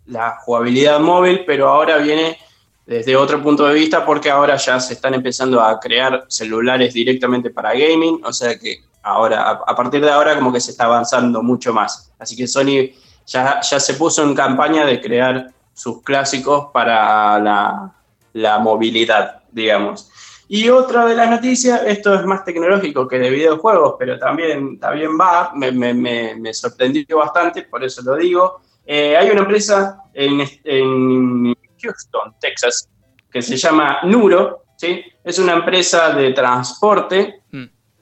la 0.07 0.39
jugabilidad 0.41 0.99
móvil, 0.99 1.45
pero 1.47 1.69
ahora 1.69 1.99
viene 1.99 2.39
desde 2.87 3.17
otro 3.17 3.41
punto 3.41 3.67
de 3.67 3.75
vista 3.75 4.05
porque 4.05 4.31
ahora 4.31 4.57
ya 4.57 4.81
se 4.81 4.95
están 4.95 5.15
empezando 5.15 5.61
a 5.61 5.79
crear 5.79 6.25
celulares 6.29 6.93
directamente 6.93 7.51
para 7.51 7.73
gaming, 7.73 8.21
o 8.25 8.33
sea 8.33 8.59
que 8.59 8.79
ahora, 9.03 9.43
a, 9.43 9.51
a 9.65 9.77
partir 9.77 10.01
de 10.01 10.11
ahora 10.11 10.35
como 10.35 10.53
que 10.53 10.61
se 10.61 10.73
está 10.73 10.87
avanzando 10.87 11.43
mucho 11.43 11.73
más. 11.73 12.13
Así 12.19 12.35
que 12.35 12.49
Sony 12.49 12.91
ya, 13.27 13.61
ya 13.61 13.79
se 13.79 13.95
puso 13.95 14.25
en 14.25 14.35
campaña 14.35 14.85
de 14.85 15.01
crear 15.01 15.53
sus 15.73 16.03
clásicos 16.03 16.67
para 16.73 17.39
la, 17.39 17.93
la 18.35 18.59
movilidad, 18.59 19.43
digamos. 19.53 20.11
Y 20.49 20.69
otra 20.69 21.07
de 21.07 21.15
las 21.15 21.31
noticias, 21.31 21.83
esto 21.87 22.13
es 22.15 22.25
más 22.25 22.45
tecnológico 22.45 23.07
que 23.07 23.19
de 23.19 23.31
videojuegos, 23.31 23.95
pero 23.99 24.19
también, 24.19 24.79
también 24.81 25.11
va, 25.19 25.53
me, 25.55 25.71
me- 25.71 25.95
me- 25.95 26.35
me 26.35 26.53
sorprendió 26.53 27.19
bastante, 27.19 27.63
por 27.63 27.85
eso 27.85 28.03
lo 28.03 28.17
digo. 28.17 28.61
Eh, 28.85 29.17
hay 29.17 29.31
una 29.31 29.43
empresa 29.43 30.03
en, 30.13 30.41
en 30.65 31.55
Houston, 31.81 32.35
Texas, 32.41 32.89
que 33.31 33.43
se 33.43 33.57
llama 33.57 33.99
Nuro, 34.03 34.65
¿sí? 34.77 35.03
Es 35.23 35.39
una 35.39 35.53
empresa 35.53 36.11
de 36.15 36.33
transporte, 36.33 37.43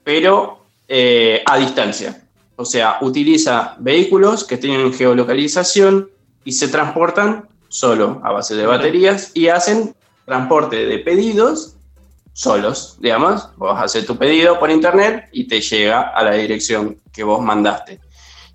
pero 0.02 0.64
eh, 0.88 1.42
a 1.44 1.58
distancia. 1.58 2.22
O 2.56 2.64
sea, 2.64 2.96
utiliza 3.02 3.76
vehículos 3.78 4.44
que 4.44 4.56
tienen 4.56 4.92
geolocalización 4.94 6.08
y 6.44 6.52
se 6.52 6.68
transportan 6.68 7.46
solo 7.68 8.20
a 8.24 8.32
base 8.32 8.54
de 8.56 8.64
baterías 8.66 9.32
y 9.34 9.48
hacen 9.48 9.94
transporte 10.28 10.86
de 10.86 10.98
pedidos 10.98 11.74
solos, 12.32 12.96
digamos. 13.00 13.48
Vos 13.56 13.76
haces 13.76 14.06
tu 14.06 14.16
pedido 14.16 14.60
por 14.60 14.70
internet 14.70 15.28
y 15.32 15.48
te 15.48 15.60
llega 15.60 16.02
a 16.02 16.22
la 16.22 16.34
dirección 16.34 16.96
que 17.12 17.24
vos 17.24 17.42
mandaste. 17.42 17.98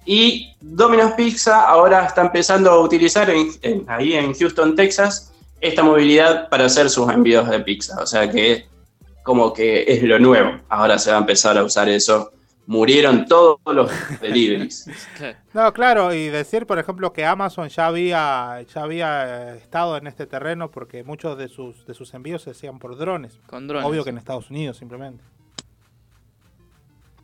Y 0.06 0.54
Domino's 0.62 1.14
Pizza 1.14 1.64
ahora 1.68 2.06
está 2.06 2.22
empezando 2.22 2.72
a 2.72 2.80
utilizar 2.80 3.30
ahí 3.30 4.14
en 4.14 4.34
Houston, 4.34 4.76
Texas, 4.76 5.34
esta 5.60 5.82
movilidad 5.82 6.50
para 6.50 6.66
hacer 6.66 6.90
sus 6.90 7.10
envíos 7.10 7.50
de 7.50 7.60
pizza. 7.62 8.02
O 8.02 8.06
sea 8.06 8.30
que 8.30 8.68
como 9.24 9.54
que 9.54 9.86
es 9.88 10.04
lo 10.04 10.20
nuevo. 10.20 10.60
Ahora 10.70 11.00
se 11.00 11.10
va 11.10 11.18
a 11.18 11.20
empezar 11.22 11.58
a 11.58 11.64
usar 11.64 11.90
eso. 11.90 12.32
Murieron 12.66 13.26
todos 13.26 13.60
los 13.66 13.92
deliveries. 14.22 14.90
No, 15.54 15.74
claro, 15.74 16.14
y 16.14 16.28
decir, 16.28 16.66
por 16.66 16.80
ejemplo, 16.80 17.12
que 17.12 17.26
Amazon 17.26 17.68
ya 17.68 17.88
había, 17.88 18.62
ya 18.74 18.84
había 18.84 19.54
eh, 19.54 19.58
estado 19.58 19.98
en 19.98 20.08
este 20.08 20.26
terreno 20.26 20.72
porque 20.72 21.04
muchos 21.04 21.38
de 21.38 21.50
sus, 21.50 21.86
de 21.86 21.94
sus 21.94 22.14
envíos 22.14 22.44
se 22.44 22.52
hacían 22.52 22.80
por 22.80 22.98
drones. 22.98 23.40
Con 23.48 23.68
drones, 23.68 23.86
Obvio 23.86 24.04
que 24.04 24.12
en 24.12 24.18
Estados 24.18 24.50
Unidos, 24.50 24.78
simplemente. 24.78 25.24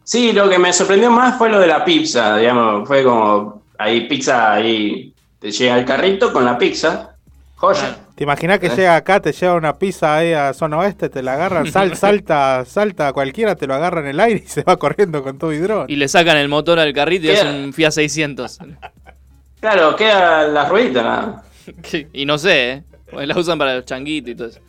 Sí, 0.03 0.33
lo 0.33 0.49
que 0.49 0.57
me 0.57 0.73
sorprendió 0.73 1.11
más 1.11 1.37
fue 1.37 1.49
lo 1.49 1.59
de 1.59 1.67
la 1.67 1.85
pizza, 1.85 2.35
digamos, 2.35 2.87
fue 2.87 3.03
como 3.03 3.61
ahí 3.77 4.07
pizza, 4.07 4.53
ahí 4.53 5.13
te 5.37 5.51
llega 5.51 5.77
el 5.77 5.85
carrito 5.85 6.33
con 6.33 6.43
la 6.43 6.57
pizza, 6.57 7.15
joya. 7.55 7.98
¿Te 8.19 8.23
imaginas 8.25 8.59
que 8.59 8.67
Eh. 8.67 8.71
llega 8.75 8.97
acá, 8.97 9.21
te 9.21 9.31
lleva 9.31 9.53
una 9.53 9.77
pizza 9.79 10.17
ahí 10.17 10.33
a 10.33 10.51
zona 10.53 10.77
oeste, 10.79 11.07
te 11.07 11.23
la 11.23 11.35
agarran, 11.35 11.71
sal, 11.71 11.95
salta, 11.95 12.65
salta 12.65 13.13
cualquiera, 13.13 13.55
te 13.55 13.65
lo 13.65 13.73
agarra 13.75 14.01
en 14.01 14.07
el 14.07 14.19
aire 14.19 14.43
y 14.45 14.47
se 14.49 14.61
va 14.61 14.75
corriendo 14.75 15.23
con 15.23 15.37
todo 15.37 15.53
y 15.53 15.57
dron? 15.59 15.85
Y 15.87 15.95
le 15.95 16.05
sacan 16.09 16.35
el 16.35 16.49
motor 16.49 16.79
al 16.79 16.91
carrito 16.91 17.27
y 17.27 17.29
es 17.29 17.45
un 17.45 17.71
Fiat 17.71 17.91
600. 17.91 18.59
Claro, 19.61 19.95
queda 19.95 20.49
la 20.49 20.67
ruedita 20.67 21.01
nada. 21.01 21.43
y 22.11 22.25
no 22.25 22.37
sé, 22.37 22.71
¿eh? 22.71 22.83
La 23.25 23.37
usan 23.37 23.57
para 23.57 23.75
los 23.77 23.85
changuitos 23.85 24.31
y 24.31 24.35
todo 24.35 24.47
eso. 24.49 24.59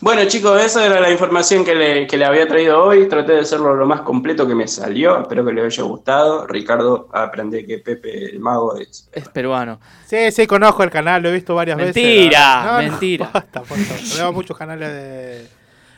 Bueno 0.00 0.24
chicos, 0.26 0.62
esa 0.62 0.84
era 0.84 1.00
la 1.00 1.10
información 1.10 1.64
que 1.64 1.74
le, 1.74 2.06
que 2.06 2.18
le 2.18 2.26
había 2.26 2.46
traído 2.46 2.82
hoy, 2.84 3.08
traté 3.08 3.32
de 3.32 3.40
hacerlo 3.40 3.74
lo 3.74 3.86
más 3.86 4.02
completo 4.02 4.46
que 4.46 4.54
me 4.54 4.68
salió, 4.68 5.22
espero 5.22 5.44
que 5.44 5.52
les 5.54 5.64
haya 5.64 5.82
gustado. 5.84 6.46
Ricardo, 6.46 7.08
aprende 7.12 7.64
que 7.64 7.78
Pepe 7.78 8.26
el 8.26 8.40
mago 8.40 8.76
es... 8.76 9.08
Es 9.12 9.26
peruano. 9.28 9.80
Sí, 10.06 10.30
sí, 10.32 10.46
conozco 10.46 10.82
el 10.82 10.90
canal, 10.90 11.22
lo 11.22 11.30
he 11.30 11.32
visto 11.32 11.54
varias 11.54 11.78
veces. 11.78 11.94
Mentira, 11.96 12.64
No, 12.64 12.72
no, 12.72 12.78
mentira. 12.90 13.30
por 13.32 13.64
favor. 13.64 14.16
Veo 14.16 14.32
muchos 14.32 14.56
canales 14.58 14.88
de... 14.90 15.48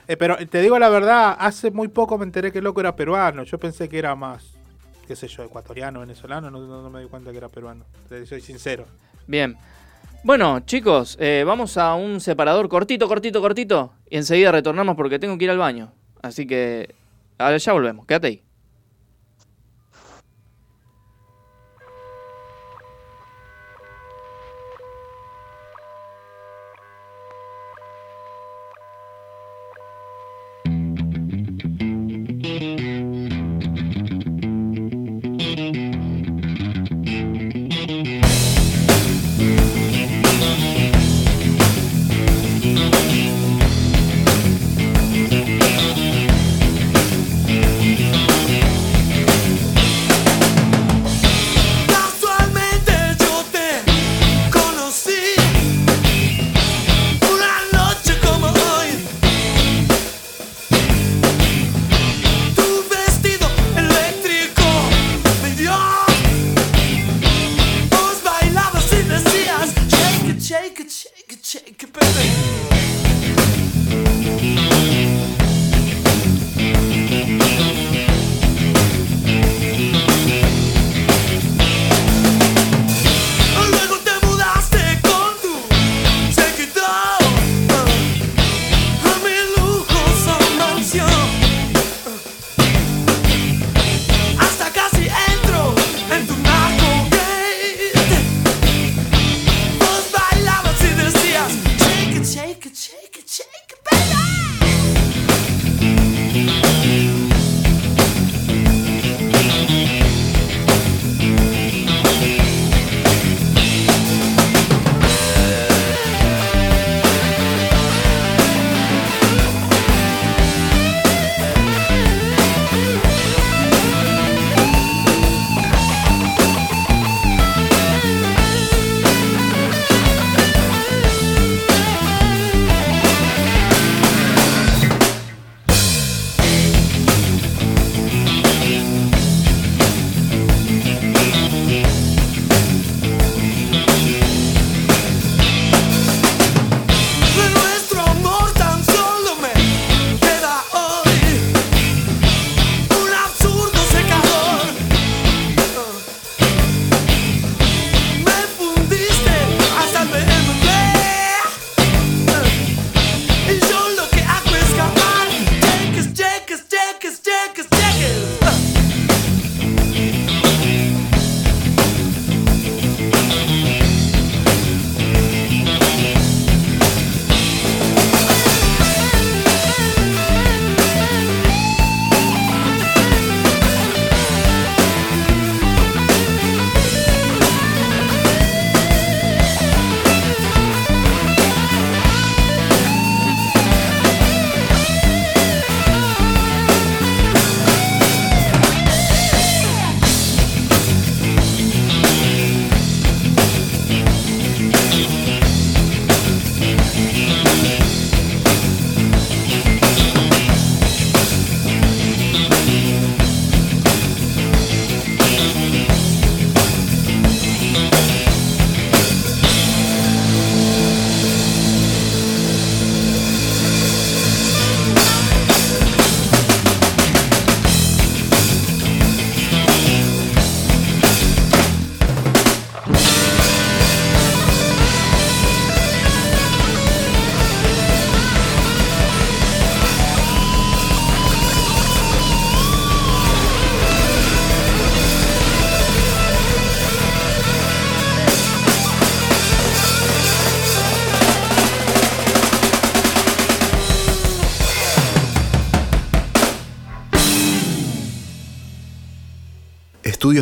Eh, 0.09 0.17
pero 0.17 0.37
te 0.47 0.61
digo 0.61 0.79
la 0.79 0.89
verdad, 0.89 1.37
hace 1.37 1.73
muy 1.73 1.89
poco 1.89 2.17
me 2.17 2.25
enteré 2.25 2.53
que 2.53 2.59
el 2.59 2.65
loco 2.65 2.79
era 2.79 2.95
peruano. 2.95 3.43
Yo 3.43 3.59
pensé 3.59 3.89
que 3.89 3.99
era 3.99 4.15
más, 4.15 4.45
qué 5.09 5.17
sé 5.17 5.27
yo, 5.27 5.43
ecuatoriano, 5.43 5.99
venezolano. 5.99 6.49
No, 6.49 6.61
no- 6.61 6.83
no 6.83 6.91
me 6.91 7.01
di 7.01 7.09
cuenta 7.09 7.33
que 7.33 7.39
era 7.39 7.49
peruano. 7.49 7.85
Te 8.09 8.25
soy 8.25 8.41
sincero. 8.41 8.87
Bien. 9.27 9.57
Bueno, 10.23 10.61
chicos, 10.61 11.17
eh, 11.21 11.45
vamos 11.47 11.77
a 11.77 11.95
un 11.95 12.21
separador 12.21 12.69
cortito, 12.69 13.07
cortito, 13.07 13.41
cortito. 13.41 13.93
Y 14.11 14.17
enseguida 14.17 14.51
retornamos 14.53 14.97
porque 14.97 15.19
tengo 15.19 15.39
que 15.39 15.45
ir 15.45 15.51
al 15.51 15.59
baño. 15.59 15.93
Así 16.21 16.47
que 16.47 16.95
ahora 17.39 17.57
ya 17.59 17.73
volvemos. 17.73 18.07
Quédate 18.07 18.27
ahí. 18.27 18.43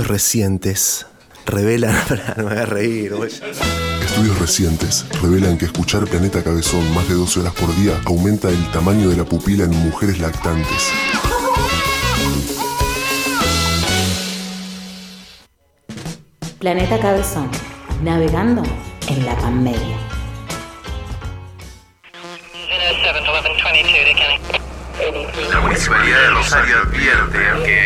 Estudios 0.05 0.21
recientes 0.21 1.07
revelan. 1.47 1.97
No 2.37 2.45
me 2.45 2.51
hagas 2.51 2.69
reír, 2.69 3.15
güey. 3.15 3.31
Estudios 3.31 4.39
recientes 4.39 5.07
revelan 5.23 5.57
que 5.57 5.65
escuchar 5.65 6.05
Planeta 6.05 6.43
Cabezón 6.43 6.93
más 6.93 7.09
de 7.09 7.15
12 7.15 7.41
horas 7.41 7.55
por 7.55 7.75
día 7.75 7.99
aumenta 8.05 8.51
el 8.51 8.71
tamaño 8.71 9.09
de 9.09 9.17
la 9.17 9.25
pupila 9.25 9.65
en 9.65 9.71
mujeres 9.71 10.19
lactantes. 10.19 10.93
Planeta 16.59 17.01
Cabezón. 17.01 17.51
Navegando 18.03 18.63
en 19.09 19.25
la 19.25 19.35
pandemia. 19.39 19.97
La 25.51 25.61
Municipalidad 25.61 26.21
de 26.21 26.31
Rosario 26.31 26.77
advierte 26.79 27.39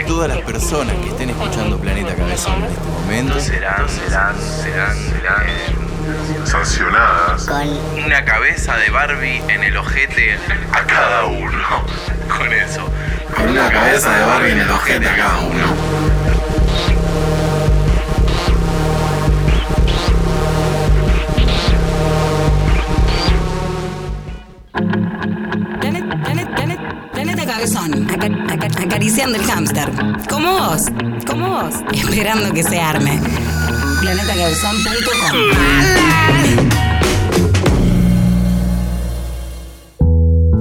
todas 0.09 0.28
las 0.28 0.39
personas 0.39 0.97
que 0.97 1.10
estén 1.10 1.28
escuchando 1.28 1.78
Planeta 1.78 2.14
Cabezón 2.14 2.55
en 2.64 2.64
este 2.64 2.89
momento 2.89 3.39
serán, 3.39 3.86
serán, 3.89 4.35
serán, 4.40 4.97
serán 4.97 6.47
sancionadas 6.47 7.44
con 7.44 7.68
una 8.06 8.24
cabeza 8.24 8.76
de 8.78 8.89
Barbie 8.89 9.43
en 9.48 9.64
el 9.64 9.76
ojete 9.76 10.39
a 10.72 10.86
cada 10.86 11.26
uno. 11.26 11.85
Con 12.39 12.52
eso. 12.52 12.89
Con 13.35 13.51
una 13.51 13.70
cabeza 13.70 14.10
de 14.16 14.24
Barbie 14.24 14.52
en 14.52 14.60
el 14.60 14.70
ojete 14.70 15.09
a 15.09 15.16
cada 15.16 15.39
uno. 15.40 15.66
Hámster. 29.78 30.28
Como 30.28 30.52
vos, 30.52 30.82
como 31.26 31.48
vos, 31.48 31.74
esperando 31.92 32.52
que 32.52 32.62
se 32.62 32.78
arme. 32.80 33.20
PlanetaCabezón.com 34.00 36.27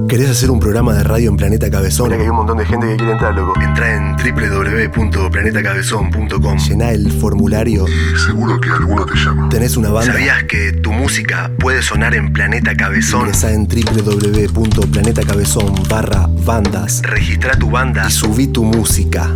¿Querés 0.08 0.30
hacer 0.30 0.52
un 0.52 0.60
programa 0.62 0.94
de 0.94 1.04
radio 1.04 1.30
en 1.30 1.36
Planeta 1.36 1.70
Cabezón? 1.70 2.08
Mira 2.08 2.16
que 2.18 2.24
hay 2.24 2.30
un 2.30 2.38
montón 2.38 2.58
de 2.58 2.66
gente 2.66 2.88
que 2.88 2.96
quiere 2.96 3.12
entrar, 3.12 3.36
loco. 3.36 3.60
Entra 3.60 3.94
en 3.94 4.16
www.planetacabezón.com. 4.16 6.58
Llená 6.60 6.92
el 6.92 7.12
formulario. 7.12 7.86
Y 7.90 8.16
seguro 8.18 8.58
que 8.62 8.70
alguno 8.70 9.06
te 9.06 9.16
llama. 9.16 9.50
¿Tenés 9.50 9.76
una 9.76 9.90
banda? 9.90 10.14
¿Sabías 10.14 10.46
que 10.46 10.72
tu 10.72 10.94
música 10.94 11.52
puede 11.60 11.82
sonar 11.82 12.16
en 12.16 12.32
Planeta 12.32 12.74
Cabezón? 12.74 13.20
Ingresá 13.22 13.52
en 13.52 13.68
www.planetacabezón 13.68 15.74
barra 15.90 16.30
bandas. 16.46 17.02
Registra 17.02 17.60
tu 17.60 17.70
banda. 17.70 18.06
Y 18.08 18.12
subí 18.12 18.48
tu 18.48 18.64
música. 18.64 19.36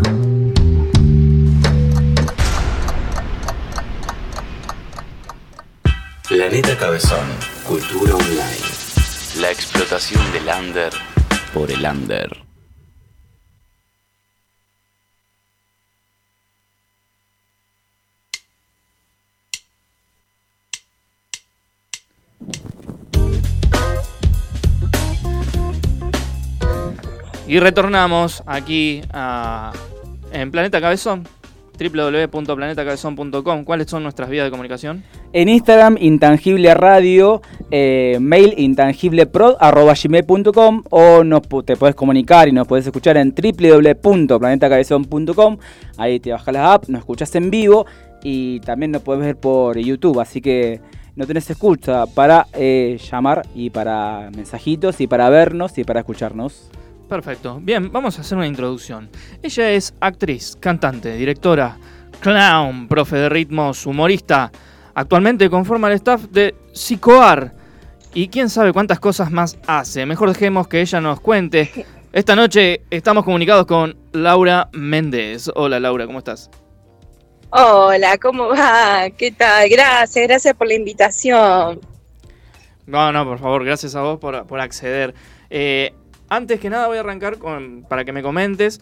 Planeta 6.29 6.77
Cabezón. 6.77 7.27
Cultura 7.67 8.15
online. 8.15 8.70
La 9.39 9.49
explotación 9.49 10.21
del 10.33 10.47
under 10.47 10.91
por 11.53 11.71
el 11.71 11.85
under. 11.85 12.37
Y 27.47 27.59
retornamos 27.59 28.43
aquí 28.45 29.01
a, 29.11 29.73
en 30.31 30.51
Planeta 30.51 30.79
Cabezón, 30.79 31.27
www.planetacabezón.com. 31.81 33.63
¿Cuáles 33.63 33.89
son 33.89 34.03
nuestras 34.03 34.29
vías 34.29 34.45
de 34.45 34.51
comunicación? 34.51 35.03
En 35.33 35.49
Instagram, 35.49 35.97
Intangible 35.99 36.71
Radio, 36.73 37.41
eh, 37.71 38.17
mail 38.19 38.53
intangibleprod.gmail.com 38.57 40.83
o 40.89 41.23
nos, 41.23 41.41
te 41.65 41.75
puedes 41.75 41.95
comunicar 41.95 42.47
y 42.47 42.51
nos 42.51 42.67
puedes 42.67 42.85
escuchar 42.85 43.17
en 43.17 43.33
www.planetacabezón.com. 43.33 45.57
Ahí 45.97 46.19
te 46.19 46.31
bajas 46.31 46.53
la 46.53 46.73
app, 46.73 46.87
nos 46.87 46.99
escuchas 46.99 47.33
en 47.35 47.49
vivo 47.49 47.87
y 48.23 48.59
también 48.61 48.91
nos 48.91 49.01
puedes 49.01 49.23
ver 49.23 49.37
por 49.37 49.77
YouTube. 49.77 50.19
Así 50.19 50.41
que 50.41 50.81
no 51.15 51.27
tenés 51.27 51.49
excusa 51.49 52.05
para 52.05 52.47
eh, 52.53 52.97
llamar 53.09 53.43
y 53.53 53.69
para 53.69 54.29
mensajitos 54.35 55.01
y 55.01 55.07
para 55.07 55.29
vernos 55.29 55.77
y 55.77 55.83
para 55.83 55.99
escucharnos. 56.01 56.69
Perfecto. 57.11 57.59
Bien, 57.61 57.91
vamos 57.91 58.17
a 58.17 58.21
hacer 58.21 58.37
una 58.37 58.47
introducción. 58.47 59.09
Ella 59.43 59.71
es 59.71 59.93
actriz, 59.99 60.55
cantante, 60.57 61.11
directora, 61.17 61.77
clown, 62.21 62.87
profe 62.87 63.17
de 63.17 63.27
ritmos, 63.27 63.85
humorista. 63.85 64.49
Actualmente 64.95 65.49
conforma 65.49 65.89
el 65.89 65.95
staff 65.95 66.21
de 66.31 66.55
Psicoar. 66.71 67.53
Y 68.13 68.29
quién 68.29 68.49
sabe 68.49 68.71
cuántas 68.71 69.01
cosas 69.01 69.29
más 69.29 69.57
hace. 69.67 70.05
Mejor 70.05 70.29
dejemos 70.29 70.69
que 70.69 70.79
ella 70.79 71.01
nos 71.01 71.19
cuente. 71.19 71.85
Esta 72.13 72.33
noche 72.33 72.83
estamos 72.89 73.25
comunicados 73.25 73.65
con 73.65 73.97
Laura 74.13 74.69
Méndez. 74.71 75.51
Hola 75.53 75.81
Laura, 75.81 76.05
¿cómo 76.05 76.19
estás? 76.19 76.49
Hola, 77.49 78.17
¿cómo 78.19 78.47
va? 78.47 79.09
¿Qué 79.17 79.33
tal? 79.33 79.67
Gracias, 79.67 80.29
gracias 80.29 80.53
por 80.53 80.67
la 80.67 80.75
invitación. 80.75 81.81
No, 82.85 83.11
no, 83.11 83.25
por 83.25 83.37
favor, 83.37 83.65
gracias 83.65 83.95
a 83.95 84.01
vos 84.01 84.17
por, 84.17 84.47
por 84.47 84.61
acceder. 84.61 85.13
Eh, 85.49 85.93
antes 86.31 86.61
que 86.61 86.69
nada 86.69 86.87
voy 86.87 86.95
a 86.95 87.01
arrancar 87.01 87.37
con, 87.37 87.85
para 87.87 88.05
que 88.05 88.13
me 88.13 88.23
comentes 88.23 88.79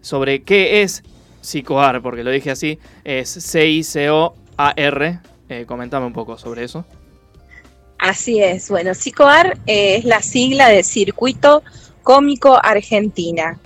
sobre 0.00 0.42
qué 0.42 0.82
es 0.82 1.02
Psicoar, 1.40 2.00
porque 2.00 2.22
lo 2.22 2.30
dije 2.30 2.52
así, 2.52 2.78
es 3.02 3.28
C-I-C-O-A-R. 3.28 5.18
Eh, 5.48 5.64
comentame 5.66 6.06
un 6.06 6.12
poco 6.12 6.38
sobre 6.38 6.62
eso. 6.62 6.84
Así 7.98 8.40
es, 8.40 8.68
bueno, 8.68 8.94
CICOAR 8.94 9.58
eh, 9.66 9.96
es 9.96 10.04
la 10.04 10.22
sigla 10.22 10.68
de 10.68 10.84
Circuito 10.84 11.64
Cómico 12.04 12.58
Argentina. 12.62 13.58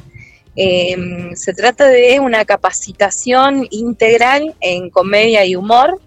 Eh, 0.56 0.96
se 1.34 1.52
trata 1.52 1.86
de 1.88 2.18
una 2.20 2.46
capacitación 2.46 3.66
integral 3.70 4.54
en 4.60 4.88
comedia 4.88 5.44
y 5.44 5.56
humor 5.56 6.00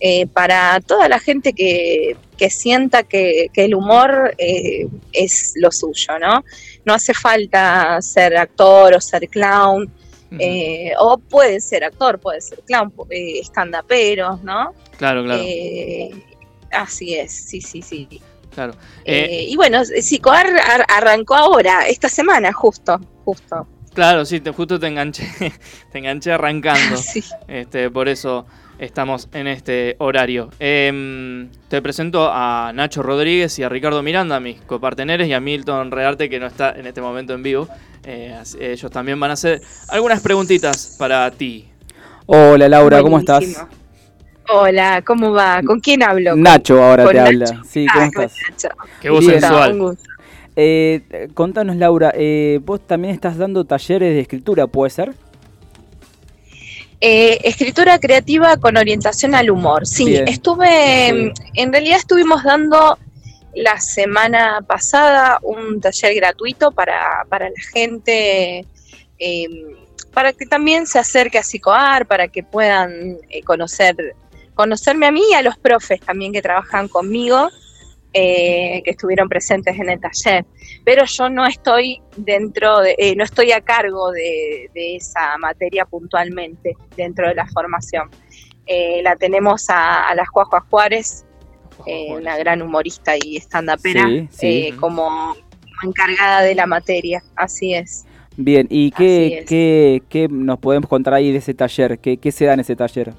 eh, 0.00 0.26
para 0.26 0.80
toda 0.80 1.08
la 1.08 1.18
gente 1.20 1.52
que, 1.52 2.16
que 2.36 2.50
sienta 2.50 3.02
que, 3.02 3.48
que 3.52 3.66
el 3.66 3.74
humor 3.74 4.34
eh, 4.38 4.88
es 5.12 5.52
lo 5.56 5.70
suyo, 5.70 6.18
¿no? 6.18 6.44
No 6.84 6.94
hace 6.94 7.12
falta 7.14 8.00
ser 8.00 8.36
actor 8.36 8.94
o 8.94 9.00
ser 9.00 9.28
clown, 9.28 9.92
eh, 10.38 10.92
o 10.98 11.18
puede 11.18 11.60
ser 11.60 11.84
actor, 11.84 12.18
puede 12.18 12.40
ser 12.40 12.60
clown, 12.66 12.92
stand-uperos, 13.42 14.42
¿no? 14.42 14.72
Claro, 14.96 15.24
claro. 15.24 15.42
Así 16.70 17.14
es, 17.14 17.32
sí, 17.32 17.60
sí, 17.60 17.82
sí. 17.82 18.08
claro. 18.54 18.74
Y 19.04 19.54
bueno, 19.56 19.82
Psicoar 19.84 20.46
ar- 20.46 20.86
arrancó 20.88 21.34
ahora, 21.34 21.86
esta 21.88 22.08
semana, 22.08 22.52
justo, 22.52 22.98
justo. 23.24 23.66
claro, 23.92 24.24
sí, 24.24 24.40
te, 24.40 24.52
justo 24.52 24.78
te 24.78 24.86
enganché, 24.86 25.26
te 25.92 25.98
enganché 25.98 26.32
arrancando. 26.32 26.96
Sí. 27.02 27.22
Este, 27.48 27.90
por 27.90 28.08
eso 28.08 28.46
estamos 28.80 29.28
en 29.32 29.46
este 29.46 29.94
horario. 29.98 30.48
Em, 30.58 31.48
te 31.68 31.80
presento 31.82 32.28
a 32.32 32.72
Nacho 32.74 33.02
Rodríguez 33.02 33.56
y 33.58 33.62
a 33.62 33.68
Ricardo 33.68 34.02
Miranda, 34.02 34.40
mis 34.40 34.60
coparteneres, 34.62 35.28
y 35.28 35.32
a 35.34 35.40
Milton 35.40 35.90
Rearte, 35.90 36.28
que 36.28 36.40
no 36.40 36.46
está 36.46 36.72
en 36.72 36.86
este 36.86 37.00
momento 37.00 37.34
en 37.34 37.42
vivo. 37.42 37.68
Eh, 38.04 38.34
ellos 38.58 38.90
también 38.90 39.20
van 39.20 39.30
a 39.30 39.34
hacer 39.34 39.60
algunas 39.88 40.20
preguntitas 40.20 40.96
para 40.98 41.30
ti. 41.30 41.68
Hola 42.26 42.68
Laura, 42.68 43.02
¿cómo 43.02 43.18
estás? 43.18 43.66
Hola, 44.48 45.02
¿cómo 45.06 45.32
va? 45.32 45.60
¿Con 45.64 45.78
quién 45.80 46.02
hablo? 46.02 46.34
Nacho 46.34 46.82
ahora 46.82 47.04
Con 47.04 47.12
te 47.12 47.18
Nacho. 47.20 47.28
habla. 47.54 47.62
Sí, 47.68 47.86
¿cómo 47.92 48.04
Ah, 48.04 48.06
estás? 48.08 48.34
Nacho. 48.50 48.68
Qué 49.00 49.10
voz 49.10 49.20
Bien. 49.20 49.40
sensual. 49.40 49.72
Un 49.74 49.78
gusto. 49.78 50.02
Eh, 50.56 51.02
eh, 51.10 51.28
contanos 51.34 51.76
Laura, 51.76 52.12
eh, 52.16 52.58
vos 52.64 52.80
también 52.84 53.14
estás 53.14 53.36
dando 53.36 53.64
talleres 53.64 54.12
de 54.14 54.20
escritura, 54.20 54.66
¿puede 54.66 54.90
ser? 54.90 55.14
Eh, 57.02 57.40
escritura 57.44 57.98
creativa 57.98 58.56
con 58.58 58.76
orientación 58.76 59.34
al 59.34 59.50
humor. 59.50 59.86
Sí, 59.86 60.04
Bien. 60.04 60.28
estuve, 60.28 61.32
en 61.54 61.72
realidad 61.72 61.96
estuvimos 61.96 62.44
dando 62.44 62.98
la 63.54 63.80
semana 63.80 64.60
pasada 64.66 65.38
un 65.42 65.80
taller 65.80 66.14
gratuito 66.14 66.70
para, 66.72 67.24
para 67.28 67.48
la 67.48 67.62
gente, 67.72 68.66
eh, 69.18 69.48
para 70.12 70.32
que 70.32 70.46
también 70.46 70.86
se 70.86 70.98
acerque 70.98 71.38
a 71.38 71.42
Psicoar, 71.42 72.06
para 72.06 72.28
que 72.28 72.42
puedan 72.42 73.16
eh, 73.28 73.42
conocer, 73.42 73.96
conocerme 74.54 75.06
a 75.06 75.10
mí 75.10 75.22
y 75.30 75.34
a 75.34 75.42
los 75.42 75.56
profes 75.58 76.00
también 76.00 76.32
que 76.32 76.42
trabajan 76.42 76.88
conmigo, 76.88 77.50
eh, 78.12 78.82
que 78.84 78.90
estuvieron 78.90 79.28
presentes 79.28 79.78
en 79.78 79.88
el 79.88 80.00
taller. 80.00 80.44
Pero 80.84 81.04
yo 81.04 81.28
no 81.28 81.46
estoy 81.46 82.00
dentro 82.16 82.80
de, 82.80 82.94
eh, 82.98 83.14
no 83.16 83.24
estoy 83.24 83.52
a 83.52 83.60
cargo 83.60 84.10
de, 84.10 84.70
de 84.74 84.96
esa 84.96 85.38
materia 85.38 85.84
puntualmente 85.84 86.74
dentro 86.96 87.28
de 87.28 87.34
la 87.34 87.46
formación. 87.46 88.10
Eh, 88.66 89.00
la 89.02 89.16
tenemos 89.16 89.68
a, 89.70 90.08
a 90.08 90.14
la 90.14 90.24
Juárez, 90.26 91.24
una 92.10 92.36
gran 92.36 92.62
humorista 92.62 93.14
y 93.16 93.36
stand-upera, 93.38 94.06
Sí, 94.06 94.28
sí. 94.30 94.72
como 94.78 95.34
encargada 95.82 96.42
de 96.42 96.54
la 96.54 96.66
materia, 96.66 97.22
así 97.36 97.74
es. 97.74 98.04
Bien, 98.36 98.66
¿y 98.70 98.90
qué, 98.92 99.44
qué, 99.48 100.02
qué 100.08 100.28
nos 100.28 100.58
podemos 100.58 100.88
contar 100.88 101.14
ahí 101.14 101.32
de 101.32 101.38
ese 101.38 101.54
taller? 101.54 101.98
¿Qué, 101.98 102.16
qué 102.16 102.32
se 102.32 102.44
da 102.44 102.54
en 102.54 102.60
ese 102.60 102.76
taller? 102.76 103.12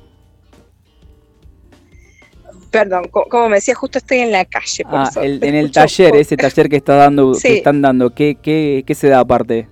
Perdón, 2.72 3.10
co- 3.12 3.26
como 3.30 3.50
me 3.50 3.56
decía, 3.58 3.76
justo 3.76 3.98
estoy 3.98 4.20
en 4.20 4.32
la 4.32 4.46
calle. 4.46 4.84
Por 4.86 4.96
Ah, 5.00 5.08
eso 5.12 5.22
el- 5.22 5.40
te 5.42 5.50
en 5.50 5.56
el 5.56 5.72
taller, 5.72 6.16
ese 6.16 6.38
taller 6.38 6.70
que 6.70 6.78
está 6.78 6.96
dando, 6.96 7.34
Sí. 7.34 7.50
que 7.50 7.58
están 7.58 7.82
dando, 7.82 8.12
¿qué, 8.16 8.38
qué, 8.42 8.84
qué 8.88 8.96
se 8.96 9.10
da 9.10 9.20
aparte? 9.20 9.68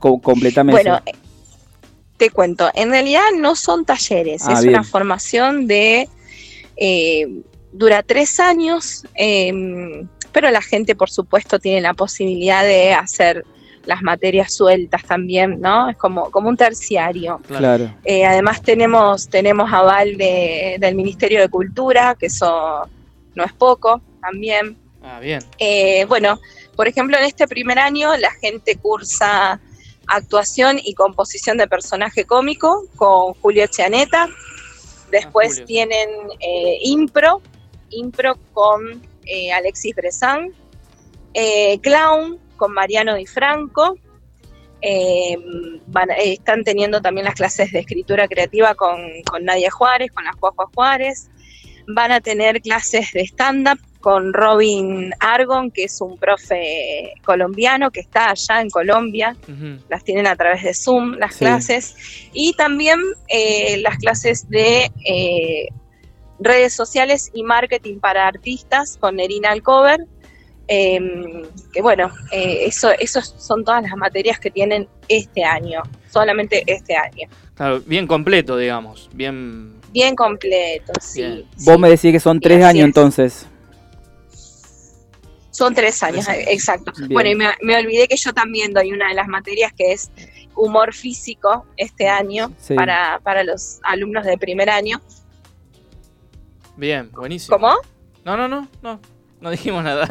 Co- 0.00 0.20
completame 0.20 0.72
Bueno, 0.72 0.96
eso. 0.96 1.02
eh, 1.06 1.12
te 2.16 2.30
cuento, 2.30 2.68
en 2.74 2.90
realidad 2.90 3.22
no 3.38 3.54
son 3.54 3.84
talleres, 3.84 4.42
Ah, 4.46 4.54
es 4.54 4.62
bien. 4.62 4.74
una 4.74 4.82
formación 4.84 5.68
de, 5.68 6.08
eh, 6.76 7.28
dura 7.72 8.02
tres 8.02 8.40
años, 8.40 9.04
eh, 9.14 10.04
pero 10.32 10.50
la 10.50 10.60
gente 10.62 10.96
por 10.96 11.08
supuesto 11.10 11.60
tiene 11.60 11.80
la 11.80 11.94
posibilidad 11.94 12.64
de 12.64 12.94
hacer 12.94 13.44
las 13.84 14.02
materias 14.02 14.54
sueltas 14.54 15.04
también, 15.04 15.60
¿no? 15.60 15.90
Es 15.90 15.96
como, 15.96 16.30
como 16.30 16.48
un 16.48 16.56
terciario. 16.56 17.40
Claro. 17.48 17.92
Eh, 18.04 18.24
además 18.24 18.62
tenemos, 18.62 19.28
tenemos 19.28 19.72
aval 19.72 20.16
de- 20.16 20.76
del 20.78 20.94
Ministerio 20.94 21.40
de 21.40 21.48
Cultura, 21.48 22.14
que 22.18 22.26
eso 22.26 22.88
no 23.34 23.44
es 23.44 23.52
poco 23.52 24.00
también. 24.20 24.76
Ah, 25.02 25.18
bien. 25.20 25.40
Eh, 25.58 26.04
bueno, 26.06 26.38
por 26.76 26.86
ejemplo, 26.86 27.16
en 27.18 27.24
este 27.24 27.48
primer 27.48 27.78
año 27.78 28.16
la 28.16 28.30
gente 28.32 28.76
cursa 28.76 29.60
actuación 30.06 30.78
y 30.82 30.94
composición 30.94 31.56
de 31.58 31.66
personaje 31.66 32.24
cómico 32.24 32.84
con 32.96 33.34
Julio 33.34 33.66
Chianeta. 33.66 34.28
Después 35.10 35.64
tienen 35.64 36.08
eh, 36.40 36.78
impro, 36.82 37.42
impro 37.90 38.36
con 38.52 39.02
eh, 39.26 39.52
Alexis 39.52 39.94
Bresan, 39.94 40.50
eh, 41.34 41.78
clown 41.80 42.38
con 42.62 42.72
Mariano 42.74 43.16
Di 43.16 43.26
Franco. 43.26 43.96
Eh, 44.80 45.36
van- 45.88 46.12
eh, 46.12 46.34
están 46.34 46.62
teniendo 46.62 47.00
también 47.00 47.24
las 47.24 47.34
clases 47.34 47.72
de 47.72 47.80
escritura 47.80 48.28
creativa 48.28 48.76
con, 48.76 49.00
con 49.28 49.44
Nadia 49.44 49.70
Juárez, 49.72 50.12
con 50.12 50.22
la 50.24 50.32
Juajua 50.32 50.66
Juárez. 50.72 51.28
Van 51.88 52.12
a 52.12 52.20
tener 52.20 52.60
clases 52.60 53.12
de 53.12 53.22
stand-up 53.22 53.80
con 54.00 54.32
Robin 54.32 55.10
Argon, 55.18 55.72
que 55.72 55.84
es 55.84 56.00
un 56.00 56.16
profe 56.18 57.14
colombiano 57.24 57.90
que 57.90 57.98
está 58.00 58.30
allá 58.30 58.60
en 58.60 58.70
Colombia. 58.70 59.36
Las 59.88 60.04
tienen 60.04 60.28
a 60.28 60.36
través 60.36 60.62
de 60.62 60.72
Zoom, 60.74 61.14
las 61.18 61.34
Sí. 61.34 61.38
clases. 61.40 61.96
Y 62.32 62.52
también 62.54 63.00
eh, 63.28 63.78
las 63.78 63.96
clases 63.98 64.48
de 64.48 64.88
eh, 65.04 65.66
redes 66.38 66.74
sociales 66.74 67.28
y 67.34 67.42
marketing 67.42 67.98
para 67.98 68.28
artistas 68.28 68.96
con 69.00 69.16
Nerina 69.16 69.50
Alcover. 69.50 70.06
Em, 70.68 71.42
que 71.72 71.82
bueno, 71.82 72.10
eh, 72.30 72.64
eso, 72.66 72.90
esos 72.98 73.34
son 73.38 73.64
todas 73.64 73.82
las 73.82 73.96
materias 73.96 74.38
que 74.38 74.50
tienen 74.50 74.88
este 75.08 75.44
año, 75.44 75.82
solamente 76.10 76.62
este 76.66 76.96
año. 76.96 77.28
Claro, 77.54 77.80
bien 77.84 78.06
completo, 78.06 78.56
digamos. 78.56 79.10
Bien. 79.12 79.74
Bien 79.92 80.14
completo, 80.16 80.92
sí. 81.00 81.20
Bien. 81.22 81.44
Vos 81.64 81.78
me 81.78 81.90
decís 81.90 82.12
que 82.12 82.20
son 82.20 82.40
tres 82.40 82.64
años 82.64 82.80
es. 82.84 82.86
entonces. 82.86 83.46
Son 85.50 85.74
tres 85.74 86.02
años, 86.02 86.26
exacto. 86.28 86.92
Bien. 86.96 87.10
Bueno, 87.10 87.30
y 87.30 87.34
me, 87.34 87.46
me 87.60 87.76
olvidé 87.76 88.08
que 88.08 88.16
yo 88.16 88.32
también 88.32 88.72
doy 88.72 88.92
una 88.92 89.08
de 89.08 89.14
las 89.14 89.28
materias 89.28 89.72
que 89.76 89.92
es 89.92 90.10
humor 90.54 90.94
físico 90.94 91.66
este 91.76 92.08
año 92.08 92.52
Sí. 92.58 92.74
para, 92.74 93.20
para 93.22 93.44
los 93.44 93.78
alumnos 93.82 94.24
de 94.24 94.38
primer 94.38 94.70
año. 94.70 95.00
Bien, 96.76 97.10
buenísimo. 97.12 97.58
¿Cómo? 97.58 97.74
No, 98.24 98.36
no, 98.36 98.48
no, 98.48 98.66
no. 98.82 98.98
No 99.42 99.50
dijimos 99.50 99.82
nada. 99.84 100.06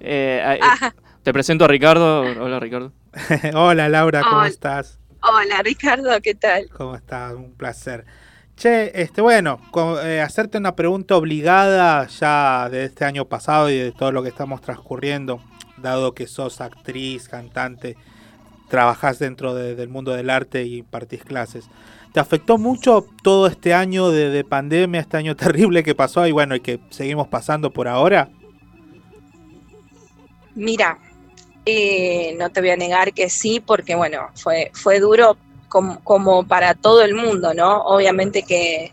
Eh, 0.00 0.58
eh, 0.58 0.90
te 1.22 1.32
presento 1.32 1.64
a 1.66 1.68
Ricardo. 1.68 2.22
Hola, 2.22 2.58
Ricardo. 2.58 2.92
Hola 3.54 3.88
Laura, 3.88 4.22
¿cómo 4.22 4.38
Hola. 4.38 4.48
estás? 4.48 4.98
Hola 5.22 5.62
Ricardo, 5.62 6.10
¿qué 6.22 6.34
tal? 6.34 6.68
¿Cómo 6.70 6.96
estás? 6.96 7.34
Un 7.34 7.52
placer. 7.54 8.04
Che, 8.56 9.00
este, 9.02 9.20
bueno, 9.20 9.60
eh, 10.02 10.20
hacerte 10.20 10.58
una 10.58 10.76
pregunta 10.76 11.16
obligada 11.16 12.06
ya 12.06 12.68
de 12.70 12.84
este 12.84 13.04
año 13.04 13.24
pasado 13.26 13.68
y 13.70 13.76
de 13.78 13.92
todo 13.92 14.12
lo 14.12 14.22
que 14.22 14.28
estamos 14.28 14.60
transcurriendo, 14.60 15.40
dado 15.76 16.14
que 16.14 16.26
sos 16.26 16.60
actriz, 16.60 17.28
cantante, 17.28 17.96
trabajás 18.68 19.18
dentro 19.18 19.54
de- 19.54 19.74
del 19.74 19.88
mundo 19.88 20.12
del 20.12 20.30
arte 20.30 20.64
y 20.64 20.78
impartís 20.78 21.24
clases. 21.24 21.68
¿Te 22.12 22.20
afectó 22.20 22.58
mucho 22.58 23.06
todo 23.22 23.46
este 23.48 23.74
año 23.74 24.10
de, 24.10 24.30
de 24.30 24.44
pandemia, 24.44 25.00
este 25.00 25.16
año 25.16 25.36
terrible 25.76 25.82
que 25.82 25.94
pasó 25.94 26.26
y 26.26 26.32
bueno, 26.32 26.54
y 26.54 26.60
que 26.60 26.80
seguimos 26.90 27.28
pasando 27.28 27.70
por 27.72 27.88
ahora? 27.88 28.28
Mira, 30.54 30.98
eh, 31.66 32.34
no 32.38 32.50
te 32.50 32.60
voy 32.60 32.70
a 32.70 32.76
negar 32.76 33.12
que 33.12 33.30
sí, 33.30 33.60
porque 33.60 33.94
bueno, 33.94 34.28
fue, 34.34 34.70
fue 34.74 35.00
duro 35.00 35.36
como, 35.68 36.02
como 36.04 36.46
para 36.46 36.74
todo 36.74 37.02
el 37.02 37.14
mundo, 37.14 37.54
¿no? 37.54 37.82
Obviamente 37.84 38.42
que, 38.42 38.92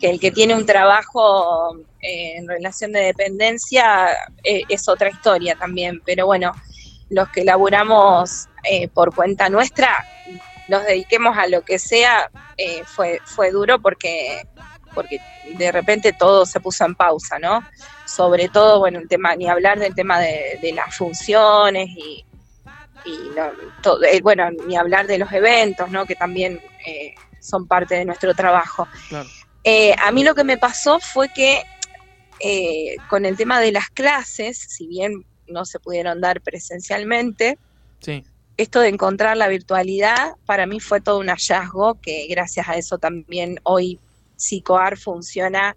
que 0.00 0.10
el 0.10 0.20
que 0.20 0.32
tiene 0.32 0.54
un 0.54 0.66
trabajo 0.66 1.76
eh, 2.00 2.36
en 2.36 2.48
relación 2.48 2.92
de 2.92 3.00
dependencia 3.00 4.08
eh, 4.42 4.62
es 4.68 4.88
otra 4.88 5.10
historia 5.10 5.56
también, 5.56 6.02
pero 6.04 6.26
bueno, 6.26 6.52
los 7.08 7.28
que 7.30 7.44
laburamos 7.44 8.46
por 8.92 9.14
cuenta 9.14 9.48
nuestra, 9.48 10.04
nos 10.68 10.84
dediquemos 10.84 11.38
a 11.38 11.46
lo 11.46 11.62
que 11.62 11.78
sea, 11.78 12.30
fue, 12.84 13.18
fue 13.24 13.50
duro 13.50 13.80
porque, 13.80 14.46
porque 14.94 15.18
de 15.56 15.72
repente 15.72 16.12
todo 16.12 16.44
se 16.44 16.60
puso 16.60 16.84
en 16.84 16.94
pausa, 16.94 17.38
¿no? 17.38 17.62
Sobre 18.08 18.48
todo, 18.48 18.78
bueno, 18.78 18.98
el 18.98 19.06
tema, 19.08 19.36
ni 19.36 19.48
hablar 19.48 19.78
del 19.78 19.94
tema 19.94 20.18
de, 20.18 20.58
de 20.62 20.72
las 20.72 20.96
funciones 20.96 21.90
y, 21.90 22.24
y 23.04 23.18
no, 23.36 23.50
todo, 23.82 24.02
eh, 24.02 24.20
bueno, 24.22 24.50
ni 24.66 24.76
hablar 24.76 25.06
de 25.06 25.18
los 25.18 25.30
eventos, 25.32 25.90
¿no? 25.90 26.06
Que 26.06 26.14
también 26.14 26.60
eh, 26.86 27.14
son 27.40 27.66
parte 27.66 27.96
de 27.96 28.04
nuestro 28.06 28.34
trabajo. 28.34 28.88
Claro. 29.10 29.28
Eh, 29.62 29.94
a 30.02 30.10
mí 30.10 30.24
lo 30.24 30.34
que 30.34 30.44
me 30.44 30.56
pasó 30.56 30.98
fue 31.00 31.28
que 31.28 31.62
con 33.10 33.26
el 33.26 33.36
tema 33.36 33.60
de 33.60 33.72
las 33.72 33.90
clases, 33.90 34.56
si 34.56 34.86
bien 34.86 35.24
no 35.48 35.64
se 35.64 35.80
pudieron 35.80 36.20
dar 36.20 36.40
presencialmente, 36.40 37.58
Sí. 38.00 38.24
esto 38.56 38.78
de 38.78 38.88
encontrar 38.88 39.36
la 39.36 39.48
virtualidad 39.48 40.36
para 40.46 40.66
mí 40.66 40.78
fue 40.78 41.00
todo 41.00 41.18
un 41.18 41.26
hallazgo 41.28 42.00
que 42.00 42.28
gracias 42.30 42.68
a 42.68 42.76
eso 42.76 42.96
también 42.98 43.58
hoy 43.64 43.98
Psicoar 44.36 44.96
funciona 44.96 45.76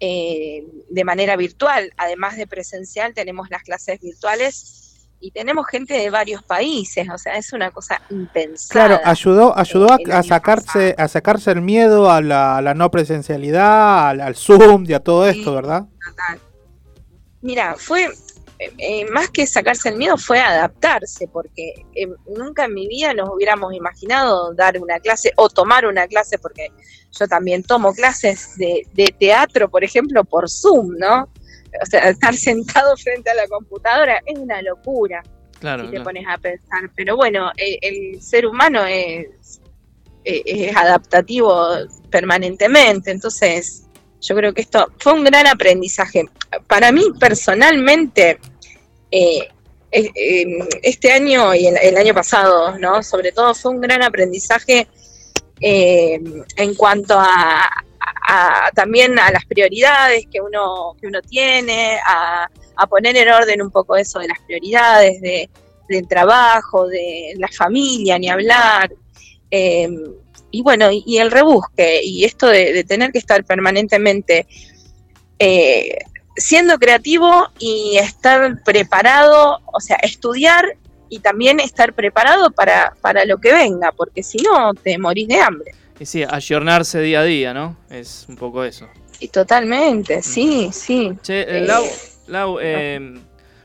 eh, 0.00 0.64
de 0.88 1.04
manera 1.04 1.36
virtual. 1.36 1.92
Además 1.96 2.36
de 2.36 2.46
presencial 2.46 3.14
tenemos 3.14 3.48
las 3.50 3.62
clases 3.62 4.00
virtuales 4.00 5.08
y 5.18 5.30
tenemos 5.30 5.66
gente 5.66 5.94
de 5.94 6.10
varios 6.10 6.42
países, 6.42 7.08
o 7.08 7.16
sea, 7.16 7.36
es 7.36 7.52
una 7.52 7.70
cosa 7.70 8.02
impensada. 8.10 8.86
Claro, 8.86 9.02
ayudó, 9.04 9.56
ayudó 9.56 9.90
a, 9.90 9.94
año 9.94 10.22
sacarse, 10.22 10.94
a 10.98 11.08
sacarse 11.08 11.50
el 11.52 11.62
miedo 11.62 12.10
a 12.10 12.20
la, 12.20 12.58
a 12.58 12.62
la 12.62 12.74
no 12.74 12.90
presencialidad, 12.90 14.10
al, 14.10 14.20
al 14.20 14.36
Zoom 14.36 14.84
y 14.86 14.92
a 14.92 15.00
todo 15.00 15.26
esto, 15.26 15.54
¿verdad? 15.54 15.86
Total. 16.06 16.40
Mira, 17.40 17.76
fue 17.78 18.08
eh, 18.58 19.04
más 19.10 19.30
que 19.30 19.46
sacarse 19.46 19.90
el 19.90 19.96
miedo, 19.96 20.16
fue 20.16 20.40
adaptarse, 20.40 21.28
porque 21.28 21.84
eh, 21.94 22.08
nunca 22.36 22.64
en 22.64 22.74
mi 22.74 22.88
vida 22.88 23.12
nos 23.14 23.28
hubiéramos 23.30 23.74
imaginado 23.74 24.54
dar 24.54 24.80
una 24.80 24.98
clase 25.00 25.32
o 25.36 25.48
tomar 25.48 25.86
una 25.86 26.06
clase, 26.06 26.38
porque 26.38 26.68
yo 27.12 27.26
también 27.28 27.62
tomo 27.62 27.92
clases 27.92 28.56
de, 28.56 28.86
de 28.94 29.14
teatro, 29.18 29.70
por 29.70 29.84
ejemplo, 29.84 30.24
por 30.24 30.48
Zoom, 30.48 30.96
¿no? 30.98 31.28
O 31.82 31.86
sea, 31.86 32.08
estar 32.08 32.34
sentado 32.36 32.96
frente 32.96 33.30
a 33.30 33.34
la 33.34 33.46
computadora 33.46 34.20
es 34.24 34.38
una 34.38 34.62
locura 34.62 35.22
Claro. 35.60 35.84
si 35.84 35.86
te 35.88 35.96
claro. 35.96 36.04
pones 36.04 36.24
a 36.28 36.38
pensar. 36.38 36.90
Pero 36.94 37.16
bueno, 37.16 37.50
el, 37.56 37.78
el 37.80 38.22
ser 38.22 38.46
humano 38.46 38.84
es, 38.84 39.60
eh, 40.24 40.42
es 40.44 40.76
adaptativo 40.76 41.66
permanentemente, 42.10 43.10
entonces 43.10 43.85
yo 44.20 44.34
creo 44.34 44.52
que 44.52 44.62
esto 44.62 44.90
fue 44.98 45.12
un 45.12 45.24
gran 45.24 45.46
aprendizaje. 45.46 46.24
Para 46.66 46.92
mí 46.92 47.04
personalmente, 47.18 48.38
eh, 49.10 49.48
eh, 49.90 50.10
eh, 50.14 50.58
este 50.82 51.12
año 51.12 51.54
y 51.54 51.66
el, 51.66 51.96
año 51.96 52.12
pasado, 52.12 52.78
¿no? 52.78 53.02
Sobre 53.02 53.32
todo 53.32 53.54
fue 53.54 53.70
un 53.70 53.80
gran 53.80 54.02
aprendizaje 54.02 54.88
eh, 55.60 56.20
en 56.56 56.74
cuanto 56.74 57.16
a, 57.18 57.70
también 58.74 59.18
a 59.18 59.30
las 59.30 59.44
prioridades 59.46 60.26
que 60.30 60.40
uno, 60.40 60.96
que 61.00 61.06
uno 61.06 61.22
tiene, 61.22 61.98
a, 62.04 62.48
poner 62.90 63.16
en 63.16 63.28
orden 63.30 63.62
un 63.62 63.70
poco 63.70 63.96
eso 63.96 64.18
de 64.18 64.28
las 64.28 64.38
prioridades, 64.40 65.20
de, 65.20 65.48
del 65.88 66.06
trabajo, 66.06 66.86
de 66.88 67.34
la 67.38 67.48
familia, 67.48 68.18
ni 68.18 68.28
hablar. 68.28 68.92
eh, 69.50 69.88
y 70.56 70.62
bueno, 70.62 70.90
y, 70.90 71.02
y 71.06 71.18
el 71.18 71.30
rebusque, 71.30 72.00
y 72.02 72.24
esto 72.24 72.46
de, 72.46 72.72
de 72.72 72.82
tener 72.82 73.12
que 73.12 73.18
estar 73.18 73.44
permanentemente 73.44 74.46
eh, 75.38 75.98
siendo 76.36 76.78
creativo 76.78 77.48
y 77.58 77.98
estar 77.98 78.62
preparado, 78.64 79.60
o 79.66 79.80
sea, 79.80 79.96
estudiar 79.96 80.64
y 81.10 81.18
también 81.20 81.60
estar 81.60 81.92
preparado 81.92 82.50
para, 82.50 82.94
para 83.02 83.26
lo 83.26 83.36
que 83.38 83.52
venga, 83.52 83.92
porque 83.92 84.22
si 84.22 84.38
no 84.38 84.72
te 84.72 84.96
morís 84.98 85.28
de 85.28 85.40
hambre. 85.40 85.72
Y 86.00 86.06
sí, 86.06 86.24
ayornarse 86.26 87.00
día 87.00 87.20
a 87.20 87.24
día, 87.24 87.52
¿no? 87.52 87.76
Es 87.90 88.24
un 88.28 88.36
poco 88.36 88.64
eso. 88.64 88.88
Y 89.20 89.28
totalmente, 89.28 90.22
sí, 90.22 90.70
sí. 90.72 91.12
Che, 91.22 91.42
eh, 91.42 91.58
Eh, 91.58 91.60
Lau, 91.66 91.84
Lau, 92.28 92.58
eh, 92.62 93.14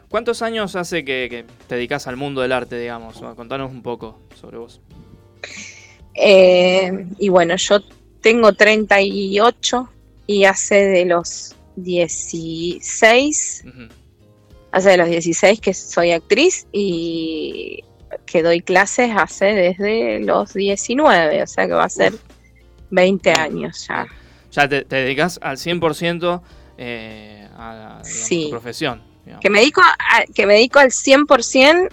¿Cuántos 0.10 0.42
años 0.42 0.76
hace 0.76 1.06
que, 1.06 1.28
que 1.30 1.46
te 1.68 1.76
dedicas 1.76 2.06
al 2.08 2.18
mundo 2.18 2.42
del 2.42 2.52
arte, 2.52 2.78
digamos? 2.78 3.22
Contanos 3.38 3.72
un 3.72 3.82
poco 3.82 4.20
sobre 4.36 4.58
vos. 4.58 4.82
Eh, 6.24 7.08
y 7.18 7.30
bueno, 7.30 7.56
yo 7.56 7.80
tengo 8.22 8.54
38 8.54 9.90
y 10.28 10.46
hace 10.46 10.76
de 10.86 11.06
los 11.06 11.56
16, 11.76 13.64
hace 14.72 14.90
de 14.90 14.98
los 14.98 15.10
16 15.10 15.60
que 15.60 15.74
soy 15.74 16.12
actriz 16.12 16.68
y 16.72 17.84
que 18.26 18.44
doy 18.44 18.62
clases 18.62 19.12
hace 19.16 19.46
desde 19.46 20.20
los 20.20 20.54
19, 20.54 21.42
o 21.44 21.48
sea 21.48 21.66
que 21.68 21.74
va 21.74 21.86
a 21.86 21.90
ser 21.90 22.14
20 22.92 23.32
años 23.32 23.88
ya. 23.88 24.06
Ya 24.52 24.68
te, 24.70 24.84
te 24.84 24.98
dedicas 24.98 25.40
al 25.42 25.58
100% 25.58 26.42
eh, 26.78 27.48
a, 27.58 27.74
digamos, 28.04 28.08
Sí. 28.08 28.44
tu 28.46 28.50
profesión. 28.52 29.02
digamos. 29.26 29.42
Que 29.42 29.50
me 29.50 29.60
dedico, 29.60 29.82
a- 29.82 30.24
que 30.34 30.46
me 30.46 30.54
dedico 30.56 30.80
al 30.80 30.92
100% 30.92 31.90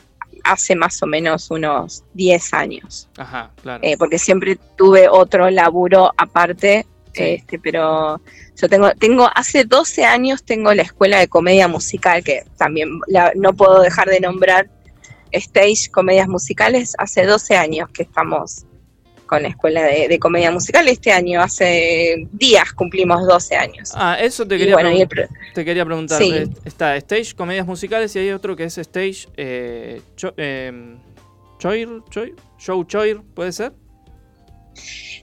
hace 0.50 0.74
más 0.74 1.02
o 1.02 1.06
menos 1.06 1.50
unos 1.50 2.04
10 2.14 2.54
años. 2.54 3.08
Ajá, 3.16 3.50
claro. 3.62 3.80
eh, 3.84 3.96
porque 3.98 4.18
siempre 4.18 4.58
tuve 4.76 5.08
otro 5.08 5.48
laburo 5.50 6.12
aparte, 6.16 6.86
este, 7.14 7.58
pero 7.58 8.20
yo 8.56 8.68
tengo, 8.68 8.90
tengo, 8.94 9.28
hace 9.34 9.64
12 9.64 10.04
años 10.04 10.44
tengo 10.44 10.72
la 10.74 10.82
escuela 10.82 11.18
de 11.18 11.26
comedia 11.28 11.66
musical, 11.68 12.22
que 12.22 12.44
también 12.56 13.00
la- 13.08 13.32
no 13.34 13.52
puedo 13.54 13.80
dejar 13.80 14.08
de 14.08 14.20
nombrar 14.20 14.68
Stage 15.32 15.90
Comedias 15.90 16.28
Musicales, 16.28 16.94
hace 16.98 17.24
12 17.26 17.56
años 17.56 17.88
que 17.90 18.02
estamos 18.04 18.64
con 19.28 19.42
la 19.42 19.48
escuela 19.50 19.82
de, 19.82 20.08
de 20.08 20.18
comedia 20.18 20.50
musical, 20.50 20.88
este 20.88 21.12
año, 21.12 21.40
hace 21.40 22.26
días 22.32 22.72
cumplimos 22.72 23.24
12 23.26 23.54
años. 23.56 23.92
Ah, 23.94 24.16
eso 24.20 24.44
te 24.48 24.58
quería, 24.58 24.74
bueno, 24.74 24.90
te 25.54 25.64
quería 25.64 25.84
preguntar. 25.84 26.20
Sí. 26.20 26.32
Eh, 26.34 26.48
Está 26.64 26.96
Stage 26.96 27.34
Comedias 27.36 27.66
Musicales 27.66 28.16
y 28.16 28.18
hay 28.18 28.30
otro 28.32 28.56
que 28.56 28.64
es 28.64 28.76
Stage 28.78 29.28
eh, 29.36 30.00
cho- 30.16 30.34
eh, 30.36 30.96
Choir, 31.58 31.88
Choir, 32.10 32.34
Show 32.58 32.82
Choir, 32.84 33.20
¿puede 33.34 33.52
ser? 33.52 33.72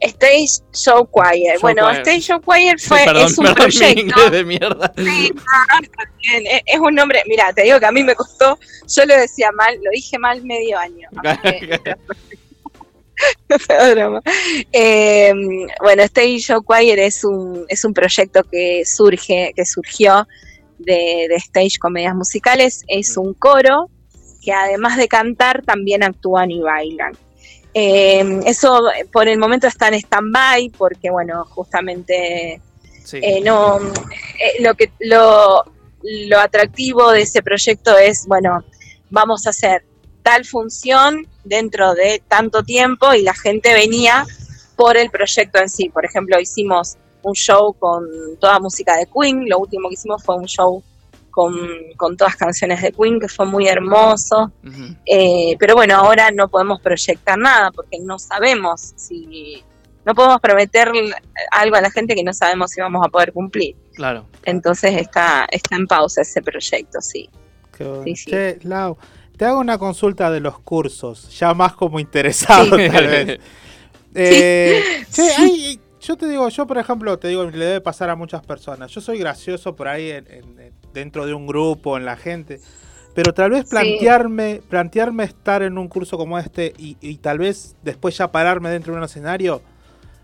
Stage 0.02 0.62
Show 0.74 1.10
Choir. 1.14 1.54
Show 1.54 1.62
bueno, 1.62 1.82
Choir. 1.84 1.98
Stage 2.02 2.20
Show 2.22 2.40
Choir 2.42 2.80
fue, 2.80 3.06
perdón, 3.06 3.26
es 3.26 3.38
un 3.38 3.46
perdón, 3.46 3.64
proyecto. 3.70 4.30
de 4.30 4.44
mierda. 4.44 4.94
Sí, 4.98 5.32
no. 5.34 5.42
Es- 6.38 6.62
Es 6.66 6.80
un 6.80 6.94
nombre, 6.96 7.24
mira, 7.28 7.52
te 7.54 7.64
digo 7.64 7.80
que 7.80 7.86
a 7.86 7.92
mí 7.92 8.04
me 8.04 8.14
costó, 8.16 8.60
yo 8.94 9.06
lo 9.06 9.16
decía 9.16 9.52
mal, 9.54 9.76
lo 9.84 9.90
dije 9.92 10.18
mal 10.20 10.44
medio 10.44 10.78
año. 10.78 11.08
Broma. 13.94 14.22
Eh, 14.72 15.34
bueno, 15.82 16.04
Stage 16.04 16.40
Show 16.40 16.64
Choir 16.64 17.00
es 17.00 17.24
un, 17.24 17.66
es 17.68 17.86
un 17.86 17.94
proyecto 17.94 18.44
que 18.44 18.84
surge, 18.86 19.54
que 19.56 19.66
surgió 19.66 20.28
de, 20.80 21.28
de 21.30 21.36
Stage 21.36 21.78
Comedias 21.80 22.16
Musicales. 22.16 22.84
Es 22.88 23.18
un 23.18 23.34
coro 23.34 23.90
que 24.42 24.54
además 24.54 24.98
de 24.98 25.08
cantar 25.08 25.64
también 25.64 26.04
actúan 26.04 26.52
y 26.52 26.62
bailan. 26.62 27.14
Eh, 27.78 28.40
eso 28.46 28.84
por 29.12 29.28
el 29.28 29.38
momento 29.38 29.68
está 29.68 29.90
en 29.90 29.96
stand-by 29.96 30.70
porque, 30.78 31.10
bueno, 31.10 31.44
justamente 31.46 32.62
eh, 33.14 33.42
no, 33.42 33.80
eh, 33.80 34.62
lo 34.62 34.76
que 34.76 34.92
lo, 35.00 35.64
lo 36.02 36.40
atractivo 36.40 37.12
de 37.12 37.24
ese 37.24 37.44
proyecto 37.44 37.98
es, 37.98 38.28
bueno, 38.28 38.64
vamos 39.10 39.46
a 39.46 39.50
hacer 39.50 39.84
tal 40.26 40.44
función 40.44 41.28
dentro 41.44 41.94
de 41.94 42.24
tanto 42.28 42.64
tiempo 42.64 43.14
y 43.14 43.22
la 43.22 43.36
gente 43.36 43.76
venía 43.76 44.26
por 44.76 44.98
el 44.98 45.12
proyecto 45.12 45.60
en 45.60 45.70
sí. 45.70 45.90
Por 45.90 46.04
ejemplo, 46.04 46.40
hicimos 46.40 46.98
un 47.22 47.34
show 47.34 47.74
con 47.78 48.04
toda 48.40 48.60
música 48.60 48.98
de 48.98 49.06
Queen, 49.06 49.48
lo 49.48 49.60
último 49.60 49.88
que 49.88 49.94
hicimos 49.94 50.24
fue 50.24 50.36
un 50.36 50.48
show 50.48 50.82
con, 51.30 51.54
con 51.96 52.18
todas 52.18 52.36
canciones 52.38 52.82
de 52.82 52.92
Queen, 52.92 53.20
que 53.20 53.28
fue 53.28 53.46
muy 53.46 53.68
hermoso. 53.68 54.52
Eh, 55.06 55.56
pero 55.60 55.76
bueno, 55.76 55.96
ahora 55.96 56.32
no 56.32 56.48
podemos 56.48 56.82
proyectar 56.82 57.38
nada 57.38 57.70
porque 57.72 58.00
no 58.00 58.18
sabemos 58.18 58.94
si... 58.96 59.64
No 60.06 60.16
podemos 60.16 60.40
prometer 60.40 60.92
algo 61.52 61.76
a 61.76 61.82
la 61.82 61.92
gente 61.92 62.16
que 62.16 62.24
no 62.24 62.34
sabemos 62.34 62.72
si 62.72 62.82
vamos 62.82 63.06
a 63.06 63.10
poder 63.10 63.32
cumplir. 63.32 63.76
Claro. 63.94 64.28
Entonces 64.44 64.96
está, 64.98 65.48
está 65.52 65.76
en 65.76 65.88
pausa 65.88 66.22
ese 66.22 66.42
proyecto, 66.42 67.00
sí. 67.02 67.30
Qué 67.76 67.84
bueno. 67.84 68.04
Sí, 68.04 68.16
sí. 68.16 68.30
Che, 68.32 68.60
Lau, 68.64 68.98
te 69.36 69.46
hago 69.46 69.60
una 69.60 69.78
consulta 69.78 70.32
de 70.32 70.40
los 70.40 70.60
cursos, 70.60 71.30
ya 71.38 71.54
más 71.54 71.74
como 71.74 72.00
interesado 72.00 72.78
Sí. 72.78 72.90
tal 72.90 73.08
vez. 73.08 73.40
Eh, 74.18 74.82
che, 75.12 75.24
hay- 75.38 75.80
yo 76.00 76.16
te 76.16 76.28
digo, 76.30 76.48
yo 76.48 76.66
por 76.66 76.78
ejemplo, 76.78 77.20
te 77.20 77.28
digo, 77.28 77.44
le 77.46 77.66
debe 77.66 77.82
pasar 77.82 78.10
a 78.10 78.16
muchas 78.16 78.46
personas. 78.46 78.90
Yo 78.92 79.02
soy 79.02 79.18
gracioso 79.20 79.76
por 79.76 79.90
ahí 79.90 80.10
en- 80.12 80.26
en- 80.32 80.60
en- 80.60 80.74
dentro 80.94 81.26
de 81.26 81.34
un 81.34 81.46
grupo, 81.46 81.98
en 81.98 82.06
la 82.06 82.16
gente. 82.16 82.62
Pero 83.14 83.34
tal 83.34 83.52
vez 83.52 83.66
plantearme, 83.70 84.62
plantearme 84.70 85.26
estar 85.26 85.64
en 85.64 85.78
un 85.78 85.88
curso 85.90 86.18
como 86.18 86.40
este 86.40 86.74
y, 86.78 86.96
y 87.02 87.18
tal 87.18 87.40
vez 87.40 87.76
después 87.84 88.18
ya 88.18 88.32
pararme 88.32 88.70
dentro 88.70 88.94
de 88.94 89.00
un 89.00 89.04
escenario, 89.06 89.62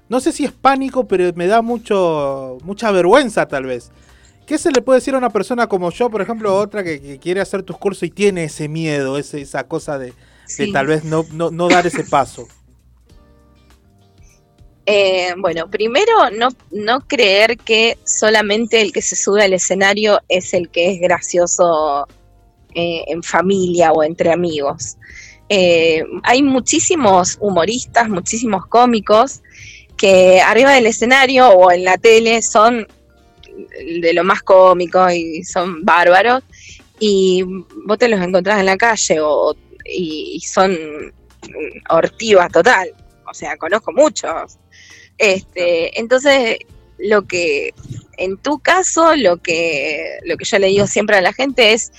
no 0.07 0.19
sé 0.21 0.31
si 0.31 0.45
es 0.45 0.51
pánico, 0.53 1.05
pero 1.07 1.29
me 1.35 1.47
da 1.47 1.61
mucho, 1.61 2.59
mucha 2.63 2.91
vergüenza 2.91 3.45
tal 3.47 3.65
vez. 3.65 3.91
¿Qué 4.52 4.57
se 4.57 4.69
le 4.69 4.82
puede 4.82 4.99
decir 4.99 5.15
a 5.15 5.18
una 5.18 5.30
persona 5.30 5.68
como 5.68 5.91
yo, 5.91 6.10
por 6.10 6.22
ejemplo, 6.22 6.53
otra 6.53 6.84
que, 6.84 6.99
que 6.99 7.19
quiere 7.19 7.40
hacer 7.40 7.64
tus 7.64 7.78
cursos 7.78 8.03
y 8.03 8.10
tiene 8.10 8.44
ese 8.44 8.68
miedo, 8.68 9.18
ese, 9.18 9.40
esa 9.40 9.65
cosa 9.65 9.98
de, 9.98 10.14
tal 10.73 10.88
vez 10.88 11.06
no, 11.06 11.26
no, 11.32 11.52
no 11.52 11.69
dar 11.69 11.88
ese 11.88 12.03
paso? 12.03 12.49
Eh, 14.86 15.34
bueno, 15.38 15.69
primero 15.69 16.11
no, 16.38 16.49
no 16.69 16.99
creer 17.07 17.60
que 17.60 17.98
solamente 18.03 18.82
el 18.82 18.91
que 18.91 19.02
se 19.02 19.15
sube 19.15 19.41
al 19.41 19.53
escenario 19.53 20.19
es 20.28 20.53
el 20.53 20.68
que 20.68 20.91
es 20.91 20.99
gracioso 20.99 22.06
eh, 22.76 23.06
en 23.07 23.23
familia 23.23 23.94
o 23.94 24.03
entre 24.03 24.34
amigos. 24.34 24.98
Eh, 25.48 26.03
hay 26.23 26.44
muchísimos 26.44 27.38
humoristas, 27.40 28.10
muchísimos 28.10 28.65
cómicos 28.68 29.44
que 29.95 30.41
arriba 30.41 30.72
del 30.72 30.88
escenario 30.88 31.48
o 31.52 31.72
en 31.72 31.86
la 31.86 31.98
tele 31.98 32.41
son 32.41 32.86
de 34.01 34.13
lo 34.13 34.23
más 34.23 34.41
cómicos 34.41 35.13
y 35.13 35.43
son 35.43 35.83
bárbaros 35.83 36.43
y 37.01 37.43
vos 37.85 37.97
te 37.97 38.07
los 38.07 38.21
encontrás 38.21 38.59
en 38.59 38.67
la 38.67 38.77
calle 38.77 39.19
o, 39.19 39.55
y, 39.85 40.39
son 40.41 40.71
mm, 40.71 41.81
ortivas 41.89 42.51
total. 42.51 42.93
O 43.29 43.33
sea, 43.33 43.57
conozco 43.57 43.91
muchos. 43.91 44.59
Este, 45.17 45.99
entonces, 45.99 46.59
lo 46.99 47.23
que, 47.23 47.73
en 48.17 48.38
tu 48.38 48.59
caso, 48.59 49.15
lo 49.15 49.38
que, 49.38 50.19
lo 50.25 50.38
que 50.38 50.45
yo 50.45 50.59
le 50.59 50.67
digo 50.67 50.85
siempre 50.85 51.17
a 51.17 51.21
la 51.21 51.33
gente 51.33 51.73
es 51.73 51.91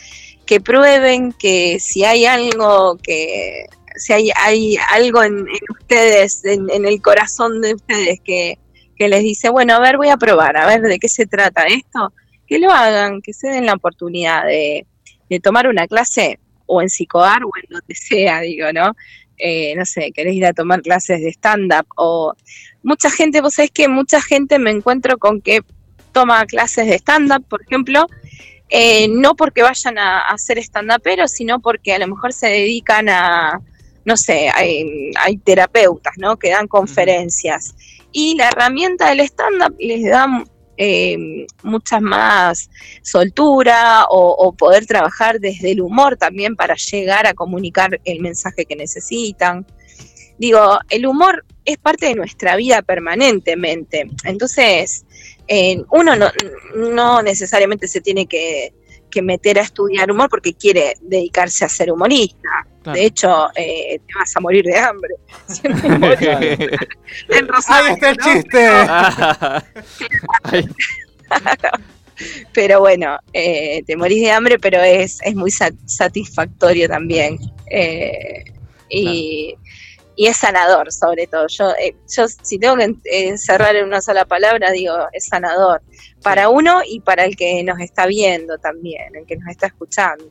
que 0.46 0.60
prueben 0.60 1.32
que 1.32 1.80
si 1.80 2.04
hay 2.04 2.24
algo 2.24 2.96
que, 3.02 3.66
si 3.96 4.12
hay, 4.12 4.30
hay 4.36 4.76
algo 4.88 5.22
en, 5.24 5.38
en 5.38 5.76
ustedes, 5.80 6.44
en, 6.44 6.70
en 6.70 6.86
el 6.86 7.02
corazón 7.02 7.60
de 7.60 7.74
ustedes 7.74 8.20
que, 8.20 8.58
que 8.96 9.08
les 9.08 9.22
dice, 9.22 9.50
bueno, 9.50 9.74
a 9.74 9.80
ver, 9.80 9.96
voy 9.96 10.08
a 10.08 10.16
probar, 10.16 10.56
a 10.56 10.66
ver 10.66 10.82
de 10.82 10.98
qué 10.98 11.08
se 11.08 11.26
trata 11.26 11.64
esto, 11.64 12.12
que 12.46 12.58
lo 12.58 12.70
hagan, 12.70 13.22
que 13.22 13.32
se 13.32 13.48
den 13.48 13.66
la 13.66 13.74
oportunidad 13.74 14.44
de, 14.44 14.86
de 15.28 15.40
tomar 15.40 15.66
una 15.68 15.86
clase 15.86 16.38
o 16.66 16.82
en 16.82 16.88
psicoar 16.88 17.44
o 17.44 17.50
en 17.62 17.68
donde 17.70 17.94
sea, 17.94 18.40
digo, 18.40 18.72
¿no? 18.72 18.94
Eh, 19.38 19.74
no 19.76 19.84
sé, 19.84 20.12
querés 20.12 20.34
ir 20.34 20.46
a 20.46 20.52
tomar 20.52 20.82
clases 20.82 21.20
de 21.20 21.30
stand-up 21.30 21.86
o 21.96 22.34
mucha 22.82 23.10
gente, 23.10 23.40
vos 23.40 23.54
sabés 23.54 23.70
que 23.70 23.88
mucha 23.88 24.20
gente 24.20 24.58
me 24.58 24.70
encuentro 24.70 25.18
con 25.18 25.40
que 25.40 25.62
toma 26.12 26.44
clases 26.46 26.86
de 26.86 26.94
stand-up, 26.94 27.44
por 27.48 27.62
ejemplo, 27.62 28.06
eh, 28.68 29.08
no 29.08 29.34
porque 29.34 29.62
vayan 29.62 29.98
a, 29.98 30.20
a 30.20 30.38
ser 30.38 30.58
stand-uperos, 30.58 31.32
sino 31.32 31.60
porque 31.60 31.92
a 31.92 31.98
lo 31.98 32.08
mejor 32.08 32.32
se 32.32 32.48
dedican 32.48 33.08
a, 33.08 33.60
no 34.04 34.16
sé, 34.16 34.50
hay, 34.54 35.12
hay 35.16 35.36
terapeutas, 35.38 36.14
¿no? 36.18 36.36
Que 36.36 36.50
dan 36.50 36.68
conferencias. 36.68 37.74
Y 38.12 38.36
la 38.36 38.48
herramienta 38.48 39.08
del 39.08 39.20
stand-up 39.20 39.74
les 39.78 40.04
da 40.04 40.44
eh, 40.76 41.46
muchas 41.62 42.00
más 42.00 42.70
soltura 43.02 44.06
o, 44.08 44.52
poder 44.52 44.86
trabajar 44.86 45.38
desde 45.38 45.72
el 45.72 45.80
humor 45.80 46.16
también 46.16 46.56
para 46.56 46.74
llegar 46.74 47.26
a 47.26 47.34
comunicar 47.34 48.00
el 48.04 48.20
mensaje 48.20 48.64
que 48.64 48.76
necesitan. 48.76 49.66
Digo, 50.38 50.78
el 50.90 51.06
humor 51.06 51.44
es 51.64 51.78
parte 51.78 52.06
de 52.06 52.14
nuestra 52.14 52.56
vida 52.56 52.82
permanentemente. 52.82 54.10
Entonces, 54.24 55.04
eh, 55.46 55.82
uno 55.90 56.16
no, 56.16 56.30
no 56.74 57.22
necesariamente 57.22 57.86
se 57.86 58.00
tiene 58.00 58.26
que, 58.26 58.74
que 59.12 59.22
meter 59.22 59.58
a 59.58 59.62
estudiar 59.62 60.10
humor 60.10 60.28
porque 60.28 60.54
quiere 60.54 60.94
dedicarse 61.00 61.64
a 61.64 61.68
ser 61.68 61.92
humorista. 61.92 62.48
Claro. 62.82 62.98
De 62.98 63.04
hecho, 63.06 63.46
eh, 63.54 64.00
te 64.06 64.14
vas 64.18 64.36
a 64.36 64.40
morir 64.40 64.64
de 64.64 64.76
hambre. 64.78 65.14
En 67.28 67.46
Rosario, 67.46 67.88
¡Ahí 67.88 67.94
está 67.94 68.10
el 68.10 68.16
¿no? 68.16 68.24
chiste! 68.24 68.68
Pero 72.52 72.80
bueno, 72.80 73.18
eh, 73.32 73.82
te 73.86 73.96
morís 73.96 74.22
de 74.22 74.30
hambre, 74.30 74.58
pero 74.58 74.80
es, 74.80 75.18
es 75.22 75.34
muy 75.34 75.50
sat- 75.50 75.74
satisfactorio 75.86 76.88
también. 76.88 77.38
Eh, 77.70 78.44
y, 78.88 79.54
y 80.16 80.26
es 80.26 80.36
sanador, 80.36 80.92
sobre 80.92 81.26
todo. 81.26 81.46
Yo, 81.48 81.70
eh, 81.80 81.94
yo 82.14 82.26
si 82.28 82.58
tengo 82.58 82.76
que 82.76 82.84
en- 82.84 83.00
encerrar 83.04 83.76
en 83.76 83.86
una 83.86 84.00
sola 84.00 84.24
palabra, 84.24 84.70
digo, 84.70 84.94
es 85.12 85.26
sanador. 85.26 85.80
Para 86.22 86.48
uno 86.48 86.80
y 86.86 87.00
para 87.00 87.24
el 87.24 87.36
que 87.36 87.62
nos 87.64 87.80
está 87.80 88.06
viendo 88.06 88.58
también, 88.58 89.14
el 89.16 89.26
que 89.26 89.36
nos 89.36 89.48
está 89.48 89.66
escuchando. 89.66 90.24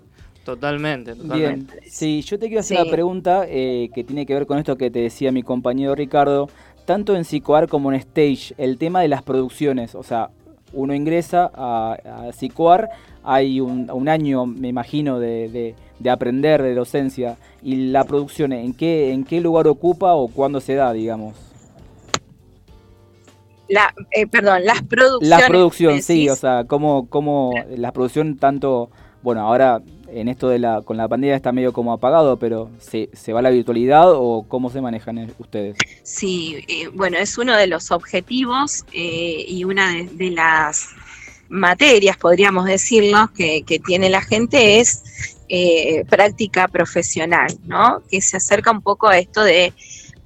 Totalmente, 0.43 1.13
Bien, 1.13 1.27
totalmente. 1.27 1.81
sí, 1.89 2.21
yo 2.23 2.39
te 2.39 2.47
quiero 2.47 2.61
hacer 2.61 2.77
Sí. 2.77 2.81
una 2.83 2.91
pregunta 2.91 3.45
eh, 3.47 3.89
que 3.93 4.03
tiene 4.03 4.25
que 4.25 4.33
ver 4.33 4.47
con 4.47 4.57
esto 4.57 4.75
que 4.75 4.89
te 4.89 4.99
decía 4.99 5.31
mi 5.31 5.43
compañero 5.43 5.93
Ricardo. 5.95 6.49
Tanto 6.85 7.15
en 7.15 7.25
Psicoar 7.25 7.67
como 7.67 7.91
en 7.91 7.99
Stage, 7.99 8.55
el 8.57 8.79
tema 8.79 9.01
de 9.01 9.07
las 9.07 9.21
producciones, 9.21 9.93
o 9.93 10.01
sea, 10.01 10.29
uno 10.73 10.95
ingresa 10.95 11.51
a, 11.53 11.95
a 12.27 12.31
Psicoar, 12.31 12.89
hay 13.23 13.59
un, 13.61 13.89
un 13.91 14.09
año, 14.09 14.45
me 14.45 14.67
imagino, 14.67 15.19
de, 15.19 15.49
de- 15.49 15.75
de 15.99 16.09
aprender, 16.09 16.63
de 16.63 16.73
docencia, 16.73 17.37
y 17.61 17.75
la 17.91 18.03
producción, 18.05 18.53
¿en 18.53 18.73
qué, 18.73 19.11
¿en 19.11 19.23
qué 19.23 19.39
lugar 19.39 19.67
ocupa 19.67 20.13
o 20.15 20.27
cuándo 20.29 20.59
se 20.59 20.73
da, 20.73 20.91
digamos? 20.93 21.35
La, 23.69 23.93
eh, 24.11 24.27
perdón, 24.27 24.65
las 24.65 24.81
producciones. 24.81 25.29
La 25.29 25.47
producción, 25.47 26.01
sí, 26.01 26.27
o 26.27 26.35
sea, 26.35 26.65
cómo, 26.65 27.07
cómo 27.07 27.53
la 27.77 27.91
producción 27.93 28.35
tanto, 28.37 28.89
bueno, 29.21 29.41
ahora 29.41 29.81
en 30.09 30.27
esto 30.27 30.49
de 30.49 30.59
la, 30.59 30.81
con 30.81 30.97
la 30.97 31.07
pandemia 31.07 31.37
está 31.37 31.53
medio 31.53 31.71
como 31.71 31.93
apagado, 31.93 32.37
pero 32.37 32.69
¿se, 32.79 33.09
se 33.13 33.31
va 33.31 33.39
a 33.39 33.43
la 33.43 33.49
virtualidad 33.49 34.11
o 34.11 34.43
cómo 34.45 34.69
se 34.69 34.81
manejan 34.81 35.19
eh, 35.19 35.29
ustedes? 35.39 35.77
Sí, 36.03 36.57
eh, 36.67 36.89
bueno, 36.93 37.17
es 37.17 37.37
uno 37.37 37.55
de 37.55 37.67
los 37.67 37.91
objetivos 37.91 38.83
eh, 38.91 39.45
y 39.47 39.63
una 39.63 39.93
de, 39.93 40.03
de 40.15 40.31
las 40.31 40.87
materias, 41.51 42.17
podríamos 42.17 42.65
decirlo, 42.65 43.29
que, 43.35 43.63
que 43.63 43.79
tiene 43.79 44.09
la 44.09 44.21
gente 44.21 44.79
es 44.79 45.37
eh, 45.49 46.05
práctica 46.09 46.67
profesional, 46.69 47.53
¿no? 47.65 48.01
Que 48.09 48.21
se 48.21 48.37
acerca 48.37 48.71
un 48.71 48.81
poco 48.81 49.09
a 49.09 49.19
esto 49.19 49.43
de 49.43 49.73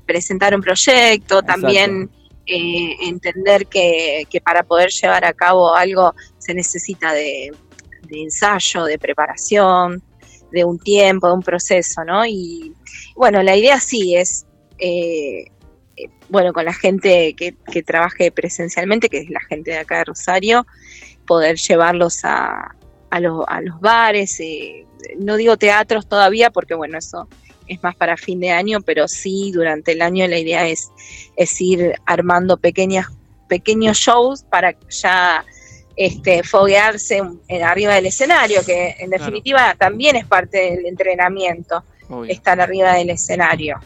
presentar 0.06 0.56
un 0.56 0.62
proyecto, 0.62 1.42
también 1.42 2.12
eh, 2.46 2.96
entender 3.02 3.66
que, 3.66 4.28
que 4.30 4.40
para 4.40 4.62
poder 4.62 4.92
llevar 4.92 5.26
a 5.26 5.34
cabo 5.34 5.74
algo 5.74 6.14
se 6.38 6.54
necesita 6.54 7.12
de, 7.12 7.52
de 8.08 8.22
ensayo, 8.22 8.86
de 8.86 9.00
preparación, 9.00 10.04
de 10.52 10.64
un 10.64 10.78
tiempo, 10.78 11.28
de 11.28 11.34
un 11.34 11.42
proceso, 11.42 12.04
¿no? 12.04 12.24
Y 12.26 12.74
bueno, 13.16 13.42
la 13.42 13.56
idea 13.56 13.80
sí 13.80 14.16
es, 14.16 14.46
eh, 14.78 15.46
bueno, 16.30 16.54
con 16.54 16.66
la 16.66 16.74
gente 16.74 17.34
que, 17.36 17.56
que 17.72 17.82
trabaje 17.82 18.32
presencialmente, 18.32 19.10
que 19.10 19.22
es 19.22 19.30
la 19.32 19.42
gente 19.42 19.72
de 19.72 19.80
acá 19.80 19.98
de 19.98 20.06
Rosario, 20.06 20.68
poder 21.26 21.58
llevarlos 21.58 22.24
a, 22.24 22.76
a, 23.10 23.20
lo- 23.20 23.48
a 23.50 23.62
los 23.62 23.80
bares, 23.80 24.40
eh, 24.40 24.86
no 25.18 25.36
digo 25.36 25.58
teatros 25.58 26.08
todavía, 26.08 26.50
porque 26.50 26.74
bueno, 26.74 26.98
eso 26.98 27.28
es 27.68 27.82
más 27.84 27.96
para 27.96 28.16
fin 28.18 28.40
de 28.40 28.52
año, 28.52 28.80
pero 28.82 29.08
sí 29.08 29.52
durante 29.52 29.94
el 29.94 30.02
año 30.02 30.28
la 30.28 30.38
idea 30.38 30.68
es, 30.68 30.92
es 31.36 31.60
ir 31.62 31.96
armando 32.06 32.58
pequeñas, 32.58 33.08
pequeños 33.48 33.98
shows 33.98 34.44
para 34.44 34.76
ya 34.90 35.44
este, 35.96 36.44
foguearse 36.44 37.22
en- 37.48 37.64
arriba 37.64 37.94
del 37.96 38.06
escenario, 38.08 38.64
que 38.66 38.96
en 39.00 39.10
definitiva 39.10 39.76
también 39.80 40.16
es 40.16 40.26
parte 40.26 40.58
del 40.72 40.86
entrenamiento, 40.86 41.84
Obvio. 42.10 42.32
estar 42.32 42.60
arriba 42.62 42.94
del 42.94 43.10
escenario. 43.10 43.80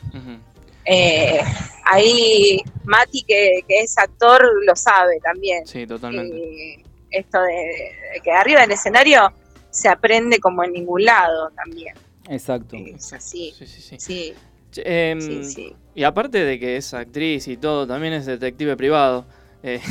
Eh, 0.85 1.39
ahí 1.85 2.59
Mati, 2.85 3.23
que, 3.23 3.63
que 3.67 3.81
es 3.81 3.97
actor, 3.97 4.43
lo 4.65 4.75
sabe 4.75 5.19
también. 5.21 5.67
Sí, 5.67 5.85
totalmente. 5.85 6.35
Eh, 6.35 6.83
esto 7.11 7.41
de, 7.41 7.53
de 7.53 8.19
que 8.23 8.31
arriba 8.31 8.61
del 8.61 8.71
escenario 8.71 9.31
se 9.71 9.87
aprende 9.89 10.39
como 10.39 10.63
en 10.63 10.73
ningún 10.73 11.03
lado 11.05 11.49
también. 11.55 11.95
Exacto. 12.29 12.75
Es 12.75 13.13
así. 13.13 13.53
Sí, 13.57 13.65
sí, 13.67 13.95
sí. 13.99 14.33
Em, 14.77 15.19
Sí, 15.19 15.43
sí. 15.43 15.75
Y 15.95 16.03
aparte 16.03 16.43
de 16.43 16.59
que 16.59 16.77
es 16.77 16.93
actriz 16.93 17.47
y 17.47 17.57
todo, 17.57 17.87
también 17.87 18.13
es 18.13 18.25
detective 18.25 18.75
privado. 18.77 19.25
Eh, 19.61 19.81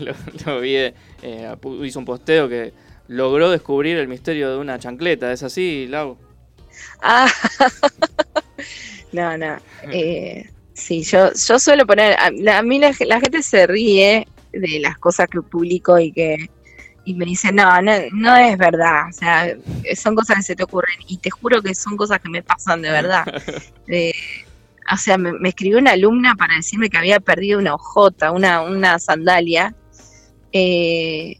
lo, 0.00 0.14
lo 0.46 0.60
vi, 0.60 0.74
eh, 0.74 0.94
hizo 1.84 1.98
un 2.00 2.04
posteo 2.04 2.48
que 2.48 2.72
logró 3.06 3.50
descubrir 3.52 3.96
el 3.98 4.08
misterio 4.08 4.50
de 4.50 4.56
una 4.58 4.80
chancleta. 4.80 5.30
¿Es 5.32 5.44
así, 5.44 5.86
Lau? 5.88 6.18
Ah, 7.02 7.28
no, 9.12 9.36
no. 9.38 9.58
Eh, 9.92 10.48
sí, 10.74 11.02
yo, 11.04 11.30
yo 11.32 11.58
suelo 11.58 11.86
poner, 11.86 12.14
a, 12.18 12.30
la- 12.32 12.58
a 12.58 12.62
mí 12.62 12.78
la, 12.78 12.92
la 13.06 13.20
gente 13.20 13.42
se 13.42 13.66
ríe 13.66 14.26
de 14.52 14.80
las 14.80 14.98
cosas 14.98 15.28
que 15.28 15.40
publico 15.40 15.98
y 15.98 16.10
que 16.12 16.50
y 17.04 17.14
me 17.14 17.24
dice, 17.24 17.52
no, 17.52 17.82
no, 17.82 17.92
no 18.12 18.36
es 18.36 18.56
verdad, 18.56 19.08
o 19.08 19.12
sea, 19.12 19.56
son 19.96 20.14
cosas 20.14 20.36
que 20.36 20.42
se 20.42 20.56
te 20.56 20.62
ocurren 20.62 20.98
y 21.08 21.18
te 21.18 21.30
juro 21.30 21.60
que 21.60 21.74
son 21.74 21.96
cosas 21.96 22.20
que 22.20 22.28
me 22.28 22.42
pasan 22.42 22.82
de 22.82 22.90
verdad. 22.90 23.24
Eh, 23.88 24.14
o 24.90 24.96
sea, 24.96 25.18
me, 25.18 25.32
me 25.32 25.50
escribió 25.50 25.76
una 25.76 25.90
alumna 25.90 26.34
para 26.36 26.54
decirme 26.54 26.88
que 26.88 26.96
había 26.96 27.20
perdido 27.20 27.58
una 27.58 27.74
hojota, 27.74 28.30
una, 28.30 28.62
una 28.62 28.98
sandalia, 28.98 29.74
eh, 30.52 31.38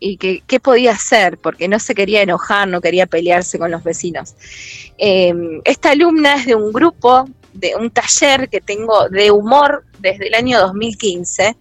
y 0.00 0.16
que 0.16 0.42
qué 0.46 0.60
podía 0.60 0.92
hacer, 0.92 1.38
porque 1.38 1.68
no 1.68 1.78
se 1.78 1.94
quería 1.94 2.22
enojar, 2.22 2.68
no 2.68 2.80
quería 2.80 3.06
pelearse 3.06 3.58
con 3.58 3.70
los 3.70 3.82
vecinos. 3.82 4.34
Eh, 4.98 5.32
esta 5.64 5.90
alumna 5.90 6.36
es 6.36 6.46
de 6.46 6.54
un 6.54 6.72
grupo, 6.72 7.28
de 7.52 7.74
un 7.74 7.90
taller 7.90 8.48
que 8.48 8.60
tengo 8.60 9.08
de 9.08 9.30
humor 9.30 9.84
desde 9.98 10.28
el 10.28 10.34
año 10.34 10.60
2015, 10.60 11.56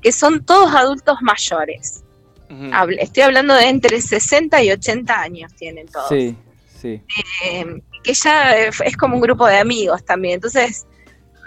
que 0.00 0.12
son 0.12 0.44
todos 0.44 0.74
adultos 0.74 1.18
mayores. 1.22 2.02
Habl- 2.50 2.98
Estoy 3.00 3.22
hablando 3.22 3.54
de 3.54 3.68
entre 3.68 4.00
60 4.00 4.62
y 4.62 4.70
80 4.72 5.20
años 5.20 5.54
tienen 5.54 5.86
todos. 5.86 6.08
Sí, 6.08 6.36
sí. 6.80 7.00
Eh, 7.44 7.80
que 8.02 8.14
ya 8.14 8.56
eh, 8.58 8.70
es 8.84 8.96
como 8.96 9.14
un 9.16 9.20
grupo 9.20 9.46
de 9.46 9.58
amigos 9.58 10.04
también. 10.04 10.34
Entonces 10.34 10.86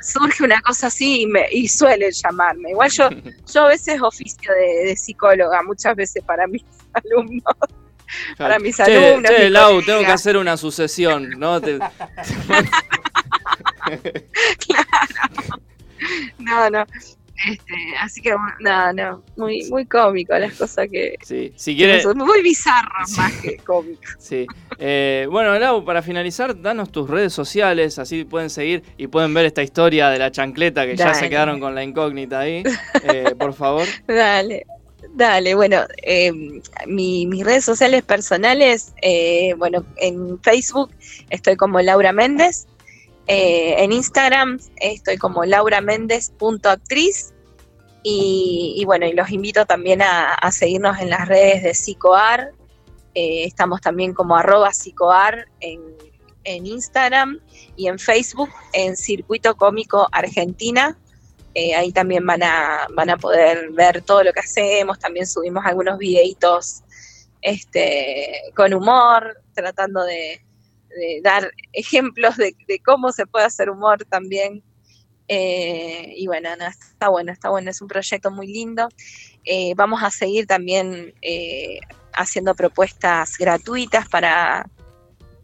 surge 0.02 0.44
una 0.44 0.62
cosa 0.62 0.88
así 0.88 1.22
y, 1.22 1.26
me, 1.28 1.46
y 1.52 1.68
suelen 1.68 2.12
llamarme. 2.12 2.72
Igual 2.72 2.90
yo, 2.92 3.10
yo 3.54 3.64
a 3.66 3.68
veces 3.70 4.02
oficio 4.02 4.52
de, 4.54 4.86
de 4.90 4.96
psicóloga, 4.96 5.62
muchas 5.64 5.96
veces 5.96 6.24
para 6.24 6.48
mis 6.48 6.64
alumnos. 6.94 7.44
Para 8.38 8.60
mis 8.60 8.78
Che, 8.78 8.84
alumnos. 8.84 9.32
che, 9.32 9.44
mis 9.46 9.52
Lau, 9.52 9.82
tengo 9.82 10.00
que 10.02 10.06
hacer 10.12 10.38
una 10.38 10.56
sucesión, 10.58 11.32
¿no? 11.38 11.60
Te- 11.60 11.80
No, 16.40 16.70
no. 16.70 16.86
Este, 17.48 17.74
así 18.00 18.22
que 18.22 18.32
no, 18.60 18.94
no, 18.94 19.24
muy, 19.36 19.68
muy 19.70 19.86
cómico 19.86 20.38
las 20.38 20.54
cosas 20.54 20.88
que, 20.90 21.16
sí, 21.24 21.52
si 21.56 21.76
quieres... 21.76 22.06
muy 22.16 22.42
bizarras 22.42 23.18
más 23.18 23.34
que 23.42 23.58
cómicas. 23.58 24.16
Sí. 24.20 24.46
Eh, 24.78 25.28
bueno, 25.30 25.58
Lau, 25.60 25.84
para 25.84 26.02
finalizar, 26.02 26.62
danos 26.62 26.92
tus 26.92 27.10
redes 27.10 27.34
sociales, 27.34 28.00
así 28.00 28.24
pueden 28.24 28.50
seguir 28.50 28.84
y 28.98 29.08
pueden 29.08 29.34
ver 29.34 29.46
esta 29.46 29.64
historia 29.64 30.10
de 30.10 30.20
la 30.20 30.32
chancleta 30.32 30.86
que 30.86 30.96
ya 30.96 31.14
se 31.14 31.30
quedaron 31.30 31.60
con 31.60 31.76
la 31.76 31.84
incógnita 31.84 32.40
ahí. 32.42 32.64
Eh, 33.04 33.34
por 33.38 33.54
favor. 33.54 33.88
Dale, 34.08 34.66
dale. 35.16 35.56
Bueno, 35.56 35.82
eh, 36.02 36.32
mi- 36.88 37.26
mis 37.28 37.44
redes 37.44 37.66
sociales 37.66 38.04
personales, 38.04 38.94
eh, 39.02 39.54
bueno, 39.58 39.84
en 39.98 40.40
Facebook 40.42 40.92
estoy 41.30 41.56
como 41.56 41.82
Laura 41.82 42.14
Méndez, 42.14 42.68
eh, 43.28 43.76
en 43.84 43.92
Instagram 43.94 44.60
estoy 44.78 45.18
como 45.18 45.46
lauramendes.actriz 45.46 47.34
y, 48.04 48.76
y 48.78 48.86
bueno, 48.86 49.06
y 49.06 49.14
los 49.14 49.30
invito 49.32 49.66
también 49.66 50.02
a, 50.02 50.52
seguirnos 50.52 51.00
en 51.00 51.10
las 51.10 51.28
redes 51.28 51.64
de 51.64 51.74
Psicoar. 51.74 52.52
Eh, 53.16 53.46
estamos 53.46 53.80
también 53.80 54.14
como 54.14 54.36
arroba 54.36 54.74
Psicoar 54.74 55.48
en, 55.62 55.80
en 56.44 56.66
Instagram 56.66 57.40
y 57.78 57.88
en 57.88 57.98
Facebook 57.98 58.50
en 58.74 58.98
Circuito 58.98 59.56
Cómico 59.56 60.10
Argentina. 60.12 60.98
Eh, 61.56 61.76
ahí 61.76 61.92
también 61.94 62.26
van 62.26 62.44
a, 62.44 62.88
van 62.94 63.10
a 63.10 63.18
poder 63.18 63.70
ver 63.72 64.02
todo 64.02 64.24
lo 64.24 64.34
que 64.34 64.42
hacemos. 64.42 65.00
También 65.00 65.26
subimos 65.26 65.64
algunos 65.66 65.98
videitos 65.98 66.82
este, 67.42 68.42
con 68.54 68.74
humor, 68.74 69.42
tratando 69.54 70.04
de, 70.04 70.42
de 70.96 71.22
dar 71.24 71.52
ejemplos 71.74 72.38
de, 72.38 72.56
de 72.68 72.80
cómo 72.80 73.12
se 73.12 73.26
puede 73.26 73.46
hacer 73.46 73.70
humor 73.70 74.06
también. 74.06 74.64
Eh, 75.28 76.14
y 76.16 76.28
bueno, 76.28 76.56
no, 76.58 76.68
está 76.68 77.10
bueno, 77.10 77.32
está 77.32 77.50
bueno, 77.50 77.70
es 77.72 77.82
un 77.82 77.88
proyecto 77.88 78.32
muy 78.32 78.48
lindo. 78.48 78.90
Eh, 79.46 79.74
vamos 79.76 80.04
a 80.04 80.12
seguir 80.12 80.46
también 80.48 81.14
eh, 81.22 81.80
haciendo 82.14 82.56
propuestas 82.56 83.38
gratuitas 83.38 84.08
para, 84.10 84.70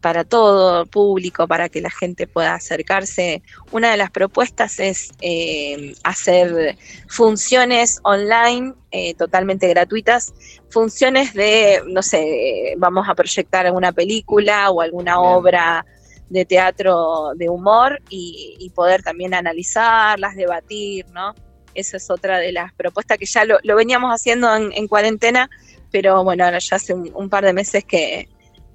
para 0.00 0.24
todo 0.24 0.86
público, 0.86 1.46
para 1.46 1.68
que 1.68 1.80
la 1.80 1.90
gente 1.90 2.26
pueda 2.26 2.54
acercarse. 2.54 3.42
Una 3.70 3.90
de 3.90 3.96
las 3.96 4.10
propuestas 4.10 4.80
es 4.80 5.10
eh, 5.20 5.94
hacer 6.02 6.76
funciones 7.08 8.00
online 8.02 8.74
eh, 8.90 9.14
totalmente 9.14 9.68
gratuitas, 9.68 10.32
funciones 10.70 11.34
de, 11.34 11.82
no 11.86 12.02
sé, 12.02 12.74
vamos 12.78 13.08
a 13.08 13.14
proyectar 13.14 13.66
alguna 13.66 13.92
película 13.92 14.70
o 14.70 14.80
alguna 14.80 15.20
obra 15.20 15.84
de 16.28 16.44
teatro 16.44 17.32
de 17.34 17.48
humor 17.48 18.00
y, 18.08 18.56
y 18.58 18.70
poder 18.70 19.02
también 19.02 19.34
analizarlas, 19.34 20.36
debatir, 20.36 21.06
¿no? 21.10 21.34
Esa 21.74 21.98
es 21.98 22.10
otra 22.10 22.38
de 22.38 22.52
las 22.52 22.72
propuestas 22.72 23.18
que 23.18 23.26
ya 23.26 23.44
lo, 23.44 23.58
lo 23.62 23.76
veníamos 23.76 24.12
haciendo 24.12 24.54
en, 24.56 24.72
en 24.72 24.88
cuarentena, 24.88 25.50
pero 25.92 26.24
bueno, 26.24 26.44
ahora 26.44 26.58
ya 26.58 26.76
hace 26.76 26.94
un, 26.94 27.10
un 27.14 27.28
par 27.28 27.44
de 27.44 27.52
meses 27.52 27.84
que, 27.84 28.28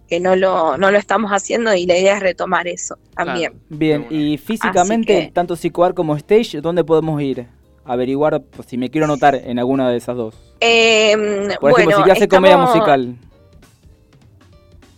que 0.08 0.20
no, 0.20 0.36
lo, 0.36 0.78
no 0.78 0.92
lo 0.92 0.98
estamos 0.98 1.32
haciendo 1.32 1.74
y 1.74 1.86
la 1.86 1.98
idea 1.98 2.16
es 2.18 2.22
retomar 2.22 2.68
eso 2.68 2.98
también. 3.16 3.60
Bien, 3.70 4.06
y 4.10 4.38
físicamente, 4.38 5.26
que- 5.26 5.32
tanto 5.32 5.56
Psicoar 5.56 5.94
como 5.94 6.16
Stage, 6.16 6.62
¿dónde 6.62 6.84
podemos 6.84 7.22
ir? 7.22 7.48
Averiguar 7.86 8.42
pues, 8.42 8.68
si 8.68 8.78
me 8.78 8.90
quiero 8.90 9.06
anotar 9.06 9.36
en 9.36 9.60
alguna 9.60 9.90
de 9.90 9.98
esas 9.98 10.16
dos. 10.16 10.36
Eh, 10.60 11.14
Por 11.60 11.72
bueno, 11.72 11.78
ejemplo, 11.78 11.98
si 11.98 12.04
quiero 12.04 12.14
hacer 12.18 12.30
comedia 12.30 12.56
estamos- 12.56 12.76
musical. 12.76 13.16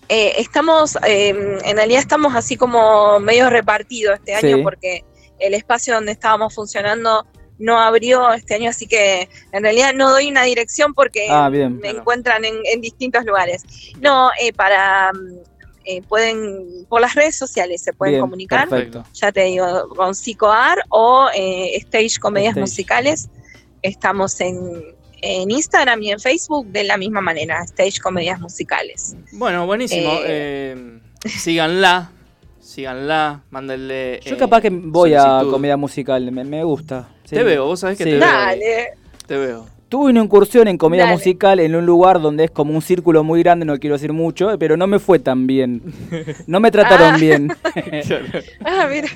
Eh, 0.10 0.36
estamos, 0.38 0.98
eh, 1.06 1.30
en 1.66 1.76
realidad 1.76 2.00
estamos 2.00 2.34
así 2.34 2.56
como 2.56 3.20
medio 3.20 3.50
repartidos 3.50 4.16
este 4.20 4.36
año 4.36 4.64
porque 4.64 5.04
el 5.40 5.54
espacio 5.54 5.94
donde 5.96 6.14
estábamos 6.14 6.56
funcionando 6.56 7.26
no 7.60 7.80
abrió 7.80 8.32
este 8.34 8.56
año, 8.56 8.70
así 8.70 8.86
que 8.88 9.30
en 9.52 9.64
realidad 9.64 9.94
no 9.96 10.12
doy 10.12 10.30
una 10.30 10.44
dirección 10.44 10.94
porque 10.94 11.28
Ah, 11.30 11.50
bien. 11.50 11.80
me 11.80 11.90
encuentran 11.90 12.46
en, 12.46 12.56
en 12.72 12.82
distintos 12.82 13.26
lugares. 13.26 13.64
No, 14.00 14.30
eh, 14.42 14.54
para 14.54 15.12
mm, 15.14 15.38
eh, 15.86 16.02
pueden 16.08 16.86
por 16.90 17.00
las 17.02 17.16
redes 17.16 17.36
sociales 17.38 17.82
se 17.82 17.94
pueden 17.94 18.16
Bien, 18.16 18.22
comunicar. 18.22 18.68
perfecto. 18.68 19.04
Ya 19.14 19.32
te 19.32 19.44
digo, 19.46 19.88
con 19.96 20.14
Psicoar 20.14 20.80
o 20.90 21.28
eh, 21.36 21.76
Stage 21.78 22.20
Comedias 22.20 22.52
Stage. 22.52 22.62
Musicales. 22.62 23.30
Estamos 23.82 24.40
en, 24.42 24.58
en 25.22 25.50
Instagram 25.50 26.02
y 26.04 26.12
en 26.12 26.20
Facebook 26.20 26.68
de 26.68 26.84
la 26.84 26.98
misma 26.98 27.22
manera, 27.22 27.64
Stage 27.64 28.00
Comedias 28.02 28.40
Musicales. 28.40 29.16
Bueno, 29.32 29.66
buenísimo. 29.66 30.12
Eh, 30.26 30.76
Eh, 31.26 31.30
síganla, 31.30 32.12
síganla, 32.60 33.44
mándenle. 33.50 34.20
Yo 34.26 34.36
eh, 34.36 34.38
capaz 34.38 34.62
que 34.62 34.70
voy 34.70 35.14
a 35.14 35.42
comedia 35.50 35.78
musical, 35.78 36.32
me, 36.32 36.44
me 36.44 36.64
gusta. 36.64 37.08
Sí. 37.28 37.36
Te 37.36 37.44
veo, 37.44 37.66
vos 37.66 37.80
sabés 37.80 37.98
que 37.98 38.04
Sí. 38.06 38.10
te 38.12 38.16
veo. 38.18 38.28
Dale. 38.28 38.88
Te 39.28 39.38
veo. 39.38 39.66
Tuve 39.90 40.10
una 40.12 40.22
incursión 40.22 40.68
en 40.68 40.78
comedia 40.78 41.06
Dale. 41.06 41.16
musical 41.16 41.60
en 41.62 41.74
un 41.76 41.86
lugar 41.86 42.20
donde 42.20 42.44
es 42.46 42.52
como 42.52 42.74
un 42.74 42.82
círculo 42.82 43.24
muy 43.24 43.42
grande, 43.42 43.66
no 43.66 43.78
quiero 43.80 43.96
decir 43.96 44.12
mucho, 44.12 44.52
eh, 44.52 44.58
pero 44.58 44.76
no 44.76 44.86
me 44.88 45.00
fue 45.00 45.20
tan 45.20 45.48
bien. 45.48 45.82
No 46.48 46.60
me 46.60 46.72
trataron 46.72 47.14
Ah. 47.16 47.18
bien. 47.18 47.48
Ah, 48.66 48.88
mira. 48.92 49.08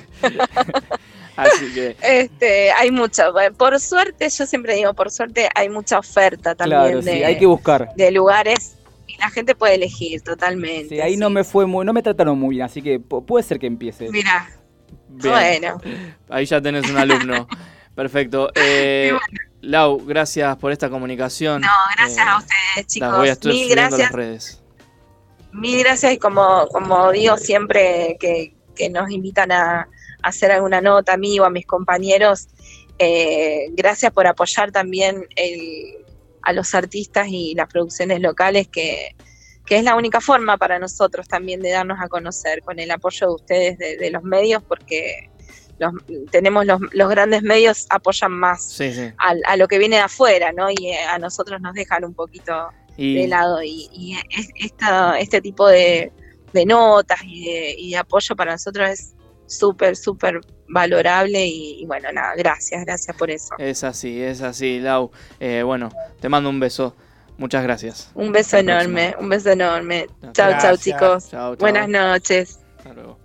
Así 1.36 1.72
que. 1.74 1.96
Este, 2.02 2.70
hay 2.72 2.90
mucho. 2.90 3.32
bueno, 3.32 3.54
Por 3.56 3.78
suerte, 3.80 4.28
yo 4.28 4.46
siempre 4.46 4.74
digo, 4.76 4.94
por 4.94 5.10
suerte 5.10 5.48
hay 5.54 5.68
mucha 5.68 5.98
oferta 5.98 6.54
también 6.54 6.80
claro, 6.80 7.02
de, 7.02 7.12
sí, 7.12 7.22
hay 7.24 7.38
que 7.38 7.46
buscar. 7.46 7.88
de 7.96 8.10
lugares 8.10 8.76
y 9.06 9.16
la 9.18 9.30
gente 9.30 9.54
puede 9.54 9.74
elegir 9.74 10.20
totalmente. 10.22 10.94
Sí, 10.94 11.00
ahí 11.00 11.16
no 11.16 11.28
me 11.30 11.44
fue 11.44 11.66
muy, 11.66 11.84
no 11.86 11.92
me 11.92 12.02
trataron 12.02 12.38
muy 12.38 12.56
bien, 12.56 12.66
así 12.66 12.80
que 12.82 13.00
pu- 13.00 13.24
puede 13.24 13.42
ser 13.44 13.58
que 13.58 13.66
empiece. 13.66 14.08
Mira, 14.10 14.48
Bien. 15.08 15.32
bueno. 15.34 15.80
Ahí 16.28 16.44
ya 16.46 16.60
tenés 16.60 16.88
un 16.90 16.96
alumno. 16.98 17.46
Perfecto. 17.94 18.50
Eh, 18.56 19.12
Lau, 19.60 20.04
gracias 20.04 20.56
por 20.56 20.72
esta 20.72 20.90
comunicación. 20.90 21.60
No, 21.62 21.68
gracias 21.96 22.18
Eh, 22.26 22.30
a 22.30 22.38
ustedes, 22.38 22.86
chicos. 22.88 23.08
Las 23.08 23.18
voy 23.18 23.28
a 23.28 23.32
estar 23.32 23.52
Mil 23.52 23.68
gracias. 23.70 23.98
las 24.00 24.12
redes. 24.12 24.62
Mil 25.52 25.78
gracias 25.84 26.12
y 26.14 26.18
como, 26.18 26.66
como 26.68 27.12
digo 27.12 27.36
siempre 27.36 28.16
que, 28.18 28.54
que 28.74 28.88
nos 28.90 29.10
invitan 29.10 29.52
a, 29.52 29.82
a 29.82 29.88
hacer 30.22 30.50
alguna 30.50 30.80
nota 30.80 31.12
a 31.12 31.16
mí 31.16 31.38
o 31.38 31.44
a 31.44 31.50
mis 31.50 31.64
compañeros, 31.66 32.48
eh, 32.98 33.66
gracias 33.72 34.10
por 34.12 34.26
apoyar 34.26 34.72
también 34.72 35.24
el- 35.36 35.98
a 36.42 36.52
los 36.52 36.74
artistas 36.74 37.28
y 37.28 37.54
las 37.54 37.68
producciones 37.68 38.20
locales, 38.20 38.66
que, 38.66 39.14
que 39.64 39.76
es 39.76 39.84
la 39.84 39.94
única 39.94 40.20
forma 40.20 40.56
para 40.56 40.80
nosotros 40.80 41.28
también 41.28 41.60
de 41.60 41.70
darnos 41.70 42.00
a 42.00 42.08
conocer 42.08 42.62
con 42.62 42.80
el 42.80 42.90
apoyo 42.90 43.28
de 43.28 43.32
ustedes 43.34 43.78
de, 43.78 43.96
de 43.96 44.10
los 44.10 44.24
medios, 44.24 44.60
porque 44.64 45.30
los, 45.82 46.30
tenemos 46.30 46.64
los, 46.66 46.80
los 46.92 47.08
grandes 47.10 47.42
medios 47.42 47.86
apoyan 47.90 48.32
más 48.32 48.64
Sí, 48.64 48.92
sí. 48.92 49.10
a, 49.18 49.34
a 49.52 49.56
lo 49.56 49.68
que 49.68 49.78
viene 49.78 49.96
de 49.96 50.02
afuera, 50.02 50.52
¿no? 50.52 50.70
Y 50.70 50.88
eh, 50.88 51.04
a 51.04 51.18
nosotros 51.18 51.60
nos 51.60 51.74
dejan 51.74 52.04
un 52.04 52.14
poquito 52.14 52.68
Y- 52.96 53.14
de 53.20 53.28
lado 53.28 53.62
y, 53.62 53.88
y 53.92 54.16
es- 54.30 54.48
esta- 54.56 55.18
este 55.18 55.40
tipo 55.40 55.66
de, 55.68 56.12
de 56.52 56.66
notas 56.66 57.20
y 57.24 57.44
de, 57.46 57.74
y 57.78 57.90
de 57.90 57.96
apoyo 57.98 58.34
para 58.36 58.52
nosotros 58.52 58.88
es 58.90 59.14
súper, 59.46 59.96
súper 59.96 60.40
valorable 60.68 61.46
y, 61.46 61.84
bueno, 61.86 62.10
nada, 62.12 62.34
gracias, 62.36 62.84
gracias 62.86 63.14
por 63.16 63.30
eso. 63.30 63.54
Es 63.58 63.84
así, 63.84 64.22
es 64.22 64.40
así, 64.40 64.78
Lau. 64.80 65.10
Eh, 65.40 65.62
bueno, 65.62 65.90
te 66.20 66.28
mando 66.30 66.48
un 66.48 66.58
beso. 66.60 66.94
Muchas 67.38 67.62
gracias. 67.62 68.10
Un 68.14 68.30
beso 68.32 68.56
Hasta 68.56 68.60
enorme, 68.60 69.14
un 69.18 69.28
beso 69.28 69.50
enorme. 69.50 70.06
Chao, 70.32 70.52
chao 70.60 70.76
chicos. 70.76 71.30
Buenas 71.58 71.88
noches. 71.88 72.60
Hasta 72.78 72.92
luego. 72.94 73.21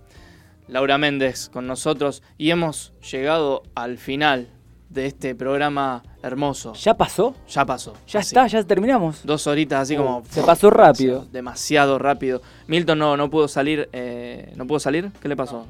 Laura 0.68 0.98
Méndez 0.98 1.48
con 1.48 1.66
nosotros 1.66 2.22
y 2.36 2.50
hemos 2.50 2.92
llegado 3.10 3.62
al 3.74 3.98
final 3.98 4.48
de 4.90 5.06
este 5.06 5.34
programa 5.34 6.02
hermoso. 6.22 6.72
¿Ya 6.74 6.96
pasó? 6.96 7.34
Ya 7.48 7.64
pasó. 7.66 7.92
Ya 8.06 8.20
Así. 8.20 8.28
está, 8.28 8.46
ya 8.46 8.62
terminamos. 8.64 9.20
Dos 9.24 9.46
horitas 9.46 9.80
así 9.82 9.94
Uh, 9.94 9.98
como... 9.98 10.22
se 10.30 10.42
pasó 10.42 10.70
rápido. 10.70 11.26
Demasiado 11.30 11.98
rápido. 11.98 12.40
Milton 12.66 12.98
no, 12.98 13.16
no 13.16 13.28
pudo 13.30 13.48
salir. 13.48 13.88
eh, 13.92 14.52
¿No 14.56 14.66
pudo 14.66 14.78
salir? 14.80 15.10
¿Qué 15.20 15.28
le 15.28 15.36
pasó? 15.36 15.58
No, 15.58 15.66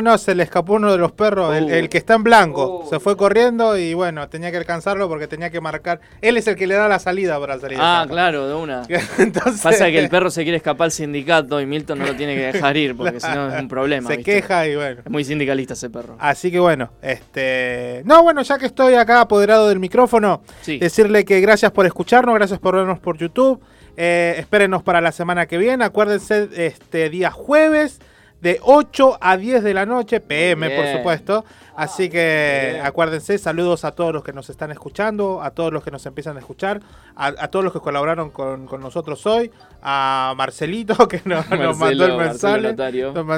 no, 0.00 0.16
se 0.18 0.34
le 0.34 0.42
escapó 0.42 0.74
uno 0.74 0.92
de 0.92 0.98
los 0.98 1.12
perros, 1.12 1.54
el, 1.56 1.64
Uh. 1.64 1.68
el 1.70 1.88
que 1.88 1.98
está 1.98 2.14
en 2.14 2.22
blanco. 2.24 2.86
Se 2.88 3.00
fue 3.00 3.16
corriendo 3.16 3.76
y 3.78 3.94
bueno, 3.94 4.28
tenía 4.28 4.50
que 4.50 4.56
alcanzarlo 4.58 5.08
porque 5.08 5.26
tenía 5.26 5.50
que 5.50 5.60
marcar. 5.60 6.00
Él 6.20 6.36
es 6.36 6.46
el 6.46 6.56
que 6.56 6.66
le 6.66 6.74
da 6.74 6.88
la 6.88 6.98
salida 6.98 7.38
para 7.40 7.58
salir. 7.58 7.78
Ah, 7.80 8.06
claro, 8.08 8.46
de 8.48 8.54
una. 8.54 8.82
Entonces- 9.18 9.62
Pasa 9.62 9.86
que 9.86 9.98
el 9.98 10.08
perro 10.08 10.30
se 10.30 10.42
quiere 10.42 10.56
escapar 10.56 10.86
al 10.86 10.92
sindicato 10.92 11.60
y 11.60 11.66
Milton 11.66 11.98
no 11.98 12.06
lo 12.06 12.14
tiene 12.16 12.34
que 12.34 12.52
dejar 12.52 12.76
ir 12.76 12.96
porque 12.96 13.20
si 13.20 13.26
no 13.28 13.52
es 13.54 13.60
un 13.60 13.68
problema. 13.68 14.08
Se 14.10 14.16
¿viste? 14.18 14.32
queja 14.32 14.66
y 14.66 14.76
bueno. 14.76 15.00
Es 15.04 15.10
muy 15.10 15.24
sindicalista 15.24 15.74
ese 15.74 15.90
perro. 15.90 16.16
Así 16.18 16.50
que 16.50 16.58
bueno, 16.60 16.90
este. 17.02 18.02
No, 18.04 18.22
bueno, 18.22 18.42
ya 18.42 18.58
que 18.58 18.66
estoy 18.66 18.94
acá 18.94 19.20
apoderado 19.20 19.68
del 19.68 19.80
micrófono, 19.80 20.42
Sí. 20.62 20.78
decirle 20.78 21.24
que 21.24 21.40
gracias 21.40 21.72
por 21.72 21.86
escucharnos, 21.86 22.34
gracias 22.34 22.58
por 22.60 22.76
vernos 22.76 22.98
por 22.98 23.16
YouTube. 23.18 23.60
Eh, 23.96 24.34
espérenos 24.38 24.82
para 24.82 25.00
la 25.00 25.12
semana 25.12 25.46
que 25.46 25.56
viene. 25.56 25.84
Acuérdense, 25.84 26.48
este 26.56 27.08
día 27.10 27.30
jueves, 27.30 28.00
de 28.44 28.60
8 28.60 29.16
a 29.22 29.38
10 29.38 29.64
de 29.64 29.72
la 29.72 29.86
noche, 29.86 30.20
PM, 30.20 30.68
por 30.68 30.86
supuesto. 30.86 31.46
Así 31.74 32.10
que 32.10 32.78
acuérdense, 32.84 33.38
saludos 33.38 33.86
a 33.86 33.92
todos 33.92 34.12
los 34.12 34.22
que 34.22 34.34
nos 34.34 34.50
están 34.50 34.70
escuchando, 34.70 35.42
a 35.42 35.52
todos 35.52 35.72
los 35.72 35.82
que 35.82 35.90
nos 35.90 36.04
empiezan 36.04 36.36
a 36.36 36.40
escuchar, 36.40 36.82
a, 37.16 37.28
a 37.28 37.48
todos 37.48 37.64
los 37.64 37.72
que 37.72 37.80
colaboraron 37.80 38.28
con, 38.28 38.66
con 38.66 38.82
nosotros 38.82 39.24
hoy, 39.24 39.50
a 39.82 40.34
Marcelito, 40.36 41.08
que 41.08 41.22
nos, 41.24 41.48
nos 41.48 41.78
mandó 41.78 42.04
el 42.04 42.18
mensaje. 42.18 42.76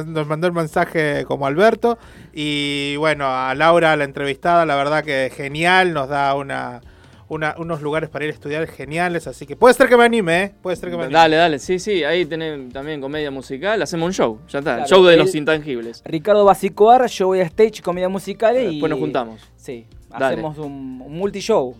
Nos 0.06 0.26
mandó 0.26 0.46
el 0.48 0.52
mensaje 0.52 1.24
como 1.24 1.46
Alberto. 1.46 1.98
Y 2.32 2.96
bueno, 2.96 3.26
a 3.28 3.54
Laura, 3.54 3.94
la 3.94 4.02
entrevistada, 4.02 4.66
la 4.66 4.74
verdad 4.74 5.04
que 5.04 5.30
genial, 5.32 5.94
nos 5.94 6.08
da 6.08 6.34
una, 6.34 6.80
una- 7.28 7.54
unos 7.58 7.82
lugares 7.82 8.08
para 8.08 8.24
ir 8.24 8.30
a 8.30 8.34
estudiar 8.34 8.66
geniales. 8.68 9.26
Así 9.26 9.46
que 9.46 9.56
puede 9.56 9.74
ser 9.74 9.88
que 9.88 9.96
me 9.96 10.04
anime, 10.04 10.42
¿eh? 10.44 10.52
Puede 10.62 10.76
ser 10.76 10.90
que 10.90 10.96
me 10.96 11.04
anime. 11.04 11.18
Dale, 11.18 11.36
dale, 11.36 11.58
sí, 11.58 11.78
sí, 11.78 12.04
ahí 12.04 12.24
tenés 12.26 12.72
también 12.72 13.00
comedia 13.00 13.30
musical, 13.30 13.80
hacemos 13.82 14.06
un 14.06 14.12
show, 14.12 14.38
ya 14.48 14.60
está, 14.60 14.70
el 14.72 14.76
Claro, 14.84 14.88
show 14.88 15.04
de 15.04 15.16
los 15.16 15.34
intangibles. 15.34 16.02
Ricardo 16.04 16.44
Basicoar, 16.44 17.06
yo 17.08 17.26
voy 17.26 17.40
a 17.40 17.44
stage 17.44 17.82
comedia 17.82 18.08
musical 18.08 18.56
y 18.56 18.72
Después 18.72 18.90
nos 18.90 18.98
juntamos. 18.98 19.40
Sí, 19.56 19.86
Dale. 20.08 20.26
hacemos 20.26 20.58
un, 20.58 21.02
un 21.04 21.12
multishow. 21.18 21.74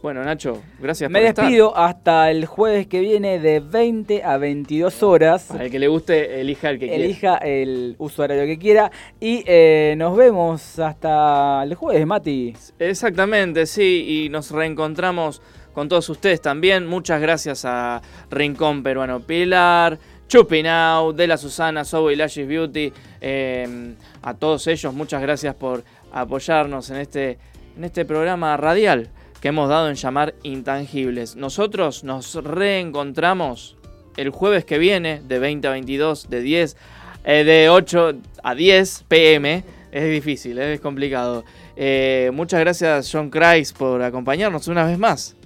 Bueno, 0.00 0.22
Nacho, 0.22 0.62
gracias 0.78 1.10
Me 1.10 1.18
por 1.18 1.28
estar. 1.28 1.44
despido 1.46 1.76
hasta 1.76 2.30
el 2.30 2.46
jueves 2.46 2.86
que 2.86 3.00
viene 3.00 3.40
de 3.40 3.58
20 3.58 4.22
a 4.22 4.36
22 4.36 5.02
horas. 5.02 5.46
Para 5.48 5.64
el 5.64 5.72
que 5.72 5.80
le 5.80 5.88
guste, 5.88 6.40
elija 6.40 6.70
el 6.70 6.78
que 6.78 6.86
quiera. 6.86 7.04
Elija 7.04 7.36
el 7.38 7.96
usuario 7.98 8.46
que 8.46 8.58
quiera. 8.58 8.92
Y 9.18 9.42
eh, 9.44 9.94
nos 9.98 10.16
vemos 10.16 10.78
hasta 10.78 11.64
el 11.64 11.74
jueves, 11.74 12.06
Mati. 12.06 12.54
Exactamente, 12.78 13.66
sí, 13.66 14.24
y 14.24 14.28
nos 14.28 14.52
reencontramos 14.52 15.42
con 15.72 15.88
todos 15.88 16.08
ustedes 16.10 16.40
también. 16.40 16.86
Muchas 16.86 17.20
gracias 17.20 17.64
a 17.64 18.00
Rincón 18.30 18.84
Peruano 18.84 19.18
Pilar, 19.18 19.98
Chupinau, 20.28 21.12
De 21.12 21.26
La 21.26 21.36
Susana, 21.36 21.84
Sobo 21.84 22.12
y 22.12 22.16
Lashes 22.16 22.46
Beauty, 22.46 22.92
eh, 23.20 23.94
a 24.22 24.34
todos 24.34 24.64
ellos, 24.68 24.94
muchas 24.94 25.20
gracias 25.22 25.56
por 25.56 25.82
apoyarnos 26.12 26.88
en 26.90 26.98
este, 26.98 27.38
en 27.76 27.82
este 27.82 28.04
programa 28.04 28.56
radial 28.56 29.10
que 29.40 29.48
hemos 29.48 29.68
dado 29.68 29.88
en 29.88 29.94
llamar 29.94 30.34
Intangibles. 30.42 31.36
Nosotros 31.36 32.04
nos 32.04 32.34
reencontramos 32.34 33.76
el 34.16 34.30
jueves 34.30 34.64
que 34.64 34.78
viene, 34.78 35.22
de 35.26 35.38
20 35.38 35.68
a 35.68 35.70
22, 35.72 36.28
de 36.28 36.40
10, 36.40 36.76
eh, 37.24 37.44
de 37.44 37.68
8 37.70 38.14
a 38.42 38.54
10 38.54 39.04
pm. 39.06 39.64
Es 39.92 40.10
difícil, 40.10 40.58
eh, 40.58 40.74
es 40.74 40.80
complicado. 40.80 41.44
Eh, 41.76 42.30
muchas 42.34 42.60
gracias, 42.60 43.08
John 43.10 43.30
Christ, 43.30 43.76
por 43.76 44.02
acompañarnos 44.02 44.66
una 44.68 44.84
vez 44.84 44.98
más. 44.98 45.36